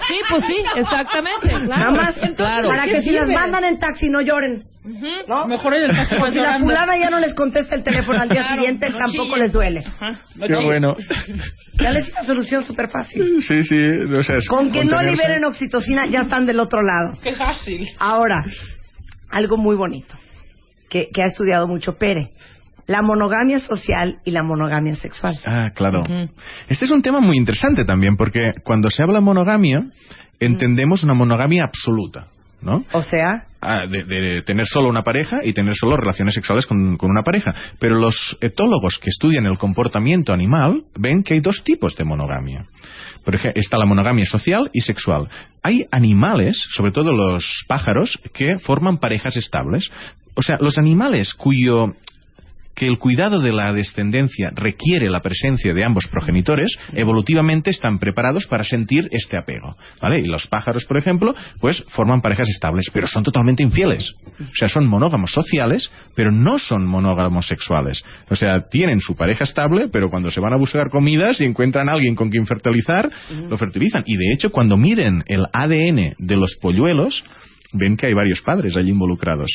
Sí, 0.09 0.17
pues 0.29 0.45
sí, 0.45 0.57
exactamente. 0.77 1.49
Claro. 1.51 1.67
Nada 1.69 1.91
más 1.93 2.15
Claro. 2.37 2.69
para 2.69 2.85
¿qué 2.85 2.93
que 2.95 3.03
si 3.03 3.11
las 3.13 3.29
mandan 3.29 3.63
en 3.65 3.79
taxi 3.79 4.09
no 4.11 4.21
lloren. 4.21 4.65
¿No? 5.29 5.47
Mejor 5.47 5.75
en 5.75 5.85
el 5.91 5.95
taxi 5.97 6.17
Pues 6.19 6.33
si 6.33 6.41
la 6.41 6.59
fulana 6.59 6.97
ya 6.99 7.11
no 7.11 7.21
les 7.21 7.33
contesta 7.35 7.77
el 7.77 7.85
teléfono 7.85 8.21
al 8.21 8.29
día 8.29 8.41
Claro, 8.43 8.57
siguiente, 8.57 8.91
no 8.91 8.99
tampoco 8.99 9.25
chillen. 9.27 9.41
les 9.43 9.53
duele. 9.53 9.85
No 10.35 10.47
Qué 10.47 10.53
chilles. 10.55 10.65
bueno. 10.65 10.97
Ya 11.75 11.93
les 11.93 12.07
di 12.07 12.13
una 12.13 12.25
solución 12.25 12.65
súper 12.65 12.89
fácil. 12.89 13.41
Sí, 13.43 13.63
sí. 13.63 13.79
O 14.19 14.23
sea, 14.25 14.37
es 14.37 14.49
Con 14.49 14.73
que 14.73 14.85
no 14.85 15.01
liberen 15.01 15.45
oxitocina, 15.45 16.07
ya 16.07 16.23
están 16.23 16.45
del 16.47 16.59
otro 16.59 16.83
lado. 16.83 17.17
Qué 17.23 17.33
fácil. 17.33 17.87
Ahora, 18.01 18.43
algo 19.31 19.57
muy 19.59 19.77
bonito 19.77 20.17
que, 20.89 21.07
que 21.15 21.23
ha 21.23 21.27
estudiado 21.27 21.69
mucho 21.69 21.97
Pere. 21.97 22.31
La 22.91 23.03
monogamia 23.03 23.61
social 23.61 24.19
y 24.25 24.33
la 24.33 24.43
monogamia 24.43 24.97
sexual. 24.97 25.39
Ah, 25.47 25.71
claro. 25.73 26.03
Este 26.69 26.87
es 26.87 26.91
un 26.91 27.03
tema 27.03 27.21
muy 27.21 27.37
interesante 27.37 27.85
también, 27.85 28.17
porque 28.17 28.53
cuando 28.65 28.91
se 28.91 29.01
habla 29.01 29.21
de 29.21 29.25
monogamia, 29.25 29.85
entendemos 30.41 31.05
una 31.05 31.15
monogamia 31.15 31.63
absoluta, 31.63 32.27
¿no? 32.61 32.85
O 32.91 33.01
sea, 33.03 33.45
ah, 33.61 33.87
de, 33.87 34.03
de 34.03 34.43
tener 34.43 34.67
solo 34.67 34.89
una 34.89 35.05
pareja 35.05 35.39
y 35.45 35.53
tener 35.53 35.75
solo 35.77 35.97
relaciones 35.97 36.35
sexuales 36.35 36.67
con, 36.67 36.97
con 36.97 37.13
una 37.13 37.23
pareja. 37.23 37.55
Pero 37.79 37.95
los 37.95 38.37
etólogos 38.41 38.99
que 38.99 39.11
estudian 39.11 39.47
el 39.47 39.57
comportamiento 39.57 40.33
animal 40.33 40.83
ven 40.99 41.23
que 41.23 41.35
hay 41.35 41.41
dos 41.41 41.63
tipos 41.63 41.95
de 41.95 42.03
monogamia. 42.03 42.67
Por 43.25 43.37
ejemplo, 43.37 43.61
está 43.61 43.79
la 43.79 43.87
monogamia 43.87 44.27
social 44.27 44.69
y 44.73 44.81
sexual. 44.81 45.29
Hay 45.63 45.87
animales, 45.93 46.61
sobre 46.71 46.91
todo 46.91 47.13
los 47.13 47.45
pájaros, 47.69 48.19
que 48.35 48.59
forman 48.59 48.99
parejas 48.99 49.37
estables. 49.37 49.89
O 50.35 50.43
sea, 50.43 50.57
los 50.61 50.77
animales 50.77 51.35
cuyo 51.35 51.95
que 52.81 52.87
el 52.87 52.99
cuidado 52.99 53.41
de 53.43 53.53
la 53.53 53.75
descendencia 53.75 54.53
requiere 54.55 55.11
la 55.11 55.21
presencia 55.21 55.75
de 55.75 55.85
ambos 55.85 56.07
progenitores, 56.07 56.79
evolutivamente 56.95 57.69
están 57.69 57.99
preparados 57.99 58.47
para 58.47 58.65
sentir 58.65 59.07
este 59.13 59.37
apego. 59.37 59.77
¿vale? 60.01 60.21
Y 60.21 60.27
los 60.27 60.47
pájaros, 60.47 60.87
por 60.87 60.97
ejemplo, 60.97 61.35
pues 61.61 61.85
forman 61.89 62.23
parejas 62.23 62.49
estables, 62.49 62.87
pero 62.91 63.07
son 63.07 63.23
totalmente 63.23 63.63
infieles. 63.63 64.15
O 64.41 64.55
sea, 64.55 64.71
son 64.71 64.87
monógamos 64.87 65.31
sociales, 65.31 65.93
pero 66.17 66.33
no 66.33 66.59
son 66.59 66.87
monógamos 66.87 67.47
sexuales. 67.49 68.03
O 68.31 68.35
sea, 68.35 68.67
tienen 68.71 69.01
su 69.01 69.15
pareja 69.15 69.45
estable, 69.45 69.89
pero 69.93 70.09
cuando 70.09 70.31
se 70.31 70.41
van 70.41 70.55
a 70.55 70.57
buscar 70.57 70.89
comidas 70.89 71.39
y 71.43 71.45
encuentran 71.45 71.87
a 71.91 71.93
alguien 71.93 72.15
con 72.15 72.31
quien 72.31 72.47
fertilizar, 72.47 73.11
lo 73.47 73.59
fertilizan. 73.59 74.05
Y 74.07 74.17
de 74.17 74.33
hecho, 74.33 74.49
cuando 74.49 74.79
miren 74.79 75.23
el 75.27 75.45
ADN 75.53 76.15
de 76.17 76.37
los 76.37 76.57
polluelos, 76.63 77.25
ven 77.75 77.99
que 77.99 78.07
hay 78.07 78.15
varios 78.15 78.41
padres 78.41 78.75
allí 78.79 78.89
involucrados. 78.89 79.51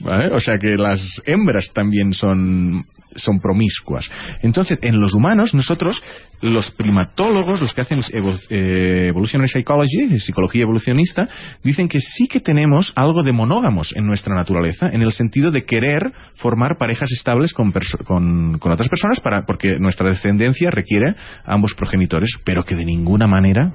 ¿Vale? 0.00 0.28
O 0.34 0.40
sea 0.40 0.54
que 0.60 0.76
las 0.76 1.22
hembras 1.26 1.70
también 1.74 2.12
son 2.12 2.84
son 3.16 3.38
promiscuas. 3.38 4.10
Entonces, 4.42 4.76
en 4.82 5.00
los 5.00 5.14
humanos, 5.14 5.54
nosotros, 5.54 6.02
los 6.40 6.72
primatólogos, 6.72 7.60
los 7.60 7.72
que 7.72 7.82
hacen 7.82 8.00
evo- 8.12 8.36
eh, 8.50 9.06
evolutionary 9.10 9.48
psychology, 9.48 10.18
psicología 10.18 10.62
evolucionista, 10.62 11.28
dicen 11.62 11.86
que 11.86 12.00
sí 12.00 12.26
que 12.26 12.40
tenemos 12.40 12.92
algo 12.96 13.22
de 13.22 13.30
monógamos 13.30 13.94
en 13.94 14.04
nuestra 14.04 14.34
naturaleza, 14.34 14.88
en 14.92 15.00
el 15.00 15.12
sentido 15.12 15.52
de 15.52 15.64
querer 15.64 16.12
formar 16.34 16.76
parejas 16.76 17.12
estables 17.12 17.52
con, 17.52 17.70
con 18.58 18.72
otras 18.72 18.88
personas, 18.88 19.20
para, 19.20 19.46
porque 19.46 19.78
nuestra 19.78 20.08
descendencia 20.10 20.72
requiere 20.72 21.14
ambos 21.44 21.74
progenitores, 21.74 22.30
pero 22.44 22.64
que 22.64 22.74
de 22.74 22.84
ninguna 22.84 23.28
manera 23.28 23.72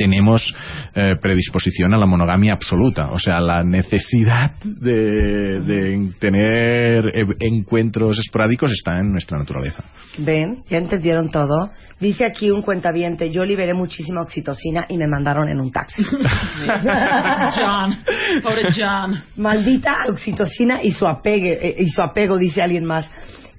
tenemos 0.00 0.54
eh, 0.94 1.16
predisposición 1.20 1.92
a 1.92 1.98
la 1.98 2.06
monogamia 2.06 2.54
absoluta. 2.54 3.10
O 3.12 3.18
sea, 3.18 3.38
la 3.38 3.62
necesidad 3.62 4.52
de, 4.64 5.60
de 5.60 6.12
tener 6.18 7.04
eh, 7.14 7.26
encuentros 7.40 8.18
esporádicos 8.18 8.72
está 8.72 8.98
en 8.98 9.12
nuestra 9.12 9.36
naturaleza. 9.38 9.84
Ven, 10.16 10.64
ya 10.70 10.78
entendieron 10.78 11.30
todo. 11.30 11.70
Dice 12.00 12.24
aquí 12.24 12.50
un 12.50 12.62
cuentaviente, 12.62 13.30
yo 13.30 13.44
liberé 13.44 13.74
muchísima 13.74 14.22
oxitocina 14.22 14.86
y 14.88 14.96
me 14.96 15.06
mandaron 15.06 15.50
en 15.50 15.60
un 15.60 15.70
taxi. 15.70 16.02
John, 17.54 17.98
pobre 18.42 18.68
John. 18.74 19.22
Maldita 19.36 20.06
oxitocina 20.08 20.82
y 20.82 20.92
su 20.92 21.06
apegue, 21.06 21.58
eh, 21.60 21.76
y 21.78 21.90
su 21.90 22.00
apego, 22.00 22.38
dice 22.38 22.62
alguien 22.62 22.86
más. 22.86 23.10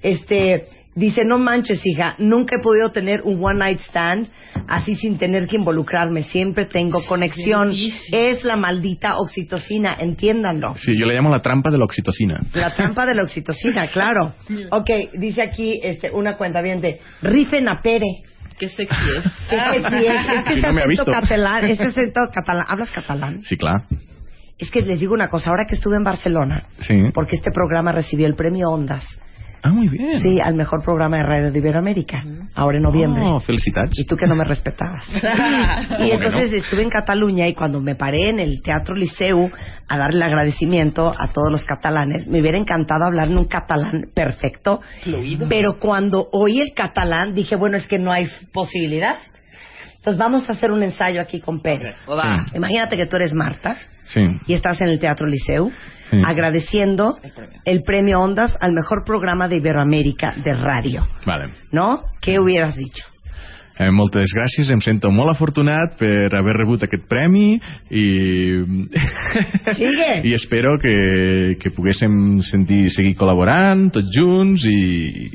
Este, 0.02 0.64
dice, 0.94 1.22
no 1.24 1.38
manches, 1.38 1.80
hija, 1.86 2.14
nunca 2.18 2.56
he 2.56 2.58
podido 2.60 2.90
tener 2.92 3.22
un 3.22 3.42
one 3.42 3.58
night 3.58 3.80
stand 3.80 4.28
así 4.68 4.94
sin 4.96 5.18
tener 5.18 5.46
que 5.48 5.56
involucrarme. 5.56 6.22
Siempre 6.24 6.66
tengo 6.66 7.02
conexión. 7.06 7.72
Es 8.12 8.44
la 8.44 8.56
maldita 8.56 9.16
oxitocina, 9.18 9.96
entiéndanlo. 9.98 10.74
Sí, 10.76 10.96
yo 10.98 11.06
le 11.06 11.14
llamo 11.14 11.30
la 11.30 11.40
trampa 11.42 11.70
de 11.70 11.78
la 11.78 11.84
oxitocina. 11.84 12.40
La 12.54 12.74
trampa 12.74 13.06
de 13.06 13.14
la 13.14 13.22
oxitocina, 13.22 13.88
claro. 13.88 14.34
Ok, 14.70 14.90
dice 15.14 15.42
aquí 15.42 15.80
este, 15.82 16.10
una 16.10 16.36
cuenta 16.36 16.62
bien 16.62 16.80
de 16.80 17.00
rifen 17.22 17.68
a 17.68 17.80
Pere. 17.82 18.22
Qué 18.58 18.68
sexy 18.68 18.94
es. 19.16 19.24
Qué 19.50 19.58
sexy 19.58 20.06
es. 20.06 20.26
Es 20.36 20.44
que 20.44 20.54
Sí, 20.54 20.60
no 20.60 20.72
me 20.72 20.80
ha 20.82 20.84
acento 20.84 20.88
visto. 20.88 21.04
catalán, 21.06 21.64
ese 21.64 21.82
acento 21.84 22.20
catalán, 22.32 22.66
¿hablas 22.68 22.90
catalán? 22.90 23.42
Sí, 23.42 23.56
claro. 23.56 23.84
Es 24.58 24.70
que 24.70 24.82
les 24.82 25.00
digo 25.00 25.14
una 25.14 25.28
cosa, 25.28 25.50
ahora 25.50 25.64
que 25.68 25.74
estuve 25.74 25.96
en 25.96 26.04
Barcelona, 26.04 26.66
Sí. 26.80 27.02
porque 27.12 27.34
este 27.34 27.50
programa 27.50 27.90
recibió 27.92 28.26
el 28.28 28.36
premio 28.36 28.68
Ondas, 28.68 29.04
Ah, 29.64 29.70
muy 29.70 29.88
bien. 29.88 30.20
sí, 30.20 30.40
al 30.42 30.54
mejor 30.54 30.82
programa 30.82 31.18
de 31.18 31.22
radio 31.22 31.52
de 31.52 31.58
Iberoamérica, 31.58 32.24
ahora 32.54 32.78
en 32.78 32.82
noviembre. 32.82 33.22
Oh, 33.24 33.38
felicitats. 33.38 33.96
Y 33.98 34.04
tú 34.04 34.16
que 34.16 34.26
no 34.26 34.34
me 34.34 34.42
respetabas. 34.44 35.04
y 36.00 36.10
entonces 36.10 36.52
estuve 36.52 36.82
en 36.82 36.90
Cataluña 36.90 37.46
y 37.46 37.54
cuando 37.54 37.78
me 37.80 37.94
paré 37.94 38.30
en 38.30 38.40
el 38.40 38.60
Teatro 38.60 38.96
Liceu 38.96 39.50
a 39.88 39.98
darle 39.98 40.16
el 40.16 40.22
agradecimiento 40.24 41.12
a 41.16 41.28
todos 41.28 41.52
los 41.52 41.64
catalanes, 41.64 42.26
me 42.26 42.40
hubiera 42.40 42.58
encantado 42.58 43.04
hablar 43.04 43.28
en 43.28 43.38
un 43.38 43.44
catalán 43.44 44.06
perfecto. 44.12 44.80
Pero 45.48 45.78
cuando 45.78 46.28
oí 46.32 46.58
el 46.60 46.74
catalán 46.74 47.34
dije, 47.34 47.54
bueno, 47.54 47.76
es 47.76 47.86
que 47.86 47.98
no 47.98 48.10
hay 48.10 48.28
posibilidad. 48.52 49.16
Entonces 49.98 50.18
vamos 50.18 50.48
a 50.48 50.52
hacer 50.52 50.72
un 50.72 50.82
ensayo 50.82 51.20
aquí 51.20 51.40
con. 51.40 51.62
Sí. 51.62 52.56
Imagínate 52.56 52.96
que 52.96 53.06
tú 53.06 53.14
eres 53.14 53.32
Marta 53.32 53.76
Sí. 54.06 54.26
y 54.48 54.54
estás 54.54 54.80
en 54.80 54.88
el 54.88 54.98
Teatro 54.98 55.28
Liceu 55.28 55.70
Sí. 56.12 56.20
agradeciendo 56.26 57.16
el 57.64 57.80
premio 57.86 58.20
Ondas 58.20 58.54
al 58.60 58.72
mejor 58.74 59.02
programa 59.04 59.48
de 59.48 59.56
Iberoamérica 59.56 60.34
de 60.44 60.52
radio. 60.52 61.06
Vale. 61.24 61.54
¿No? 61.70 62.02
¿Qué 62.20 62.38
hubieras 62.38 62.76
dicho? 62.76 63.04
Eh, 63.78 63.88
moltes 63.90 64.34
gràcies, 64.36 64.68
em 64.70 64.82
sento 64.84 65.08
molt 65.10 65.32
afortunat 65.32 65.94
per 65.96 66.28
haver 66.36 66.52
rebut 66.58 66.82
aquest 66.84 67.06
premi 67.08 67.54
i, 67.88 68.02
Sigue. 69.78 70.10
i 70.28 70.34
espero 70.36 70.76
que, 70.78 71.56
que 71.58 71.72
poguéssim 71.72 72.42
sentir, 72.44 72.90
seguir 72.92 73.14
col·laborant 73.16 73.88
tots 73.96 74.12
junts 74.12 74.68
i, 74.68 75.32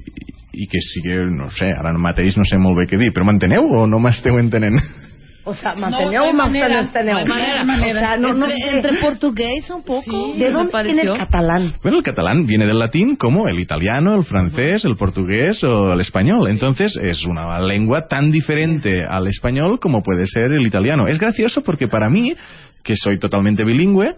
i 0.53 0.69
que 0.69 0.83
sigui, 0.93 1.17
no 1.33 1.49
sé, 1.57 1.71
ara 1.73 1.95
mateix 1.97 2.37
no 2.37 2.45
sé 2.45 2.61
molt 2.61 2.77
bé 2.83 2.85
què 2.85 3.01
dir, 3.01 3.09
però 3.15 3.25
m'enteneu 3.25 3.65
o 3.81 3.87
no 3.89 3.97
m'esteu 3.99 4.37
entenent? 4.37 4.77
O 5.49 5.53
sea, 5.53 5.73
No, 5.75 5.81
manteneu 5.81 6.25
no 6.27 6.33
más 6.33 6.53
hay 6.53 6.59
manera. 6.59 6.81
O 6.81 8.03
sea, 8.03 8.17
no, 8.17 8.33
no 8.33 8.45
entre, 8.45 8.57
sé. 8.57 8.75
entre 8.75 8.93
portugués 8.99 9.69
un 9.69 9.81
poco. 9.81 10.33
¿De 10.37 10.51
dónde 10.51 10.83
viene 10.83 11.01
el 11.03 11.13
catalán? 11.17 11.73
Bueno, 11.81 11.97
el 11.99 12.03
catalán 12.03 12.45
viene 12.45 12.65
del 12.65 12.77
latín 12.77 13.15
como 13.15 13.47
el 13.47 13.57
italiano, 13.59 14.13
el 14.15 14.23
francés, 14.25 14.83
el 14.83 14.97
portugués 14.97 15.63
o 15.63 15.93
el 15.93 16.01
español. 16.01 16.49
Entonces 16.49 16.99
es 17.01 17.25
una 17.25 17.59
lengua 17.61 18.07
tan 18.09 18.29
diferente 18.29 19.05
al 19.07 19.27
español 19.27 19.79
como 19.79 20.03
puede 20.03 20.25
ser 20.27 20.51
el 20.51 20.67
italiano. 20.67 21.07
Es 21.07 21.17
gracioso 21.17 21.61
porque 21.61 21.87
para 21.87 22.09
mí, 22.09 22.35
que 22.83 22.95
soy 22.97 23.17
totalmente 23.17 23.63
bilingüe, 23.63 24.15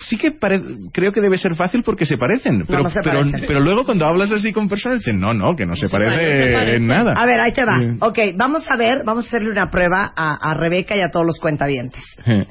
sí 0.00 0.16
que 0.18 0.30
pare- 0.32 0.60
creo 0.92 1.12
que 1.12 1.20
debe 1.20 1.36
ser 1.38 1.54
fácil 1.54 1.82
porque 1.82 2.06
se 2.06 2.16
parecen. 2.18 2.64
Pero, 2.66 2.82
no 2.82 2.90
se 2.90 3.00
pero, 3.02 3.20
parecen. 3.20 3.44
pero 3.46 3.60
luego 3.60 3.84
cuando 3.84 4.06
hablas 4.06 4.30
así 4.32 4.52
con 4.52 4.68
personas 4.68 4.98
dicen, 4.98 5.20
no, 5.20 5.32
no, 5.34 5.54
que 5.56 5.66
no, 5.66 5.76
se, 5.76 5.88
parece 5.88 6.74
en 6.76 6.86
nada. 6.86 7.12
A 7.14 7.26
ver, 7.26 7.40
ahí 7.40 7.52
te 7.52 7.64
va. 7.64 7.78
Sí. 7.80 7.86
Ok, 8.00 8.18
vamos 8.36 8.70
a 8.70 8.76
ver, 8.76 9.02
vamos 9.04 9.26
a 9.26 9.28
hacerle 9.28 9.50
una 9.50 9.70
prueba 9.70 10.12
a, 10.16 10.50
a 10.50 10.54
Rebeca 10.54 10.96
y 10.96 11.00
a 11.00 11.10
todos 11.10 11.26
los 11.26 11.38
cuentavientes. 11.38 12.02
Eh, 12.26 12.46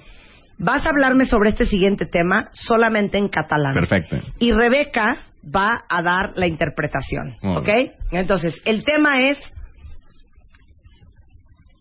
Vas 0.61 0.85
a 0.85 0.89
hablarme 0.89 1.25
sobre 1.25 1.49
este 1.51 1.65
siguiente 1.65 2.05
tema 2.05 2.49
solamente 2.51 3.17
en 3.17 3.29
catalán. 3.29 3.73
Perfecto. 3.73 4.17
Y 4.39 4.51
Rebeca 4.51 5.15
va 5.43 5.83
a 5.87 6.01
dar 6.01 6.33
la 6.35 6.47
interpretación. 6.47 7.37
Muy 7.41 7.57
¿Ok? 7.57 7.65
bien. 7.65 7.91
Entonces, 8.11 8.61
el 8.65 8.83
tema 8.83 9.21
es 9.21 9.37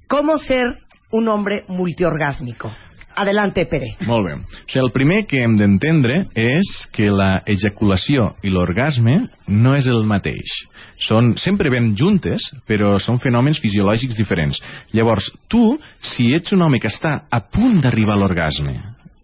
cómo 0.07 0.39
ser 0.39 0.79
un 1.11 1.29
hombre 1.29 1.64
multiorgásmico. 1.69 2.73
Adelante, 3.19 3.64
Pere. 3.66 3.95
Molt 4.07 4.27
bé. 4.27 4.35
O 4.39 4.66
sigui, 4.69 4.83
el 4.85 4.93
primer 4.95 5.23
que 5.27 5.43
hem 5.43 5.57
d'entendre 5.59 6.21
és 6.39 6.71
que 6.95 7.11
la 7.11 7.43
ejaculació 7.51 8.33
i 8.47 8.53
l'orgasme 8.55 9.16
no 9.49 9.75
és 9.79 9.89
el 9.91 10.05
mateix. 10.07 10.53
Són, 11.09 11.33
sempre 11.41 11.73
ben 11.75 11.93
juntes, 11.99 12.47
però 12.69 12.97
són 13.03 13.19
fenòmens 13.23 13.59
fisiològics 13.62 14.19
diferents. 14.19 14.61
Llavors, 14.95 15.33
tu, 15.51 15.77
si 16.14 16.31
ets 16.37 16.55
un 16.55 16.62
home 16.66 16.79
que 16.83 16.91
està 16.93 17.25
a 17.31 17.43
punt 17.51 17.81
d'arribar 17.83 18.16
a 18.16 18.23
l'orgasme 18.23 18.79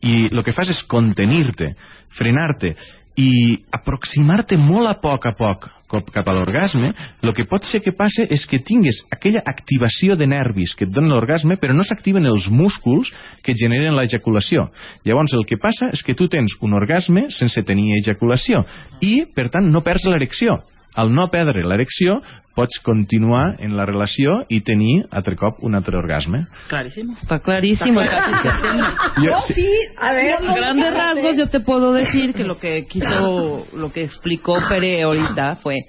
i 0.05 0.27
el 0.29 0.43
que 0.45 0.53
fas 0.53 0.69
és 0.69 0.83
contenir-te, 0.91 1.71
frenar-te 2.19 2.75
i 3.21 3.61
aproximar-te 3.73 4.59
molt 4.59 4.91
a 4.91 4.99
poc 5.03 5.27
a 5.27 5.35
poc 5.39 5.71
cop 5.95 6.11
cap 6.11 6.27
a 6.29 6.35
l'orgasme, 6.35 6.91
el 7.23 7.33
que 7.37 7.47
pot 7.47 7.67
ser 7.69 7.81
que 7.85 7.95
passe 7.95 8.27
és 8.33 8.47
que 8.51 8.63
tingues 8.67 9.03
aquella 9.15 9.45
activació 9.47 10.17
de 10.19 10.27
nervis 10.27 10.75
que 10.75 10.89
et 10.89 10.93
donen 10.93 11.13
l'orgasme, 11.13 11.59
però 11.61 11.77
no 11.77 11.87
s'activen 11.87 12.27
els 12.27 12.49
músculs 12.51 13.13
que 13.45 13.55
generen 13.55 13.95
l'ejaculació. 13.95 14.69
Llavors, 15.07 15.37
el 15.39 15.47
que 15.47 15.61
passa 15.61 15.93
és 15.95 16.03
que 16.03 16.17
tu 16.19 16.27
tens 16.33 16.57
un 16.65 16.75
orgasme 16.75 17.29
sense 17.31 17.63
tenir 17.63 17.99
ejaculació 18.01 18.65
i, 19.01 19.27
per 19.35 19.51
tant, 19.55 19.71
no 19.71 19.85
perds 19.87 20.09
l'erecció. 20.11 20.59
Al 20.95 21.13
no 21.13 21.29
perdre 21.31 21.65
l'erecció, 21.67 22.21
pots 22.55 22.79
continuar 22.87 23.57
en 23.59 23.77
la 23.77 23.85
relació 23.89 24.45
i 24.49 24.61
tenir 24.63 25.05
altre 25.11 25.35
cop 25.37 25.59
un 25.67 25.75
altre 25.75 25.99
orgasme. 25.99 26.45
Clarísimo. 26.69 27.17
Está 27.21 27.41
clarísimo. 27.41 28.01
Jo, 28.01 29.39
sí, 29.55 29.69
A 29.99 30.13
ver, 30.13 30.37
A 30.37 30.55
grandes 30.55 30.95
rasgos 30.95 31.37
yo 31.37 31.49
te 31.49 31.61
puedo 31.61 31.93
decir 31.93 32.33
que 32.33 32.45
lo 32.45 32.59
que 32.59 32.87
quiso, 32.87 33.67
lo 33.75 33.93
que 33.93 34.05
explicó 34.05 34.57
Pere 34.69 35.03
ahorita 35.03 35.57
fue 35.57 35.81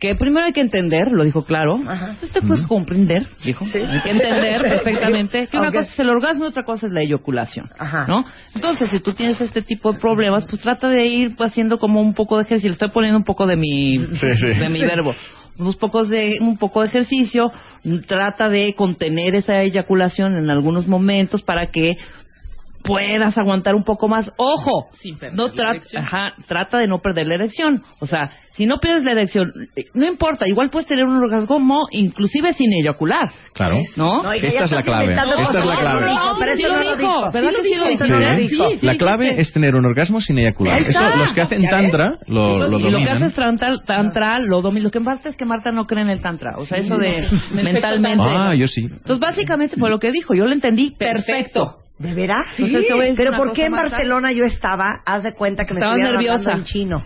que 0.00 0.14
primero 0.14 0.46
hay 0.46 0.52
que 0.52 0.62
entender, 0.62 1.12
lo 1.12 1.24
dijo 1.24 1.44
claro, 1.44 1.78
Ajá. 1.86 2.16
usted 2.22 2.42
puede 2.42 2.66
comprender, 2.66 3.28
dijo, 3.44 3.66
hay 3.66 4.00
que 4.00 4.10
entender 4.10 4.62
perfectamente 4.82 5.46
que 5.46 5.58
una 5.58 5.70
cosa 5.70 5.82
es 5.82 5.98
el 5.98 6.08
orgasmo 6.08 6.44
y 6.44 6.48
otra 6.48 6.64
cosa 6.64 6.86
es 6.86 6.92
la 6.92 7.02
eyaculación, 7.02 7.68
Ajá. 7.78 8.06
¿no? 8.08 8.24
Entonces, 8.54 8.90
si 8.90 9.00
tú 9.00 9.12
tienes 9.12 9.38
este 9.40 9.60
tipo 9.60 9.92
de 9.92 9.98
problemas, 9.98 10.46
pues 10.46 10.62
trata 10.62 10.88
de 10.88 11.06
ir 11.06 11.36
pues, 11.36 11.50
haciendo 11.50 11.78
como 11.78 12.00
un 12.00 12.14
poco 12.14 12.38
de 12.38 12.44
ejercicio, 12.44 12.70
le 12.70 12.72
estoy 12.72 12.88
poniendo 12.88 13.18
un 13.18 13.24
poco 13.24 13.46
de 13.46 13.56
mi, 13.56 13.98
Sí, 13.98 14.36
sí. 14.36 14.46
de 14.46 14.68
mi 14.70 14.80
verbo, 14.80 15.14
unos 15.58 15.76
pocos 15.76 16.08
de, 16.08 16.38
un 16.40 16.56
poco 16.56 16.80
de 16.80 16.88
ejercicio, 16.88 17.52
trata 18.06 18.48
de 18.48 18.74
contener 18.74 19.34
esa 19.34 19.60
eyaculación 19.60 20.34
en 20.36 20.48
algunos 20.48 20.86
momentos 20.86 21.42
para 21.42 21.70
que 21.70 21.98
puedas 22.82 23.36
aguantar 23.38 23.74
un 23.74 23.84
poco 23.84 24.08
más. 24.08 24.30
Ojo, 24.36 24.88
Sin 24.98 25.18
perder 25.18 25.36
no 25.36 25.48
tra- 25.52 25.80
ajá, 25.96 26.34
trata 26.46 26.78
de 26.78 26.86
no 26.88 26.98
perder 27.00 27.26
la 27.26 27.34
erección. 27.34 27.82
O 28.00 28.06
sea, 28.06 28.30
si 28.52 28.66
no 28.66 28.78
pierdes 28.78 29.04
la 29.04 29.12
erección, 29.12 29.50
eh, 29.76 29.84
no 29.94 30.06
importa, 30.06 30.46
igual 30.48 30.70
puedes 30.70 30.86
tener 30.88 31.04
un 31.04 31.16
orgasmo 31.22 31.86
inclusive 31.92 32.52
sin 32.54 32.72
eyacular. 32.72 33.30
Claro. 33.54 33.76
¿No? 33.96 34.22
No, 34.22 34.32
Esta 34.32 34.64
es 34.64 34.70
la 34.72 34.82
clave. 34.82 35.10
Esta 35.14 35.24
cosas. 35.24 35.54
es 35.56 35.64
la 35.64 35.78
clave. 35.78 36.06
No, 36.06 36.36
pero 36.38 36.54
Sí 36.54 36.62
eso 36.62 36.68
lo 36.72 36.76
no 36.78 36.82
lo 36.84 36.96
dijo, 36.96 36.98
dijo. 36.98 37.32
¿verdad 37.32 37.50
que 37.50 37.62
sí 37.62 37.74
lo 37.74 37.84
Eso 37.86 38.04
dijo? 38.04 38.06
no 38.06 38.20
lo 38.20 38.36
Sí. 38.36 38.42
dijo. 38.48 38.68
Sí, 38.70 38.76
sí, 38.78 38.86
la 38.86 38.96
clave 38.96 39.40
es 39.40 39.52
tener 39.52 39.74
un 39.74 39.84
orgasmo 39.86 40.20
sin 40.20 40.38
eyacular. 40.38 40.80
Eso, 40.80 41.16
los 41.16 41.32
que 41.32 41.40
hacen 41.42 41.62
tantra 41.68 42.18
lo, 42.26 42.58
lo 42.58 42.66
y 42.66 42.70
lo 42.70 42.88
que 42.88 42.92
dominan. 42.92 43.22
hace 43.22 43.34
tantra, 43.36 43.70
tantra 43.86 44.38
lo 44.40 44.60
domina. 44.62 44.84
Lo 44.84 44.90
que 44.90 45.00
pasa 45.00 45.28
es 45.28 45.36
que 45.36 45.44
Marta 45.44 45.70
no 45.70 45.86
cree 45.86 46.02
en 46.02 46.10
el 46.10 46.20
tantra. 46.20 46.54
O 46.56 46.64
sea, 46.66 46.78
eso 46.78 46.96
de 46.98 47.28
mentalmente. 47.62 48.24
Ah, 48.26 48.54
yo 48.54 48.66
sí. 48.66 48.82
Entonces, 48.82 49.18
básicamente 49.20 49.76
fue 49.78 49.90
lo 49.90 49.98
que 49.98 50.10
dijo. 50.10 50.34
Yo 50.34 50.46
lo 50.46 50.52
entendí 50.52 50.90
perfecto. 50.98 51.76
¿De 52.00 52.14
veras? 52.14 52.46
Entonces, 52.58 52.88
decir 52.90 53.14
Pero 53.16 53.32
¿por 53.36 53.52
qué 53.52 53.66
en? 53.66 53.72
Barcelona 53.72 54.32
yo 54.32 54.44
estaba? 54.44 55.00
Haz 55.06 55.22
de 55.22 55.34
cuenta 55.34 55.64
que 55.66 55.74
me 55.74 55.80
estuvieran 55.80 56.12
nerviosa. 56.14 56.34
hablando 56.38 56.58
en 56.60 56.64
chino. 56.64 57.04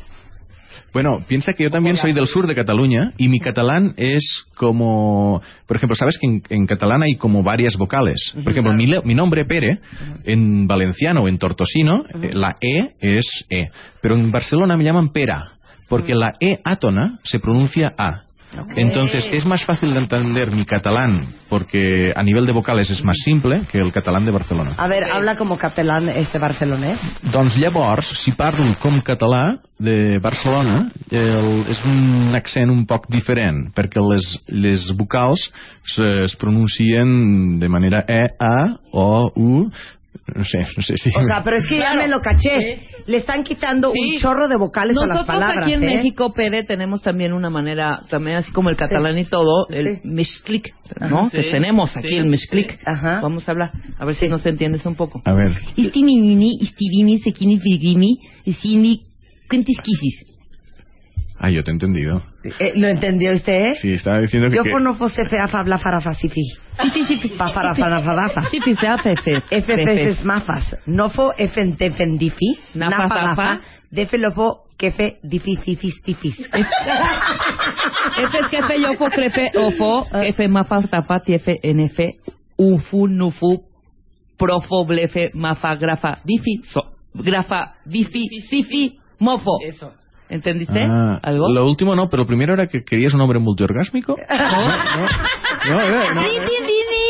Bueno, 0.93 1.25
piensa 1.27 1.53
que 1.53 1.65
yo 1.65 1.71
también 1.71 1.97
soy 1.97 2.13
del 2.13 2.29
sur 2.29 2.47
de 2.47 2.55
Cataluña 2.55 3.13
y 3.17 3.29
mi 3.29 3.41
catalán 3.41 3.95
es 3.97 4.45
como, 4.55 5.43
por 5.67 5.77
ejemplo, 5.77 5.97
sabes 5.97 6.17
que 6.19 6.27
en, 6.29 6.43
en 6.49 6.67
catalán 6.67 7.03
hay 7.03 7.17
como 7.17 7.43
varias 7.43 7.77
vocales. 7.77 8.33
Por 8.45 8.53
ejemplo, 8.53 8.73
mi, 8.73 8.87
le- 8.87 9.03
mi 9.03 9.15
nombre 9.17 9.45
Pere, 9.45 9.81
en 10.23 10.69
valenciano 10.69 11.23
o 11.23 11.29
en 11.29 11.39
tortosino, 11.39 12.05
eh, 12.23 12.31
la 12.33 12.55
E 12.61 12.95
es 13.01 13.45
E. 13.51 13.71
Pero 14.01 14.15
en 14.15 14.31
Barcelona 14.31 14.77
me 14.77 14.85
llaman 14.85 15.09
Pera, 15.13 15.55
porque 15.89 16.15
la 16.15 16.35
E 16.39 16.61
átona 16.65 17.19
se 17.25 17.41
pronuncia 17.41 17.91
A. 17.99 18.23
Entonces 18.77 19.29
es 19.33 19.45
más 19.47 19.65
fácil 19.65 19.93
de 19.93 20.01
entender 20.01 20.51
mi 20.51 20.65
catalán 20.65 21.35
porque 21.49 22.13
a 22.15 22.23
nivel 22.23 22.47
de 22.47 22.53
vocales 22.53 22.91
es 22.91 23.05
más 23.05 23.17
simple 23.25 23.63
que 23.71 23.79
el 23.79 23.93
catalán 23.93 24.25
de 24.25 24.33
Barcelona. 24.33 24.75
A 24.77 24.89
ver, 24.89 25.05
habla 25.05 25.37
como 25.37 25.57
catalán 25.57 26.09
este 26.09 26.39
barcelonés. 26.39 26.99
Doncs 27.31 27.57
llavors, 27.57 28.07
si 28.25 28.33
parlo 28.33 28.65
com 28.81 29.01
català 29.03 29.61
de 29.79 30.19
Barcelona, 30.23 30.89
el, 31.11 31.65
és 31.71 31.81
un 31.87 32.35
accent 32.35 32.71
un 32.71 32.85
poc 32.87 33.09
diferent, 33.13 33.69
perquè 33.75 34.03
les, 34.03 34.27
les 34.49 34.87
vocals 34.97 35.49
se, 35.95 36.07
es 36.25 36.37
pronuncien 36.41 37.59
de 37.61 37.69
manera 37.69 38.05
E, 38.09 38.23
A, 38.39 38.57
O, 38.91 39.31
U, 39.35 39.69
no 40.35 40.45
sé, 40.45 40.59
no 40.77 40.83
sé 40.83 40.97
si... 40.97 41.11
O 41.11 41.23
sea, 41.27 41.43
pero 41.45 41.57
es 41.59 41.67
que 41.67 41.77
ya 41.79 41.93
Claro. 41.93 42.03
me 42.03 42.09
lo 42.09 42.21
caché. 42.21 42.89
Le 43.07 43.19
están 43.19 43.45
quitando 43.45 43.93
Sí. 43.93 43.99
un 44.15 44.19
chorro 44.19 44.49
de 44.49 44.57
vocales 44.57 44.97
a 44.97 45.01
las 45.07 45.09
Nosotros 45.17 45.27
palabras. 45.35 45.65
aquí 45.65 45.75
en 45.75 45.83
¿eh? 45.83 45.97
México, 45.97 46.33
Pere, 46.33 46.63
tenemos 46.65 47.03
también 47.03 47.33
una 47.33 47.51
manera, 47.51 48.01
también 48.09 48.37
así 48.39 48.51
como 48.53 48.71
el 48.71 48.77
catalán 48.77 49.19
y 49.19 49.25
todo, 49.27 49.69
el 49.69 49.97
Sí. 49.97 50.01
mezclic, 50.05 50.75
¿no? 51.01 51.29
Sí, 51.31 51.37
Que 51.37 51.51
tenemos 51.51 51.97
aquí 51.97 52.09
sí, 52.09 52.17
el 52.17 52.39
sí. 52.39 52.67
Ajá. 52.87 53.21
Vamos 53.21 53.47
a 53.49 53.53
hablar, 53.53 53.71
a 53.99 54.05
ver 54.05 54.15
si 54.15 54.27
nos 54.27 54.45
entiendes 54.47 54.87
un 54.87 54.95
poco. 54.95 55.21
A 55.25 55.33
ver, 55.35 55.53
Istiminini, 55.77 56.51
istivini, 56.61 57.19
sekini, 57.19 57.59
vigini, 57.59 58.17
isini, 58.45 59.03
quintisquisis. 59.51 60.25
ah, 61.39 61.51
yo 61.51 61.63
te 61.63 61.71
he 61.71 61.75
entendido. 61.75 62.23
Eh, 62.59 62.73
¿Lo 62.77 62.89
entendió 62.89 63.33
usted? 63.33 63.53
eh? 63.53 63.75
Sí, 63.81 63.93
estaba 63.95 64.21
diciendo 64.21 64.51
que... 64.51 64.57
Yo 64.57 64.63
que- 64.63 64.71
no 64.81 64.95
fose 64.97 65.27
fea 65.29 65.49
fabla 65.49 65.79
farafacifi. 65.79 66.43
Sí, 68.51 68.59
FFS 69.51 70.25
mafas. 70.25 70.77
Nofo. 70.87 71.33
Defelofo 73.91 74.65
kefe 74.77 75.19
difififis 75.23 76.03
tifis. 76.03 76.39
Efe 78.19 78.39
es 78.41 78.49
kefe, 78.51 78.81
yofo, 78.81 79.07
crefe, 79.09 79.51
ofo, 79.57 80.07
mafa, 80.49 80.83
tapa, 80.91 81.21
tiefe, 81.21 81.59
enefe, 81.63 82.17
ufu, 82.57 83.07
nufu, 83.07 83.63
profo, 84.37 84.85
blefe, 84.85 85.31
mafa, 85.35 85.77
grafa, 85.77 86.19
bifi, 86.25 86.63
so, 86.65 86.81
grafa, 87.15 87.75
bifi, 87.87 88.29
sifi, 88.49 88.99
mofo. 89.21 89.59
Eso. 89.63 89.93
¿Entendiste? 90.35 90.83
Ah, 90.83 91.19
¿Algo? 91.23 91.49
Lo 91.49 91.65
último 91.67 91.95
no, 91.95 92.09
pero 92.11 92.25
lo 92.25 92.27
primero 92.27 92.55
era 92.55 92.67
que 92.67 92.83
querías 92.85 93.15
un 93.15 93.21
hombre 93.21 93.39
multiorgásmico. 93.39 94.17
No, 95.67 95.81
no, 95.81 95.89
no, 95.89 96.03
eh, 96.03 96.15
no. 96.15 96.23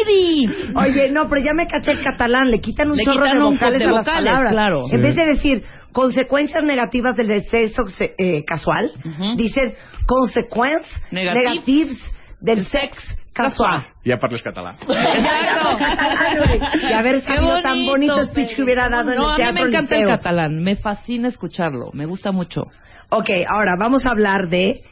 Di. 0.06 0.48
Oye, 0.76 1.10
no, 1.10 1.26
pero 1.26 1.40
ya 1.44 1.52
me 1.54 1.66
caché 1.66 1.90
el 1.90 2.04
catalán. 2.04 2.50
Le 2.52 2.60
quitan 2.60 2.88
un 2.90 2.96
Le 2.96 3.02
chorro 3.04 3.22
quitan 3.24 3.38
de 3.38 3.44
vocales 3.44 3.78
de 3.80 3.84
a 3.86 3.90
las 3.90 4.04
vocales, 4.04 4.24
palabras. 4.30 4.52
claro. 4.52 4.82
En 4.84 4.90
Sí. 4.90 4.96
vez 4.98 5.16
de 5.16 5.24
decir 5.26 5.64
consecuencias 5.92 6.62
negativas 6.62 7.16
del 7.16 7.42
sexo 7.46 7.88
se- 7.88 8.14
eh, 8.16 8.44
casual, 8.46 8.92
Ujú. 9.04 9.34
dicen 9.36 9.74
consecuencias 10.06 11.02
Negativ- 11.10 11.34
negativas 11.42 11.98
del 12.40 12.64
sex 12.66 12.92
casual. 13.32 13.86
Ya 14.04 14.18
parles 14.18 14.42
catalán. 14.42 14.76
Exacto. 14.82 16.86
Y 16.88 16.92
haber 16.92 17.20
sabido 17.22 17.60
tan 17.60 17.86
bonito 17.86 18.24
speech 18.26 18.54
que 18.54 18.62
hubiera 18.62 18.88
dado 18.88 19.10
en 19.12 19.18
no, 19.18 19.24
el 19.24 19.30
a 19.30 19.36
mí 19.36 19.42
teatro 19.42 19.54
me 19.62 19.68
encanta 19.68 19.94
el 19.96 20.00
Liceo. 20.02 20.16
catalán. 20.16 20.62
Me 20.62 20.76
fascina 20.76 21.28
escucharlo. 21.28 21.90
Me 21.92 22.06
gusta 22.06 22.30
mucho. 22.30 22.62
Ok, 23.10 23.30
ahora 23.48 23.72
vamos 23.78 24.06
a 24.06 24.10
hablar 24.10 24.48
de 24.48 24.82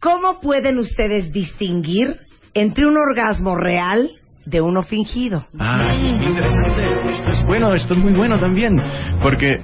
cómo 0.00 0.40
pueden 0.40 0.78
ustedes 0.78 1.32
distinguir 1.32 2.16
entre 2.54 2.86
un 2.86 2.96
orgasmo 2.96 3.56
real 3.56 4.10
de 4.44 4.60
uno 4.60 4.82
fingido. 4.82 5.46
Ah, 5.58 5.88
eso 5.90 6.06
es 6.06 6.12
muy 6.12 6.26
interesante. 6.26 6.82
Esto 7.10 7.30
es 7.30 7.44
bueno, 7.46 7.72
esto 7.72 7.94
es 7.94 8.00
muy 8.00 8.12
bueno 8.12 8.38
también. 8.38 8.76
Porque, 9.22 9.58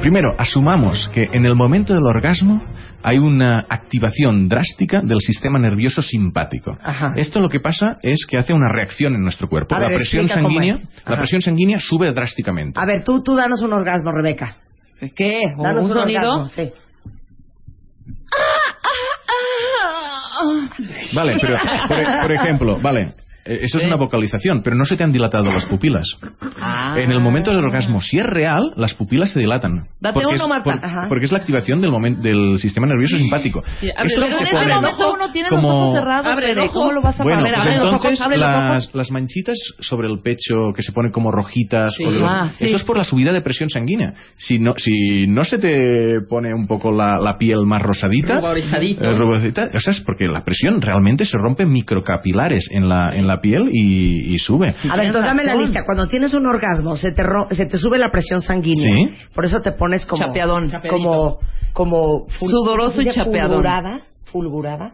primero, 0.00 0.34
asumamos 0.38 1.08
que 1.12 1.28
en 1.32 1.46
el 1.46 1.54
momento 1.54 1.94
del 1.94 2.04
orgasmo 2.04 2.62
hay 3.02 3.18
una 3.18 3.60
activación 3.68 4.48
drástica 4.48 5.00
del 5.02 5.20
sistema 5.20 5.58
nervioso 5.58 6.02
simpático. 6.02 6.76
Ajá. 6.82 7.12
Esto 7.16 7.40
lo 7.40 7.48
que 7.48 7.60
pasa 7.60 7.96
es 8.02 8.26
que 8.28 8.36
hace 8.36 8.52
una 8.52 8.70
reacción 8.70 9.14
en 9.14 9.22
nuestro 9.22 9.48
cuerpo. 9.48 9.74
A 9.74 9.80
la 9.80 9.88
ver, 9.88 9.96
presión 9.98 10.28
sanguínea, 10.28 10.78
la 11.06 11.16
presión 11.16 11.40
sanguínea 11.40 11.78
sube 11.78 12.12
drásticamente. 12.12 12.78
A 12.78 12.84
ver, 12.84 13.02
tú, 13.04 13.22
tú 13.22 13.34
danos 13.36 13.62
un 13.62 13.72
orgasmo, 13.72 14.12
Rebeca. 14.12 14.56
¿Qué? 15.14 15.40
¿O 15.56 15.62
Danos 15.62 15.84
un 15.84 15.90
un, 15.92 15.96
sonido? 15.98 16.20
orgasmo, 16.20 16.48
sí. 16.48 16.72
Vale, 21.14 21.36
pero 21.40 21.58
por, 21.88 22.20
por 22.22 22.32
ejemplo, 22.32 22.78
vale, 22.80 23.14
eh, 23.46 23.60
eso 23.62 23.78
es 23.78 23.84
una 23.86 23.96
vocalización, 23.96 24.62
pero 24.62 24.76
no 24.76 24.84
se 24.84 24.96
te 24.96 25.04
han 25.04 25.12
dilatado 25.12 25.44
las 25.44 25.64
pupilas. 25.66 26.06
Ah. 26.60 26.94
En 26.98 27.10
el 27.12 27.20
momento 27.20 27.50
del 27.50 27.64
orgasmo, 27.64 28.00
si 28.00 28.18
es 28.18 28.24
real, 28.24 28.72
las 28.76 28.94
pupilas 28.94 29.30
se 29.30 29.40
dilatan. 29.40 29.84
Date 30.00 30.14
porque 30.14 30.26
uno, 30.26 30.34
es, 30.36 30.48
Marta. 30.48 30.64
por- 30.80 31.08
porque 31.08 31.24
es 31.26 31.32
la 31.32 31.38
activación 31.38 31.80
del, 31.80 31.90
momen- 31.90 32.18
del 32.20 32.58
sistema 32.58 32.86
nervioso 32.86 33.16
simpático. 33.16 33.62
Sí, 33.80 33.88
abre 33.96 34.08
Eso 34.12 34.20
los 34.20 34.30
se 34.30 34.36
Pero 34.44 34.58
en 34.58 34.62
ese 34.62 34.74
momento 34.74 35.12
uno 35.14 35.30
tiene 35.32 35.50
los 35.50 35.60
como- 35.60 35.68
ojos 35.74 35.98
cerrados, 35.98 36.26
Abre 36.26 36.50
el 36.52 36.58
ojo. 36.58 36.72
¿Cómo 36.72 36.92
lo 36.92 37.02
vas 37.02 37.20
a 37.20 37.22
Bueno, 37.22 37.42
ver? 37.42 37.52
pues 37.54 37.66
abre 37.66 37.76
los 37.78 37.92
ojos, 37.92 38.20
abre 38.20 38.38
los 38.38 38.48
ojos. 38.48 38.60
las, 38.68 38.94
las 38.94 39.10
manchitas 39.10 39.56
sobre 39.80 40.08
el 40.08 40.20
pecho 40.22 40.72
que 40.74 40.82
se 40.82 40.92
ponen 40.92 41.12
como 41.12 41.30
rojitas, 41.30 41.94
Sí. 41.94 42.04
o 42.04 42.12
de 42.12 42.18
los- 42.20 42.30
Ah, 42.30 42.50
sí. 42.58 42.64
eso 42.66 42.76
es 42.76 42.84
por 42.84 42.96
la 42.96 43.04
subida 43.04 43.32
de 43.32 43.40
presión 43.40 43.68
sanguínea. 43.70 44.14
Si 44.36 44.58
no, 44.58 44.74
si 44.76 45.26
no 45.26 45.44
se 45.44 45.58
te 45.58 46.20
pone 46.28 46.52
un 46.54 46.66
poco 46.66 46.90
la, 46.92 47.18
la 47.18 47.38
piel 47.38 47.66
más 47.66 47.82
rosadita, 47.82 48.36
Ruborizadito. 48.40 49.04
eh, 49.04 49.16
ruborizadita, 49.16 49.70
o 49.74 49.80
sea, 49.80 49.92
es 49.92 50.00
porque 50.00 50.28
la 50.28 50.44
presión 50.44 50.80
realmente 50.80 51.24
se 51.24 51.36
rompe 51.38 51.64
microcapilares 51.66 52.68
en 52.70 52.88
la, 52.88 53.14
en 53.14 53.26
la 53.26 53.35
piel 53.40 53.68
y, 53.72 54.34
y 54.34 54.38
sube. 54.38 54.74
A 54.90 54.96
ver, 54.96 55.06
entonces 55.06 55.28
dame 55.28 55.44
la 55.44 55.54
lista. 55.54 55.84
Cuando 55.84 56.06
tienes 56.08 56.34
un 56.34 56.46
orgasmo, 56.46 56.96
se 56.96 57.12
te, 57.12 57.22
ro- 57.22 57.48
se 57.50 57.66
te 57.66 57.78
sube 57.78 57.98
la 57.98 58.10
presión 58.10 58.40
sanguínea. 58.42 58.94
Sí. 59.08 59.14
Por 59.34 59.44
eso 59.44 59.60
te 59.62 59.72
pones 59.72 60.04
como... 60.06 60.22
Chapeadón. 60.24 60.70
Como... 60.88 61.38
como 61.72 62.26
Sudoroso 62.28 63.00
y 63.02 63.04
¿se 63.04 63.10
dice 63.10 63.24
chapeadón. 63.24 63.50
Fulgurada. 63.56 64.00
Fulgurada. 64.24 64.92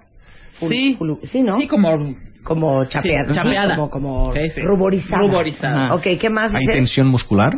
Ful- 0.60 0.68
Sí. 0.68 0.98
sí, 1.24 1.42
¿no? 1.42 1.56
Sí, 1.56 1.66
como 1.66 2.14
Como 2.44 2.84
chapeada. 2.86 3.28
Sí, 3.28 3.34
chapeada. 3.34 3.76
Como, 3.76 3.90
como 3.90 4.32
Sí, 4.32 4.48
sí. 4.54 4.60
ruborizada. 4.60 5.22
Ruborizada. 5.22 5.84
Ajá. 5.86 5.94
Ok, 5.94 6.02
¿qué 6.20 6.28
más 6.30 6.54
Hay 6.54 6.66
tensión 6.66 7.06
muscular, 7.08 7.52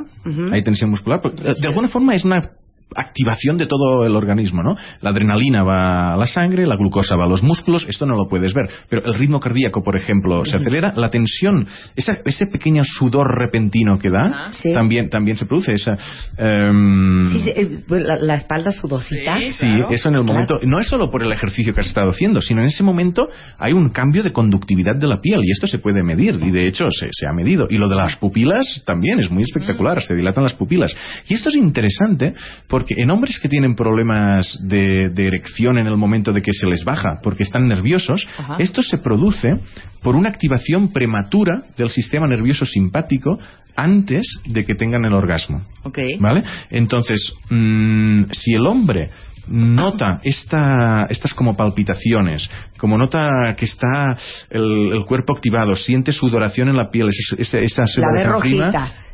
hay 0.53 0.63
tensión 0.63 0.91
muscular. 0.91 1.21
De 1.23 1.67
alguna 1.67 1.89
forma 1.89 2.15
es 2.15 2.25
una 2.25 2.51
activación 2.97 3.59
de 3.59 3.67
todo 3.67 4.07
el 4.07 4.15
organismo, 4.15 4.63
¿no? 4.63 4.77
La 5.01 5.11
adrenalina 5.11 5.65
va 5.65 6.15
a 6.15 6.17
la 6.17 6.27
sangre, 6.27 6.67
la 6.67 6.77
glucosa 6.77 7.17
va 7.17 7.25
a 7.25 7.29
los 7.29 7.43
músculos, 7.43 7.85
esto 7.89 8.07
no 8.07 8.15
lo 8.17 8.29
puedes 8.29 8.55
ver, 8.55 8.69
pero 8.89 9.05
el 9.05 9.15
ritmo 9.15 9.41
cardíaco, 9.41 9.83
por 9.83 9.97
ejemplo, 9.97 10.45
se 10.45 10.57
acelera, 10.59 10.93
la 10.97 11.09
tensión, 11.09 11.67
esa- 11.97 12.19
ese 12.25 12.47
pequeño 12.47 12.83
sudor 12.85 13.27
repentino 13.37 13.99
que 13.99 14.11
da. 14.11 14.51
Sí. 14.53 14.73
también, 14.73 15.09
también 15.11 15.37
se 15.37 15.47
produce 15.47 15.75
esa... 15.75 15.99
em, 16.39 17.31
Sí, 17.33 17.43
sí, 17.45 17.51
eh, 17.57 17.81
la, 17.89 18.17
la 18.17 18.35
espalda 18.37 18.71
sudosita. 18.71 19.39
Sí. 19.51 19.67
Claro, 19.67 19.91
eso 19.91 20.09
en 20.09 20.15
el 20.17 20.23
momento, 20.25 20.55
no 20.65 20.79
es 20.79 20.87
solo 20.87 21.11
por 21.11 21.23
el 21.25 21.33
ejercicio 21.33 21.75
que 21.75 21.81
has 21.81 21.87
estado 21.87 22.11
haciendo, 22.11 22.41
sino 22.41 22.61
en 22.61 22.67
ese 22.69 22.83
momento 22.83 23.29
hay 23.59 23.73
un 23.73 23.89
cambio 23.89 24.23
de 24.23 24.33
conductividad 24.33 24.95
de 24.97 25.07
la 25.09 25.21
piel 25.21 25.41
y 25.43 25.51
esto 25.51 25.67
se 25.67 25.79
puede 25.79 26.03
medir 26.03 26.39
y 26.43 26.51
de 26.51 26.69
hecho 26.69 26.87
se, 26.91 27.09
se 27.11 27.27
ha 27.27 27.33
medido. 27.33 27.67
Y 27.71 27.79
lo 27.79 27.89
de 27.89 27.97
las 27.97 28.17
pupilas 28.17 28.83
también 28.87 29.19
es 29.19 29.31
muy 29.31 29.43
espectacular, 29.43 30.01
se 30.01 30.15
dilatan 30.15 30.45
las 30.45 30.55
pupilas. 30.55 30.95
Y 31.29 31.35
esto 31.35 31.49
es 31.49 31.57
interesante 31.57 32.35
porque 32.69 32.84
en 32.89 33.11
hombres 33.11 33.39
que 33.41 33.49
tienen 33.49 33.75
problemas 33.75 34.59
de, 34.63 35.11
de 35.11 35.27
erección 35.27 35.79
en 35.79 35.87
el 35.87 35.97
momento 35.97 36.33
de 36.33 36.43
que 36.43 36.53
se 36.53 36.67
les 36.67 36.85
baja 36.85 37.21
porque 37.23 37.43
están 37.43 37.67
nerviosos, 37.69 38.27
Ajá. 38.39 38.57
esto 38.59 38.83
se 38.83 38.99
produce 38.99 39.57
por 40.03 40.17
una 40.17 40.29
activación 40.29 40.93
prematura 40.93 41.63
del 41.77 41.91
sistema 41.91 42.27
nervioso 42.27 42.67
simpático 42.67 43.39
antes 43.77 44.41
de 44.47 44.65
que 44.65 44.75
tengan 44.75 45.05
el 45.05 45.15
orgasmo. 45.15 45.63
Ok. 45.83 45.99
¿Vale? 46.21 46.45
Entonces, 46.71 47.35
mm, 47.51 48.25
si 48.33 48.55
el 48.55 48.67
hombre 48.67 49.11
nota 49.49 50.21
esta, 50.23 51.07
estas 51.11 51.35
como 51.35 51.57
palpitaciones, 51.57 52.49
como 52.79 52.99
nota 52.99 53.55
que 53.57 53.65
está 53.65 54.17
el, 54.51 54.93
el 54.93 55.05
cuerpo 55.05 55.35
activado, 55.35 55.75
siente 55.77 56.13
sudoración 56.13 56.69
en 56.69 56.77
la 56.77 56.91
piel, 56.91 57.09
esa, 57.09 57.37
esa, 57.41 57.59
esa 57.61 57.87
sudoración 57.87 58.33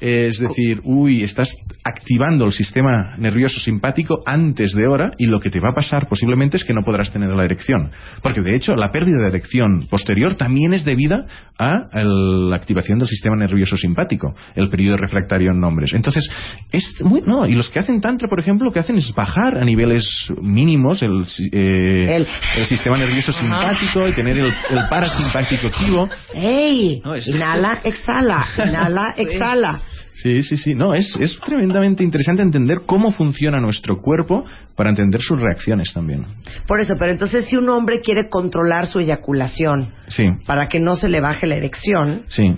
es 0.01 0.39
decir, 0.39 0.81
uy, 0.85 1.23
estás 1.23 1.55
activando 1.85 2.47
el 2.47 2.53
sistema 2.53 3.17
nervioso 3.19 3.61
simpático 3.61 4.21
antes 4.25 4.73
de 4.73 4.87
hora 4.87 5.13
y 5.19 5.27
lo 5.27 5.39
que 5.41 5.51
te 5.51 5.61
va 5.61 5.71
a 5.71 5.75
pasar 5.75 6.09
posiblemente 6.09 6.57
es 6.57 6.65
que 6.65 6.73
no 6.73 6.83
podrás 6.83 7.13
tener 7.13 7.29
la 7.29 7.45
erección. 7.45 7.91
Porque 8.23 8.41
de 8.41 8.57
hecho 8.57 8.75
la 8.77 8.91
pérdida 8.91 9.19
de 9.23 9.29
erección 9.29 9.87
posterior 9.91 10.37
también 10.37 10.73
es 10.73 10.85
debida 10.87 11.27
a 11.59 11.89
el- 11.93 12.49
la 12.49 12.57
activación 12.57 12.99
del 12.99 13.09
sistema 13.09 13.37
nervioso 13.37 13.77
simpático, 13.77 14.35
el 14.55 14.69
periodo 14.71 14.97
refractario 14.97 15.51
en 15.53 15.63
hombres. 15.63 15.93
Entonces, 15.93 16.29
es 16.73 17.03
muy, 17.03 17.21
no, 17.21 17.47
y 17.47 17.55
los 17.55 17.69
que 17.69 17.79
hacen 17.81 18.01
tantra, 18.01 18.29
por 18.29 18.41
ejemplo, 18.41 18.65
lo 18.65 18.73
que 18.73 18.79
hacen 18.81 18.97
es 18.97 19.13
bajar 19.15 19.59
a 19.59 19.65
niveles 19.65 20.20
mínimos 20.41 21.03
el, 21.03 21.27
si- 21.27 21.49
eh, 21.53 22.17
El- 22.17 22.27
el 22.59 22.67
sistema 22.67 22.97
nervioso 22.97 23.33
simpático 23.33 24.07
y 24.09 24.13
tener 24.15 24.37
el, 24.39 24.47
el 24.47 24.89
parasimpático 24.89 25.69
activo. 25.69 26.09
¡Ey! 26.35 27.01
No, 27.05 27.15
es- 27.15 27.27
Inhala, 27.29 27.81
exhala. 27.85 28.45
Inhala, 28.59 29.15
exhala. 29.19 29.81
Sí, 30.23 30.43
sí, 30.43 30.57
sí. 30.59 30.75
No, 30.75 30.93
es, 30.93 31.17
es 31.19 31.41
tremendamente 31.41 32.05
interesante 32.05 32.43
entender 32.43 32.81
cómo 32.85 33.11
funciona 33.11 33.59
nuestro 33.59 33.97
cuerpo 34.03 34.45
para 34.77 34.91
entender 34.91 35.21
sus 35.23 35.39
reacciones 35.41 35.93
también. 35.95 36.27
Por 36.67 36.81
eso, 36.81 36.95
pero 36.99 37.11
entonces 37.13 37.47
si 37.47 37.57
un 37.57 37.69
hombre 37.71 38.01
quiere 38.03 38.29
controlar 38.29 38.87
su 38.87 38.99
eyaculación 39.01 39.95
Sí, 40.09 40.25
para 40.45 40.67
que 40.67 40.79
no 40.79 40.95
se 40.95 41.09
le 41.09 41.21
baje 41.23 41.47
la 41.47 41.57
erección, 41.57 42.25
sí. 42.29 42.55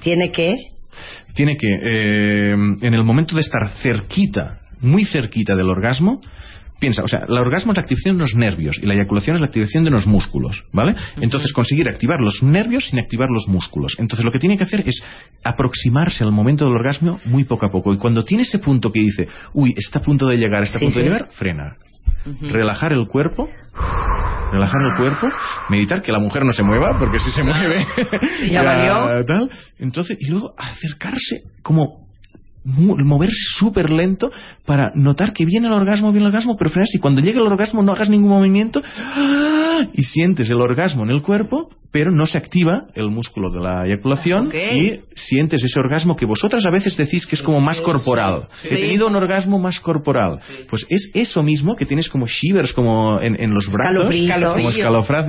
tiene 0.00 0.30
que... 0.30 0.52
Tiene 1.34 1.56
que, 1.58 1.68
eh, 1.82 2.50
en 2.52 2.94
el 2.94 3.04
momento 3.04 3.34
de 3.34 3.42
estar 3.42 3.66
cerquita, 3.82 4.60
muy 4.80 5.04
cerquita 5.04 5.54
del 5.56 5.68
orgasmo, 5.68 6.20
piensa, 6.78 7.02
o 7.02 7.08
sea, 7.08 7.20
el 7.28 7.36
orgasmo 7.36 7.72
es 7.72 7.76
la 7.76 7.82
activación 7.82 8.16
de 8.16 8.22
los 8.22 8.34
nervios 8.34 8.78
y 8.82 8.86
la 8.86 8.94
eyaculación 8.94 9.36
es 9.36 9.40
la 9.40 9.46
activación 9.46 9.84
de 9.84 9.90
los 9.90 10.06
músculos, 10.06 10.64
¿vale? 10.72 10.94
Entonces 11.20 11.52
conseguir 11.52 11.88
activar 11.88 12.20
los 12.20 12.42
nervios 12.42 12.86
sin 12.86 12.98
activar 12.98 13.28
los 13.30 13.48
músculos. 13.48 13.94
Entonces 13.98 14.24
lo 14.24 14.30
que 14.32 14.38
tiene 14.38 14.56
que 14.56 14.64
hacer 14.64 14.82
es 14.86 15.02
aproximarse 15.42 16.24
al 16.24 16.32
momento 16.32 16.64
del 16.64 16.74
orgasmo 16.74 17.20
muy 17.24 17.44
poco 17.44 17.66
a 17.66 17.70
poco. 17.70 17.92
Y 17.94 17.98
cuando 17.98 18.24
tiene 18.24 18.42
ese 18.42 18.58
punto 18.58 18.90
que 18.92 19.00
dice, 19.00 19.28
uy, 19.54 19.74
está 19.76 20.00
a 20.00 20.02
punto 20.02 20.26
de 20.26 20.36
llegar, 20.36 20.62
está 20.62 20.76
a 20.76 20.80
Sí, 20.80 20.84
punto 20.86 20.98
sí. 21.00 21.04
de 21.04 21.10
llegar, 21.10 21.28
frena. 21.32 21.76
Relajar 22.42 22.92
el 22.92 23.06
cuerpo. 23.06 23.48
Relajar 24.52 24.80
el 24.84 24.96
cuerpo, 24.96 25.28
meditar 25.70 26.02
que 26.02 26.12
la 26.12 26.20
mujer 26.20 26.44
no 26.44 26.52
se 26.52 26.62
mueva, 26.62 26.96
porque 26.98 27.18
si 27.18 27.30
se 27.32 27.42
mueve, 27.42 27.84
ya 28.50 28.62
valió. 28.62 29.24
tal. 29.26 29.50
Entonces, 29.78 30.16
y 30.20 30.30
luego 30.30 30.54
acercarse 30.56 31.40
como 31.62 32.05
mu- 32.66 32.96
moverse 33.04 33.36
súper 33.58 33.88
lento 33.90 34.30
para 34.66 34.92
notar 34.94 35.32
que 35.32 35.44
viene 35.44 35.68
el 35.68 35.72
orgasmo, 35.72 36.10
viene 36.12 36.26
el 36.26 36.32
orgasmo, 36.34 36.56
pero 36.58 36.70
frenas 36.70 36.94
y 36.94 36.98
cuando 36.98 37.20
llegue 37.20 37.38
el 37.38 37.46
orgasmo 37.46 37.82
no 37.82 37.92
hagas 37.92 38.10
ningún 38.10 38.30
movimiento 38.30 38.82
¡ah! 38.84 39.86
y 39.92 40.02
sientes 40.02 40.50
el 40.50 40.60
orgasmo 40.60 41.04
en 41.04 41.10
el 41.10 41.22
cuerpo, 41.22 41.70
pero 41.96 42.10
no 42.10 42.26
se 42.26 42.36
activa 42.36 42.88
el 42.94 43.08
músculo 43.08 43.50
de 43.50 43.58
la 43.58 43.86
eyaculación 43.86 44.50
y 44.54 45.00
sientes 45.14 45.64
ese 45.64 45.80
orgasmo 45.80 46.14
que 46.14 46.26
vosotras 46.26 46.62
a 46.66 46.70
veces 46.70 46.94
decís 46.94 47.26
que 47.26 47.36
es 47.36 47.42
como 47.42 47.58
más 47.58 47.80
corporal. 47.80 48.48
He 48.62 48.76
tenido 48.76 49.06
un 49.06 49.16
orgasmo 49.16 49.58
más 49.58 49.80
corporal. 49.80 50.36
Pues 50.68 50.84
es 50.90 51.10
eso 51.14 51.42
mismo 51.42 51.74
que 51.74 51.86
tienes 51.86 52.10
como 52.10 52.26
shivers 52.26 52.74
como 52.74 53.18
en, 53.18 53.42
en 53.42 53.54
los 53.54 53.72
brazos, 53.72 54.14
como 54.52 54.70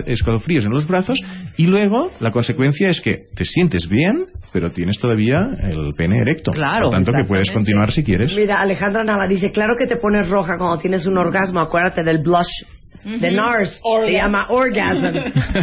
escalofríos 0.05 0.65
en 0.65 0.71
los 0.71 0.85
brazos 0.85 1.21
y 1.55 1.67
luego 1.67 2.11
la 2.19 2.31
consecuencia 2.31 2.89
es 2.89 2.99
que 2.99 3.21
te 3.33 3.45
sientes 3.45 3.87
bien, 3.87 4.25
pero 4.51 4.69
tienes 4.69 4.99
todavía 4.99 5.47
el 5.63 5.93
pene 5.95 6.19
erecto. 6.19 6.51
Claro, 6.51 6.87
Por 6.87 6.95
tanto 6.95 7.13
que 7.13 7.23
puedes 7.25 7.49
continuar 7.49 7.93
si 7.93 8.03
quieres. 8.03 8.35
Mira, 8.35 8.59
Alejandra 8.59 9.05
Nava 9.05 9.25
dice, 9.25 9.53
claro 9.53 9.75
que 9.79 9.87
te 9.87 9.95
pones 9.95 10.27
roja 10.27 10.57
cuando 10.57 10.79
tienes 10.79 11.05
un 11.05 11.17
orgasmo, 11.17 11.61
acuérdate 11.61 12.03
del 12.03 12.17
blush 12.17 12.76
de 13.03 13.31
NARS, 13.31 13.79
se 14.05 14.11
llama 14.11 14.47
orgasm. 14.49 15.13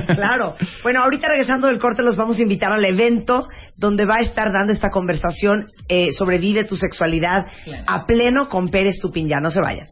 claro. 0.15 0.57
Bueno, 0.83 1.03
ahorita 1.03 1.29
regresando 1.29 1.67
del 1.67 1.79
corte 1.79 2.03
los 2.03 2.17
vamos 2.17 2.39
a 2.39 2.43
invitar 2.43 2.73
al 2.73 2.85
evento 2.85 3.49
donde 3.77 4.07
va 4.07 4.17
a 4.17 4.23
estar 4.23 4.53
dando 4.53 4.73
esta 4.73 4.91
conversación 4.91 5.67
eh, 5.89 6.13
sobre 6.13 6.39
Vive 6.39 6.65
tu 6.65 6.77
sexualidad 6.77 7.47
a 7.87 8.07
pleno 8.07 8.49
con 8.49 8.71
Pérez 8.71 8.99
Tupin. 9.01 9.29
Ya 9.29 9.41
no 9.41 9.51
se 9.51 9.61
vayan. 9.61 9.87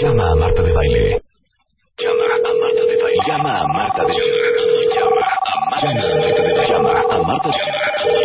Llama 0.00 0.30
a 0.30 0.34
Marta 0.36 0.62
de 0.62 0.72
Baile. 0.72 1.22
Llama 1.98 2.24
a 2.24 2.28
Marta 2.28 2.84
de 2.86 3.02
Baile. 3.02 3.22
Llama 3.26 3.60
a 3.60 3.66
Marta 3.66 4.02
de 4.04 4.12
Baile. 4.12 4.88
Llama 4.94 5.20
a 5.20 5.70
Marta 5.70 5.92
de 5.92 6.02
Baile. 6.02 6.68
Llama 6.68 6.88
a 6.88 7.20
Marta 7.22 7.48
de 7.48 7.54
Baile. 7.54 7.68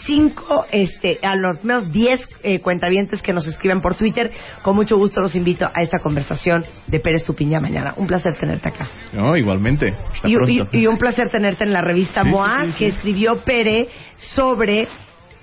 cinco, 0.06 0.66
este, 0.70 1.18
a 1.22 1.36
los 1.36 1.58
primeros 1.58 1.90
10 1.92 2.28
eh, 2.42 2.58
cuentavientes 2.60 3.22
que 3.22 3.32
nos 3.32 3.46
escriben 3.46 3.80
por 3.80 3.94
Twitter, 3.94 4.30
con 4.62 4.76
mucho 4.76 4.96
gusto 4.96 5.20
los 5.20 5.34
invito 5.34 5.70
a 5.72 5.82
esta 5.82 5.98
conversación 5.98 6.64
de 6.86 7.00
Pere 7.00 7.18
Stupinya 7.18 7.60
mañana. 7.60 7.94
Un 7.96 8.06
placer 8.06 8.34
tenerte 8.38 8.68
acá. 8.68 8.88
No, 9.12 9.36
igualmente. 9.36 9.94
Hasta 10.12 10.28
Y, 10.28 10.34
y- 10.34 10.68
y 10.82 10.86
un 10.86 10.98
placer 10.98 11.28
tenerte 11.30 11.64
en 11.64 11.72
la 11.72 11.80
revista 11.80 12.22
Sí, 12.22 12.28
MOA, 12.30 12.62
sí, 12.64 12.72
sí. 12.72 12.78
que 12.78 12.86
escribió 12.88 13.42
Pere 13.44 13.88
sobre 14.16 14.88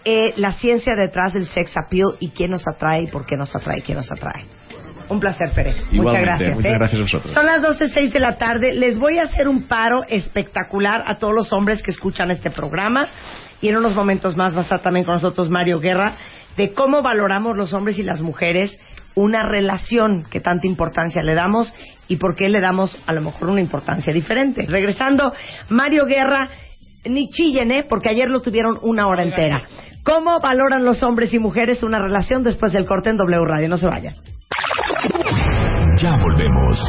eh, 0.05 0.33
la 0.37 0.53
ciencia 0.53 0.95
detrás 0.95 1.33
del 1.33 1.47
sex 1.47 1.71
appeal 1.77 2.15
y 2.19 2.29
quién 2.29 2.51
nos 2.51 2.67
atrae 2.67 3.03
y 3.03 3.07
por 3.07 3.25
qué 3.25 3.35
nos 3.35 3.53
atrae 3.55 3.79
y 3.79 3.81
quién 3.81 3.97
nos 3.97 4.11
atrae. 4.11 4.45
Un 5.09 5.19
placer, 5.19 5.51
Pere. 5.55 5.73
Muchas 5.91 6.21
gracias. 6.21 6.55
muchas 6.55 6.71
¿eh? 6.71 6.75
gracias 6.77 6.99
a 6.99 7.03
vosotros. 7.03 7.33
Son 7.33 7.45
las 7.45 7.61
12.06 7.63 8.11
de 8.11 8.19
la 8.19 8.37
tarde. 8.37 8.73
Les 8.75 8.97
voy 8.99 9.17
a 9.17 9.23
hacer 9.23 9.47
un 9.47 9.63
paro 9.67 10.03
espectacular 10.07 11.03
a 11.07 11.17
todos 11.17 11.33
los 11.33 11.51
hombres 11.51 11.81
que 11.81 11.89
escuchan 11.91 12.29
este 12.29 12.51
programa. 12.51 13.09
Y 13.61 13.69
en 13.69 13.77
unos 13.77 13.95
momentos 13.95 14.37
más 14.37 14.55
va 14.55 14.59
a 14.59 14.63
estar 14.63 14.81
también 14.81 15.05
con 15.05 15.15
nosotros 15.15 15.49
Mario 15.49 15.79
Guerra 15.79 16.15
de 16.57 16.73
cómo 16.73 17.01
valoramos 17.01 17.55
los 17.55 17.73
hombres 17.73 17.99
y 17.99 18.03
las 18.03 18.21
mujeres 18.21 18.77
una 19.15 19.43
relación 19.43 20.25
que 20.29 20.39
tanta 20.39 20.67
importancia 20.67 21.21
le 21.21 21.35
damos 21.35 21.73
y 22.07 22.17
por 22.17 22.35
qué 22.35 22.47
le 22.49 22.61
damos 22.61 22.97
a 23.05 23.13
lo 23.13 23.21
mejor 23.21 23.49
una 23.49 23.61
importancia 23.61 24.13
diferente. 24.13 24.65
Regresando, 24.67 25.33
Mario 25.69 26.05
Guerra, 26.05 26.49
ni 27.05 27.29
chillen, 27.29 27.71
¿eh? 27.71 27.85
Porque 27.87 28.09
ayer 28.09 28.29
lo 28.29 28.41
tuvieron 28.41 28.77
una 28.81 29.07
hora 29.07 29.23
entera. 29.23 29.61
¿Cómo 30.03 30.39
valoran 30.39 30.85
los 30.85 31.03
hombres 31.03 31.33
y 31.33 31.39
mujeres 31.39 31.83
una 31.83 31.99
relación 31.99 32.43
después 32.43 32.71
del 32.73 32.85
corte 32.85 33.09
en 33.09 33.17
W 33.17 33.45
Radio? 33.45 33.69
No 33.69 33.77
se 33.77 33.87
vayan. 33.87 34.15
Ya 35.97 36.17
volvemos. 36.17 36.79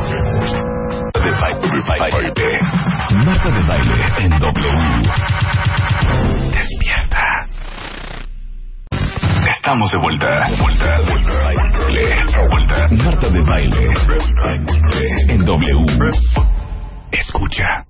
De 1.14 1.30
baile, 1.32 1.82
baile. 1.86 2.32
Marta 3.24 3.51
de 3.51 3.66
baile 3.66 3.94
en 4.18 4.30
W. 4.38 5.39
Estamos 9.70 9.92
de 9.92 9.98
vuelta. 9.98 10.48
Vuelta, 10.60 11.01
vuelta, 11.09 11.32
baile. 11.44 12.02
Vuelta. 12.51 12.88
Marta 13.05 13.28
de 13.30 13.40
baile 13.40 13.88
en 15.28 15.44
W. 15.44 15.84
Escucha. 17.12 17.86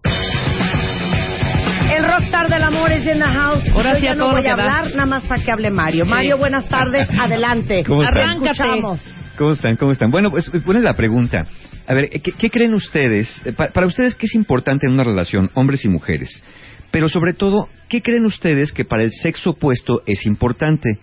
El 1.90 2.04
Rockstar 2.04 2.48
tarde, 2.48 2.56
el 2.56 2.64
amor 2.64 2.92
es 2.92 3.06
in 3.06 3.14
the 3.14 3.24
house. 3.24 3.66
Ahora 3.74 3.94
sí 3.94 4.02
ya 4.02 4.14
no 4.14 4.28
voy 4.30 4.46
a 4.46 4.52
hablar, 4.52 4.88
nada 4.90 5.06
más 5.06 5.24
para 5.24 5.42
que 5.42 5.50
hable 5.50 5.70
Mario. 5.70 6.04
Sí. 6.04 6.10
Mario, 6.10 6.36
buenas 6.36 6.68
tardes, 6.68 7.08
adelante. 7.18 7.82
¿Cómo 7.86 8.02
están? 8.02 8.42
Escuchamos. 8.44 9.14
¿Cómo 9.38 9.50
están? 9.52 9.76
¿Cómo 9.76 9.92
están? 9.92 10.10
Bueno, 10.10 10.30
pues 10.30 10.50
buena 10.62 10.80
es 10.80 10.84
la 10.84 10.92
pregunta. 10.96 11.46
A 11.86 11.94
ver, 11.94 12.10
¿qué, 12.10 12.32
qué 12.32 12.50
creen 12.50 12.74
ustedes? 12.74 13.40
Eh, 13.46 13.54
pa- 13.54 13.68
para 13.68 13.86
ustedes, 13.86 14.16
¿qué 14.16 14.26
es 14.26 14.34
importante 14.34 14.86
en 14.86 14.92
una 14.92 15.04
relación, 15.04 15.50
hombres 15.54 15.82
y 15.86 15.88
mujeres? 15.88 16.44
Pero 16.90 17.08
sobre 17.08 17.32
todo, 17.32 17.70
¿qué 17.88 18.02
creen 18.02 18.26
ustedes 18.26 18.70
que 18.72 18.84
para 18.84 19.02
el 19.02 19.12
sexo 19.12 19.52
opuesto 19.52 20.02
es 20.04 20.26
importante? 20.26 20.98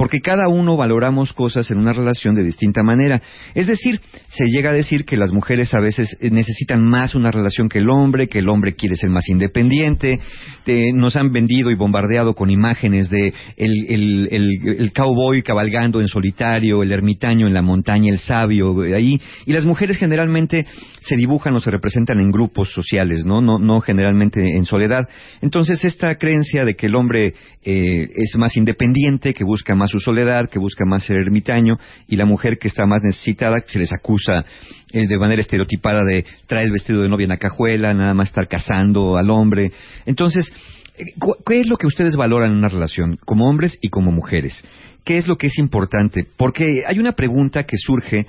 Porque 0.00 0.20
cada 0.22 0.48
uno 0.48 0.78
valoramos 0.78 1.34
cosas 1.34 1.70
en 1.70 1.76
una 1.76 1.92
relación 1.92 2.34
de 2.34 2.42
distinta 2.42 2.82
manera. 2.82 3.20
Es 3.54 3.66
decir, 3.66 4.00
se 4.30 4.46
llega 4.46 4.70
a 4.70 4.72
decir 4.72 5.04
que 5.04 5.18
las 5.18 5.30
mujeres 5.30 5.74
a 5.74 5.78
veces 5.78 6.16
eh, 6.22 6.30
necesitan 6.30 6.82
más 6.82 7.14
una 7.14 7.30
relación 7.30 7.68
que 7.68 7.80
el 7.80 7.90
hombre, 7.90 8.26
que 8.26 8.38
el 8.38 8.48
hombre 8.48 8.72
quiere 8.74 8.96
ser 8.96 9.10
más 9.10 9.28
independiente. 9.28 10.18
Eh, 10.64 10.92
nos 10.94 11.16
han 11.16 11.32
vendido 11.32 11.70
y 11.70 11.74
bombardeado 11.74 12.34
con 12.34 12.48
imágenes 12.50 13.10
de 13.10 13.34
el, 13.58 13.72
el- 13.90 14.28
el- 14.30 14.92
cowboy 14.94 15.42
cabalgando 15.42 16.00
en 16.00 16.08
solitario, 16.08 16.82
el 16.82 16.92
ermitaño 16.92 17.46
en 17.46 17.52
la 17.52 17.60
montaña, 17.60 18.10
el 18.10 18.20
sabio, 18.20 18.82
eh, 18.82 18.94
ahí. 18.96 19.20
Y 19.44 19.52
las 19.52 19.66
mujeres 19.66 19.98
generalmente 19.98 20.64
se 21.00 21.16
dibujan 21.16 21.54
o 21.56 21.60
se 21.60 21.70
representan 21.70 22.20
en 22.20 22.30
grupos 22.30 22.72
sociales, 22.72 23.26
¿no? 23.26 23.42
No, 23.42 23.58
no 23.58 23.82
generalmente 23.82 24.56
en 24.56 24.64
soledad. 24.64 25.06
Entonces, 25.42 25.84
esta 25.84 26.14
creencia 26.14 26.64
de 26.64 26.74
que 26.74 26.86
el 26.86 26.94
hombre 26.94 27.34
eh, 27.62 28.08
es 28.14 28.36
más 28.38 28.56
independiente, 28.56 29.34
que 29.34 29.44
busca 29.44 29.74
más 29.74 29.89
su 29.90 30.00
soledad, 30.00 30.48
que 30.50 30.58
busca 30.58 30.84
más 30.86 31.04
ser 31.04 31.18
ermitaño, 31.18 31.76
y 32.08 32.16
la 32.16 32.24
mujer 32.24 32.58
que 32.58 32.68
está 32.68 32.86
más 32.86 33.02
necesitada, 33.02 33.60
que 33.60 33.72
se 33.72 33.78
les 33.78 33.92
acusa 33.92 34.44
eh, 34.92 35.06
de 35.06 35.18
manera 35.18 35.42
estereotipada 35.42 36.04
de 36.04 36.24
traer 36.46 36.66
el 36.66 36.72
vestido 36.72 37.02
de 37.02 37.08
novia 37.08 37.24
en 37.24 37.30
la 37.30 37.36
cajuela, 37.36 37.92
nada 37.92 38.14
más 38.14 38.28
estar 38.28 38.48
casando 38.48 39.18
al 39.18 39.28
hombre. 39.30 39.72
Entonces, 40.06 40.52
eh, 40.96 41.04
¿qué 41.46 41.60
es 41.60 41.68
lo 41.68 41.76
que 41.76 41.86
ustedes 41.86 42.16
valoran 42.16 42.52
en 42.52 42.58
una 42.58 42.68
relación, 42.68 43.18
como 43.24 43.48
hombres 43.48 43.78
y 43.82 43.88
como 43.90 44.10
mujeres? 44.12 44.64
¿Qué 45.04 45.18
es 45.18 45.26
lo 45.26 45.36
que 45.36 45.48
es 45.48 45.58
importante? 45.58 46.26
Porque 46.36 46.84
hay 46.86 46.98
una 46.98 47.12
pregunta 47.12 47.64
que 47.64 47.76
surge 47.76 48.26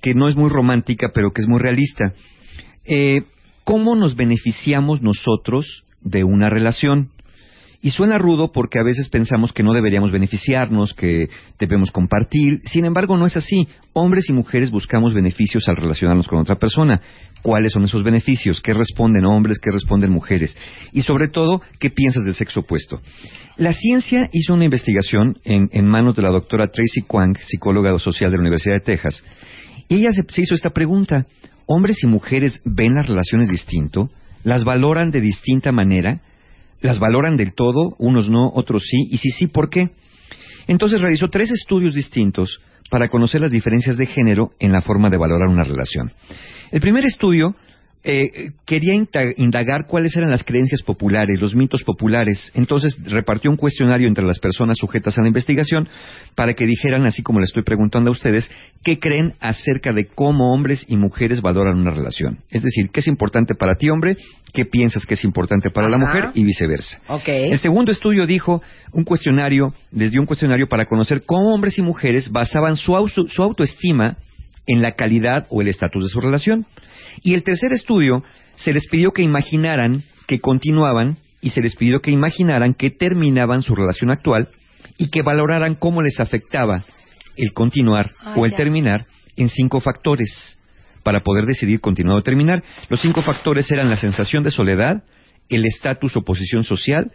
que 0.00 0.14
no 0.14 0.28
es 0.28 0.36
muy 0.36 0.50
romántica, 0.50 1.08
pero 1.12 1.32
que 1.32 1.42
es 1.42 1.48
muy 1.48 1.58
realista. 1.58 2.12
Eh, 2.84 3.22
¿Cómo 3.64 3.96
nos 3.96 4.16
beneficiamos 4.16 5.02
nosotros 5.02 5.84
de 6.00 6.24
una 6.24 6.48
relación? 6.48 7.10
Y 7.80 7.90
suena 7.90 8.18
rudo 8.18 8.50
porque 8.50 8.80
a 8.80 8.82
veces 8.82 9.08
pensamos 9.08 9.52
que 9.52 9.62
no 9.62 9.72
deberíamos 9.72 10.10
beneficiarnos, 10.10 10.94
que 10.94 11.28
debemos 11.60 11.92
compartir. 11.92 12.60
Sin 12.64 12.84
embargo, 12.84 13.16
no 13.16 13.24
es 13.24 13.36
así. 13.36 13.68
Hombres 13.92 14.28
y 14.28 14.32
mujeres 14.32 14.72
buscamos 14.72 15.14
beneficios 15.14 15.68
al 15.68 15.76
relacionarnos 15.76 16.26
con 16.26 16.40
otra 16.40 16.56
persona. 16.56 17.00
¿Cuáles 17.40 17.70
son 17.70 17.84
esos 17.84 18.02
beneficios? 18.02 18.60
¿Qué 18.60 18.74
responden 18.74 19.24
hombres? 19.26 19.60
¿Qué 19.60 19.70
responden 19.70 20.10
mujeres? 20.10 20.56
Y 20.92 21.02
sobre 21.02 21.28
todo, 21.28 21.62
¿qué 21.78 21.90
piensas 21.90 22.24
del 22.24 22.34
sexo 22.34 22.60
opuesto? 22.60 23.00
La 23.56 23.72
ciencia 23.72 24.28
hizo 24.32 24.54
una 24.54 24.64
investigación 24.64 25.38
en, 25.44 25.68
en 25.72 25.86
manos 25.86 26.16
de 26.16 26.22
la 26.22 26.30
doctora 26.30 26.72
Tracy 26.72 27.02
Kwang, 27.02 27.36
psicóloga 27.38 27.96
social 28.00 28.32
de 28.32 28.38
la 28.38 28.42
Universidad 28.42 28.74
de 28.74 28.84
Texas. 28.84 29.22
Y 29.86 29.96
ella 29.96 30.10
se 30.10 30.42
hizo 30.42 30.56
esta 30.56 30.70
pregunta. 30.70 31.26
¿Hombres 31.66 32.02
y 32.02 32.08
mujeres 32.08 32.60
ven 32.64 32.94
las 32.94 33.06
relaciones 33.06 33.48
distinto? 33.48 34.10
¿Las 34.42 34.64
valoran 34.64 35.12
de 35.12 35.20
distinta 35.20 35.70
manera? 35.70 36.22
¿Las 36.80 36.98
valoran 36.98 37.36
del 37.36 37.54
todo? 37.54 37.94
Unos 37.98 38.28
no, 38.28 38.50
otros 38.54 38.84
sí. 38.88 39.08
Y 39.10 39.18
si 39.18 39.30
sí, 39.30 39.46
¿por 39.46 39.68
qué? 39.68 39.90
Entonces 40.66 41.00
realizó 41.00 41.28
tres 41.28 41.50
estudios 41.50 41.94
distintos 41.94 42.60
para 42.90 43.08
conocer 43.08 43.40
las 43.40 43.50
diferencias 43.50 43.96
de 43.96 44.06
género 44.06 44.52
en 44.60 44.72
la 44.72 44.80
forma 44.80 45.10
de 45.10 45.16
valorar 45.16 45.48
una 45.48 45.64
relación. 45.64 46.12
El 46.70 46.80
primer 46.80 47.04
estudio 47.04 47.54
eh, 48.04 48.52
quería 48.64 48.94
indagar 49.36 49.86
cuáles 49.86 50.16
eran 50.16 50.30
las 50.30 50.44
creencias 50.44 50.82
populares, 50.82 51.40
los 51.40 51.54
mitos 51.54 51.82
populares. 51.82 52.50
Entonces 52.54 52.96
repartió 53.04 53.50
un 53.50 53.56
cuestionario 53.56 54.06
entre 54.08 54.24
las 54.24 54.38
personas 54.38 54.76
sujetas 54.78 55.18
a 55.18 55.22
la 55.22 55.28
investigación 55.28 55.88
para 56.34 56.54
que 56.54 56.64
dijeran, 56.64 57.06
así 57.06 57.22
como 57.22 57.40
le 57.40 57.44
estoy 57.44 57.64
preguntando 57.64 58.10
a 58.10 58.12
ustedes, 58.12 58.50
qué 58.84 58.98
creen 58.98 59.34
acerca 59.40 59.92
de 59.92 60.06
cómo 60.06 60.52
hombres 60.54 60.84
y 60.88 60.96
mujeres 60.96 61.42
valoran 61.42 61.78
una 61.78 61.90
relación. 61.90 62.38
Es 62.50 62.62
decir, 62.62 62.90
qué 62.92 63.00
es 63.00 63.08
importante 63.08 63.54
para 63.54 63.74
ti, 63.74 63.90
hombre, 63.90 64.16
qué 64.52 64.64
piensas 64.64 65.04
que 65.04 65.14
es 65.14 65.24
importante 65.24 65.70
para 65.70 65.88
la 65.88 65.98
mujer 65.98 66.26
y 66.34 66.44
viceversa. 66.44 67.00
Ok. 67.08 67.28
El 67.28 67.58
segundo 67.58 67.90
estudio 67.90 68.26
dijo 68.26 68.62
un 68.92 69.04
cuestionario, 69.04 69.74
les 69.92 70.12
dio 70.12 70.20
un 70.20 70.26
cuestionario 70.26 70.68
para 70.68 70.86
conocer 70.86 71.22
cómo 71.26 71.52
hombres 71.54 71.78
y 71.78 71.82
mujeres 71.82 72.30
basaban 72.30 72.76
su, 72.76 72.94
auto- 72.96 73.26
su 73.28 73.42
autoestima 73.42 74.16
en 74.66 74.82
la 74.82 74.92
calidad 74.92 75.46
o 75.50 75.62
el 75.62 75.68
estatus 75.68 76.04
de 76.04 76.10
su 76.10 76.20
relación. 76.20 76.66
Y 77.22 77.34
el 77.34 77.42
tercer 77.42 77.72
estudio 77.72 78.22
se 78.56 78.72
les 78.72 78.86
pidió 78.88 79.12
que 79.12 79.22
imaginaran 79.22 80.02
que 80.26 80.40
continuaban 80.40 81.16
y 81.40 81.50
se 81.50 81.62
les 81.62 81.76
pidió 81.76 82.00
que 82.00 82.10
imaginaran 82.10 82.74
que 82.74 82.90
terminaban 82.90 83.62
su 83.62 83.74
relación 83.74 84.10
actual 84.10 84.48
y 84.98 85.10
que 85.10 85.22
valoraran 85.22 85.74
cómo 85.74 86.02
les 86.02 86.20
afectaba 86.20 86.84
el 87.36 87.52
continuar 87.52 88.10
Ah, 88.20 88.34
o 88.36 88.44
el 88.44 88.54
terminar 88.54 89.06
en 89.36 89.48
cinco 89.48 89.80
factores 89.80 90.58
para 91.02 91.20
poder 91.20 91.46
decidir 91.46 91.80
continuar 91.80 92.18
o 92.18 92.22
terminar. 92.22 92.62
Los 92.88 93.00
cinco 93.00 93.22
factores 93.22 93.70
eran 93.70 93.88
la 93.88 93.96
sensación 93.96 94.42
de 94.42 94.50
soledad, 94.50 95.04
el 95.48 95.64
estatus 95.64 96.16
o 96.16 96.22
posición 96.22 96.64
social, 96.64 97.12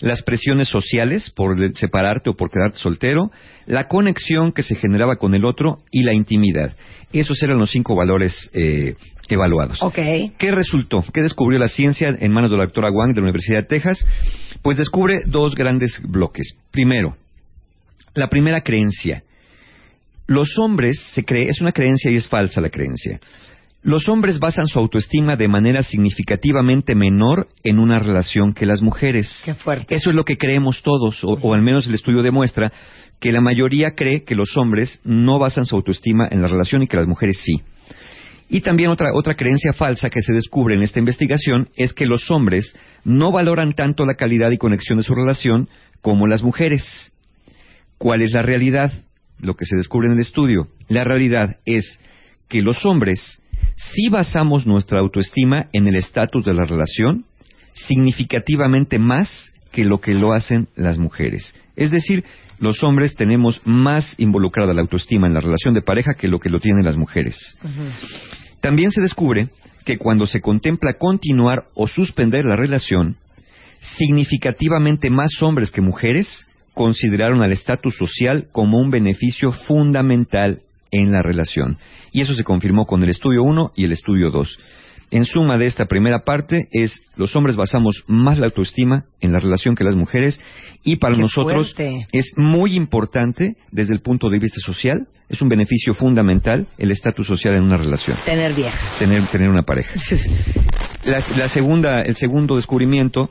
las 0.00 0.22
presiones 0.22 0.68
sociales 0.68 1.30
por 1.30 1.56
separarte 1.74 2.30
o 2.30 2.34
por 2.34 2.50
quedarte 2.50 2.78
soltero, 2.78 3.30
la 3.66 3.88
conexión 3.88 4.52
que 4.52 4.62
se 4.62 4.74
generaba 4.74 5.16
con 5.16 5.34
el 5.34 5.44
otro 5.44 5.78
y 5.90 6.02
la 6.02 6.14
intimidad. 6.14 6.74
Esos 7.12 7.42
eran 7.42 7.58
los 7.58 7.70
cinco 7.70 7.94
valores 7.94 8.50
eh, 8.52 8.94
evaluados. 9.28 9.82
Ok. 9.82 9.98
¿Qué 10.38 10.50
resultó? 10.50 11.04
¿Qué 11.12 11.22
descubrió 11.22 11.58
la 11.58 11.68
ciencia 11.68 12.16
en 12.18 12.32
manos 12.32 12.50
de 12.50 12.56
la 12.56 12.64
doctora 12.64 12.90
Wang 12.90 13.14
de 13.14 13.20
la 13.20 13.24
Universidad 13.24 13.60
de 13.60 13.66
Texas? 13.66 14.04
Pues 14.62 14.76
descubre 14.76 15.22
dos 15.26 15.54
grandes 15.54 16.00
bloques. 16.02 16.56
Primero, 16.70 17.16
la 18.14 18.28
primera 18.28 18.60
creencia. 18.62 19.22
Los 20.26 20.58
hombres, 20.58 21.00
se 21.12 21.24
cree, 21.24 21.48
es 21.48 21.60
una 21.60 21.72
creencia 21.72 22.10
y 22.10 22.16
es 22.16 22.28
falsa 22.28 22.60
la 22.60 22.70
creencia. 22.70 23.20
Los 23.82 24.08
hombres 24.08 24.40
basan 24.40 24.66
su 24.66 24.80
autoestima 24.80 25.36
de 25.36 25.46
manera 25.46 25.82
significativamente 25.82 26.96
menor 26.96 27.46
en 27.62 27.78
una 27.78 28.00
relación 28.00 28.52
que 28.52 28.66
las 28.66 28.82
mujeres. 28.82 29.42
Qué 29.44 29.54
fuerte. 29.54 29.94
Eso 29.94 30.10
es 30.10 30.16
lo 30.16 30.24
que 30.24 30.36
creemos 30.36 30.82
todos, 30.82 31.22
o, 31.22 31.38
o 31.40 31.54
al 31.54 31.62
menos 31.62 31.86
el 31.86 31.94
estudio 31.94 32.22
demuestra 32.22 32.72
que 33.20 33.30
la 33.30 33.40
mayoría 33.40 33.92
cree 33.94 34.24
que 34.24 34.34
los 34.34 34.56
hombres 34.56 35.00
no 35.04 35.38
basan 35.38 35.66
su 35.66 35.76
autoestima 35.76 36.26
en 36.28 36.42
la 36.42 36.48
relación 36.48 36.82
y 36.82 36.88
que 36.88 36.96
las 36.96 37.06
mujeres 37.06 37.40
sí. 37.44 37.62
Y 38.48 38.60
también 38.60 38.90
otra, 38.90 39.08
otra 39.12 39.34
creencia 39.34 39.72
falsa 39.72 40.08
que 40.08 40.20
se 40.20 40.32
descubre 40.32 40.74
en 40.74 40.82
esta 40.82 41.00
investigación 41.00 41.68
es 41.76 41.92
que 41.92 42.06
los 42.06 42.30
hombres 42.30 42.76
no 43.04 43.32
valoran 43.32 43.74
tanto 43.74 44.06
la 44.06 44.14
calidad 44.14 44.50
y 44.52 44.58
conexión 44.58 44.98
de 44.98 45.04
su 45.04 45.14
relación 45.14 45.68
como 46.00 46.26
las 46.26 46.42
mujeres. 46.42 47.12
¿Cuál 47.98 48.22
es 48.22 48.32
la 48.32 48.42
realidad? 48.42 48.92
Lo 49.40 49.54
que 49.54 49.66
se 49.66 49.76
descubre 49.76 50.06
en 50.06 50.14
el 50.14 50.20
estudio. 50.20 50.68
La 50.88 51.02
realidad 51.02 51.56
es 51.64 51.98
que 52.48 52.62
los 52.62 52.86
hombres 52.86 53.40
sí 53.74 54.08
basamos 54.08 54.66
nuestra 54.66 55.00
autoestima 55.00 55.68
en 55.72 55.88
el 55.88 55.96
estatus 55.96 56.44
de 56.44 56.54
la 56.54 56.64
relación 56.64 57.24
significativamente 57.74 58.98
más 58.98 59.52
que 59.72 59.84
lo 59.84 60.00
que 60.00 60.14
lo 60.14 60.32
hacen 60.32 60.68
las 60.76 60.98
mujeres. 60.98 61.54
Es 61.74 61.90
decir, 61.90 62.24
los 62.58 62.82
hombres 62.82 63.14
tenemos 63.14 63.60
más 63.64 64.14
involucrada 64.18 64.72
la 64.72 64.82
autoestima 64.82 65.26
en 65.26 65.34
la 65.34 65.40
relación 65.40 65.74
de 65.74 65.82
pareja 65.82 66.14
que 66.14 66.28
lo 66.28 66.38
que 66.38 66.48
lo 66.48 66.60
tienen 66.60 66.84
las 66.84 66.96
mujeres. 66.96 67.56
También 68.60 68.90
se 68.90 69.00
descubre 69.00 69.50
que 69.84 69.98
cuando 69.98 70.26
se 70.26 70.40
contempla 70.40 70.94
continuar 70.98 71.66
o 71.74 71.86
suspender 71.86 72.44
la 72.44 72.56
relación, 72.56 73.16
significativamente 73.80 75.10
más 75.10 75.42
hombres 75.42 75.70
que 75.70 75.80
mujeres 75.80 76.46
consideraron 76.74 77.42
al 77.42 77.52
estatus 77.52 77.96
social 77.96 78.48
como 78.52 78.78
un 78.78 78.90
beneficio 78.90 79.52
fundamental 79.52 80.60
en 80.90 81.12
la 81.12 81.22
relación. 81.22 81.78
Y 82.12 82.20
eso 82.20 82.34
se 82.34 82.44
confirmó 82.44 82.86
con 82.86 83.02
el 83.02 83.10
estudio 83.10 83.42
1 83.42 83.72
y 83.76 83.84
el 83.84 83.92
estudio 83.92 84.30
2. 84.30 84.58
En 85.10 85.24
suma 85.24 85.56
de 85.56 85.66
esta 85.66 85.86
primera 85.86 86.24
parte 86.24 86.68
es 86.72 87.00
los 87.16 87.36
hombres 87.36 87.54
basamos 87.56 88.02
más 88.08 88.38
la 88.38 88.46
autoestima 88.46 89.04
en 89.20 89.32
la 89.32 89.38
relación 89.38 89.76
que 89.76 89.84
las 89.84 89.94
mujeres 89.94 90.40
y 90.82 90.96
para 90.96 91.14
Qué 91.14 91.20
nosotros 91.20 91.74
fuerte. 91.74 92.06
es 92.12 92.32
muy 92.36 92.74
importante 92.74 93.56
desde 93.70 93.94
el 93.94 94.00
punto 94.00 94.28
de 94.30 94.38
vista 94.40 94.58
social, 94.60 95.06
es 95.28 95.40
un 95.42 95.48
beneficio 95.48 95.94
fundamental 95.94 96.66
el 96.78 96.90
estatus 96.90 97.26
social 97.26 97.54
en 97.56 97.64
una 97.64 97.76
relación 97.76 98.16
Tener 98.24 98.54
vieja. 98.54 98.98
tener, 98.98 99.26
tener 99.28 99.48
una 99.48 99.62
pareja. 99.62 99.94
La, 101.04 101.22
la 101.36 101.48
segunda, 101.48 102.02
el 102.02 102.16
segundo 102.16 102.56
descubrimiento, 102.56 103.30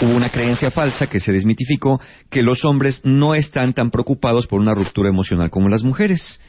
hubo 0.00 0.14
una 0.14 0.30
creencia 0.30 0.70
falsa 0.70 1.08
que 1.08 1.18
se 1.18 1.32
desmitificó, 1.32 2.00
que 2.30 2.40
los 2.44 2.64
hombres 2.64 3.00
no 3.02 3.34
están 3.34 3.72
tan 3.72 3.90
preocupados 3.90 4.46
por 4.46 4.60
una 4.60 4.74
ruptura 4.74 5.08
emocional 5.08 5.50
como 5.50 5.68
las 5.68 5.82
mujeres. 5.82 6.40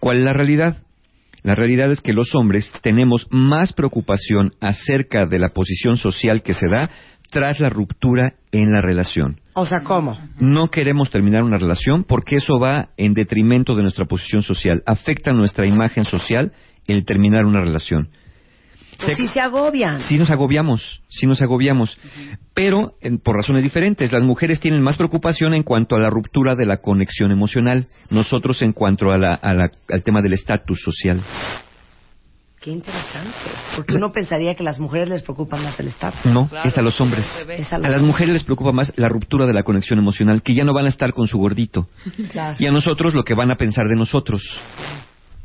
¿Cuál 0.00 0.18
es 0.18 0.24
la 0.24 0.32
realidad? 0.32 0.78
La 1.44 1.54
realidad 1.54 1.92
es 1.92 2.00
que 2.00 2.14
los 2.14 2.34
hombres 2.34 2.72
tenemos 2.80 3.26
más 3.30 3.74
preocupación 3.74 4.54
acerca 4.62 5.26
de 5.26 5.38
la 5.38 5.50
posición 5.50 5.98
social 5.98 6.42
que 6.42 6.54
se 6.54 6.66
da 6.70 6.90
tras 7.30 7.60
la 7.60 7.68
ruptura 7.68 8.32
en 8.50 8.72
la 8.72 8.80
relación. 8.80 9.40
O 9.52 9.66
sea, 9.66 9.82
¿cómo? 9.84 10.18
No 10.40 10.70
queremos 10.70 11.10
terminar 11.10 11.42
una 11.42 11.58
relación 11.58 12.04
porque 12.04 12.36
eso 12.36 12.58
va 12.58 12.88
en 12.96 13.12
detrimento 13.12 13.76
de 13.76 13.82
nuestra 13.82 14.06
posición 14.06 14.40
social, 14.40 14.82
afecta 14.86 15.34
nuestra 15.34 15.66
imagen 15.66 16.06
social 16.06 16.52
el 16.86 17.04
terminar 17.04 17.44
una 17.44 17.60
relación. 17.60 18.08
Pues 18.98 19.16
sí 19.16 19.28
se 19.28 19.40
agobian. 19.40 19.98
Sí 20.00 20.18
nos 20.18 20.30
agobiamos, 20.30 21.00
sí 21.08 21.26
nos 21.26 21.40
agobiamos. 21.42 21.98
Pero 22.54 22.94
en- 23.00 23.18
por 23.18 23.36
razones 23.36 23.62
diferentes. 23.62 24.12
Las 24.12 24.22
mujeres 24.22 24.60
tienen 24.60 24.82
más 24.82 24.96
preocupación 24.96 25.54
en 25.54 25.62
cuanto 25.62 25.96
a 25.96 26.00
la 26.00 26.10
ruptura 26.10 26.54
de 26.54 26.66
la 26.66 26.78
conexión 26.78 27.30
emocional. 27.32 27.88
Nosotros 28.10 28.62
en 28.62 28.72
cuanto 28.72 29.10
a 29.12 29.18
la- 29.18 29.34
a 29.34 29.54
la- 29.54 29.70
al 29.90 30.02
tema 30.02 30.20
del 30.22 30.34
estatus 30.34 30.80
social. 30.82 31.22
Qué 32.60 32.70
interesante. 32.70 33.30
Porque 33.76 33.94
uno 33.96 34.10
pensaría 34.10 34.54
que 34.54 34.62
a 34.62 34.64
las 34.64 34.80
mujeres 34.80 35.06
les 35.10 35.22
preocupa 35.22 35.58
más 35.58 35.78
el 35.80 35.88
estatus. 35.88 36.24
No, 36.32 36.48
es 36.64 36.78
a 36.78 36.80
los 36.80 36.98
hombres. 36.98 37.26
Es 37.58 37.70
A 37.70 37.78
las 37.78 38.00
mujeres 38.00 38.32
les 38.32 38.44
preocupa 38.44 38.72
más 38.72 38.90
la 38.96 39.10
ruptura 39.10 39.44
de 39.46 39.52
la 39.52 39.64
conexión 39.64 39.98
emocional, 39.98 40.40
que 40.42 40.54
ya 40.54 40.64
no 40.64 40.72
van 40.72 40.86
a 40.86 40.88
estar 40.88 41.12
con 41.12 41.26
su 41.26 41.36
gordito. 41.36 41.88
Claro. 42.32 42.56
Y 42.58 42.66
a 42.66 42.72
nosotros 42.72 43.12
lo 43.12 43.22
que 43.22 43.34
van 43.34 43.50
a 43.50 43.56
pensar 43.56 43.86
de 43.86 43.96
nosotros. 43.96 44.42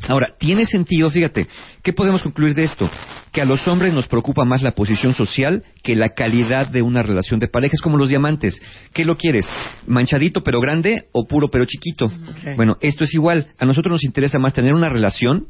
Ahora, 0.08 0.36
tiene 0.40 0.66
sentido, 0.66 1.10
fíjate, 1.10 1.48
¿qué 1.84 1.94
podemos 1.94 2.24
concluir 2.24 2.56
de 2.56 2.64
esto? 2.64 2.90
Que 3.32 3.42
a 3.42 3.46
los 3.46 3.68
hombres 3.68 3.94
nos 3.94 4.08
preocupa 4.08 4.46
más 4.46 4.64
la 4.64 4.72
posición 4.72 5.14
social 5.14 5.64
que 5.84 5.96
la 5.96 6.10
calidad 6.10 6.68
de 6.68 6.82
una 6.82 7.02
relación 7.02 7.40
de 7.40 7.48
pareja. 7.48 7.76
Es 7.76 7.82
como 7.82 7.98
los 7.98 8.10
diamantes. 8.10 8.60
¿Qué 8.94 9.06
lo 9.06 9.18
quieres? 9.18 9.48
¿Manchadito 9.88 10.42
pero 10.42 10.62
grande 10.62 11.08
o 11.12 11.28
puro 11.28 11.50
pero 11.50 11.66
chiquito? 11.66 12.12
Bueno, 12.56 12.78
esto 12.82 13.04
es 13.04 13.14
igual. 13.14 13.48
A 13.60 13.66
nosotros 13.66 13.92
nos 13.92 14.04
interesa 14.04 14.40
más 14.40 14.54
tener 14.54 14.74
una 14.74 14.90
relación 14.90 15.48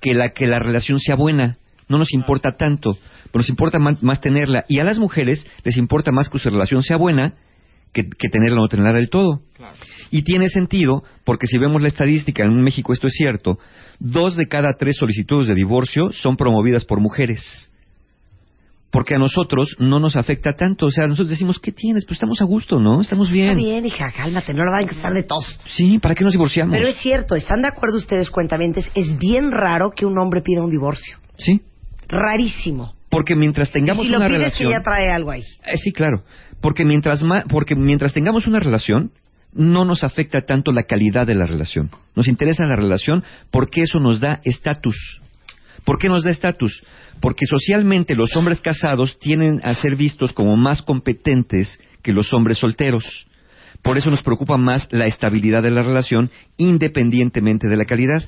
que 0.00 0.14
la 0.14 0.30
que 0.30 0.46
la 0.46 0.58
relación 0.58 1.00
sea 1.00 1.16
buena. 1.16 1.58
No 1.88 1.98
nos 1.98 2.12
importa 2.12 2.56
tanto, 2.56 2.96
pero 3.32 3.40
nos 3.40 3.48
importa 3.48 3.78
más, 3.78 4.02
más 4.02 4.20
tenerla. 4.20 4.64
Y 4.68 4.78
a 4.78 4.84
las 4.84 4.98
mujeres 4.98 5.46
les 5.64 5.76
importa 5.76 6.12
más 6.12 6.28
que 6.28 6.38
su 6.38 6.50
relación 6.50 6.82
sea 6.82 6.96
buena 6.96 7.34
que, 7.92 8.08
que 8.08 8.28
tenerla 8.28 8.58
o 8.58 8.62
no 8.62 8.68
tenerla 8.68 8.92
del 8.92 9.10
todo. 9.10 9.42
Y 10.10 10.22
tiene 10.22 10.48
sentido, 10.48 11.02
porque 11.24 11.46
si 11.46 11.58
vemos 11.58 11.82
la 11.82 11.88
estadística, 11.88 12.44
en 12.44 12.62
México 12.62 12.92
esto 12.92 13.08
es 13.08 13.14
cierto, 13.14 13.58
dos 13.98 14.36
de 14.36 14.46
cada 14.46 14.74
tres 14.74 14.96
solicitudes 14.96 15.48
de 15.48 15.54
divorcio 15.54 16.10
son 16.12 16.36
promovidas 16.36 16.84
por 16.84 17.00
mujeres. 17.00 17.70
Porque 18.90 19.14
a 19.14 19.18
nosotros 19.18 19.76
no 19.78 20.00
nos 20.00 20.16
afecta 20.16 20.54
tanto. 20.54 20.86
O 20.86 20.90
sea, 20.90 21.06
nosotros 21.06 21.28
decimos, 21.28 21.58
¿qué 21.58 21.72
tienes? 21.72 22.06
Pues 22.06 22.16
estamos 22.16 22.40
a 22.40 22.44
gusto, 22.44 22.80
¿no? 22.80 23.02
Estamos 23.02 23.30
bien. 23.30 23.50
Está 23.50 23.58
bien, 23.58 23.84
hija, 23.84 24.10
cálmate, 24.12 24.54
no 24.54 24.64
la 24.64 24.72
van 24.72 24.88
a 24.88 24.90
estar 24.90 25.12
de 25.12 25.24
tos. 25.24 25.60
Sí, 25.66 25.98
¿para 25.98 26.14
qué 26.14 26.24
nos 26.24 26.32
divorciamos? 26.32 26.74
Pero 26.74 26.88
es 26.88 26.96
cierto, 26.96 27.34
¿están 27.34 27.60
de 27.60 27.68
acuerdo 27.68 27.98
ustedes, 27.98 28.30
cuentavientes? 28.30 28.90
Es 28.94 29.18
bien 29.18 29.50
raro 29.52 29.90
que 29.90 30.06
un 30.06 30.18
hombre 30.18 30.40
pida 30.40 30.62
un 30.62 30.70
divorcio. 30.70 31.18
Sí. 31.36 31.60
Rarísimo. 32.08 32.94
Porque 33.10 33.34
mientras 33.34 33.70
tengamos 33.72 34.04
y 34.04 34.08
si 34.08 34.12
lo 34.12 34.18
una 34.18 34.26
pides 34.28 34.38
relación... 34.38 34.68
que 34.70 34.76
ya 34.78 34.82
trae 34.82 35.10
algo 35.14 35.30
ahí. 35.30 35.42
Eh, 35.66 35.76
sí, 35.76 35.92
claro. 35.92 36.24
Porque 36.60 36.84
mientras, 36.84 37.22
ma- 37.22 37.44
porque 37.48 37.74
mientras 37.74 38.12
tengamos 38.12 38.46
una 38.46 38.60
relación, 38.60 39.12
no 39.54 39.84
nos 39.84 40.04
afecta 40.04 40.42
tanto 40.42 40.72
la 40.72 40.82
calidad 40.82 41.26
de 41.26 41.34
la 41.34 41.46
relación. 41.46 41.90
Nos 42.14 42.28
interesa 42.28 42.66
la 42.66 42.76
relación 42.76 43.24
porque 43.50 43.82
eso 43.82 43.98
nos 43.98 44.20
da 44.20 44.40
estatus. 44.44 45.20
¿Por 45.84 45.98
qué 45.98 46.08
nos 46.08 46.24
da 46.24 46.30
estatus? 46.30 46.82
Porque 47.20 47.46
socialmente 47.46 48.14
los 48.14 48.36
hombres 48.36 48.60
casados 48.60 49.18
tienen 49.18 49.60
a 49.64 49.72
ser 49.74 49.96
vistos 49.96 50.32
como 50.34 50.56
más 50.56 50.82
competentes 50.82 51.80
que 52.02 52.12
los 52.12 52.34
hombres 52.34 52.58
solteros. 52.58 53.26
Por 53.82 53.96
eso 53.96 54.10
nos 54.10 54.22
preocupa 54.22 54.58
más 54.58 54.86
la 54.90 55.06
estabilidad 55.06 55.62
de 55.62 55.70
la 55.70 55.82
relación 55.82 56.30
independientemente 56.58 57.68
de 57.68 57.76
la 57.76 57.84
calidad. 57.86 58.22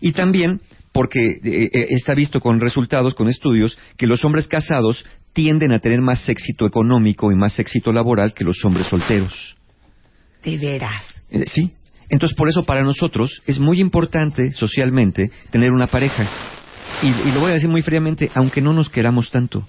Y 0.00 0.12
también 0.12 0.60
porque 0.96 1.32
eh, 1.32 1.40
eh, 1.44 1.86
está 1.90 2.14
visto 2.14 2.40
con 2.40 2.58
resultados, 2.58 3.12
con 3.14 3.28
estudios, 3.28 3.76
que 3.98 4.06
los 4.06 4.24
hombres 4.24 4.48
casados 4.48 5.04
tienden 5.34 5.72
a 5.72 5.78
tener 5.78 6.00
más 6.00 6.26
éxito 6.26 6.64
económico 6.64 7.30
y 7.30 7.36
más 7.36 7.58
éxito 7.58 7.92
laboral 7.92 8.32
que 8.32 8.44
los 8.44 8.64
hombres 8.64 8.86
solteros. 8.86 9.56
De 10.42 10.56
veras. 10.56 11.04
Eh, 11.28 11.44
sí. 11.52 11.70
Entonces, 12.08 12.34
por 12.34 12.48
eso 12.48 12.64
para 12.64 12.80
nosotros 12.80 13.42
es 13.46 13.60
muy 13.60 13.78
importante 13.78 14.52
socialmente 14.52 15.30
tener 15.50 15.70
una 15.70 15.86
pareja. 15.86 16.30
Y, 17.02 17.08
y 17.28 17.32
lo 17.32 17.40
voy 17.40 17.50
a 17.50 17.54
decir 17.54 17.68
muy 17.68 17.82
fríamente, 17.82 18.30
aunque 18.34 18.62
no 18.62 18.72
nos 18.72 18.88
queramos 18.88 19.30
tanto. 19.30 19.66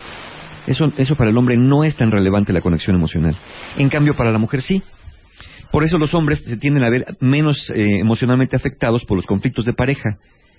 Eso, 0.65 0.85
eso 0.95 1.17
para 1.17 1.29
el 1.29 1.37
hombre 1.37 1.57
no 1.57 1.83
es 1.83 1.97
tan 1.97 2.09
relevante 2.09 2.53
la 2.53 2.61
conexión 2.61 2.95
emocional. 2.95 3.35
En 3.75 3.89
cambio, 3.89 4.13
para 4.13 4.31
la 4.31 4.37
mujer 4.37 4.61
sí. 4.61 4.81
Por 5.73 5.83
eso 5.83 5.97
los 5.97 6.13
hombres 6.13 6.41
se 6.45 6.55
tienden 6.55 6.85
a 6.85 6.89
ver 6.89 7.17
menos 7.19 7.69
eh, 7.75 7.99
emocionalmente 7.99 8.55
afectados 8.55 9.03
por 9.03 9.17
los 9.17 9.25
conflictos 9.25 9.65
de 9.65 9.73
pareja 9.73 10.17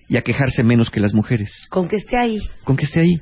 y 0.09 0.17
a 0.17 0.23
quejarse 0.23 0.63
menos 0.63 0.91
que 0.91 1.01
las 1.01 1.15
mujeres. 1.15 1.67
Con 1.71 1.87
que 1.89 1.97
esté 1.97 2.17
ahí. 2.17 2.39
Con 2.65 2.77
que 2.77 2.85
esté 2.85 3.01
ahí. 3.01 3.21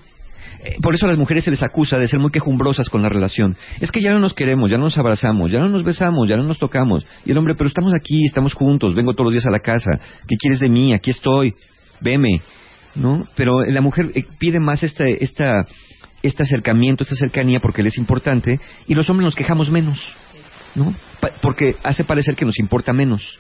Eh, 0.62 0.76
Por 0.80 0.94
eso 0.94 1.06
a 1.06 1.08
las 1.08 1.18
mujeres 1.18 1.44
se 1.44 1.50
les 1.50 1.62
acusa 1.62 1.98
de 1.98 2.06
ser 2.08 2.20
muy 2.20 2.30
quejumbrosas 2.30 2.88
con 2.88 3.02
la 3.02 3.08
relación. 3.08 3.56
Es 3.80 3.90
que 3.90 4.00
ya 4.00 4.12
no 4.12 4.20
nos 4.20 4.32
queremos, 4.34 4.70
ya 4.70 4.76
no 4.78 4.84
nos 4.84 4.96
abrazamos, 4.96 5.50
ya 5.50 5.58
no 5.60 5.68
nos 5.68 5.82
besamos, 5.82 6.28
ya 6.28 6.36
no 6.36 6.44
nos 6.44 6.58
tocamos. 6.58 7.04
Y 7.24 7.32
el 7.32 7.38
hombre, 7.38 7.54
pero 7.56 7.68
estamos 7.68 7.92
aquí, 7.94 8.24
estamos 8.24 8.54
juntos, 8.54 8.94
vengo 8.94 9.12
todos 9.14 9.26
los 9.26 9.32
días 9.32 9.46
a 9.46 9.50
la 9.50 9.60
casa. 9.60 9.90
¿Qué 10.28 10.36
quieres 10.36 10.60
de 10.60 10.68
mí? 10.68 10.92
Aquí 10.92 11.10
estoy. 11.10 11.54
Veme. 12.00 12.40
¿No? 12.94 13.26
Pero 13.34 13.62
la 13.64 13.80
mujer 13.80 14.10
eh, 14.14 14.24
pide 14.38 14.58
más 14.60 14.82
este, 14.82 15.22
esta, 15.22 15.66
este 16.22 16.44
acercamiento, 16.44 17.02
esta 17.02 17.16
cercanía 17.16 17.60
porque 17.60 17.82
le 17.82 17.88
es 17.90 17.98
importante 17.98 18.58
y 18.86 18.94
los 18.94 19.10
hombres 19.10 19.24
nos 19.26 19.34
quejamos 19.34 19.70
menos. 19.70 20.14
¿No? 20.74 20.94
Pa- 21.20 21.32
porque 21.42 21.74
hace 21.82 22.04
parecer 22.04 22.36
que 22.36 22.44
nos 22.46 22.58
importa 22.58 22.92
menos. 22.92 23.38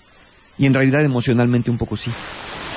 Y 0.58 0.66
en 0.66 0.74
realidad 0.74 1.04
emocionalmente 1.04 1.70
un 1.70 1.78
poco 1.78 1.96
sí. 1.96 2.10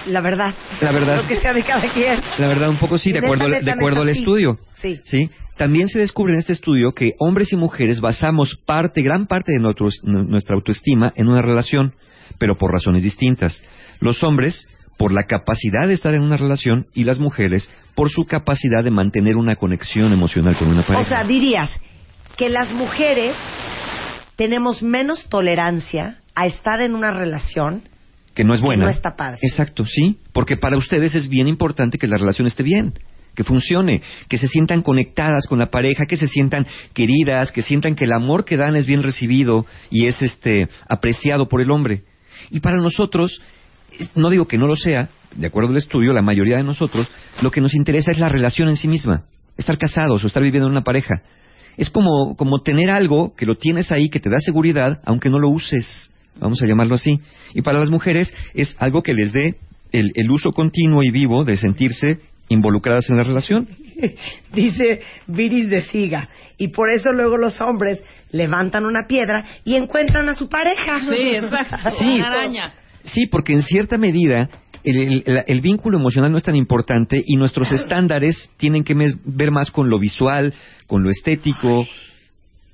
La 0.08 0.22
verdad. 0.22 0.54
La 0.82 0.92
verdad. 0.92 1.22
Lo 1.22 1.28
que 1.28 1.36
sea 1.38 1.54
de 1.54 1.64
cada 1.64 1.92
quien. 1.94 2.20
La 2.38 2.48
verdad, 2.48 2.70
un 2.70 2.78
poco 2.78 2.98
sí, 2.98 3.12
de 3.12 3.20
acuerdo, 3.20 3.46
de 3.48 3.72
acuerdo 3.72 4.02
al 4.02 4.10
estudio. 4.10 4.60
Sí. 4.82 5.00
¿sí? 5.04 5.30
También 5.58 5.90
se 5.90 6.00
descubre 6.00 6.34
en 6.34 6.40
este 6.40 6.54
estudio 6.54 6.94
que 6.94 7.14
hombres 7.20 7.52
y 7.52 7.58
mujeres 7.58 8.00
basamos 8.02 8.56
parte, 8.66 9.02
gran 9.02 9.28
parte 9.28 9.52
de 9.52 9.60
nuestro- 9.60 9.90
nuestra 10.04 10.56
autoestima 10.56 11.12
en 11.16 11.28
una 11.28 11.42
relación, 11.42 11.94
pero 12.38 12.58
por 12.58 12.72
razones 12.72 13.04
distintas. 13.04 13.64
Los 14.00 14.24
hombres 14.24 14.68
por 14.98 15.14
la 15.14 15.24
capacidad 15.28 15.88
de 15.88 15.94
estar 15.94 16.14
en 16.14 16.22
una 16.22 16.38
relación 16.38 16.88
y 16.94 17.04
las 17.06 17.20
mujeres 17.20 17.70
por 17.96 18.10
su 18.10 18.26
capacidad 18.26 18.84
de 18.84 18.92
mantener 18.92 19.36
una 19.38 19.56
conexión 19.56 20.12
emocional 20.14 20.56
con 20.58 20.68
una 20.70 20.82
pareja. 20.84 21.02
O 21.02 21.06
sea, 21.06 21.24
dirías 21.24 21.72
que 22.38 22.50
las 22.50 22.72
mujeres 22.72 23.36
tenemos 24.36 24.82
menos 24.82 25.26
tolerancia 25.30 26.16
a 26.36 26.46
estar 26.48 26.82
en 26.82 26.96
una 26.96 27.12
relación 27.12 27.82
que 28.40 28.46
no 28.46 28.54
es 28.54 28.62
buena. 28.62 28.86
no 28.86 28.90
está 28.90 29.18
padre. 29.18 29.38
Exacto, 29.42 29.86
sí, 29.86 30.16
porque 30.32 30.56
para 30.56 30.78
ustedes 30.78 31.14
es 31.14 31.28
bien 31.28 31.50
importante 31.50 31.98
que 31.98 32.08
la 32.08 32.16
relación 32.16 32.48
esté 32.48 32.64
bien, 32.64 32.94
que 33.36 33.44
funcione, 33.44 34.02
que 34.30 34.38
se 34.38 34.48
sientan 34.48 34.82
conectadas 34.82 35.46
con 35.46 35.60
la 35.60 35.70
pareja, 35.70 36.06
que 36.06 36.16
se 36.16 36.30
sientan 36.30 36.66
queridas, 36.94 37.52
que 37.52 37.62
sientan 37.62 37.96
que 37.96 38.06
el 38.06 38.14
amor 38.14 38.46
que 38.46 38.56
dan 38.56 38.78
es 38.78 38.86
bien 38.86 39.04
recibido 39.04 39.66
y 39.92 40.06
es 40.06 40.22
este 40.22 40.70
apreciado 40.88 41.50
por 41.50 41.60
el 41.60 41.70
hombre. 41.70 42.04
Y 42.50 42.62
para 42.62 42.78
nosotros, 42.78 43.42
no 44.16 44.30
digo 44.30 44.48
que 44.48 44.58
no 44.58 44.68
lo 44.68 44.78
sea, 44.78 45.10
de 45.36 45.48
acuerdo 45.48 45.72
al 45.72 45.78
estudio, 45.78 46.14
la 46.14 46.22
mayoría 46.22 46.56
de 46.56 46.64
nosotros, 46.64 47.10
lo 47.42 47.52
que 47.52 47.60
nos 47.60 47.76
interesa 47.76 48.12
es 48.12 48.20
la 48.20 48.30
relación 48.30 48.70
en 48.70 48.78
sí 48.78 48.88
misma, 48.88 49.26
estar 49.58 49.78
casados 49.78 50.24
o 50.24 50.28
estar 50.28 50.42
viviendo 50.42 50.68
en 50.68 50.72
una 50.72 50.86
pareja. 50.86 51.24
Es 51.76 51.90
como, 51.90 52.38
como 52.38 52.62
tener 52.62 52.90
algo 52.90 53.36
que 53.36 53.46
lo 53.46 53.56
tienes 53.56 53.92
ahí, 53.92 54.08
que 54.08 54.22
te 54.22 54.30
da 54.30 54.40
seguridad, 54.40 55.02
aunque 55.04 55.30
no 55.30 55.40
lo 55.40 55.50
uses, 55.50 56.10
vamos 56.40 56.62
a 56.62 56.66
llamarlo 56.66 56.96
así. 56.96 57.20
Y 57.54 57.62
para 57.62 57.80
las 57.80 57.90
mujeres 57.90 58.34
es 58.54 58.76
algo 58.80 59.04
que 59.04 59.14
les 59.14 59.32
dé 59.32 59.56
el, 59.92 60.12
el 60.16 60.30
uso 60.32 60.52
continuo 60.52 61.04
y 61.04 61.12
vivo 61.12 61.44
de 61.44 61.58
sentirse 61.58 62.20
involucradas 62.50 63.10
en 63.10 63.18
la 63.18 63.24
relación. 63.24 63.68
Dice 64.54 65.02
Viris 65.28 65.70
de 65.70 65.82
Siga. 65.84 66.30
Y 66.58 66.70
por 66.70 66.90
eso 66.92 67.12
luego 67.12 67.38
los 67.38 67.60
hombres 67.62 68.04
levantan 68.32 68.86
una 68.86 69.08
piedra 69.08 69.46
y 69.66 69.76
encuentran 69.76 70.30
a 70.30 70.36
su 70.36 70.50
pareja. 70.50 71.00
Sí, 71.02 71.36
exacto. 71.36 71.90
Sí. 72.00 72.06
Una 72.06 72.28
araña. 72.28 72.74
Sí, 73.06 73.28
porque 73.28 73.54
en 73.54 73.64
cierta 73.64 73.98
medida 73.98 74.50
el, 74.84 74.98
el- 74.98 75.24
el- 75.26 75.44
el 75.48 75.62
vínculo 75.62 75.98
emocional 75.98 76.32
no 76.32 76.38
es 76.38 76.44
tan 76.44 76.56
importante 76.56 77.22
y 77.26 77.36
nuestros 77.36 77.72
estándares 77.72 78.52
tienen 78.58 78.84
que 78.84 78.96
mes- 78.96 79.16
ver 79.26 79.52
más 79.52 79.72
con 79.72 79.90
lo 79.90 80.00
visual, 80.00 80.54
con 80.88 81.04
lo 81.04 81.10
estético. 81.10 81.88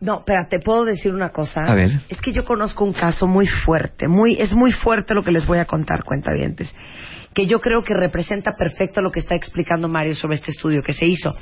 No, 0.06 0.24
pero 0.24 0.46
te 0.48 0.60
puedo 0.60 0.86
decir 0.86 1.16
una 1.16 1.30
cosa. 1.30 1.66
A 1.66 1.74
ver. 1.74 2.00
Es 2.10 2.22
que 2.22 2.32
yo 2.32 2.46
conozco 2.46 2.86
un 2.86 2.94
caso 2.94 3.26
muy 3.26 3.48
fuerte, 3.48 4.08
muy, 4.08 4.40
es 4.40 4.54
muy 4.54 4.72
fuerte 4.72 5.16
lo 5.16 5.24
que 5.24 5.32
les 5.32 5.48
voy 5.48 5.58
a 5.58 5.66
contar, 5.66 6.04
cuentavientes, 6.04 6.72
que 7.34 7.48
yo 7.48 7.60
creo 7.60 7.82
que 7.82 7.96
representa 7.96 8.56
perfecto 8.56 9.02
lo 9.02 9.10
que 9.10 9.20
está 9.20 9.34
explicando 9.34 9.88
Mario 9.88 10.14
sobre 10.14 10.36
este 10.36 10.52
estudio 10.52 10.84
que 10.84 10.94
se 10.94 11.08
hizo. 11.08 11.34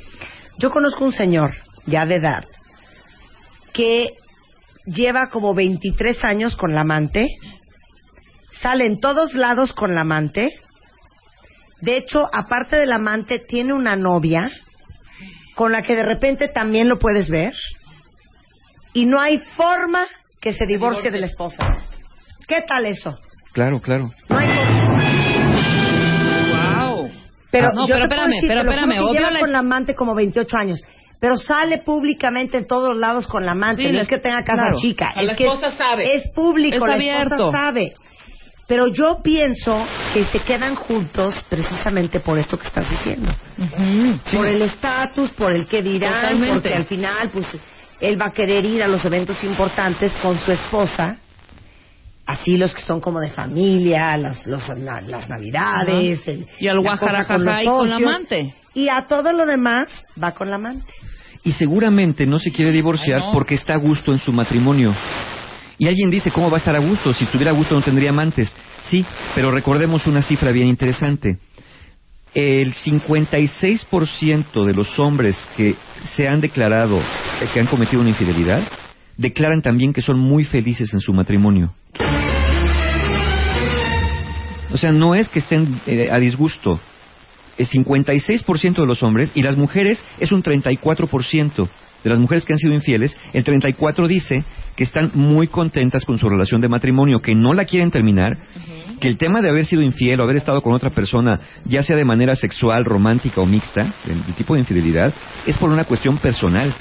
Yo 0.58 0.70
conozco 0.70 1.04
un 1.04 1.12
señor, 1.12 1.52
ya 1.84 2.06
de 2.06 2.14
edad, 2.14 2.42
que 3.74 4.08
lleva 4.86 5.28
como 5.28 5.52
23 5.52 6.24
años 6.24 6.56
con 6.56 6.74
la 6.74 6.80
amante, 6.80 7.28
sale 8.62 8.86
en 8.86 8.96
todos 8.96 9.34
lados 9.34 9.74
con 9.74 9.94
la 9.94 10.00
amante, 10.00 10.48
de 11.82 11.98
hecho, 11.98 12.24
aparte 12.32 12.76
del 12.76 12.92
amante, 12.92 13.40
tiene 13.40 13.74
una 13.74 13.94
novia 13.94 14.50
con 15.54 15.70
la 15.70 15.82
que 15.82 15.96
de 15.96 16.02
repente 16.02 16.48
también 16.48 16.88
lo 16.88 16.96
puedes 16.96 17.28
ver 17.28 17.52
y 18.94 19.04
no 19.06 19.20
hay 19.20 19.38
forma 19.56 20.06
que 20.40 20.52
se 20.54 20.64
divorcie 20.66 21.10
de 21.10 21.18
la 21.20 21.26
esposa. 21.26 21.66
¿Qué 22.48 22.62
tal 22.66 22.86
eso? 22.86 23.18
Claro, 23.52 23.80
claro. 23.80 24.10
No 24.28 24.36
hay 24.38 24.48
forma. 24.48 25.04
Wow. 26.86 27.10
Pero 27.50 27.68
No, 27.74 27.86
yo 27.86 27.94
pero 27.94 28.08
te 28.08 28.14
puedo 28.14 28.26
espérame, 28.26 28.30
decir, 28.30 28.48
pero 28.48 28.60
te 28.60 28.66
lo 28.66 28.72
juro 28.72 28.80
espérame, 28.82 29.06
que 29.12 29.12
lleva 29.18 29.30
la- 29.30 29.40
con 29.40 29.52
la 29.52 29.58
amante 29.60 29.94
como 29.94 30.14
28 30.14 30.56
años. 30.56 30.80
Pero 31.20 31.38
sale 31.38 31.78
públicamente 31.78 32.58
en 32.58 32.66
todos 32.66 32.96
lados 32.96 33.26
con 33.26 33.46
la 33.46 33.52
amante. 33.52 33.82
Sí, 33.82 33.88
no 33.88 33.94
la- 33.94 34.02
es 34.02 34.08
que 34.08 34.18
tenga 34.18 34.42
casa 34.42 34.62
claro. 34.62 34.76
chica. 34.78 35.12
Sea, 35.14 35.22
la 35.22 35.32
es 35.32 35.38
que 35.38 35.44
esposa 35.46 35.70
sabe. 35.72 36.14
Es 36.16 36.28
público, 36.34 36.76
Es 36.76 36.82
la 36.82 36.94
abierto. 36.94 37.34
esposa 37.36 37.52
sabe. 37.58 37.92
Pero 38.66 38.88
yo 38.88 39.20
pienso 39.22 39.86
que 40.14 40.24
se 40.26 40.40
quedan 40.40 40.74
juntos 40.74 41.34
precisamente 41.50 42.20
por 42.20 42.38
esto 42.38 42.58
que 42.58 42.66
estás 42.66 42.88
diciendo. 42.90 43.30
Por 44.34 44.48
el 44.48 44.62
estatus, 44.62 45.30
por 45.32 45.52
el 45.52 45.66
que 45.66 45.82
dirán, 45.82 46.12
Totalmente. 46.22 46.54
porque 46.54 46.74
al 46.74 46.86
final, 46.86 47.30
pues, 47.30 47.46
él 48.06 48.20
va 48.20 48.26
a 48.26 48.32
querer 48.32 48.64
ir 48.64 48.82
a 48.82 48.88
los 48.88 49.04
eventos 49.04 49.42
importantes 49.44 50.16
con 50.18 50.38
su 50.38 50.52
esposa. 50.52 51.16
Así 52.26 52.56
los 52.56 52.74
que 52.74 52.80
son 52.80 53.00
como 53.00 53.20
de 53.20 53.30
familia, 53.30 54.16
las, 54.16 54.46
los- 54.46 54.66
na- 54.78 55.02
las 55.02 55.28
navidades. 55.28 56.26
El- 56.26 56.46
Y 56.58 56.68
al 56.68 56.80
guajarajajá 56.80 57.62
y 57.62 57.66
con 57.66 57.88
la 57.90 57.96
amante. 57.96 58.54
Y 58.74 58.88
a 58.88 59.06
todo 59.06 59.32
lo 59.32 59.44
demás 59.46 59.88
va 60.22 60.32
con 60.32 60.48
la 60.48 60.56
amante. 60.56 60.90
Y 61.42 61.52
seguramente 61.52 62.26
no 62.26 62.38
se 62.38 62.50
quiere 62.50 62.72
divorciar 62.72 63.20
Ay, 63.20 63.26
no. 63.26 63.32
porque 63.32 63.54
está 63.54 63.74
a 63.74 63.78
gusto 63.78 64.10
en 64.12 64.18
su 64.18 64.32
matrimonio. 64.32 64.94
Y 65.76 65.86
alguien 65.86 66.08
dice, 66.08 66.30
¿cómo 66.30 66.48
va 66.50 66.56
a 66.56 66.58
estar 66.58 66.74
a 66.74 66.78
gusto? 66.78 67.12
Si 67.12 67.24
estuviera 67.24 67.50
a 67.52 67.54
gusto 67.54 67.74
no 67.74 67.82
tendría 67.82 68.08
amantes. 68.10 68.56
Sí, 68.88 69.04
pero 69.34 69.50
recordemos 69.50 70.06
una 70.06 70.22
cifra 70.22 70.50
bien 70.52 70.68
interesante. 70.68 71.36
El 72.34 72.74
56% 72.74 74.66
de 74.66 74.74
los 74.74 74.98
hombres 74.98 75.36
que 75.56 75.76
se 76.16 76.26
han 76.26 76.40
declarado 76.40 76.98
eh, 76.98 77.48
que 77.52 77.60
han 77.60 77.66
cometido 77.66 78.00
una 78.00 78.10
infidelidad 78.10 78.66
declaran 79.16 79.62
también 79.62 79.92
que 79.92 80.02
son 80.02 80.18
muy 80.18 80.44
felices 80.44 80.92
en 80.92 81.00
su 81.00 81.12
matrimonio. 81.12 81.74
O 84.72 84.76
sea, 84.76 84.90
no 84.90 85.14
es 85.14 85.28
que 85.28 85.38
estén 85.38 85.80
eh, 85.86 86.08
a 86.10 86.18
disgusto. 86.18 86.80
El 87.56 87.68
56% 87.68 88.80
de 88.80 88.86
los 88.86 89.04
hombres 89.04 89.30
y 89.36 89.42
las 89.42 89.56
mujeres 89.56 90.02
es 90.18 90.32
un 90.32 90.42
34% 90.42 91.68
de 92.02 92.10
las 92.10 92.18
mujeres 92.18 92.44
que 92.44 92.52
han 92.52 92.58
sido 92.58 92.74
infieles. 92.74 93.16
El 93.32 93.44
34 93.44 94.08
dice 94.08 94.44
que 94.74 94.82
están 94.82 95.12
muy 95.14 95.46
contentas 95.46 96.04
con 96.04 96.18
su 96.18 96.28
relación 96.28 96.60
de 96.60 96.68
matrimonio, 96.68 97.22
que 97.22 97.36
no 97.36 97.54
la 97.54 97.64
quieren 97.64 97.92
terminar, 97.92 98.36
que 99.00 99.08
el 99.08 99.16
tema 99.18 99.40
de 99.40 99.50
haber 99.50 99.66
sido 99.66 99.82
infiel 99.82 100.20
o 100.20 100.24
haber 100.24 100.36
estado 100.36 100.60
con 100.62 100.72
otra 100.74 100.90
persona, 100.90 101.40
ya 101.64 101.82
sea 101.82 101.96
de 101.96 102.04
manera 102.04 102.34
sexual, 102.36 102.84
romántica 102.84 103.40
o 103.40 103.46
mixta, 103.46 103.82
el, 104.04 104.12
el 104.26 104.34
tipo 104.34 104.54
de 104.54 104.60
infidelidad, 104.60 105.12
es 105.46 105.56
por 105.58 105.70
una 105.70 105.84
cuestión 105.84 106.18
personal. 106.18 106.72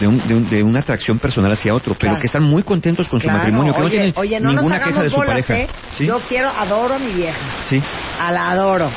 De, 0.00 0.06
un- 0.06 0.26
de 0.26 0.34
un- 0.34 0.48
de 0.48 0.62
una 0.62 0.80
atracción 0.80 1.18
personal 1.18 1.52
hacia 1.52 1.74
otro, 1.74 1.94
pero 1.98 2.16
que 2.16 2.26
están 2.26 2.42
muy 2.42 2.62
contentos 2.62 3.06
con 3.06 3.20
Claro, 3.20 3.36
su 3.36 3.38
matrimonio, 3.44 3.74
que 3.74 3.78
no 3.80 3.84
oye, 3.84 3.94
tienen 3.96 4.12
oye, 4.16 4.40
no 4.40 4.52
ninguna 4.54 4.80
queja 4.82 5.02
de 5.02 5.10
su 5.10 5.16
bolas, 5.16 5.44
pareja. 5.44 5.58
¿eh? 5.58 5.68
¿Sí? 5.90 6.06
Yo 6.06 6.20
quiero, 6.26 6.48
adoro 6.48 6.94
a 6.94 6.98
mi 6.98 7.12
vieja. 7.12 7.38
Sí. 7.68 7.82
A 8.18 8.32
la 8.32 8.50
adoro. 8.50 8.90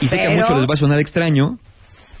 Y 0.00 0.08
sé 0.08 0.16
que 0.16 0.26
a 0.26 0.30
muchos 0.30 0.50
les 0.58 0.62
va 0.68 0.72
a 0.72 0.76
sonar 0.76 0.98
extraño, 0.98 1.58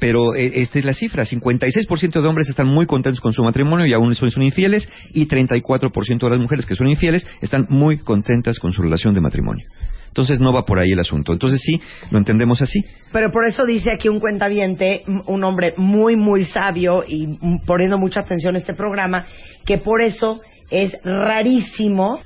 pero 0.02 0.34
eh, 0.34 0.50
esta 0.62 0.80
es 0.80 0.84
la 0.84 0.94
cifra. 0.94 1.24
56% 1.24 2.20
de 2.20 2.28
hombres 2.28 2.48
están 2.48 2.66
muy 2.66 2.86
contentos 2.86 3.20
con 3.20 3.32
su 3.32 3.44
matrimonio 3.44 3.86
y 3.86 3.92
aún 3.92 4.16
son, 4.16 4.42
infieles, 4.42 4.88
y 5.12 5.28
34% 5.28 6.18
de 6.18 6.28
las 6.28 6.40
mujeres 6.40 6.66
que 6.66 6.74
son 6.74 6.88
infieles 6.88 7.24
están 7.40 7.66
muy 7.68 7.98
contentas 7.98 8.58
con 8.58 8.72
su 8.72 8.82
relación 8.82 9.14
de 9.14 9.20
matrimonio. 9.20 9.64
Entonces 10.08 10.40
no 10.40 10.52
va 10.52 10.64
por 10.64 10.80
ahí 10.80 10.90
el 10.90 10.98
asunto. 10.98 11.32
Entonces 11.32 11.60
sí, 11.62 11.80
lo 12.10 12.18
entendemos 12.18 12.60
así. 12.60 12.84
Pero 13.12 13.30
por 13.30 13.44
eso 13.46 13.64
dice 13.64 13.92
aquí 13.92 14.08
un 14.08 14.18
cuentaviente, 14.18 15.04
un 15.28 15.44
hombre 15.44 15.74
muy, 15.76 16.16
muy 16.16 16.42
sabio 16.42 17.04
y 17.06 17.38
poniendo 17.64 17.96
mucha 17.96 18.20
atención 18.20 18.56
a 18.56 18.58
este 18.58 18.74
programa, 18.74 19.26
que 19.64 19.78
por 19.78 20.02
eso 20.02 20.40
es 20.68 20.96
rarísimo 21.04 22.18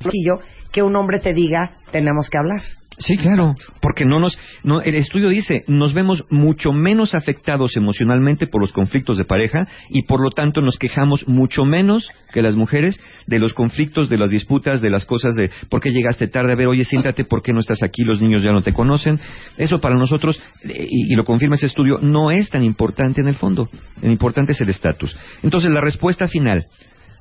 que 0.72 0.82
un 0.82 0.96
hombre 0.96 1.18
te 1.18 1.34
diga, 1.34 1.72
tenemos 1.90 2.30
que 2.30 2.38
hablar. 2.38 2.62
Sí, 2.98 3.18
claro, 3.18 3.54
porque 3.82 4.06
no 4.06 4.18
nos, 4.20 4.38
no, 4.62 4.80
el 4.80 4.94
estudio 4.94 5.28
dice, 5.28 5.64
nos 5.66 5.92
vemos 5.92 6.24
mucho 6.30 6.72
menos 6.72 7.14
afectados 7.14 7.76
emocionalmente 7.76 8.46
por 8.46 8.62
los 8.62 8.72
conflictos 8.72 9.18
de 9.18 9.26
pareja 9.26 9.68
y 9.90 10.04
por 10.04 10.22
lo 10.22 10.30
tanto 10.30 10.62
nos 10.62 10.78
quejamos 10.78 11.28
mucho 11.28 11.66
menos 11.66 12.10
que 12.32 12.40
las 12.40 12.56
mujeres 12.56 12.98
de 13.26 13.38
los 13.38 13.52
conflictos, 13.52 14.08
de 14.08 14.16
las 14.16 14.30
disputas, 14.30 14.80
de 14.80 14.88
las 14.88 15.04
cosas 15.04 15.34
de 15.34 15.50
por 15.68 15.82
qué 15.82 15.90
llegaste 15.90 16.28
tarde, 16.28 16.52
a 16.52 16.56
ver, 16.56 16.68
oye, 16.68 16.84
siéntate, 16.84 17.24
¿por 17.24 17.42
qué 17.42 17.52
no 17.52 17.60
estás 17.60 17.82
aquí? 17.82 18.02
Los 18.02 18.22
niños 18.22 18.42
ya 18.42 18.52
no 18.52 18.62
te 18.62 18.72
conocen. 18.72 19.20
Eso 19.58 19.78
para 19.78 19.96
nosotros, 19.96 20.40
eh, 20.62 20.86
y, 20.88 21.12
y 21.12 21.16
lo 21.16 21.24
confirma 21.24 21.56
ese 21.56 21.66
estudio, 21.66 21.98
no 22.00 22.30
es 22.30 22.48
tan 22.48 22.64
importante 22.64 23.20
en 23.20 23.28
el 23.28 23.34
fondo. 23.34 23.68
Lo 24.00 24.10
importante 24.10 24.52
es 24.52 24.60
el 24.62 24.70
estatus. 24.70 25.14
Entonces, 25.42 25.70
la 25.70 25.82
respuesta 25.82 26.28
final, 26.28 26.66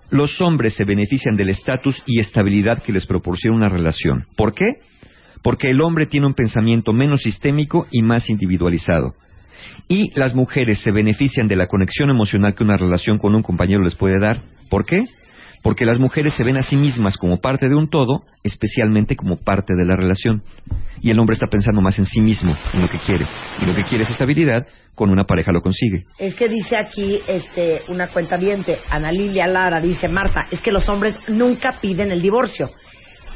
los 0.10 0.40
hombres 0.40 0.74
se 0.76 0.86
benefician 0.86 1.36
del 1.36 1.50
estatus 1.50 2.02
y 2.06 2.20
estabilidad 2.20 2.82
que 2.82 2.94
les 2.94 3.06
proporciona 3.06 3.58
una 3.58 3.70
relación. 3.70 4.26
¿Por 4.38 4.54
qué? 4.54 4.66
Porque 5.46 5.70
el 5.70 5.80
hombre 5.80 6.08
tiene 6.08 6.26
un 6.26 6.34
pensamiento 6.34 6.92
menos 6.92 7.22
sistémico 7.22 7.86
y 7.92 8.02
más 8.02 8.32
individualizado. 8.32 9.14
Y 9.88 10.10
las 10.20 10.34
mujeres 10.34 10.80
se 10.80 10.92
benefician 10.92 11.46
de 11.46 11.56
la 11.56 11.68
conexión 11.68 12.10
emocional 12.10 12.56
que 12.56 12.64
una 12.64 12.78
relación 12.78 13.20
con 13.20 13.36
un 13.36 13.44
compañero 13.44 13.84
les 13.84 13.94
puede 13.94 14.20
dar. 14.20 14.42
¿Por 14.72 14.88
qué? 14.88 15.06
Porque 15.62 15.86
las 15.86 16.00
mujeres 16.00 16.34
se 16.34 16.44
ven 16.44 16.58
a 16.58 16.64
sí 16.64 16.78
mismas 16.78 17.16
como 17.18 17.42
parte 17.42 17.70
de 17.70 17.76
un 17.76 17.92
todo, 17.92 18.24
especialmente 18.44 19.16
como 19.16 19.38
parte 19.38 19.76
de 19.78 19.86
la 19.86 19.96
relación. 19.96 20.42
Y 21.04 21.12
el 21.12 21.20
hombre 21.20 21.36
está 21.36 21.46
pensando 21.46 21.80
más 21.80 22.00
en 22.00 22.08
sí 22.08 22.22
mismo, 22.22 22.56
en 22.74 22.82
lo 22.82 22.90
que 22.90 22.98
quiere. 22.98 23.28
Y 23.62 23.66
lo 23.68 23.76
que 23.76 23.84
quiere 23.84 24.04
es 24.04 24.10
estabilidad, 24.10 24.66
con 24.96 25.12
una 25.12 25.26
pareja 25.26 25.52
lo 25.52 25.62
consigue. 25.62 26.06
Es 26.18 26.34
que 26.34 26.50
dice 26.50 26.76
aquí 26.76 27.20
este, 27.28 27.82
una 27.90 28.08
cuenta 28.08 28.40
Ana 28.90 29.12
Lilia 29.12 29.46
Lara, 29.46 29.80
dice 29.80 30.08
Marta, 30.08 30.48
es 30.50 30.60
que 30.62 30.72
los 30.72 30.90
hombres 30.90 31.20
nunca 31.28 31.78
piden 31.80 32.12
el 32.12 32.24
divorcio 32.24 32.72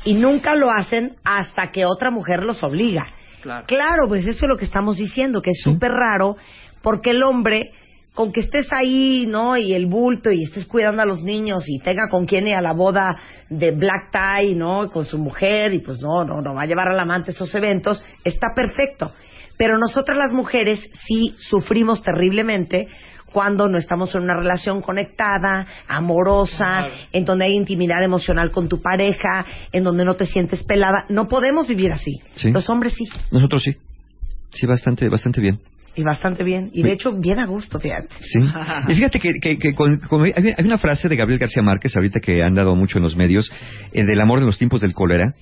y 0.06 0.14
nunca 0.14 0.56
lo 0.56 0.72
hacen 0.72 1.16
hasta 1.24 1.72
que 1.72 1.86
otra 1.86 2.12
mujer 2.12 2.44
los 2.44 2.64
obliga. 2.64 3.08
Claro. 3.42 4.08
pues 4.08 4.26
eso 4.26 4.46
es 4.46 4.50
lo 4.50 4.58
que 4.58 4.66
estamos 4.66 4.98
diciendo, 4.98 5.42
que 5.42 5.52
es 5.52 5.62
súper 5.64 5.92
raro 5.92 6.36
porque 6.82 7.12
el 7.12 7.24
hombre, 7.24 7.72
con 8.14 8.32
que 8.32 8.42
estés 8.42 8.72
ahí, 8.74 9.26
¿no? 9.28 9.56
Y 9.58 9.74
el 9.74 9.86
bulto 9.86 10.32
y 10.32 10.44
estés 10.44 10.66
cuidando 10.66 11.02
a 11.02 11.06
los 11.06 11.24
niños 11.24 11.64
y 11.68 11.80
tenga 11.80 12.10
con 12.10 12.26
quien 12.26 12.48
ir 12.48 12.56
a 12.56 12.62
la 12.62 12.74
boda 12.74 13.18
de 13.50 13.72
black 13.72 14.12
tie, 14.12 14.56
¿no? 14.56 14.90
Con 14.90 15.06
su 15.06 15.18
mujer 15.18 15.74
y 15.74 15.80
pues 15.80 16.00
no, 16.02 16.26
no, 16.26 16.42
no 16.42 16.54
va 16.54 16.64
a 16.64 16.66
llevar 16.66 16.90
al 16.90 17.00
amante 17.00 17.32
esos 17.32 17.54
eventos, 17.56 18.04
está 18.24 18.48
perfecto. 18.56 19.14
Pero 19.58 19.78
nosotras 19.78 20.18
las 20.18 20.34
mujeres 20.34 20.80
sí 21.06 21.36
sufrimos 21.38 22.02
terriblemente 22.02 22.88
cuando 23.32 23.68
no 23.70 23.78
estamos 23.78 24.14
en 24.16 24.24
una 24.24 24.36
relación 24.36 24.82
conectada, 24.82 25.66
amorosa, 25.88 26.88
en 27.12 27.26
donde 27.26 27.46
hay 27.46 27.54
intimidad 27.56 28.04
emocional 28.04 28.52
con 28.52 28.68
tu 28.68 28.82
pareja, 28.82 29.46
en 29.72 29.84
donde 29.84 30.06
no 30.06 30.16
te 30.16 30.26
sientes 30.26 30.64
pelada. 30.64 31.06
No 31.10 31.28
podemos 31.28 31.68
vivir 31.68 31.92
así. 31.92 32.20
Sí. 32.36 32.52
Los 32.52 32.70
hombres 32.70 32.94
sí. 32.94 33.06
Nosotros 33.32 33.64
sí. 33.64 33.76
Sí, 34.52 34.66
bastante, 34.66 35.08
bastante 35.10 35.42
bien. 35.42 35.60
Y 35.96 36.04
bastante 36.04 36.44
bien. 36.44 36.70
Y 36.74 36.84
de 36.84 36.92
hecho, 36.94 37.12
bien 37.14 37.40
a 37.40 37.46
gusto, 37.48 37.80
fíjate. 37.80 38.08
Sí. 38.22 38.40
Y 38.88 38.96
fíjate 38.96 39.20
que, 39.20 39.32
que- 39.42 39.58
que 39.58 39.74
con- 39.74 39.98
con- 40.00 40.24
hay, 40.24 40.32
hay 40.58 40.66
una 40.66 40.78
frase 40.78 41.10
de 41.10 41.16
Gabriel 41.16 41.40
García 41.40 41.62
Márquez, 41.64 41.96
ahorita 41.96 42.20
que 42.22 42.42
han 42.44 42.54
dado 42.54 42.76
mucho 42.76 42.98
en 43.00 43.04
los 43.04 43.16
medios, 43.16 43.52
eh, 43.92 44.04
del 44.06 44.22
amor 44.22 44.40
de 44.40 44.46
los 44.46 44.58
tiempos 44.58 44.82
del 44.82 44.94
cólera, 44.94 45.34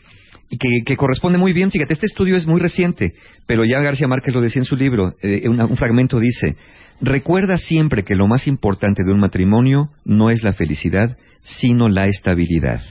y 0.49 0.57
que, 0.57 0.69
que 0.85 0.95
corresponde 0.95 1.37
muy 1.37 1.51
bien. 1.53 1.69
Fíjate, 1.69 1.93
este 1.93 2.05
estudio 2.05 2.35
es 2.37 2.47
muy 2.47 2.59
reciente, 2.61 3.13
pero 3.45 3.65
ya 3.65 3.81
García 3.81 4.07
Márquez 4.07 4.33
lo 4.33 4.41
decía 4.41 4.61
en 4.61 4.65
su 4.65 4.75
libro. 4.77 5.13
eh, 5.21 5.43
una- 5.47 5.65
un 5.65 5.75
fragmento 5.77 6.19
dice: 6.19 6.55
Recuerda 7.01 7.57
siempre 7.57 8.03
que 8.03 8.15
lo 8.15 8.27
más 8.27 8.47
importante 8.47 9.03
de 9.03 9.11
un 9.11 9.19
matrimonio 9.19 9.89
no 10.03 10.29
es 10.29 10.43
la 10.43 10.53
felicidad, 10.53 11.17
sino 11.43 11.89
la 11.89 12.05
estabilidad. 12.05 12.81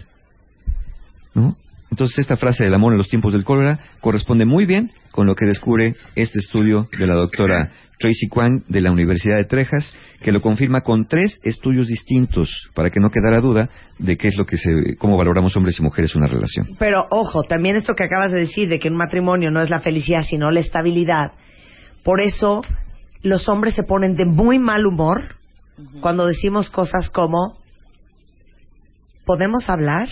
Entonces 1.91 2.19
esta 2.19 2.37
frase 2.37 2.65
del 2.65 2.75
amor 2.75 2.93
en 2.93 2.99
los 2.99 3.09
tiempos 3.09 3.33
del 3.33 3.45
cólera 3.45 3.79
corresponde 4.01 4.45
muy 4.45 4.67
bien 4.67 4.91
con 5.13 5.27
lo 5.27 5.35
que 5.35 5.47
descubre 5.47 5.95
este 6.15 6.39
estudio 6.39 6.89
de 6.99 7.07
la 7.07 7.15
doctora 7.15 7.71
Tracy 7.99 8.29
Kwang 8.29 8.65
de 8.69 8.81
la 8.83 8.93
Universidad 8.93 9.37
de 9.37 9.45
Texas, 9.45 9.97
que 10.21 10.33
lo 10.33 10.43
confirma 10.43 10.83
con 10.83 11.07
tres 11.07 11.41
estudios 11.43 11.87
distintos 11.87 12.69
para 12.75 12.91
que 12.91 13.01
no 13.01 13.11
quedara 13.11 13.41
duda 13.41 13.71
de 13.99 14.17
qué 14.19 14.29
es 14.29 14.37
lo 14.37 14.45
que 14.45 14.59
se, 14.59 14.97
cómo 14.99 15.17
valoramos 15.17 15.57
hombres 15.57 15.79
y 15.79 15.83
mujeres 15.83 16.15
una 16.15 16.27
relación. 16.27 16.77
Pero 16.79 17.07
ojo, 17.11 17.45
también 17.45 17.77
esto 17.77 17.95
que 17.95 18.05
acabas 18.05 18.33
de 18.33 18.41
decir 18.41 18.69
de 18.69 18.79
que 18.79 18.89
un 18.89 18.97
matrimonio 18.97 19.51
no 19.51 19.63
es 19.63 19.71
la 19.71 19.81
felicidad, 19.81 20.25
sino 20.25 20.51
la 20.51 20.61
estabilidad. 20.61 21.33
Por 22.03 22.21
eso 22.21 22.63
los 23.27 23.49
hombres 23.49 23.75
se 23.75 23.83
ponen 23.83 24.15
de 24.15 24.25
muy 24.25 24.59
mal 24.59 24.87
humor 24.87 25.37
cuando 26.01 26.27
decimos 26.27 26.71
cosas 26.71 27.11
como 27.11 27.59
¿podemos 29.25 29.69
hablar? 29.69 30.09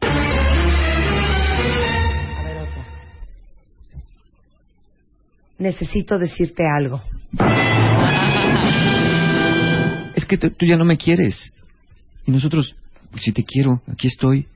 A 0.00 0.06
ver 2.44 2.58
otra. 2.58 2.86
Necesito 5.58 6.18
decirte 6.18 6.62
algo. 6.66 7.02
Es 10.14 10.26
que 10.26 10.36
tú 10.36 10.50
tú 10.50 10.66
ya 10.66 10.76
no 10.76 10.84
me 10.84 10.98
quieres. 10.98 11.54
Y 12.26 12.30
nosotros, 12.30 12.76
si 13.16 13.32
te 13.32 13.44
quiero, 13.44 13.80
aquí 13.90 14.08
estoy. 14.08 14.46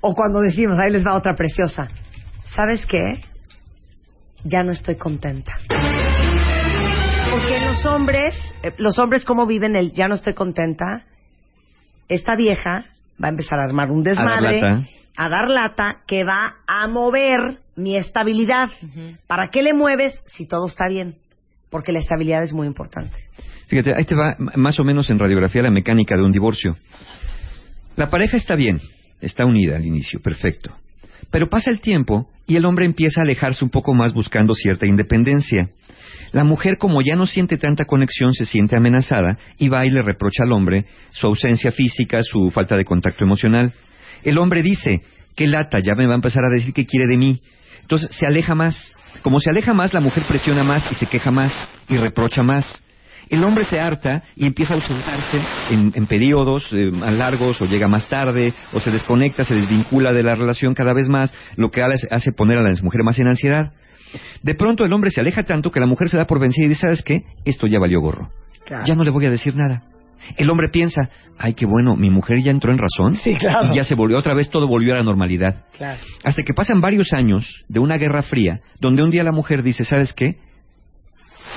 O 0.00 0.14
cuando 0.14 0.40
decimos, 0.40 0.78
ahí 0.78 0.90
les 0.90 1.06
va 1.06 1.14
otra 1.14 1.34
preciosa. 1.36 1.90
¿Sabes 2.54 2.86
qué? 2.86 3.22
Ya 4.42 4.62
no 4.64 4.72
estoy 4.72 4.96
contenta. 4.96 5.52
Porque 7.32 7.60
los 7.60 7.86
hombres, 7.86 8.34
eh, 8.62 8.74
los 8.76 8.98
hombres 8.98 9.24
cómo 9.24 9.46
viven 9.46 9.74
el 9.74 9.92
ya 9.92 10.06
no 10.06 10.14
estoy 10.14 10.34
contenta, 10.34 11.06
esta 12.06 12.36
vieja 12.36 12.84
va 13.22 13.28
a 13.28 13.30
empezar 13.30 13.58
a 13.58 13.64
armar 13.64 13.90
un 13.90 14.02
desmadre, 14.02 14.60
lata. 14.60 14.86
a 15.16 15.28
dar 15.30 15.48
lata, 15.48 16.02
que 16.06 16.24
va 16.24 16.56
a 16.66 16.86
mover 16.88 17.60
mi 17.74 17.96
estabilidad. 17.96 18.68
¿Para 19.26 19.48
qué 19.48 19.62
le 19.62 19.72
mueves 19.72 20.22
si 20.26 20.46
todo 20.46 20.66
está 20.66 20.88
bien? 20.88 21.16
Porque 21.70 21.90
la 21.90 22.00
estabilidad 22.00 22.42
es 22.42 22.52
muy 22.52 22.66
importante. 22.66 23.16
Fíjate, 23.66 23.94
ahí 23.96 24.04
te 24.04 24.14
va 24.14 24.36
más 24.56 24.78
o 24.78 24.84
menos 24.84 25.08
en 25.08 25.18
radiografía 25.18 25.62
la 25.62 25.70
mecánica 25.70 26.14
de 26.14 26.22
un 26.22 26.32
divorcio. 26.32 26.76
La 27.96 28.10
pareja 28.10 28.36
está 28.36 28.56
bien, 28.56 28.82
está 29.22 29.46
unida 29.46 29.76
al 29.76 29.86
inicio, 29.86 30.20
perfecto. 30.20 30.70
Pero 31.30 31.48
pasa 31.48 31.70
el 31.70 31.80
tiempo 31.80 32.28
y 32.46 32.56
el 32.56 32.66
hombre 32.66 32.84
empieza 32.84 33.22
a 33.22 33.24
alejarse 33.24 33.64
un 33.64 33.70
poco 33.70 33.94
más 33.94 34.12
buscando 34.12 34.52
cierta 34.54 34.84
independencia. 34.84 35.70
La 36.32 36.44
mujer, 36.44 36.78
como 36.78 37.02
ya 37.02 37.14
no 37.14 37.26
siente 37.26 37.58
tanta 37.58 37.84
conexión, 37.84 38.32
se 38.32 38.46
siente 38.46 38.76
amenazada 38.76 39.38
y 39.58 39.68
va 39.68 39.84
y 39.84 39.90
le 39.90 40.00
reprocha 40.00 40.44
al 40.44 40.52
hombre 40.52 40.86
su 41.10 41.26
ausencia 41.26 41.70
física, 41.70 42.22
su 42.22 42.50
falta 42.50 42.76
de 42.76 42.86
contacto 42.86 43.22
emocional. 43.22 43.72
El 44.24 44.38
hombre 44.38 44.62
dice, 44.62 45.02
qué 45.36 45.46
lata, 45.46 45.78
ya 45.80 45.94
me 45.94 46.06
va 46.06 46.12
a 46.12 46.16
empezar 46.16 46.42
a 46.44 46.54
decir 46.54 46.72
que 46.72 46.86
quiere 46.86 47.06
de 47.06 47.18
mí. 47.18 47.42
Entonces 47.82 48.08
se 48.16 48.26
aleja 48.26 48.54
más. 48.54 48.96
Como 49.20 49.40
se 49.40 49.50
aleja 49.50 49.74
más, 49.74 49.92
la 49.92 50.00
mujer 50.00 50.24
presiona 50.24 50.64
más 50.64 50.90
y 50.90 50.94
se 50.94 51.06
queja 51.06 51.30
más 51.30 51.52
y 51.88 51.98
reprocha 51.98 52.42
más. 52.42 52.82
El 53.28 53.44
hombre 53.44 53.64
se 53.64 53.78
harta 53.78 54.22
y 54.34 54.46
empieza 54.46 54.72
a 54.72 54.76
ausentarse 54.76 55.38
en, 55.70 55.92
en 55.94 56.06
periodos 56.06 56.72
eh, 56.72 56.90
largos 56.90 57.60
o 57.60 57.66
llega 57.66 57.88
más 57.88 58.08
tarde 58.08 58.52
o 58.72 58.80
se 58.80 58.90
desconecta, 58.90 59.44
se 59.44 59.54
desvincula 59.54 60.12
de 60.12 60.22
la 60.22 60.34
relación 60.34 60.74
cada 60.74 60.92
vez 60.92 61.08
más, 61.08 61.32
lo 61.56 61.70
que 61.70 61.82
hace 61.82 62.32
poner 62.32 62.58
a 62.58 62.62
la 62.62 62.70
mujer 62.82 63.02
más 63.04 63.18
en 63.18 63.28
ansiedad. 63.28 63.72
De 64.42 64.54
pronto 64.54 64.84
el 64.84 64.92
hombre 64.92 65.10
se 65.10 65.20
aleja 65.20 65.42
tanto 65.44 65.70
que 65.70 65.80
la 65.80 65.86
mujer 65.86 66.08
se 66.08 66.16
da 66.16 66.26
por 66.26 66.40
vencida 66.40 66.66
y 66.66 66.68
dice, 66.68 66.82
¿sabes 66.82 67.02
qué? 67.02 67.22
Esto 67.44 67.66
ya 67.66 67.78
valió 67.78 68.00
gorro. 68.00 68.30
Claro. 68.64 68.84
Ya 68.86 68.94
no 68.94 69.04
le 69.04 69.10
voy 69.10 69.26
a 69.26 69.30
decir 69.30 69.54
nada. 69.54 69.82
El 70.36 70.48
hombre 70.50 70.68
piensa, 70.70 71.10
ay, 71.38 71.54
qué 71.54 71.66
bueno, 71.66 71.96
mi 71.96 72.10
mujer 72.10 72.38
ya 72.42 72.50
entró 72.50 72.72
en 72.72 72.78
razón. 72.78 73.16
Sí, 73.16 73.34
claro. 73.34 73.72
Y 73.72 73.76
ya 73.76 73.84
se 73.84 73.94
volvió 73.94 74.18
otra 74.18 74.34
vez, 74.34 74.50
todo 74.50 74.68
volvió 74.68 74.94
a 74.94 74.98
la 74.98 75.02
normalidad. 75.02 75.64
Claro. 75.76 75.98
Hasta 76.22 76.42
que 76.42 76.54
pasan 76.54 76.80
varios 76.80 77.12
años 77.12 77.64
de 77.68 77.80
una 77.80 77.96
guerra 77.98 78.22
fría, 78.22 78.60
donde 78.80 79.02
un 79.02 79.10
día 79.10 79.24
la 79.24 79.32
mujer 79.32 79.62
dice, 79.62 79.84
¿sabes 79.84 80.12
qué? 80.12 80.36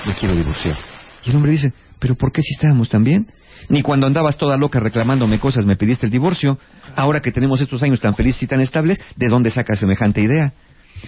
Me 0.04 0.14
quiero 0.14 0.34
divorciar. 0.34 0.76
Y 1.24 1.30
el 1.30 1.36
hombre 1.36 1.52
dice, 1.52 1.72
¿pero 1.98 2.16
por 2.16 2.32
qué 2.32 2.42
si 2.42 2.54
estábamos 2.54 2.88
tan 2.88 3.04
bien? 3.04 3.28
Ni 3.68 3.82
cuando 3.82 4.06
andabas 4.06 4.36
toda 4.36 4.56
loca 4.56 4.78
reclamándome 4.80 5.38
cosas 5.38 5.64
me 5.64 5.76
pediste 5.76 6.06
el 6.06 6.12
divorcio. 6.12 6.58
Ahora 6.94 7.20
que 7.20 7.32
tenemos 7.32 7.60
estos 7.60 7.82
años 7.82 8.00
tan 8.00 8.14
felices 8.14 8.42
y 8.42 8.46
tan 8.46 8.60
estables, 8.60 9.00
¿de 9.16 9.28
dónde 9.28 9.50
sacas 9.50 9.78
semejante 9.78 10.20
idea? 10.20 10.52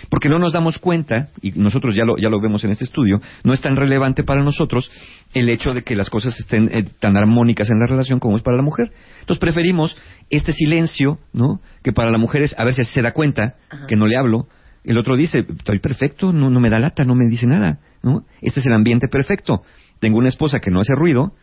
Porque 0.08 0.28
no 0.28 0.38
nos 0.38 0.52
damos 0.52 0.78
cuenta, 0.78 1.28
y 1.42 1.52
nosotros 1.52 1.94
ya 1.94 2.04
lo, 2.04 2.16
ya 2.18 2.28
lo 2.28 2.40
vemos 2.40 2.64
en 2.64 2.70
este 2.70 2.84
estudio, 2.84 3.20
no 3.44 3.52
es 3.52 3.60
tan 3.60 3.76
relevante 3.76 4.22
para 4.22 4.42
nosotros 4.42 4.90
el 5.34 5.48
hecho 5.48 5.74
de 5.74 5.82
que 5.82 5.96
las 5.96 6.10
cosas 6.10 6.38
estén 6.38 6.70
eh, 6.72 6.84
tan 7.00 7.16
armónicas 7.16 7.70
en 7.70 7.78
la 7.78 7.86
relación 7.86 8.18
como 8.18 8.36
es 8.36 8.42
para 8.42 8.56
la 8.56 8.62
mujer. 8.62 8.90
Entonces 9.20 9.38
preferimos 9.38 9.96
este 10.30 10.52
silencio, 10.52 11.18
¿no? 11.32 11.60
Que 11.82 11.92
para 11.92 12.10
la 12.10 12.18
mujer 12.18 12.42
es, 12.42 12.58
a 12.58 12.64
ver 12.64 12.74
si 12.74 12.84
se 12.84 13.02
da 13.02 13.12
cuenta 13.12 13.54
que 13.86 13.96
no 13.96 14.06
le 14.06 14.16
hablo. 14.16 14.48
El 14.84 14.96
otro 14.98 15.16
dice, 15.16 15.44
estoy 15.56 15.80
perfecto, 15.80 16.32
no, 16.32 16.50
no 16.50 16.60
me 16.60 16.70
da 16.70 16.78
lata, 16.78 17.04
no 17.04 17.14
me 17.14 17.28
dice 17.28 17.46
nada, 17.46 17.78
¿no? 18.02 18.24
Este 18.40 18.60
es 18.60 18.66
el 18.66 18.72
ambiente 18.72 19.08
perfecto. 19.08 19.62
Tengo 19.98 20.18
una 20.18 20.28
esposa 20.28 20.60
que 20.60 20.70
no 20.70 20.80
hace 20.80 20.94
ruido, 20.94 21.34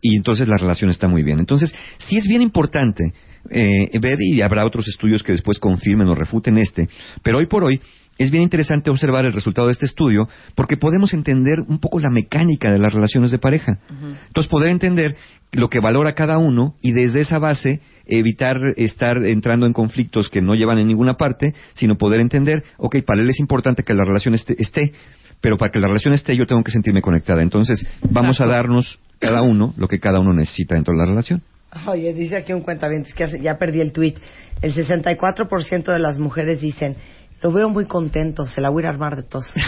y 0.00 0.16
entonces 0.16 0.48
la 0.48 0.56
relación 0.56 0.90
está 0.90 1.08
muy 1.08 1.22
bien. 1.22 1.38
Entonces, 1.38 1.74
sí 1.98 2.16
es 2.16 2.26
bien 2.26 2.42
importante 2.42 3.12
eh, 3.50 3.98
ver, 4.00 4.18
y 4.20 4.40
habrá 4.42 4.66
otros 4.66 4.88
estudios 4.88 5.22
que 5.22 5.32
después 5.32 5.58
confirmen 5.58 6.08
o 6.08 6.14
refuten 6.14 6.58
este, 6.58 6.88
pero 7.22 7.38
hoy 7.38 7.46
por 7.46 7.64
hoy 7.64 7.80
es 8.18 8.30
bien 8.30 8.42
interesante 8.42 8.90
observar 8.90 9.24
el 9.24 9.32
resultado 9.32 9.68
de 9.68 9.72
este 9.72 9.86
estudio 9.86 10.28
porque 10.54 10.76
podemos 10.76 11.14
entender 11.14 11.60
un 11.66 11.78
poco 11.78 12.00
la 12.00 12.10
mecánica 12.10 12.70
de 12.70 12.78
las 12.78 12.92
relaciones 12.92 13.30
de 13.30 13.38
pareja. 13.38 13.78
Entonces, 14.26 14.50
poder 14.50 14.68
entender 14.68 15.16
lo 15.52 15.70
que 15.70 15.80
valora 15.80 16.12
cada 16.12 16.36
uno 16.36 16.74
y 16.82 16.92
desde 16.92 17.22
esa 17.22 17.38
base 17.38 17.80
evitar 18.04 18.58
estar 18.76 19.24
entrando 19.24 19.64
en 19.64 19.72
conflictos 19.72 20.28
que 20.28 20.42
no 20.42 20.54
llevan 20.54 20.78
en 20.78 20.88
ninguna 20.88 21.14
parte, 21.14 21.54
sino 21.72 21.96
poder 21.96 22.20
entender, 22.20 22.62
ok, 22.76 22.96
para 23.06 23.22
él 23.22 23.30
es 23.30 23.40
importante 23.40 23.84
que 23.84 23.94
la 23.94 24.04
relación 24.04 24.34
esté, 24.34 24.54
esté 24.58 24.92
pero 25.40 25.56
para 25.56 25.72
que 25.72 25.80
la 25.80 25.86
relación 25.86 26.12
esté 26.12 26.36
yo 26.36 26.44
tengo 26.44 26.62
que 26.62 26.72
sentirme 26.72 27.00
conectada. 27.00 27.42
Entonces, 27.42 27.86
vamos 28.10 28.38
a 28.42 28.46
darnos 28.46 28.98
cada 29.20 29.42
uno 29.42 29.72
lo 29.76 29.86
que 29.86 30.00
cada 30.00 30.18
uno 30.18 30.32
necesita 30.32 30.74
dentro 30.74 30.92
de 30.92 30.98
la 30.98 31.06
relación. 31.06 31.42
Oye, 31.86 32.12
dice 32.12 32.36
aquí 32.36 32.52
un 32.52 32.62
cuentavientes 32.62 33.14
que 33.14 33.24
hace- 33.24 33.40
ya 33.40 33.56
perdí 33.58 33.80
el 33.80 33.92
tweet. 33.92 34.14
El 34.60 34.74
64% 34.74 35.92
de 35.92 35.98
las 36.00 36.18
mujeres 36.18 36.60
dicen, 36.60 36.96
lo 37.42 37.52
veo 37.52 37.68
muy 37.68 37.84
contento, 37.86 38.44
se 38.46 38.60
la 38.60 38.70
voy 38.70 38.84
a 38.84 38.88
armar 38.88 39.14
de 39.16 39.22
tos. 39.22 39.46
Sí, 39.54 39.60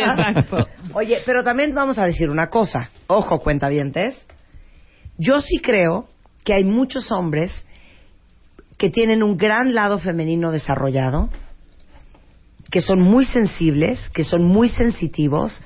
exacto. 0.00 0.66
Oye, 0.94 1.18
pero 1.24 1.44
también 1.44 1.72
vamos 1.74 1.98
a 1.98 2.06
decir 2.06 2.28
una 2.28 2.48
cosa. 2.48 2.90
Ojo, 3.06 3.38
cuentavientes. 3.38 4.26
Yo 5.16 5.40
sí 5.40 5.58
creo 5.62 6.08
que 6.44 6.54
hay 6.54 6.64
muchos 6.64 7.12
hombres 7.12 7.66
que 8.76 8.90
tienen 8.90 9.22
un 9.22 9.36
gran 9.36 9.74
lado 9.74 9.98
femenino 10.00 10.50
desarrollado, 10.50 11.30
que 12.70 12.80
son 12.80 13.00
muy 13.00 13.24
sensibles, 13.24 14.10
que 14.10 14.24
son 14.24 14.42
muy 14.44 14.68
sensitivos 14.68 15.62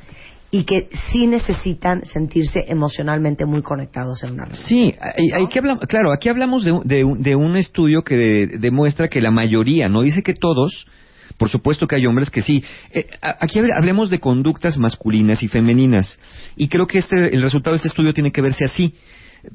y 0.50 0.64
que 0.64 0.88
sí 1.12 1.26
necesitan 1.26 2.04
sentirse 2.04 2.60
emocionalmente 2.68 3.44
muy 3.44 3.60
conectados 3.62 4.22
en 4.24 4.32
una 4.32 4.44
relación. 4.44 4.66
Sí, 4.66 4.94
hay, 5.34 5.46
que 5.48 5.58
hablar, 5.58 5.78
claro, 5.86 6.10
aquí 6.12 6.28
hablamos 6.30 6.64
de, 6.64 6.72
de 6.84 7.04
de 7.18 7.36
un 7.36 7.56
estudio 7.56 8.02
que 8.02 8.16
de- 8.16 8.46
demuestra 8.58 9.08
que 9.08 9.20
la 9.20 9.30
mayoría, 9.30 9.88
no 9.90 10.00
dice 10.02 10.22
que 10.22 10.32
todos, 10.32 10.86
por 11.36 11.50
supuesto 11.50 11.86
que 11.86 11.96
hay 11.96 12.06
hombres 12.06 12.30
que 12.30 12.40
sí. 12.40 12.64
Eh, 12.92 13.06
aquí 13.20 13.58
hable- 13.58 13.74
hablemos 13.76 14.08
de 14.10 14.20
conductas 14.20 14.78
masculinas 14.78 15.42
y 15.42 15.48
femeninas. 15.48 16.18
Y 16.56 16.68
creo 16.68 16.86
que 16.86 16.98
este, 16.98 17.34
el 17.34 17.42
resultado 17.42 17.74
de 17.74 17.76
este 17.78 17.88
estudio 17.88 18.14
tiene 18.14 18.32
que 18.32 18.40
verse 18.40 18.64
así. 18.64 18.94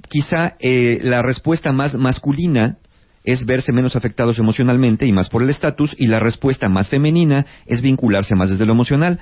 Quizá 0.10 0.54
eh, 0.60 1.00
la 1.02 1.22
respuesta 1.22 1.72
más 1.74 1.96
masculina 1.96 2.78
es 3.26 3.46
verse 3.46 3.72
menos 3.74 3.96
afectados 3.96 4.38
emocionalmente 4.38 5.06
y 5.06 5.12
más 5.12 5.30
por 5.30 5.42
el 5.44 5.50
estatus, 5.50 5.96
y 5.98 6.08
la 6.08 6.20
respuesta 6.20 6.70
más 6.70 6.90
femenina 6.90 7.46
es 7.66 7.82
vincularse 7.82 8.36
más 8.36 8.50
desde 8.50 8.66
lo 8.66 8.74
emocional. 8.74 9.20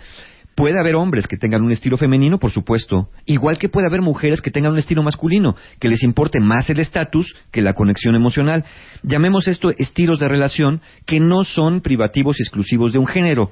Puede 0.55 0.79
haber 0.79 0.95
hombres 0.95 1.27
que 1.27 1.37
tengan 1.37 1.61
un 1.61 1.71
estilo 1.71 1.97
femenino, 1.97 2.37
por 2.37 2.51
supuesto, 2.51 3.09
igual 3.25 3.57
que 3.57 3.69
puede 3.69 3.87
haber 3.87 4.01
mujeres 4.01 4.41
que 4.41 4.51
tengan 4.51 4.73
un 4.73 4.77
estilo 4.77 5.01
masculino, 5.01 5.55
que 5.79 5.87
les 5.87 6.03
importe 6.03 6.39
más 6.39 6.69
el 6.69 6.79
estatus 6.79 7.35
que 7.51 7.61
la 7.61 7.73
conexión 7.73 8.15
emocional. 8.15 8.65
Llamemos 9.01 9.47
esto 9.47 9.69
estilos 9.69 10.19
de 10.19 10.27
relación 10.27 10.81
que 11.05 11.19
no 11.19 11.43
son 11.43 11.81
privativos 11.81 12.39
y 12.39 12.43
exclusivos 12.43 12.91
de 12.93 12.99
un 12.99 13.07
género, 13.07 13.51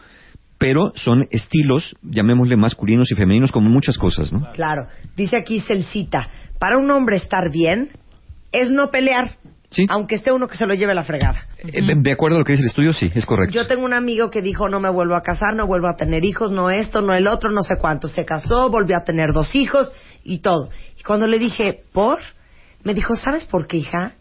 pero 0.57 0.91
son 0.95 1.25
estilos, 1.31 1.95
llamémosle 2.03 2.57
masculinos 2.57 3.09
y 3.11 3.15
femeninos 3.15 3.51
como 3.51 3.69
muchas 3.69 3.97
cosas, 3.97 4.33
¿no? 4.33 4.51
Claro. 4.51 4.87
Dice 5.15 5.37
aquí 5.37 5.61
Celcita, 5.61 6.29
para 6.59 6.77
un 6.77 6.91
hombre 6.91 7.15
estar 7.15 7.49
bien 7.51 7.89
es 8.51 8.71
no 8.71 8.91
pelear, 8.91 9.37
aunque 9.89 10.15
esté 10.15 10.31
uno 10.31 10.47
que 10.47 10.57
se 10.57 10.65
lo 10.65 10.73
lleve 10.73 10.93
la 10.95 11.03
fregada. 11.03 11.45
Eh, 11.59 11.81
de- 11.85 11.95
De 11.95 12.11
acuerdo 12.11 12.37
a 12.37 12.39
lo 12.39 12.45
que 12.45 12.53
dice 12.53 12.63
el 12.63 12.69
estudio, 12.69 12.93
sí, 12.93 13.11
es 13.13 13.25
correcto. 13.25 13.53
Yo 13.53 13.67
tengo 13.67 13.85
un 13.85 13.93
amigo 13.93 14.29
que 14.29 14.41
dijo 14.41 14.67
no 14.69 14.79
me 14.79 14.89
vuelvo 14.89 15.15
a 15.15 15.21
casar, 15.21 15.55
no 15.55 15.67
vuelvo 15.67 15.87
a 15.87 15.95
tener 15.95 16.25
hijos, 16.25 16.51
no 16.51 16.69
esto, 16.69 17.01
no 17.01 17.13
el 17.13 17.27
otro, 17.27 17.51
no 17.51 17.63
sé 17.63 17.75
cuánto. 17.79 18.07
Se 18.07 18.25
casó, 18.25 18.69
volvió 18.69 18.97
a 18.97 19.03
tener 19.03 19.31
dos 19.33 19.53
hijos 19.55 19.91
y 20.23 20.39
todo. 20.39 20.69
Y 20.99 21.03
cuando 21.03 21.27
le 21.27 21.37
dije, 21.39 21.83
¿por? 21.93 22.19
Me 22.83 22.93
dijo, 22.93 23.15
¿sabes 23.15 23.45
por 23.45 23.67
qué, 23.67 23.77
hija? 23.77 24.13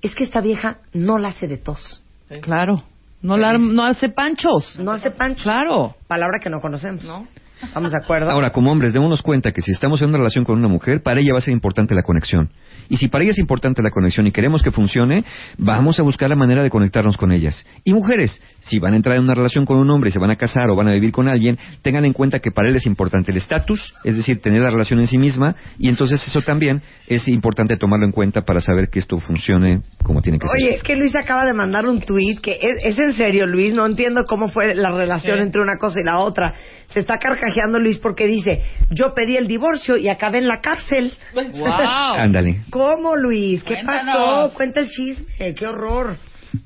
Es 0.00 0.14
que 0.14 0.24
esta 0.24 0.40
vieja 0.40 0.78
no 0.92 1.18
la 1.18 1.28
hace 1.28 1.46
de 1.48 1.58
tos. 1.58 2.02
Claro. 2.40 2.82
No, 3.20 3.36
la, 3.36 3.56
no 3.58 3.84
hace 3.84 4.08
panchos. 4.08 4.78
No 4.80 4.90
hace 4.92 5.10
panchos. 5.12 5.44
Claro. 5.44 5.94
Palabra 6.08 6.40
que 6.42 6.50
no 6.50 6.60
conocemos. 6.60 7.04
¿No? 7.04 7.26
¿Estamos 7.62 7.92
de 7.92 7.98
acuerdo? 7.98 8.30
Ahora, 8.30 8.50
como 8.50 8.70
hombres, 8.70 8.92
démonos 8.92 9.22
cuenta 9.22 9.52
que 9.52 9.62
si 9.62 9.72
estamos 9.72 10.02
en 10.02 10.08
una 10.08 10.18
relación 10.18 10.44
con 10.44 10.58
una 10.58 10.68
mujer, 10.68 11.02
para 11.02 11.20
ella 11.20 11.32
va 11.32 11.38
a 11.38 11.42
ser 11.42 11.54
importante 11.54 11.94
la 11.94 12.02
conexión. 12.02 12.50
Y 12.88 12.96
si 12.96 13.08
para 13.08 13.24
ella 13.24 13.30
es 13.30 13.38
importante 13.38 13.82
la 13.82 13.90
conexión 13.90 14.26
y 14.26 14.32
queremos 14.32 14.62
que 14.62 14.70
funcione, 14.70 15.24
vamos 15.56 15.98
a 15.98 16.02
buscar 16.02 16.28
la 16.28 16.36
manera 16.36 16.62
de 16.62 16.70
conectarnos 16.70 17.16
con 17.16 17.32
ellas. 17.32 17.64
Y 17.84 17.94
mujeres, 17.94 18.42
si 18.60 18.78
van 18.78 18.92
a 18.92 18.96
entrar 18.96 19.16
en 19.16 19.22
una 19.22 19.34
relación 19.34 19.64
con 19.64 19.78
un 19.78 19.88
hombre, 19.90 20.10
se 20.10 20.18
van 20.18 20.30
a 20.30 20.36
casar 20.36 20.68
o 20.70 20.76
van 20.76 20.88
a 20.88 20.92
vivir 20.92 21.12
con 21.12 21.28
alguien, 21.28 21.58
tengan 21.82 22.04
en 22.04 22.12
cuenta 22.12 22.40
que 22.40 22.50
para 22.50 22.68
él 22.68 22.76
es 22.76 22.86
importante 22.86 23.30
el 23.30 23.36
estatus, 23.36 23.94
es 24.04 24.16
decir, 24.16 24.40
tener 24.40 24.60
la 24.60 24.70
relación 24.70 25.00
en 25.00 25.06
sí 25.06 25.16
misma, 25.16 25.54
y 25.78 25.88
entonces 25.88 26.22
eso 26.26 26.42
también 26.42 26.82
es 27.06 27.28
importante 27.28 27.76
tomarlo 27.76 28.04
en 28.04 28.12
cuenta 28.12 28.42
para 28.42 28.60
saber 28.60 28.88
que 28.88 28.98
esto 28.98 29.18
funcione 29.18 29.82
como 30.02 30.20
tiene 30.20 30.38
que 30.38 30.48
ser. 30.48 30.56
Oye, 30.56 30.74
es 30.74 30.82
que 30.82 30.96
Luis 30.96 31.14
acaba 31.14 31.44
de 31.44 31.54
mandar 31.54 31.86
un 31.86 32.00
tuit 32.00 32.40
que 32.40 32.58
es, 32.60 32.84
es 32.84 32.98
en 32.98 33.12
serio, 33.12 33.46
Luis. 33.46 33.72
No 33.72 33.86
entiendo 33.86 34.24
cómo 34.28 34.48
fue 34.48 34.74
la 34.74 34.90
relación 34.90 35.40
entre 35.40 35.62
una 35.62 35.76
cosa 35.78 36.00
y 36.00 36.04
la 36.04 36.18
otra. 36.18 36.54
Se 36.88 37.00
está 37.00 37.18
carcajeando 37.52 37.78
Luis 37.78 37.98
porque 37.98 38.26
dice: 38.26 38.62
Yo 38.90 39.14
pedí 39.14 39.36
el 39.36 39.46
divorcio 39.46 39.96
y 39.96 40.08
acabé 40.08 40.38
en 40.38 40.48
la 40.48 40.60
cárcel. 40.60 41.12
Ándale. 42.16 42.62
¿Cómo, 42.70 43.16
Luis? 43.16 43.62
¿Qué 43.62 43.74
Cuéntanos. 43.74 44.14
pasó? 44.14 44.54
Cuenta 44.56 44.80
el 44.80 44.88
chisme. 44.88 45.54
¡Qué 45.54 45.66
horror! 45.66 46.16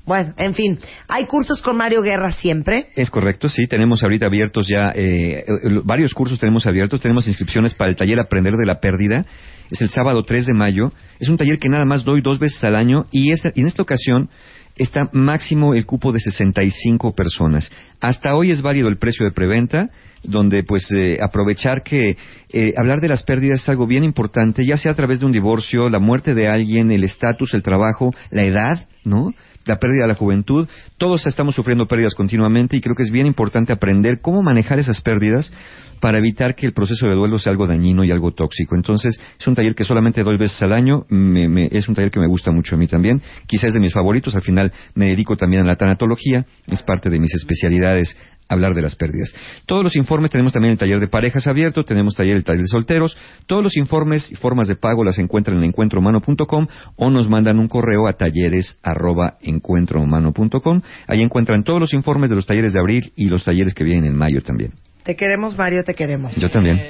Bueno, 0.05 0.33
en 0.37 0.53
fin. 0.53 0.77
Hay 1.07 1.25
cursos 1.27 1.61
con 1.61 1.77
Mario 1.77 2.01
Guerra 2.01 2.31
siempre. 2.31 2.87
Es 2.95 3.09
correcto, 3.09 3.47
sí, 3.47 3.67
tenemos 3.67 4.03
ahorita 4.03 4.25
abiertos 4.25 4.67
ya, 4.67 4.91
eh, 4.93 5.45
eh, 5.47 5.81
varios 5.85 6.13
cursos 6.13 6.37
tenemos 6.39 6.67
abiertos, 6.67 6.99
tenemos 6.99 7.25
inscripciones 7.25 7.73
para 7.73 7.89
el 7.89 7.95
taller 7.95 8.19
Aprender 8.19 8.55
de 8.55 8.65
la 8.65 8.81
Pérdida, 8.81 9.25
es 9.71 9.81
el 9.81 9.87
sábado 9.87 10.23
3 10.23 10.45
de 10.45 10.53
mayo, 10.53 10.91
es 11.21 11.29
un 11.29 11.37
taller 11.37 11.57
que 11.57 11.69
nada 11.69 11.85
más 11.85 12.03
doy 12.03 12.19
dos 12.19 12.37
veces 12.37 12.61
al 12.65 12.75
año 12.75 13.05
y, 13.11 13.31
esta- 13.31 13.53
y 13.55 13.61
en 13.61 13.67
esta 13.67 13.81
ocasión 13.81 14.29
está 14.77 15.09
máximo 15.11 15.73
el 15.73 15.85
cupo 15.85 16.11
de 16.11 16.19
65 16.19 17.13
personas. 17.15 17.71
Hasta 17.99 18.35
hoy 18.35 18.51
es 18.51 18.61
válido 18.61 18.87
el 18.87 18.97
precio 18.97 19.25
de 19.25 19.31
preventa, 19.31 19.89
donde 20.23 20.63
pues 20.63 20.89
eh, 20.91 21.19
aprovechar 21.21 21.83
que 21.83 22.17
eh, 22.51 22.73
hablar 22.77 23.01
de 23.01 23.09
las 23.09 23.23
pérdidas 23.23 23.61
es 23.61 23.69
algo 23.69 23.87
bien 23.87 24.03
importante, 24.03 24.65
ya 24.65 24.77
sea 24.77 24.91
a 24.91 24.95
través 24.95 25.19
de 25.19 25.25
un 25.25 25.31
divorcio, 25.31 25.89
la 25.89 25.99
muerte 25.99 26.33
de 26.33 26.47
alguien, 26.47 26.91
el 26.91 27.03
estatus, 27.03 27.53
el 27.53 27.63
trabajo, 27.63 28.13
la 28.31 28.43
edad, 28.43 28.87
¿no? 29.03 29.33
La 29.67 29.77
pérdida 29.79 30.03
de 30.03 30.07
la 30.07 30.15
juventud, 30.15 30.67
todos 30.97 31.27
estamos 31.27 31.55
sufriendo 31.55 31.85
pérdidas 31.85 32.15
continuamente 32.15 32.77
y 32.77 32.81
creo 32.81 32.95
que 32.95 33.03
es 33.03 33.11
bien 33.11 33.27
importante 33.27 33.73
aprender 33.73 34.21
cómo 34.21 34.41
manejar 34.41 34.79
esas 34.79 35.01
pérdidas 35.01 35.51
para 35.99 36.19
evitar 36.19 36.55
que 36.55 36.65
el 36.65 36.73
proceso 36.73 37.07
de 37.07 37.15
duelo 37.15 37.37
sea 37.39 37.51
algo 37.51 37.67
dañino 37.67 38.03
y 38.03 38.11
algo 38.11 38.31
tóxico. 38.31 38.75
Entonces, 38.75 39.19
es 39.39 39.47
un 39.47 39.55
taller 39.55 39.73
que 39.75 39.83
solamente 39.83 40.23
doy 40.23 40.37
veces 40.37 40.61
al 40.61 40.73
año, 40.73 41.05
me- 41.09 41.47
me- 41.47 41.69
es 41.71 41.87
un 41.89 41.95
taller 41.95 42.11
que 42.11 42.19
me 42.19 42.27
gusta 42.27 42.51
mucho 42.51 42.75
a 42.75 42.77
mí 42.77 42.87
también, 42.87 43.21
quizás 43.47 43.69
es 43.69 43.73
de 43.73 43.79
mis 43.79 43.93
favoritos, 43.93 44.35
al 44.35 44.41
final 44.43 44.71
me 44.95 45.07
dedico 45.07 45.35
también 45.35 45.63
a 45.63 45.65
la 45.65 45.75
tanatología, 45.75 46.45
es 46.67 46.83
parte 46.83 47.09
de 47.09 47.19
mis 47.19 47.33
especialidades 47.33 48.15
hablar 48.49 48.73
de 48.73 48.81
las 48.81 48.95
pérdidas. 48.95 49.33
Todos 49.65 49.83
los 49.83 49.95
informes, 49.95 50.31
tenemos 50.31 50.53
también 50.53 50.73
el 50.73 50.77
taller 50.77 50.99
de 50.99 51.07
parejas 51.07 51.47
abierto, 51.47 51.83
tenemos 51.83 52.15
taller 52.15 52.37
el 52.37 52.43
taller 52.43 52.61
de 52.61 52.67
solteros, 52.67 53.17
todos 53.45 53.63
los 53.63 53.77
informes 53.77 54.31
y 54.31 54.35
formas 54.35 54.67
de 54.67 54.75
pago 54.75 55.03
las 55.03 55.19
encuentran 55.19 55.57
en 55.57 55.65
encuentrohumano.com 55.65 56.67
o 56.95 57.09
nos 57.09 57.29
mandan 57.29 57.59
un 57.59 57.67
correo 57.67 58.07
a 58.07 58.13
talleres 58.13 58.77
arroba 58.83 59.37
encuentrohumano.com. 59.41 60.81
Ahí 61.07 61.21
encuentran 61.21 61.63
todos 61.63 61.79
los 61.79 61.93
informes 61.93 62.29
de 62.29 62.35
los 62.35 62.45
talleres 62.45 62.73
de 62.73 62.79
abril 62.79 63.11
y 63.15 63.25
los 63.25 63.43
talleres 63.43 63.73
que 63.73 63.83
vienen 63.83 64.05
en 64.05 64.15
mayo 64.15 64.41
también. 64.41 64.73
Te 65.07 65.15
queremos, 65.15 65.57
Mario, 65.57 65.85
te 65.85 65.93
queremos. 65.93 66.35
Yo 66.35 66.49
también. 66.49 66.81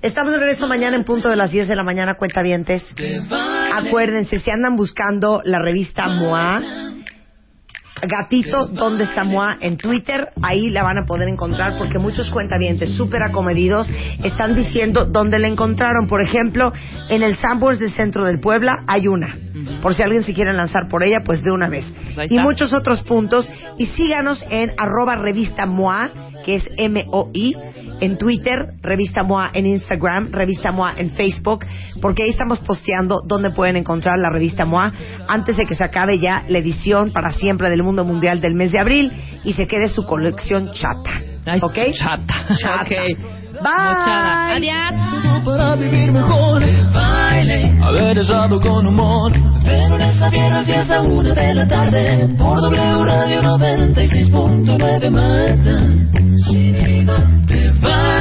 Estamos 0.00 0.32
de 0.32 0.38
regreso 0.38 0.66
mañana 0.66 0.96
en 0.96 1.04
punto 1.04 1.28
de 1.28 1.36
las 1.36 1.50
10 1.50 1.68
de 1.68 1.76
la 1.76 1.82
mañana, 1.82 2.14
cuentavientes. 2.18 2.82
Acuérdense, 3.74 4.40
si 4.40 4.50
andan 4.50 4.76
buscando 4.76 5.42
la 5.44 5.58
revista 5.60 6.08
MOA, 6.08 6.62
Gatito, 8.02 8.66
¿dónde 8.66 9.04
está 9.04 9.24
MOA? 9.24 9.58
En 9.60 9.76
Twitter, 9.76 10.30
ahí 10.42 10.70
la 10.70 10.82
van 10.82 10.98
a 10.98 11.06
poder 11.06 11.28
encontrar 11.28 11.78
porque 11.78 11.98
muchos 11.98 12.30
cuentavientes 12.30 12.96
súper 12.96 13.22
acomedidos 13.22 13.90
están 14.22 14.54
diciendo 14.54 15.04
dónde 15.04 15.38
la 15.38 15.48
encontraron. 15.48 16.06
Por 16.08 16.20
ejemplo, 16.20 16.72
en 17.08 17.22
el 17.22 17.36
Sanborns 17.36 17.78
del 17.78 17.92
centro 17.92 18.24
del 18.24 18.40
Puebla 18.40 18.82
hay 18.86 19.06
una. 19.06 19.36
Por 19.80 19.94
si 19.94 20.02
alguien 20.02 20.24
se 20.24 20.34
quiere 20.34 20.52
lanzar 20.52 20.88
por 20.88 21.02
ella, 21.02 21.18
pues 21.24 21.42
de 21.42 21.52
una 21.52 21.68
vez. 21.68 21.84
ahí 22.18 22.26
Y 22.28 22.38
muchos 22.38 22.72
otros 22.72 23.02
puntos. 23.02 23.48
Y 23.78 23.86
síganos 23.86 24.44
en 24.50 24.72
arroba 24.76 25.16
revista 25.16 25.64
MOA, 25.64 26.10
que 26.44 26.56
es 26.56 26.64
M-O-I, 26.76 27.56
en 28.00 28.18
Twitter, 28.18 28.74
Revista 28.82 29.22
MOA 29.22 29.50
en 29.54 29.66
Instagram, 29.66 30.30
Revista 30.32 30.72
MOA 30.72 30.94
en 30.98 31.10
Facebook, 31.10 31.64
porque 32.00 32.24
ahí 32.24 32.30
estamos 32.30 32.58
posteando 32.60 33.22
dónde 33.24 33.50
pueden 33.50 33.76
encontrar 33.76 34.18
la 34.18 34.30
Revista 34.30 34.64
MOA 34.64 34.92
antes 35.28 35.56
de 35.56 35.66
que 35.66 35.74
se 35.74 35.84
acabe 35.84 36.18
ya 36.18 36.44
la 36.48 36.58
edición 36.58 37.12
para 37.12 37.32
siempre 37.32 37.70
del 37.70 37.82
mundo 37.82 38.04
mundial 38.04 38.40
del 38.40 38.54
mes 38.54 38.72
de 38.72 38.78
abril 38.78 39.12
y 39.44 39.52
se 39.54 39.66
quede 39.66 39.88
su 39.88 40.04
colección 40.04 40.72
chata. 40.72 41.22
¿Ok? 41.62 41.78
Chata. 41.92 42.46
Chata. 42.56 42.82
Ok. 42.82 43.43
Bye. 43.64 43.72
Mochada. 43.72 44.56
Adiós. 44.56 45.42
para 45.42 45.76
vivir 45.76 46.12
mejor. 46.12 46.62
Baile, 46.92 47.78
haber 47.82 48.18
estado 48.18 48.60
con 48.60 48.86
humor. 48.86 49.32
De 49.62 49.88
lunes 49.88 50.20
a 50.20 50.28
viernes 50.28 50.66
10 50.66 50.90
a 50.90 51.00
1 51.00 51.34
de 51.34 51.54
la 51.54 51.66
tarde. 51.66 52.28
Por 52.36 52.60
W 52.60 53.04
Radio 53.04 53.42
96.9 53.42 55.10
Mata. 55.10 55.76
Shibiriba, 56.46 57.16
te 57.46 57.70
baile. 57.80 58.14